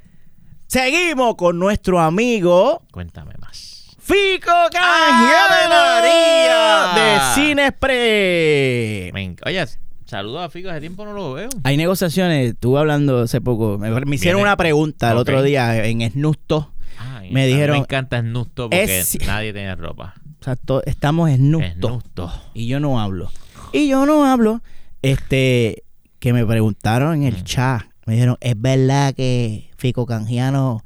Seguimos 0.67 1.35
con 1.37 1.59
nuestro 1.59 2.01
amigo 2.01 2.83
Cuéntame 2.93 3.33
más. 3.39 3.74
Fico 4.07 4.51
¡Ave 4.51 4.71
Canjiano 4.71 5.71
María! 5.71 6.93
de 6.95 7.35
Cine 7.35 7.67
Express. 7.69 9.39
Oye, 9.47 9.65
saludos 10.05 10.43
a 10.45 10.49
Fico, 10.51 10.69
hace 10.69 10.81
tiempo 10.81 11.05
no 11.07 11.13
lo 11.15 11.33
veo. 11.33 11.49
Hay 11.63 11.77
negociaciones, 11.79 12.51
estuve 12.53 12.79
hablando 12.81 13.23
hace 13.23 13.41
poco, 13.41 13.79
me, 13.79 13.89
me 13.91 14.17
hicieron 14.17 14.39
Viene- 14.39 14.43
una 14.51 14.57
pregunta 14.57 15.11
el 15.13 15.17
otro 15.19 15.43
día 15.43 15.85
en 15.87 16.03
Snusto. 16.11 16.73
Ay, 16.99 17.31
Me 17.33 17.47
dijeron- 17.47 17.77
Me 17.79 17.83
encanta 17.83 18.21
Snusto 18.21 18.65
porque 18.69 18.85
Es- 19.01 19.19
nadie 19.27 19.53
tiene 19.55 19.75
ropa. 19.75 20.15
O 20.41 20.45
sea, 20.45 20.57
to- 20.57 20.83
estamos 20.85 21.31
Snusto. 21.31 21.89
Snusto. 21.89 22.33
Y 22.53 22.67
yo 22.67 22.81
no 22.81 23.01
hablo. 23.01 23.31
Y 23.73 23.89
yo 23.89 24.05
no 24.05 24.27
hablo. 24.27 24.61
Este, 25.01 25.83
que 26.19 26.33
me 26.35 26.45
preguntaron 26.45 27.15
en 27.15 27.23
el 27.35 27.41
Mm. 27.41 27.45
chat. 27.45 27.83
Me 28.05 28.15
dijeron, 28.15 28.37
¿es 28.41 28.61
verdad 28.61 29.15
que 29.15 29.71
Fico 29.79 30.05
Canjiano 30.05 30.85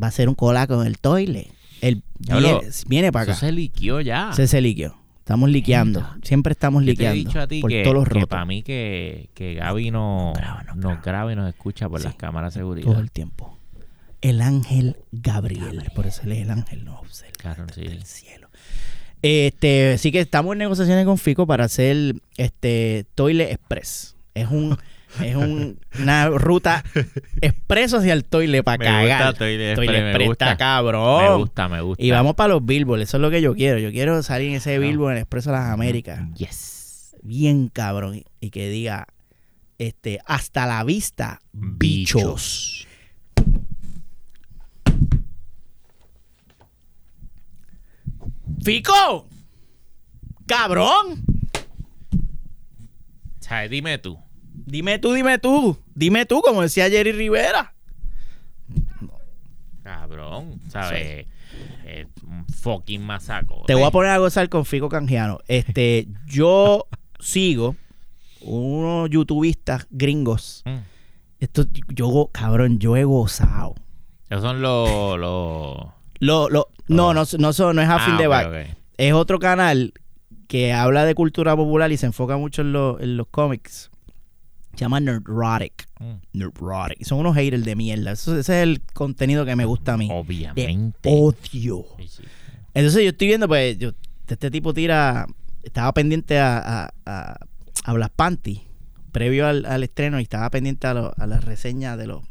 va 0.00 0.06
a 0.06 0.08
hacer 0.08 0.28
un 0.28 0.34
colaco 0.34 0.80
en 0.82 0.86
el 0.86 0.98
toile? 0.98 1.50
Viene, 2.26 2.60
viene 2.86 3.12
para 3.12 3.24
Eso 3.24 3.32
acá. 3.32 3.40
se 3.40 3.52
liquió 3.52 4.00
ya. 4.00 4.32
Se, 4.32 4.46
se 4.46 4.60
liqueó. 4.60 4.96
Estamos 5.18 5.50
liqueando. 5.50 6.04
Siempre 6.22 6.52
estamos 6.52 6.82
Yo 6.82 6.86
te 6.86 6.90
he 6.90 6.94
liqueando. 6.94 7.18
dicho 7.18 7.40
a 7.40 7.46
ti 7.46 7.60
por 7.60 7.70
que, 7.70 7.82
todos 7.82 7.94
los 7.94 8.04
que 8.04 8.14
rotos. 8.14 8.28
para 8.28 8.44
mí 8.44 8.62
que, 8.62 9.30
que 9.34 9.54
Gaby 9.54 9.90
no, 9.92 10.32
nos 10.76 11.00
graba 11.02 11.32
y 11.32 11.36
nos 11.36 11.48
escucha 11.48 11.88
por 11.88 12.00
Sí. 12.00 12.06
las 12.06 12.16
cámaras 12.16 12.54
de 12.54 12.60
seguridad. 12.60 12.90
Todo 12.90 13.00
el 13.00 13.10
tiempo. 13.10 13.56
El 14.20 14.40
ángel 14.40 14.96
Gabriel. 15.12 15.84
Por 15.94 16.06
eso 16.06 16.22
él 16.24 16.32
es 16.32 16.38
el 16.42 16.50
ángel, 16.50 16.84
no 16.84 17.00
el 17.26 17.32
Claro, 17.36 17.66
sí. 17.74 17.82
del 17.82 18.04
cielo. 18.04 18.48
Este, 19.22 19.96
sí 19.98 20.10
que 20.10 20.20
estamos 20.20 20.52
en 20.52 20.58
negociaciones 20.58 21.04
con 21.06 21.18
Fico 21.18 21.46
para 21.46 21.64
hacer 21.64 22.16
este 22.36 23.06
Toilet 23.14 23.52
Express. 23.52 24.16
Es 24.34 24.48
un 24.48 24.76
es 25.20 25.36
un- 25.36 25.78
una 26.00 26.28
ruta 26.28 26.84
expreso 27.40 27.98
hacia 27.98 28.12
el 28.12 28.24
toile 28.24 28.62
para 28.62 28.78
cagar. 28.84 29.34
gusta 29.34 29.48
Express, 29.72 30.18
me 30.18 30.26
gusta. 30.26 30.44
está 30.46 30.56
cabrón. 30.56 31.22
Me 31.24 31.34
gusta, 31.36 31.68
me 31.68 31.80
gusta. 31.80 32.02
Y 32.02 32.10
vamos 32.10 32.34
para 32.34 32.54
los 32.54 32.64
Billboard, 32.64 33.00
eso 33.02 33.16
es 33.16 33.20
lo 33.20 33.30
que 33.30 33.42
yo 33.42 33.54
quiero. 33.54 33.78
Yo 33.78 33.90
quiero 33.90 34.22
salir 34.22 34.48
en 34.48 34.54
ese 34.56 34.76
Claro. 34.76 34.82
Billboard 34.90 35.12
en 35.12 35.18
Expreso 35.18 35.50
de 35.50 35.56
las 35.58 35.70
Américas. 35.70 36.20
Yes. 36.34 37.16
Bien 37.22 37.68
cabrón. 37.68 38.22
Y- 38.40 38.50
que 38.50 38.68
diga, 38.68 39.06
este, 39.78 40.20
hasta 40.26 40.66
la 40.66 40.82
vista, 40.84 41.40
bichos. 41.52 42.86
¡Fico! 48.64 49.26
¡Cabrón! 50.46 51.24
O 52.12 53.44
sea, 53.44 53.66
dime 53.68 53.98
tú. 53.98 54.18
Dime 54.72 54.98
tú, 54.98 55.12
dime 55.12 55.38
tú. 55.38 55.76
Dime 55.94 56.24
tú, 56.24 56.40
como 56.40 56.62
decía 56.62 56.88
Jerry 56.88 57.12
Rivera. 57.12 57.74
Cabrón, 59.82 60.60
¿sabes? 60.70 61.26
Es 61.84 62.06
un 62.26 62.46
fucking 62.46 63.02
masaco. 63.04 63.64
Te 63.66 63.74
voy 63.74 63.82
a 63.82 63.90
poner 63.90 64.12
a 64.12 64.16
gozar 64.16 64.48
con 64.48 64.64
Fico 64.64 64.88
Canjiano. 64.88 65.40
Este, 65.46 66.08
yo 66.26 66.86
sigo 67.20 67.76
unos 68.40 69.10
youtubistas 69.10 69.86
gringos. 69.90 70.62
Mm. 70.64 70.76
Esto, 71.40 71.64
yo, 71.88 72.30
cabrón, 72.32 72.78
yo 72.78 72.96
he 72.96 73.04
gozado. 73.04 73.74
Esos 74.30 74.42
son 74.42 74.62
los... 74.62 75.18
los... 75.18 75.76
Lo, 76.20 76.48
lo, 76.48 76.68
no, 76.88 77.12
no, 77.12 77.24
no, 77.38 77.52
son- 77.52 77.76
no 77.76 77.82
es 77.82 77.88
Half 77.90 78.08
in 78.08 78.14
Ah, 78.14 78.16
the 78.16 78.26
ok, 78.26 78.30
Back. 78.30 78.76
Es 78.96 79.12
otro 79.12 79.38
canal 79.38 79.92
que 80.48 80.72
habla 80.72 81.04
de 81.04 81.14
cultura 81.14 81.54
popular 81.56 81.92
y 81.92 81.98
se 81.98 82.06
enfoca 82.06 82.38
mucho 82.38 82.62
en, 82.62 82.72
lo- 82.72 82.98
en 83.00 83.18
los 83.18 83.26
cómics. 83.26 83.90
Se 84.74 84.78
llama 84.78 85.00
Nerdrotic. 85.00 85.86
Mm. 86.00 86.14
Nerdrotic. 86.32 87.04
Son 87.04 87.18
unos 87.18 87.34
haters 87.36 87.64
de 87.64 87.76
mierda. 87.76 88.12
Eso- 88.12 88.38
ese 88.38 88.58
es 88.58 88.62
el 88.62 88.80
contenido 88.94 89.44
que 89.44 89.54
me 89.56 89.64
gusta 89.64 89.94
a 89.94 89.96
mí. 89.96 90.08
De 90.08 90.14
Obviamente. 90.14 91.10
odio. 91.12 91.84
Sí, 91.98 92.08
sí. 92.08 92.22
Entonces 92.74 93.02
yo 93.04 93.10
estoy 93.10 93.26
viendo, 93.28 93.48
pues, 93.48 93.76
yo- 93.78 93.92
este 94.26 94.50
tipo 94.50 94.72
tira, 94.72 95.26
estaba 95.62 95.92
pendiente 95.92 96.38
a, 96.38 96.58
a, 96.86 96.94
a, 97.04 97.36
a 97.84 97.92
Black 97.92 98.12
Panty, 98.16 98.62
previo 99.12 99.46
al, 99.46 99.66
al 99.66 99.82
estreno, 99.82 100.18
y 100.20 100.22
estaba 100.22 100.48
pendiente 100.48 100.86
a, 100.86 100.94
lo- 100.94 101.12
a 101.18 101.26
las 101.26 101.44
reseñas 101.44 101.98
de 101.98 102.06
los... 102.06 102.22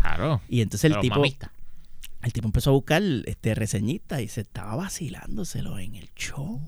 Claro. 0.00 0.40
Y 0.48 0.60
entonces 0.60 0.92
el 0.92 1.00
tipo, 1.00 1.24
el 1.24 2.32
tipo 2.32 2.46
empezó 2.46 2.70
a 2.70 2.74
buscar 2.74 3.02
este 3.26 3.54
reseñista 3.56 4.20
y 4.22 4.28
se 4.28 4.42
estaba 4.42 4.76
vacilándoselo 4.76 5.78
en 5.80 5.96
el 5.96 6.08
show. 6.14 6.60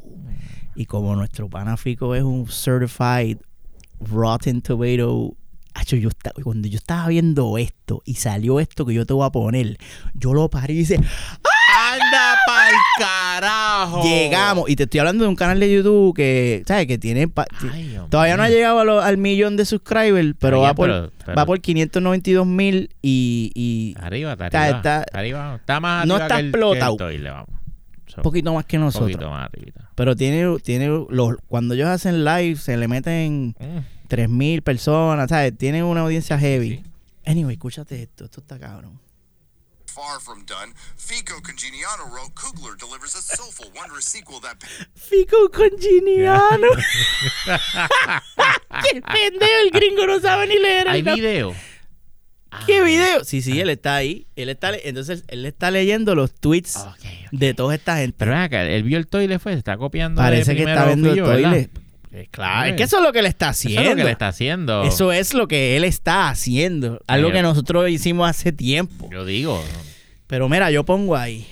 Y 0.75 0.87
como 0.87 1.15
nuestro 1.15 1.49
panafico 1.49 2.15
es 2.17 2.23
un 2.25 2.47
certified 2.49 3.39
Rotten 4.01 4.63
Tomato... 4.63 5.35
Acho, 5.75 5.95
yo 5.97 6.09
esta- 6.09 6.33
cuando 6.43 6.67
yo 6.67 6.77
estaba 6.77 7.07
viendo 7.09 7.57
esto 7.57 8.03
y 8.05 8.15
salió 8.15 8.59
esto 8.59 8.85
que 8.85 8.95
yo 8.95 9.07
te 9.07 9.13
voy 9.13 9.25
a 9.25 9.31
poner, 9.31 9.79
yo 10.15 10.35
lo 10.35 10.49
paré 10.51 10.73
y 10.75 10.79
dice, 10.79 10.97
¡Anda 10.97 12.37
pa'l 12.47 12.75
carajo! 12.99 14.03
Llegamos, 14.03 14.69
y 14.69 14.75
te 14.75 14.85
estoy 14.85 14.99
hablando 15.01 15.23
de 15.23 15.29
un 15.29 15.37
canal 15.37 15.61
de 15.61 15.73
YouTube 15.73 16.17
que, 16.17 16.65
¿sabes? 16.67 16.87
Que 16.89 16.99
tiene. 16.99 17.29
pa- 17.29 17.47
Ay, 17.73 17.97
todavía 18.11 18.37
no 18.37 18.43
ha 18.43 18.49
llegado 18.49 18.81
a 18.81 18.85
lo- 18.85 19.01
al 19.01 19.19
millón 19.19 19.57
de 19.57 19.65
subscribers, 19.67 20.35
pero, 20.41 20.61
va, 20.63 20.75
por, 20.75 21.13
pero- 21.25 21.37
va 21.37 21.47
por 21.47 21.61
592 21.61 22.45
mil 22.47 22.91
y, 23.01 23.53
y 23.55 23.95
Arriba, 24.01 24.33
está 24.33 24.47
Está- 24.47 24.59
arriba. 24.65 24.77
está- 24.79 25.01
Está, 25.03 25.19
arriba. 25.19 25.55
Está 25.61 25.81
más 25.81 26.07
no 26.07 26.15
arriba 26.15 26.25
está 26.27 26.35
que 26.37 26.41
el- 26.41 26.47
explotado. 26.49 26.97
Un 28.19 28.23
poquito 28.23 28.55
más 28.55 28.65
que 28.67 28.77
un 28.77 28.85
nosotros. 28.85 29.11
poquito 29.13 29.31
más 29.31 29.47
arribita. 29.47 29.91
Pero 29.95 30.15
tiene, 30.17 30.59
tiene 30.61 30.87
los, 31.09 31.37
cuando 31.47 31.75
ellos 31.75 31.89
hacen 31.89 32.25
live, 32.25 32.57
se 32.57 32.77
le 32.77 32.89
meten 32.89 33.55
Mm. 33.59 33.79
3 34.09 34.29
mil 34.29 34.63
personas, 34.63 35.29
¿sabes? 35.29 35.57
Tienen 35.59 35.85
una 35.85 36.01
audiencia 36.03 36.39
heavy. 36.39 36.77
sí. 36.79 36.85
Anyway, 37.27 37.55
escúchate 37.55 38.03
esto, 38.03 38.25
esto 38.25 38.41
está 38.41 38.59
cabrón. 38.59 38.99
Far 39.87 40.21
from 40.21 40.47
done, 40.47 40.73
Fico 40.97 41.35
Congeniano 41.43 42.05
wrote 42.15 42.33
Kugler 42.35 42.77
delivers 42.77 43.15
a 43.17 43.21
soulful, 43.37 43.67
wondrous 43.75 44.05
sequel 44.05 44.41
that 44.41 44.57
Fico 44.95 45.51
Congeniano. 45.51 46.69
¡Qué 48.93 49.03
pendejo! 49.03 49.53
El 49.65 49.71
gringo 49.73 50.07
no 50.07 50.21
sabe 50.21 50.47
ni 50.47 50.59
leer. 50.59 50.89
¿Hay 50.89 51.01
el 51.01 51.15
video? 51.15 51.55
¿Qué 52.67 52.79
Ah, 52.81 52.85
video? 52.85 53.25
Sí, 53.25 53.41
sí, 53.43 53.59
él 53.61 53.71
está 53.71 53.97
ahí. 53.97 54.27
Él 54.37 54.49
está, 54.51 54.73
le- 54.73 54.87
entonces, 54.89 55.25
él 55.29 55.47
está 55.47 55.71
leyendo 55.71 56.15
los 56.15 56.33
tweets 56.35 56.79
de 57.33 57.55
toda 57.55 57.75
esta 57.75 57.97
gente. 57.99 58.15
Pero 58.19 58.37
acá, 58.37 58.63
él 58.65 58.83
vio 58.83 58.99
el 58.99 59.07
toile, 59.07 59.39
fue, 59.39 59.53
se 59.53 59.59
está 59.59 59.77
copiando. 59.77 60.21
Parece 60.21 60.55
que 60.55 60.63
está 60.65 60.85
viendo 60.87 61.13
el 61.13 61.23
toile. 61.23 61.71
Eh, 62.13 62.27
Claro, 62.31 62.71
es 62.71 62.77
que 62.77 62.83
eso 62.85 62.97
es 62.99 63.03
lo 63.03 63.13
que 63.13 63.19
él 63.21 63.27
está 63.27 63.51
Eso 63.51 63.69
haciendo. 63.69 63.81
es 63.83 63.89
lo 63.91 63.97
que 63.97 64.05
le 64.05 64.11
está 64.11 64.29
haciendo. 64.29 64.83
Eso 64.85 65.13
es 65.13 65.35
lo 65.35 65.47
que 65.47 65.77
él 65.77 65.85
está 65.85 66.29
haciendo. 66.31 67.01
Algo 67.07 67.31
que 67.33 67.43
nosotros 67.43 67.89
hicimos 67.91 68.29
hace 68.29 68.51
tiempo. 68.53 69.09
Yo 69.13 69.25
digo. 69.25 69.63
Pero 70.27 70.49
mira, 70.49 70.71
yo 70.71 70.85
pongo 70.85 71.17
ahí. 71.17 71.47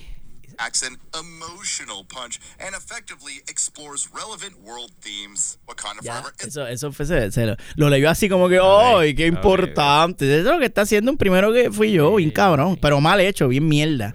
Packs 0.57 0.83
an 0.83 0.99
emotional 1.19 2.05
punch 2.09 2.39
and 2.59 2.75
effectively 2.75 3.43
explores 3.49 4.09
relevant 4.13 4.55
world 4.63 4.91
themes. 5.01 5.59
Wakanda 5.67 6.03
Ya, 6.03 6.15
Forever 6.23 6.33
is 6.41 6.47
eso, 6.49 6.67
eso 6.67 6.93
fue, 6.93 7.07
se, 7.07 7.31
se 7.33 7.47
lo, 7.47 7.57
lo 7.77 7.89
leyó 7.91 8.09
así 8.11 8.29
como 8.29 8.49
que, 8.49 8.59
¡ay, 8.63 9.15
qué 9.15 9.27
importante! 9.27 10.25
Eso 10.27 10.49
es 10.49 10.55
lo 10.55 10.59
que 10.59 10.67
está 10.67 10.83
haciendo 10.83 11.11
un 11.11 11.19
primero 11.19 11.53
que 11.53 11.71
fui 11.71 11.93
yo, 11.93 12.15
bien 12.17 12.31
cabrón. 12.31 12.79
Pero 12.81 13.01
mal 13.01 13.21
hecho, 13.21 13.49
bien 13.49 13.67
mierda. 13.69 14.13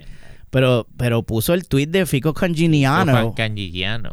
Pero, 0.50 0.86
pero 0.98 1.24
puso 1.24 1.54
el 1.54 1.66
tweet 1.66 1.88
de 1.88 2.06
Fico. 2.06 2.34
Cangigiano. 2.34 3.34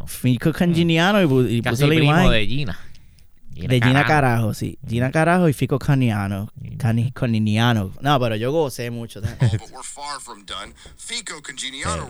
Fico 0.07 0.53
Congeniano 0.53 1.21
y, 1.21 1.27
pu- 1.27 1.51
y 1.51 1.63
Casi 1.63 1.75
puso 1.83 1.87
la 1.89 1.95
primo 1.97 2.11
imagen. 2.13 2.31
de 2.31 2.47
Gina. 2.47 2.79
De 3.67 3.81
Gina 3.81 4.05
Carajo, 4.05 4.55
sí. 4.55 4.79
Gina 4.87 5.11
Carajo 5.11 5.49
y 5.49 5.53
Fico 5.53 5.79
Caniano. 5.79 6.53
Cani, 6.79 7.11
Coniniano. 7.13 7.93
No, 8.01 8.21
pero 8.21 8.37
yo 8.37 8.53
gocé 8.53 8.91
mucho. 8.91 9.21
all, 9.21 9.37
but 9.59 9.71
we're 9.73 9.83
far 9.83 10.21
from 10.21 10.45
done. 10.45 10.73
Fico 10.97 11.43
Congeniano 11.43 12.09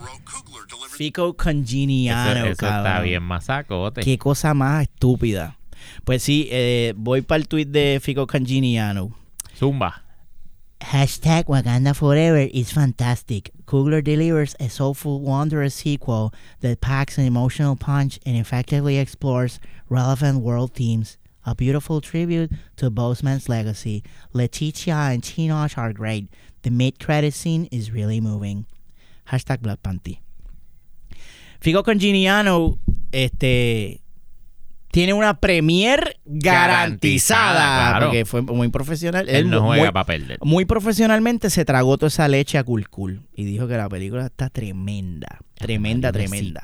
Fico 0.90 1.28
Eso, 1.28 1.36
Congeniano, 1.36 2.40
eso 2.40 2.50
está 2.52 2.82
cabrón. 2.82 3.04
bien 3.04 3.22
masacote. 3.22 4.00
Qué 4.02 4.18
cosa 4.18 4.52
más 4.52 4.82
estúpida. 4.82 5.56
Pues 6.04 6.22
sí, 6.22 6.48
eh, 6.50 6.92
voy 6.96 7.22
para 7.22 7.38
el 7.40 7.48
tweet 7.48 7.66
de 7.66 8.00
Fico 8.02 8.26
Congeniano. 8.26 9.14
Zumba. 9.56 10.02
Hashtag 10.80 11.46
Wakanda 11.48 11.92
Forever 11.94 12.48
is 12.52 12.72
fantastic. 12.72 13.50
Kugler 13.66 14.00
delivers 14.00 14.54
a 14.60 14.68
soulful, 14.68 15.20
wondrous 15.20 15.74
sequel 15.74 16.32
that 16.60 16.80
packs 16.80 17.18
an 17.18 17.24
emotional 17.24 17.74
punch 17.74 18.20
and 18.24 18.36
effectively 18.36 18.96
explores 18.98 19.58
relevant 19.88 20.40
world 20.40 20.72
themes. 20.74 21.16
A 21.48 21.54
beautiful 21.54 22.02
tribute 22.02 22.50
to 22.76 22.90
Boseman's 22.90 23.48
legacy. 23.48 24.02
Leticia 24.34 25.14
and 25.14 25.22
Chinosh 25.22 25.78
are 25.78 25.94
great. 25.94 26.28
The 26.60 26.70
mid-credit 26.70 27.32
scene 27.32 27.68
is 27.72 27.90
really 27.90 28.20
moving. 28.20 28.66
Hashtag 29.30 29.62
Black 29.62 29.80
Panty. 29.80 30.20
Figo 31.58 31.82
Congeniano, 31.82 32.78
este 33.12 34.02
tiene 34.90 35.14
una 35.14 35.40
premier 35.40 36.18
garantizada, 36.26 37.54
Garantizada, 37.54 37.88
claro. 37.90 38.06
porque 38.06 38.24
fue 38.26 38.42
muy 38.42 38.68
profesional. 38.68 39.26
Él 39.28 39.48
no 39.48 39.62
juega 39.62 39.90
muy, 39.90 40.04
perder. 40.04 40.38
muy 40.42 40.64
profesionalmente 40.66 41.48
se 41.48 41.64
tragó 41.64 41.96
toda 41.96 42.08
esa 42.08 42.28
leche 42.28 42.58
a 42.58 42.64
Cool 42.64 42.90
Cool 42.90 43.22
y 43.34 43.44
dijo 43.44 43.66
que 43.68 43.76
la 43.78 43.88
película 43.88 44.26
está 44.26 44.50
tremenda, 44.50 45.38
tremenda, 45.54 46.12
tremenda. 46.12 46.60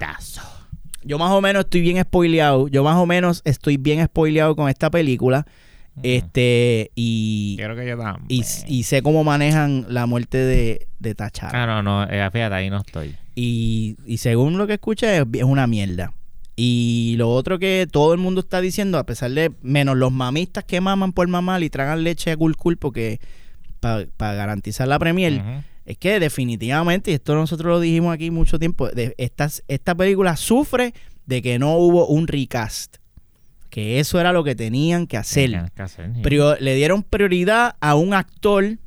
Yo 1.04 1.18
más 1.18 1.30
o 1.32 1.40
menos 1.40 1.64
estoy 1.64 1.80
bien 1.82 2.00
spoileado, 2.02 2.68
yo 2.68 2.82
más 2.82 2.96
o 2.96 3.06
menos 3.06 3.42
estoy 3.44 3.76
bien 3.76 4.04
spoileado 4.04 4.56
con 4.56 4.68
esta 4.68 4.90
película, 4.90 5.46
este 6.02 6.90
y, 6.96 7.54
Quiero 7.56 7.76
que 7.76 7.86
yo 7.86 7.96
también. 7.96 8.26
y, 8.28 8.42
y 8.66 8.82
sé 8.82 9.02
cómo 9.02 9.22
manejan 9.22 9.86
la 9.88 10.06
muerte 10.06 10.38
de, 10.38 10.88
de 10.98 11.14
T'Challa. 11.14 11.62
Ah, 11.62 11.66
no, 11.66 11.82
no, 11.82 12.04
eh, 12.04 12.28
fíjate, 12.32 12.54
ahí 12.54 12.70
no 12.70 12.78
estoy. 12.78 13.14
Y, 13.36 13.96
y 14.06 14.18
según 14.18 14.58
lo 14.58 14.66
que 14.66 14.74
escuché, 14.74 15.18
es, 15.18 15.24
es 15.34 15.44
una 15.44 15.66
mierda. 15.66 16.12
Y 16.56 17.14
lo 17.18 17.30
otro 17.30 17.58
que 17.58 17.86
todo 17.90 18.12
el 18.12 18.20
mundo 18.20 18.40
está 18.40 18.60
diciendo, 18.60 18.98
a 18.98 19.06
pesar 19.06 19.30
de 19.32 19.52
menos 19.62 19.96
los 19.96 20.12
mamistas 20.12 20.64
que 20.64 20.80
maman 20.80 21.12
por 21.12 21.26
mamar 21.28 21.62
y 21.62 21.70
tragan 21.70 22.04
leche 22.04 22.30
a 22.30 22.36
cool 22.36 22.56
porque 22.78 23.20
para 23.80 24.34
garantizar 24.34 24.88
la 24.88 24.98
premier. 24.98 25.42
Es 25.86 25.98
que 25.98 26.18
definitivamente, 26.20 27.10
y 27.10 27.14
esto 27.14 27.34
nosotros 27.34 27.68
lo 27.68 27.80
dijimos 27.80 28.14
aquí 28.14 28.30
mucho 28.30 28.58
tiempo, 28.58 28.88
de, 28.88 29.14
estas, 29.18 29.62
esta 29.68 29.94
película 29.94 30.36
sufre 30.36 30.94
de 31.26 31.42
que 31.42 31.58
no 31.58 31.76
hubo 31.76 32.06
un 32.06 32.26
recast. 32.26 32.96
Que 33.70 33.98
eso 33.98 34.20
era 34.20 34.32
lo 34.32 34.44
que 34.44 34.54
tenían 34.54 35.06
que 35.06 35.16
hacer. 35.16 35.50
Tenían 35.50 35.68
que 35.74 35.82
hacer, 35.82 36.10
sí. 36.14 36.22
Prio- 36.22 36.56
le 36.60 36.74
dieron 36.76 37.02
prioridad 37.02 37.74
a 37.80 37.96
un 37.96 38.14
actor 38.14 38.78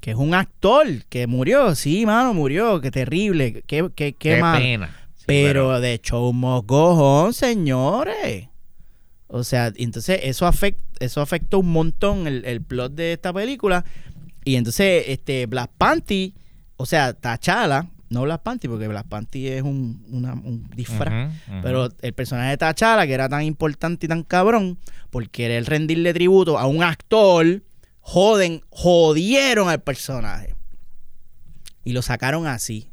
que 0.00 0.10
es 0.10 0.16
un 0.16 0.34
actor 0.34 0.86
que 1.08 1.26
murió, 1.26 1.74
sí, 1.74 2.04
mano, 2.04 2.34
murió, 2.34 2.80
qué 2.82 2.90
terrible, 2.90 3.52
qué, 3.52 3.62
qué, 3.62 3.90
qué, 3.94 4.12
Qué 4.12 4.36
mal. 4.40 4.60
pena. 4.60 4.96
Sí, 5.14 5.24
pero 5.26 5.80
de 5.80 5.98
show 6.02 6.30
must 6.32 6.66
go 6.66 7.22
on, 7.24 7.32
señores. 7.32 8.48
O 9.28 9.44
sea, 9.44 9.72
entonces 9.76 10.20
eso 10.22 10.46
afecta, 10.46 10.82
eso 11.00 11.20
afectó 11.22 11.58
un 11.60 11.72
montón 11.72 12.26
el, 12.26 12.44
el 12.44 12.60
plot 12.60 12.92
de 12.94 13.14
esta 13.14 13.32
película. 13.32 13.84
Y 14.44 14.56
entonces, 14.56 15.04
este, 15.08 15.46
Black 15.46 15.70
Panty, 15.78 16.34
o 16.76 16.86
sea, 16.86 17.12
T'Challa, 17.14 17.86
no 18.10 18.22
Black 18.22 18.42
Panty, 18.42 18.68
porque 18.68 18.86
Black 18.88 19.06
Panty 19.08 19.48
es 19.48 19.62
un, 19.62 20.04
una- 20.10 20.34
un 20.34 20.68
disfraz. 20.76 21.32
Pero 21.62 21.88
el 22.02 22.12
personaje 22.12 22.50
de 22.50 22.58
T'Challa, 22.58 23.06
que 23.06 23.12
era 23.14 23.28
tan 23.28 23.42
importante 23.42 24.06
y 24.06 24.08
tan 24.08 24.22
cabrón, 24.22 24.78
por 25.10 25.28
querer 25.30 25.64
rendirle 25.64 26.12
tributo 26.12 26.58
a 26.58 26.66
un 26.66 26.82
actor, 26.82 27.62
joden, 28.00 28.62
jodieron 28.70 29.68
al 29.68 29.80
personaje. 29.82 30.54
Y 31.84 31.92
lo 31.92 32.02
sacaron 32.02 32.46
así. 32.46 32.90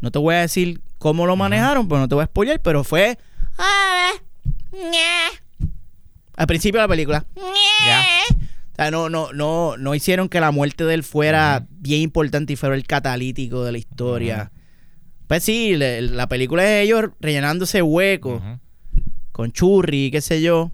No 0.00 0.10
te 0.10 0.18
voy 0.18 0.34
a 0.34 0.40
decir 0.40 0.80
cómo 0.98 1.26
lo 1.26 1.36
manejaron, 1.36 1.86
pero 1.88 2.00
no 2.00 2.08
te 2.08 2.14
voy 2.14 2.22
a 2.24 2.26
spoiler, 2.26 2.60
pero 2.60 2.82
fue 2.84 3.18
Ah, 3.58 4.10
al 6.36 6.46
principio 6.46 6.80
de 6.80 6.84
la 6.84 6.88
película. 6.88 7.24
Ya. 7.86 8.04
O 8.74 8.76
sea, 8.76 8.90
no, 8.90 9.08
no, 9.08 9.32
no, 9.32 9.76
no 9.76 9.94
hicieron 9.94 10.28
que 10.28 10.40
la 10.40 10.50
muerte 10.50 10.84
de 10.84 10.94
él 10.94 11.04
fuera 11.04 11.64
bien 11.70 12.00
importante 12.02 12.52
y 12.52 12.56
fuera 12.56 12.74
el 12.74 12.84
catalítico 12.86 13.64
de 13.64 13.70
la 13.72 13.78
historia. 13.78 14.50
Pues 15.28 15.44
sí, 15.44 15.76
le- 15.76 16.02
la 16.02 16.26
película 16.28 16.64
es 16.64 16.84
ellos 16.84 17.04
rellenándose 17.20 17.80
huecos. 17.82 18.42
Con 19.32 19.52
churri, 19.52 20.10
qué 20.10 20.20
sé 20.20 20.42
yo, 20.42 20.70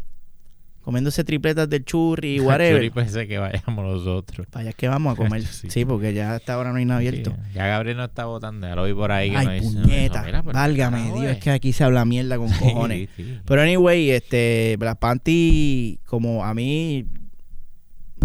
comiéndose 0.80 1.24
tripletas 1.24 1.68
del 1.68 1.84
churri, 1.86 2.40
whatever. 2.40 2.76
Churi 2.76 2.90
pensé 2.90 3.28
que 3.28 3.38
vayamos 3.38 3.84
nosotros. 3.84 4.46
Es 4.66 4.74
que 4.74 4.88
vamos 4.88 5.12
a 5.12 5.16
comer. 5.22 5.42
Sí. 5.44 5.70
Sí, 5.70 5.84
porque 5.84 6.14
ya 6.14 6.34
hasta 6.34 6.54
ahora 6.54 6.70
no 6.72 6.78
hay 6.78 6.84
nada 6.86 6.98
abierto. 6.98 7.30
Sí, 7.30 7.52
ya 7.54 7.66
Gabriel 7.66 7.98
no 7.98 8.04
está 8.06 8.24
votando, 8.24 8.66
ya 8.66 8.74
lo 8.74 8.84
vi 8.84 8.94
por 8.94 9.12
ahí. 9.12 9.30
Que 9.30 9.36
Ay, 9.36 9.46
no 9.46 9.52
dice- 9.52 9.78
puñeta. 9.80 10.22
Mira, 10.24 10.42
pero 10.42 10.54
Válgame, 10.54 11.04
Dios, 11.04 11.24
eh. 11.24 11.30
es 11.32 11.38
que 11.38 11.50
aquí 11.50 11.72
se 11.74 11.84
habla 11.84 12.04
mierda 12.06 12.38
con 12.38 12.50
cojones. 12.50 13.08
Sí. 13.16 13.38
Pero 13.44 13.60
anyway, 13.62 14.10
este, 14.10 14.76
Black 14.78 14.98
Panty, 14.98 16.00
como 16.06 16.44
a 16.44 16.52
mí, 16.54 17.06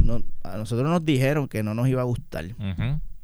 no- 0.03 0.21
a 0.43 0.57
nosotros 0.57 0.89
nos 0.89 1.03
dijeron 1.05 1.47
que 1.47 1.63
no 1.63 1.73
nos 1.73 1.87
iba 1.87 2.01
a 2.01 2.05
gustar. 2.05 2.45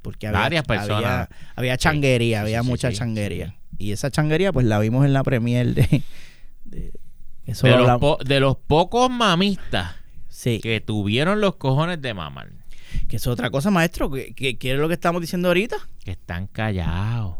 Porque 0.01 0.27
había, 0.27 0.39
Varias 0.39 0.65
personas. 0.65 1.03
había, 1.03 1.29
había 1.55 1.77
changuería, 1.77 2.39
Sí, 2.39 2.41
había 2.41 2.63
sí, 2.63 2.67
mucha 2.69 2.89
sí, 2.91 2.97
changuería. 2.97 3.55
Y 3.77 3.91
esa 3.91 4.09
changuería, 4.11 4.51
pues 4.51 4.65
la 4.65 4.79
vimos 4.79 5.05
en 5.05 5.13
la 5.13 5.23
premier 5.23 5.73
de... 5.75 6.03
de- 6.65 6.91
eso 7.45 7.65
De 7.67 7.73
lo 7.73 7.79
los, 7.79 7.89
hablamos- 7.89 8.17
po- 8.17 8.23
de 8.23 8.39
los 8.39 8.55
pocos 8.57 9.09
mamistas 9.09 9.95
que 10.61 10.81
tuvieron 10.85 11.39
los 11.41 11.55
cojones 11.55 12.01
de 12.01 12.13
mamar, 12.13 12.49
Que 13.07 13.17
es 13.17 13.27
otra 13.27 13.49
cosa, 13.51 13.69
maestro. 13.71 14.09
que 14.09 14.33
que- 14.33 14.57
¿Qué 14.57 14.71
es 14.73 14.77
lo 14.79 14.87
que 14.87 14.93
estamos 14.95 15.21
diciendo 15.21 15.49
ahorita? 15.49 15.77
que 16.03 16.11
están 16.11 16.47
callados. 16.47 17.35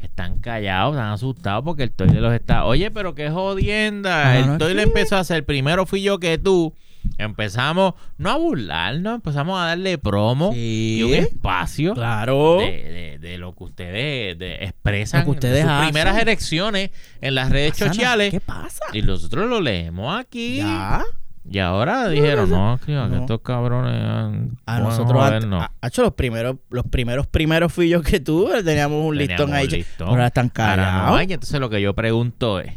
Están 0.00 0.38
callados, 0.38 0.94
están 0.94 1.12
asustados 1.12 1.62
porque 1.64 1.82
el 1.82 1.90
Toile 1.92 2.20
los 2.20 2.32
está. 2.34 2.64
Oye, 2.64 2.90
pero 2.90 3.14
qué 3.14 3.30
jodienda. 3.30 4.38
El 4.38 4.46
no, 4.46 4.58
Toile 4.58 4.82
empezó 4.82 5.16
a 5.16 5.20
hacer. 5.20 5.44
Primero 5.44 5.84
fui 5.86 6.02
yo 6.02 6.18
que 6.18 6.38
tú. 6.38 6.74
Empezamos, 7.18 7.94
no 8.18 8.30
a 8.30 8.36
burlarnos, 8.36 9.14
empezamos 9.16 9.60
a 9.60 9.66
darle 9.66 9.98
promo 9.98 10.52
Sí. 10.52 10.98
y 11.00 11.02
un 11.02 11.14
espacio 11.14 11.94
Claro. 11.94 12.58
de, 12.60 12.66
de- 12.66 13.18
de 13.18 13.38
lo 13.38 13.54
que 13.54 13.64
ustedes 13.64 14.38
de- 14.38 14.64
expresan 14.64 15.20
Lo 15.20 15.24
que 15.26 15.30
ustedes 15.32 15.56
en 15.58 15.62
sus 15.62 15.70
hacen. 15.72 15.86
primeras 15.88 16.18
elecciones 16.22 16.90
en 17.20 17.34
las 17.34 17.50
redes 17.50 17.72
Pasa 17.72 17.86
sociales. 17.88 18.30
¿Qué 18.30 18.40
pasa? 18.40 18.84
Y 18.92 19.02
nosotros 19.02 19.48
lo 19.48 19.60
leemos 19.60 20.18
aquí. 20.18 20.56
Ya. 20.58 21.02
Y 21.50 21.58
ahora 21.58 22.08
dijeron, 22.08 22.50
no, 22.50 22.78
tío, 22.84 23.02
que 23.08 23.14
No. 23.16 23.20
estos 23.22 23.40
cabrones. 23.40 23.94
han- 23.94 24.58
A 24.66 24.74
pueden 24.76 24.84
nosotros 24.88 25.22
antes, 25.22 25.44
jodernos". 25.44 25.66
ha 25.80 25.86
hecho 25.86 26.02
los 26.02 26.12
primeros, 26.14 26.56
los 26.68 26.84
primeros 26.86 27.26
primeros 27.26 27.72
fui 27.72 27.88
yo 27.88 28.02
que 28.02 28.20
tú, 28.20 28.50
teníamos 28.64 29.04
un 29.04 29.16
Teníamos 29.16 29.48
listón 29.48 29.54
ahí. 29.54 29.66
listón. 29.68 30.08
Ahora 30.08 30.26
están 30.26 30.46
no 30.46 30.52
callados. 30.52 31.18
hay. 31.18 31.32
Entonces 31.32 31.58
lo 31.58 31.70
que 31.70 31.80
yo 31.80 31.94
pregunto 31.94 32.60
es, 32.60 32.74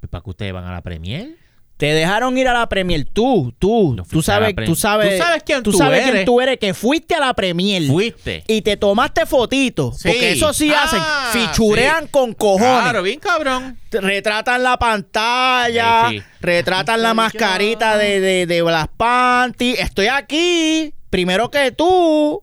¿pues 0.00 0.08
¿para 0.10 0.22
qué 0.22 0.30
ustedes 0.30 0.52
van 0.52 0.64
a 0.64 0.72
la 0.72 0.82
premier? 0.82 1.36
Te 1.76 1.86
dejaron 1.92 2.38
ir 2.38 2.48
a 2.48 2.54
la 2.54 2.66
Premier, 2.70 3.04
tú, 3.12 3.52
tú, 3.58 3.92
No 3.96 4.04
tú 4.04 4.22
sabes, 4.22 4.54
tú 4.64 4.74
sabes, 4.74 5.18
Tú 5.18 5.22
sabes 5.22 5.42
quién 5.44 5.62
tú 5.62 5.72
sabes 5.74 6.00
quién 6.02 6.14
eres. 6.14 6.24
tú 6.24 6.40
eres, 6.40 6.58
que 6.58 6.72
fuiste 6.72 7.14
a 7.14 7.20
la 7.20 7.34
Premier 7.34 7.82
Fuiste. 7.86 8.44
y 8.48 8.62
te 8.62 8.78
tomaste 8.78 9.26
fotitos, 9.26 9.98
Sí. 9.98 10.08
porque 10.08 10.32
eso 10.32 10.54
sí 10.54 10.72
Ah, 10.74 10.84
hacen, 10.84 11.02
fichurean 11.48 12.04
sí. 12.04 12.08
con 12.10 12.32
cojones. 12.32 12.80
Claro, 12.80 13.02
bien 13.02 13.20
cabrón. 13.20 13.78
Retratan 13.90 14.62
la 14.62 14.78
pantalla, 14.78 16.08
Sí, 16.08 16.18
sí. 16.20 16.24
retratan 16.40 17.02
la 17.02 17.12
mascarita 17.12 17.98
de, 17.98 18.20
de, 18.20 18.46
de 18.46 18.62
Black 18.62 18.92
Panty. 18.96 19.72
Estoy 19.72 20.06
aquí, 20.06 20.94
primero 21.10 21.50
que 21.50 21.72
tú. 21.72 22.42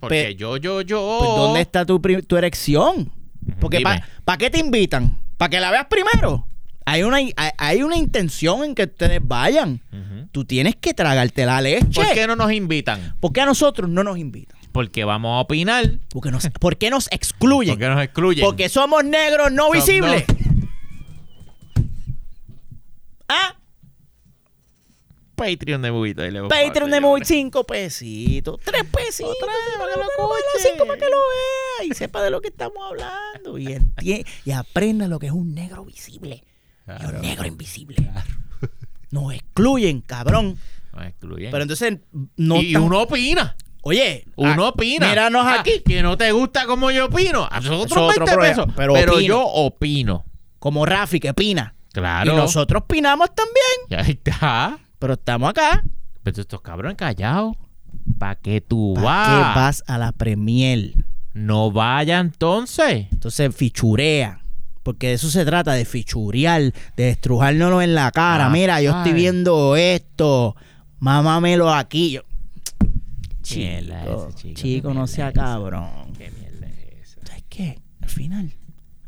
Porque 0.00 0.24
Pe- 0.24 0.34
yo, 0.36 0.56
yo, 0.56 0.80
yo. 0.80 1.18
Pues, 1.20 1.30
¿Dónde 1.36 1.60
está 1.60 1.84
tu, 1.86 2.00
tu 2.00 2.36
erección? 2.36 3.12
Porque. 3.60 3.80
¿para 4.24 4.38
qué 4.38 4.50
te 4.50 4.58
invitan? 4.58 5.20
¿Para 5.36 5.50
que 5.50 5.60
la 5.60 5.70
veas 5.70 5.86
primero? 5.86 6.46
Hay 6.92 7.02
una, 7.04 7.18
hay, 7.18 7.32
hay 7.58 7.82
una 7.82 7.96
intención 7.96 8.64
en 8.64 8.74
que 8.74 8.84
ustedes 8.84 9.20
vayan. 9.22 9.82
Ujú. 9.92 10.28
Tú 10.32 10.44
tienes 10.44 10.76
que 10.76 10.94
tragarte 10.94 11.46
la 11.46 11.60
leche. 11.60 11.86
¿Por 11.94 12.12
qué 12.12 12.26
no 12.26 12.34
nos 12.36 12.52
invitan? 12.52 13.14
¿Por 13.20 13.32
qué 13.32 13.42
a 13.42 13.46
nosotros 13.46 13.88
no 13.88 14.02
nos 14.02 14.18
invitan? 14.18 14.58
Porque 14.72 15.04
vamos 15.04 15.36
a 15.36 15.40
opinar. 15.40 15.98
Porque 16.10 16.30
nos, 16.30 16.48
¿Por 16.60 16.76
qué 16.78 16.90
nos 16.90 17.08
excluyen? 17.12 17.74
Porque 17.74 17.88
nos 17.88 18.02
excluyen. 18.02 18.44
Porque 18.44 18.68
somos 18.68 19.04
negros 19.04 19.52
no 19.52 19.70
visibles. 19.70 20.24
¿Ah? 23.28 23.56
Patreon 25.36 25.80
de 25.80 25.90
Movito. 25.90 26.22
ahí 26.22 26.30
le 26.30 26.42
Patreon 26.42 26.90
de 26.90 26.98
creo. 26.98 27.16
5 27.24 27.64
pesitos, 27.64 28.60
3 28.64 28.84
pesitos. 28.84 29.34
Otra 29.40 29.52
vez, 29.52 29.78
para 29.78 29.92
que 29.92 29.98
lo 29.98 30.04
escuche. 30.04 30.68
cinco 30.70 30.86
para 30.86 30.98
que 30.98 31.04
lo 31.06 31.16
vea 31.16 31.86
y 31.90 31.94
sepa 31.94 32.22
de 32.22 32.30
lo 32.30 32.40
que 32.42 32.48
estamos 32.48 32.76
hablando. 32.86 33.56
Y, 33.56 33.66
entie- 33.68 34.26
y 34.44 34.50
aprenda 34.50 35.08
lo 35.08 35.18
que 35.18 35.26
es 35.28 35.32
un 35.32 35.54
negro 35.54 35.84
visible 35.84 36.44
Claro. 36.98 37.16
un 37.16 37.22
negro 37.22 37.46
invisible. 37.46 37.96
Nos 39.10 39.34
excluyen, 39.34 40.00
cabrón. 40.02 40.56
Nos 40.94 41.06
excluyen. 41.06 41.50
Pero 41.50 41.62
entonces 41.62 41.98
no 42.36 42.60
y 42.62 42.72
tan- 42.72 42.82
uno 42.82 43.00
opina. 43.02 43.56
Oye, 43.82 44.26
Uno 44.36 44.66
ah, 44.66 44.68
opina. 44.68 45.08
Míranos 45.08 45.46
Ah, 45.46 45.60
aquí. 45.60 45.80
Que 45.84 46.02
no 46.02 46.16
te 46.18 46.30
gusta 46.32 46.66
como 46.66 46.90
yo 46.90 47.06
opino. 47.06 47.48
A 47.50 47.60
nosotros 47.60 47.86
Eso 47.86 47.94
es 48.10 48.12
otro 48.12 48.24
20 48.26 48.32
problema, 48.32 48.56
pesos. 48.56 48.72
pero 48.76 48.92
Pero, 48.92 49.12
opino. 49.14 49.26
yo 49.28 49.42
opino. 49.46 50.24
Como 50.58 50.84
Rafi 50.84 51.18
que 51.18 51.30
opina. 51.30 51.74
Claro. 51.92 52.32
Y 52.32 52.36
nosotros 52.36 52.82
opinamos 52.84 53.30
también. 53.34 53.54
Y 53.88 53.94
ahí 53.94 54.20
está. 54.22 54.78
Pero 54.98 55.14
estamos 55.14 55.48
acá. 55.50 55.82
Pero 56.22 56.40
estos 56.42 56.60
cabrones 56.60 56.96
callados. 56.98 57.56
¿Para 58.18 58.34
qué 58.36 58.60
tú 58.60 58.92
¿Para 58.94 59.06
vas? 59.06 59.28
qué 59.54 59.58
vas 59.60 59.84
a 59.86 59.96
la 59.98 60.12
premier? 60.12 60.92
No 61.32 61.70
vaya 61.72 62.18
entonces. 62.20 63.06
Entonces 63.10 63.54
fichurea. 63.56 64.39
Porque 64.82 65.08
de 65.08 65.12
eso 65.14 65.28
se 65.30 65.44
trata, 65.44 65.72
de 65.74 65.84
fichurear, 65.84 66.72
de 66.96 67.08
estrujárnoslo 67.10 67.82
en 67.82 67.94
la 67.94 68.10
cara. 68.12 68.46
Ah, 68.46 68.50
Mira, 68.50 68.80
yo 68.80 68.96
estoy 68.96 69.12
viendo 69.12 69.76
esto. 69.76 70.56
Mámamelo 71.00 71.72
aquí. 71.72 72.12
Yo- 72.12 72.22
Mierda 73.56 74.00
Chico, 74.02 74.26
ese, 74.28 74.34
chico, 74.36 74.54
chico, 74.60 74.88
qué 74.88 74.94
no 74.94 75.00
mierda 75.00 75.06
sea 75.08 75.32
cabrón. 75.32 76.12
¿Qué 76.16 76.30
mierda 76.30 76.66
es 76.68 77.08
esa? 77.16 77.26
¿Sabes 77.26 77.44
qué? 77.48 77.78
Al 78.00 78.08
final, 78.08 78.52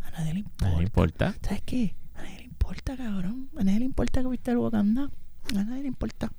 a 0.03 0.11
nadie 0.11 0.32
le 0.35 0.39
importa. 0.40 0.70
No 0.74 0.82
importa. 0.82 1.35
¿Sabes 1.43 1.62
qué? 1.65 1.94
A 2.16 2.23
nadie 2.23 2.39
le 2.39 2.44
importa. 2.44 2.97
cabrón. 2.97 3.49
A 3.59 3.62
nadie 3.65 3.78
le 3.81 3.85
importa 3.85 4.23
que 4.23 4.28
viste 4.28 4.51
el 4.51 4.57
Wakanda. 4.59 5.11
A 5.57 5.62
nadie 5.65 5.82
le 5.82 5.89
importa. 5.89 6.32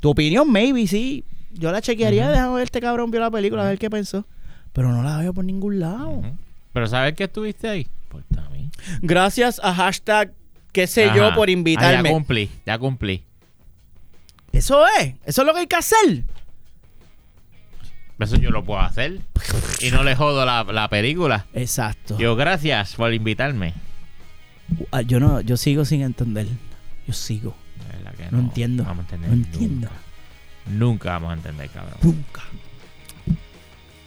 Tu 0.00 0.10
opinión, 0.10 0.50
maybe, 0.50 0.86
sí. 0.86 1.24
Yo 1.52 1.70
la 1.72 1.80
chequearía, 1.80 2.28
déjame 2.30 2.54
ver 2.54 2.64
este 2.64 2.80
cabrón 2.80 3.10
vio 3.10 3.20
la 3.20 3.30
película, 3.30 3.62
a 3.64 3.68
ver 3.68 3.78
qué 3.78 3.88
pensó. 3.88 4.26
Pero 4.72 4.90
no 4.92 5.02
la 5.02 5.18
veo 5.18 5.32
por 5.32 5.44
ningún 5.44 5.80
lado. 5.80 6.22
Pero 6.72 6.86
¿sabes 6.86 7.14
que 7.14 7.24
estuviste 7.24 7.68
ahí? 7.68 7.86
Gracias 9.00 9.60
a 9.62 9.74
hashtag 9.74 10.32
qué 10.72 10.86
sé 10.86 11.10
yo 11.14 11.34
por 11.34 11.48
Ah, 11.48 11.52
invitarme. 11.52 12.08
ya 12.08 12.14
cumplí, 12.14 12.50
ya 12.66 12.78
cumplí. 12.78 13.24
Eso 14.52 14.84
es, 15.00 15.14
eso 15.24 15.42
es 15.42 15.46
lo 15.46 15.54
que 15.54 15.60
hay 15.60 15.66
que 15.66 15.76
hacer. 15.76 16.24
Eso 18.18 18.36
yo 18.36 18.50
lo 18.50 18.62
puedo 18.64 18.78
hacer. 18.80 19.20
Y 19.80 19.90
no 19.90 20.04
le 20.04 20.14
jodo 20.14 20.46
la, 20.46 20.62
la 20.64 20.88
película. 20.88 21.46
Exacto. 21.54 22.16
Yo, 22.18 22.36
gracias 22.36 22.94
por 22.94 23.12
invitarme. 23.12 23.74
Ah, 24.92 25.02
yo 25.02 25.18
no, 25.18 25.40
yo 25.40 25.56
sigo 25.56 25.84
sin 25.84 26.02
entender. 26.02 26.46
Yo 27.06 27.12
sigo. 27.14 27.56
De 27.90 27.96
verdad 27.96 28.14
que 28.14 28.30
No 28.30 28.38
entiendo. 28.38 28.84
Vamos 28.84 28.98
a 29.10 29.14
entender. 29.14 29.28
No 29.30 29.34
entiendo. 29.34 29.88
Nunca, 30.66 30.78
Nunca 30.84 31.10
vamos 31.14 31.30
a 31.30 31.34
entender, 31.34 31.68
cabrón. 31.70 31.98
Nunca. 32.02 32.42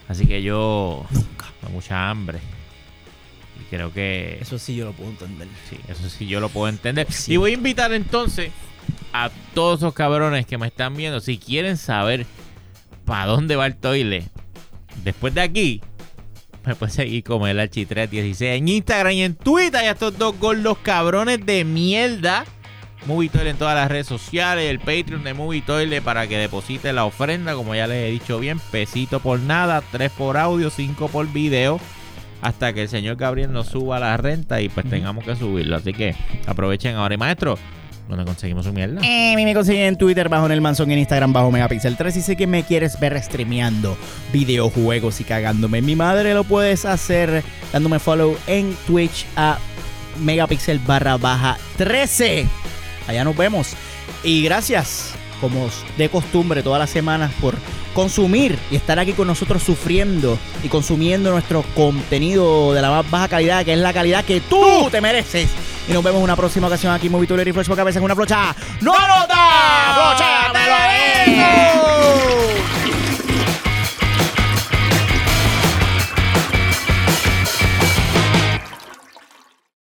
Así 0.08 0.26
que 0.26 0.42
yo. 0.42 1.06
Nunca. 1.12 1.48
Tengo 1.60 1.74
mucha 1.74 2.10
hambre. 2.10 2.40
Creo 3.70 3.92
que. 3.94 4.38
Eso 4.42 4.60
sí 4.60 4.76
yo 4.76 4.86
lo 4.86 4.94
puedo 4.94 5.10
entender. 5.12 5.48
Sí, 5.70 5.78
eso 5.88 6.10
sí 6.10 6.28
yo 6.28 6.40
lo 6.40 6.50
puedo 6.50 6.70
entender. 6.70 7.12
Sí. 7.12 7.34
Y 7.34 7.38
voy 7.38 7.52
a 7.52 7.54
invitar 7.56 7.94
entonces 7.94 8.52
a 9.14 9.30
todos 9.54 9.80
esos 9.80 9.94
cabrones 9.94 10.46
que 10.46 10.58
me 10.58 10.68
están 10.68 10.96
viendo. 10.96 11.20
Si 11.20 11.38
quieren 11.38 11.78
saber 11.78 12.26
para 13.06 13.26
dónde 13.26 13.56
va 13.56 13.66
el 13.66 13.76
toile 13.76 14.28
después 15.04 15.34
de 15.34 15.42
aquí, 15.42 15.82
me 16.66 16.76
pueden 16.76 16.94
seguir 16.94 17.24
como 17.24 17.48
el 17.48 17.60
Archi316 17.60 18.42
en 18.58 18.68
Instagram 18.68 19.14
y 19.14 19.24
en 19.24 19.36
Twitter. 19.36 19.82
Y 19.84 19.88
a 19.88 19.92
estos 19.92 20.18
dos 20.18 20.38
gordos 20.40 20.78
cabrones 20.80 21.46
de 21.46 21.64
mierda. 21.64 22.46
Movie 23.06 23.30
Toilet 23.30 23.52
en 23.52 23.58
todas 23.58 23.76
las 23.76 23.90
redes 23.90 24.08
sociales, 24.08 24.70
el 24.70 24.80
Patreon 24.80 25.24
de 25.24 25.36
Movie 25.36 25.62
Toilet 25.62 26.04
para 26.04 26.28
que 26.28 26.40
deposite 26.40 26.92
la 26.92 27.06
ofrenda, 27.06 27.54
como 27.54 27.76
ya 27.76 27.86
les 27.86 28.08
he 28.08 28.12
dicho 28.12 28.40
bien, 28.40 28.60
pesito 28.72 29.20
por 29.20 29.40
nada, 29.40 29.84
tres 29.92 30.12
por 30.12 30.38
audio, 30.38 30.72
cinco 30.72 31.08
por 31.08 31.32
video, 31.32 31.80
hasta 32.42 32.74
que 32.74 32.84
el 32.84 32.90
señor 32.90 33.16
Gabriel 33.16 33.52
nos 33.52 33.68
suba 33.68 34.00
la 34.00 34.16
renta 34.18 34.62
y 34.62 34.70
pues 34.70 34.88
tengamos 34.90 35.24
que 35.24 35.36
subirlo. 35.36 35.76
Así 35.76 35.94
que 35.94 36.16
aprovechen 36.48 36.96
ahora. 36.96 37.16
Y 37.16 37.18
maestro, 37.18 37.58
¿dónde 38.08 38.26
conseguimos 38.26 38.66
su 38.66 38.74
mierda? 38.74 39.02
Eh, 39.04 39.34
a 39.34 39.36
mí 39.36 39.46
me 39.46 39.54
consiguen 39.54 39.84
en 39.84 39.98
Twitter 39.98 40.30
bajo 40.30 40.48
Nel 40.48 40.62
Manson, 40.62 40.90
en 40.92 41.00
Instagram 41.00 41.34
bajo 41.34 41.52
Megapixel 41.52 41.98
3 41.98 42.18
y 42.18 42.22
sé 42.22 42.36
que 42.36 42.48
me 42.48 42.64
quieres 42.64 43.00
ver 43.00 43.22
streameando 43.22 43.98
videojuegos 44.32 45.20
y 45.22 45.24
cagándome. 45.24 45.82
Mi 45.82 45.96
madre 45.96 46.34
lo 46.34 46.44
puedes 46.44 46.86
hacer 46.86 47.44
dándome 47.74 48.00
follow 48.00 48.38
en 48.48 48.76
Twitch 48.88 49.26
a 49.36 49.58
Megapixel 50.24 50.80
barra 50.80 51.18
baja 51.18 51.58
13. 51.78 52.48
Allá 53.08 53.24
nos 53.24 53.36
vemos. 53.36 53.76
Y 54.24 54.44
gracias, 54.44 55.14
como 55.50 55.70
de 55.98 56.10
costumbre 56.10 56.64
todas 56.64 56.80
las 56.80 56.90
semanas 56.90 57.32
por 57.40 57.56
consumir 57.94 58.58
y 58.72 58.76
estar 58.76 59.00
aquí 59.00 59.14
con 59.14 59.28
nosotros 59.28 59.62
sufriendo 59.64 60.38
y 60.64 60.70
consumiendo 60.70 61.32
nuestro 61.32 61.64
contenido 61.76 62.74
de 62.74 62.82
la 62.82 62.90
más 62.90 63.10
baja 63.10 63.28
calidad, 63.28 63.64
que 63.64 63.74
es 63.74 63.80
la 63.80 63.94
calidad 63.94 64.26
que 64.26 64.42
tú 64.42 64.90
te 64.92 65.02
mereces. 65.02 65.50
Y 65.88 65.94
nos 65.94 66.04
vemos 66.04 66.18
en 66.20 66.24
una 66.24 66.36
próxima 66.36 66.68
ocasión 66.68 66.94
aquí 66.94 67.08
en 67.08 67.12
Movituler 67.12 67.48
y 67.48 67.54
Flashback 67.54 67.80
a 67.80 67.84
veces 67.84 68.02
una 68.02 68.16
flocha. 68.16 68.56
¡No 68.82 68.94
anota! 68.94 69.94
¡Flocha! 69.94 70.52
¡Te 70.54 71.32
lo 71.32 71.38
digo! 71.38 72.95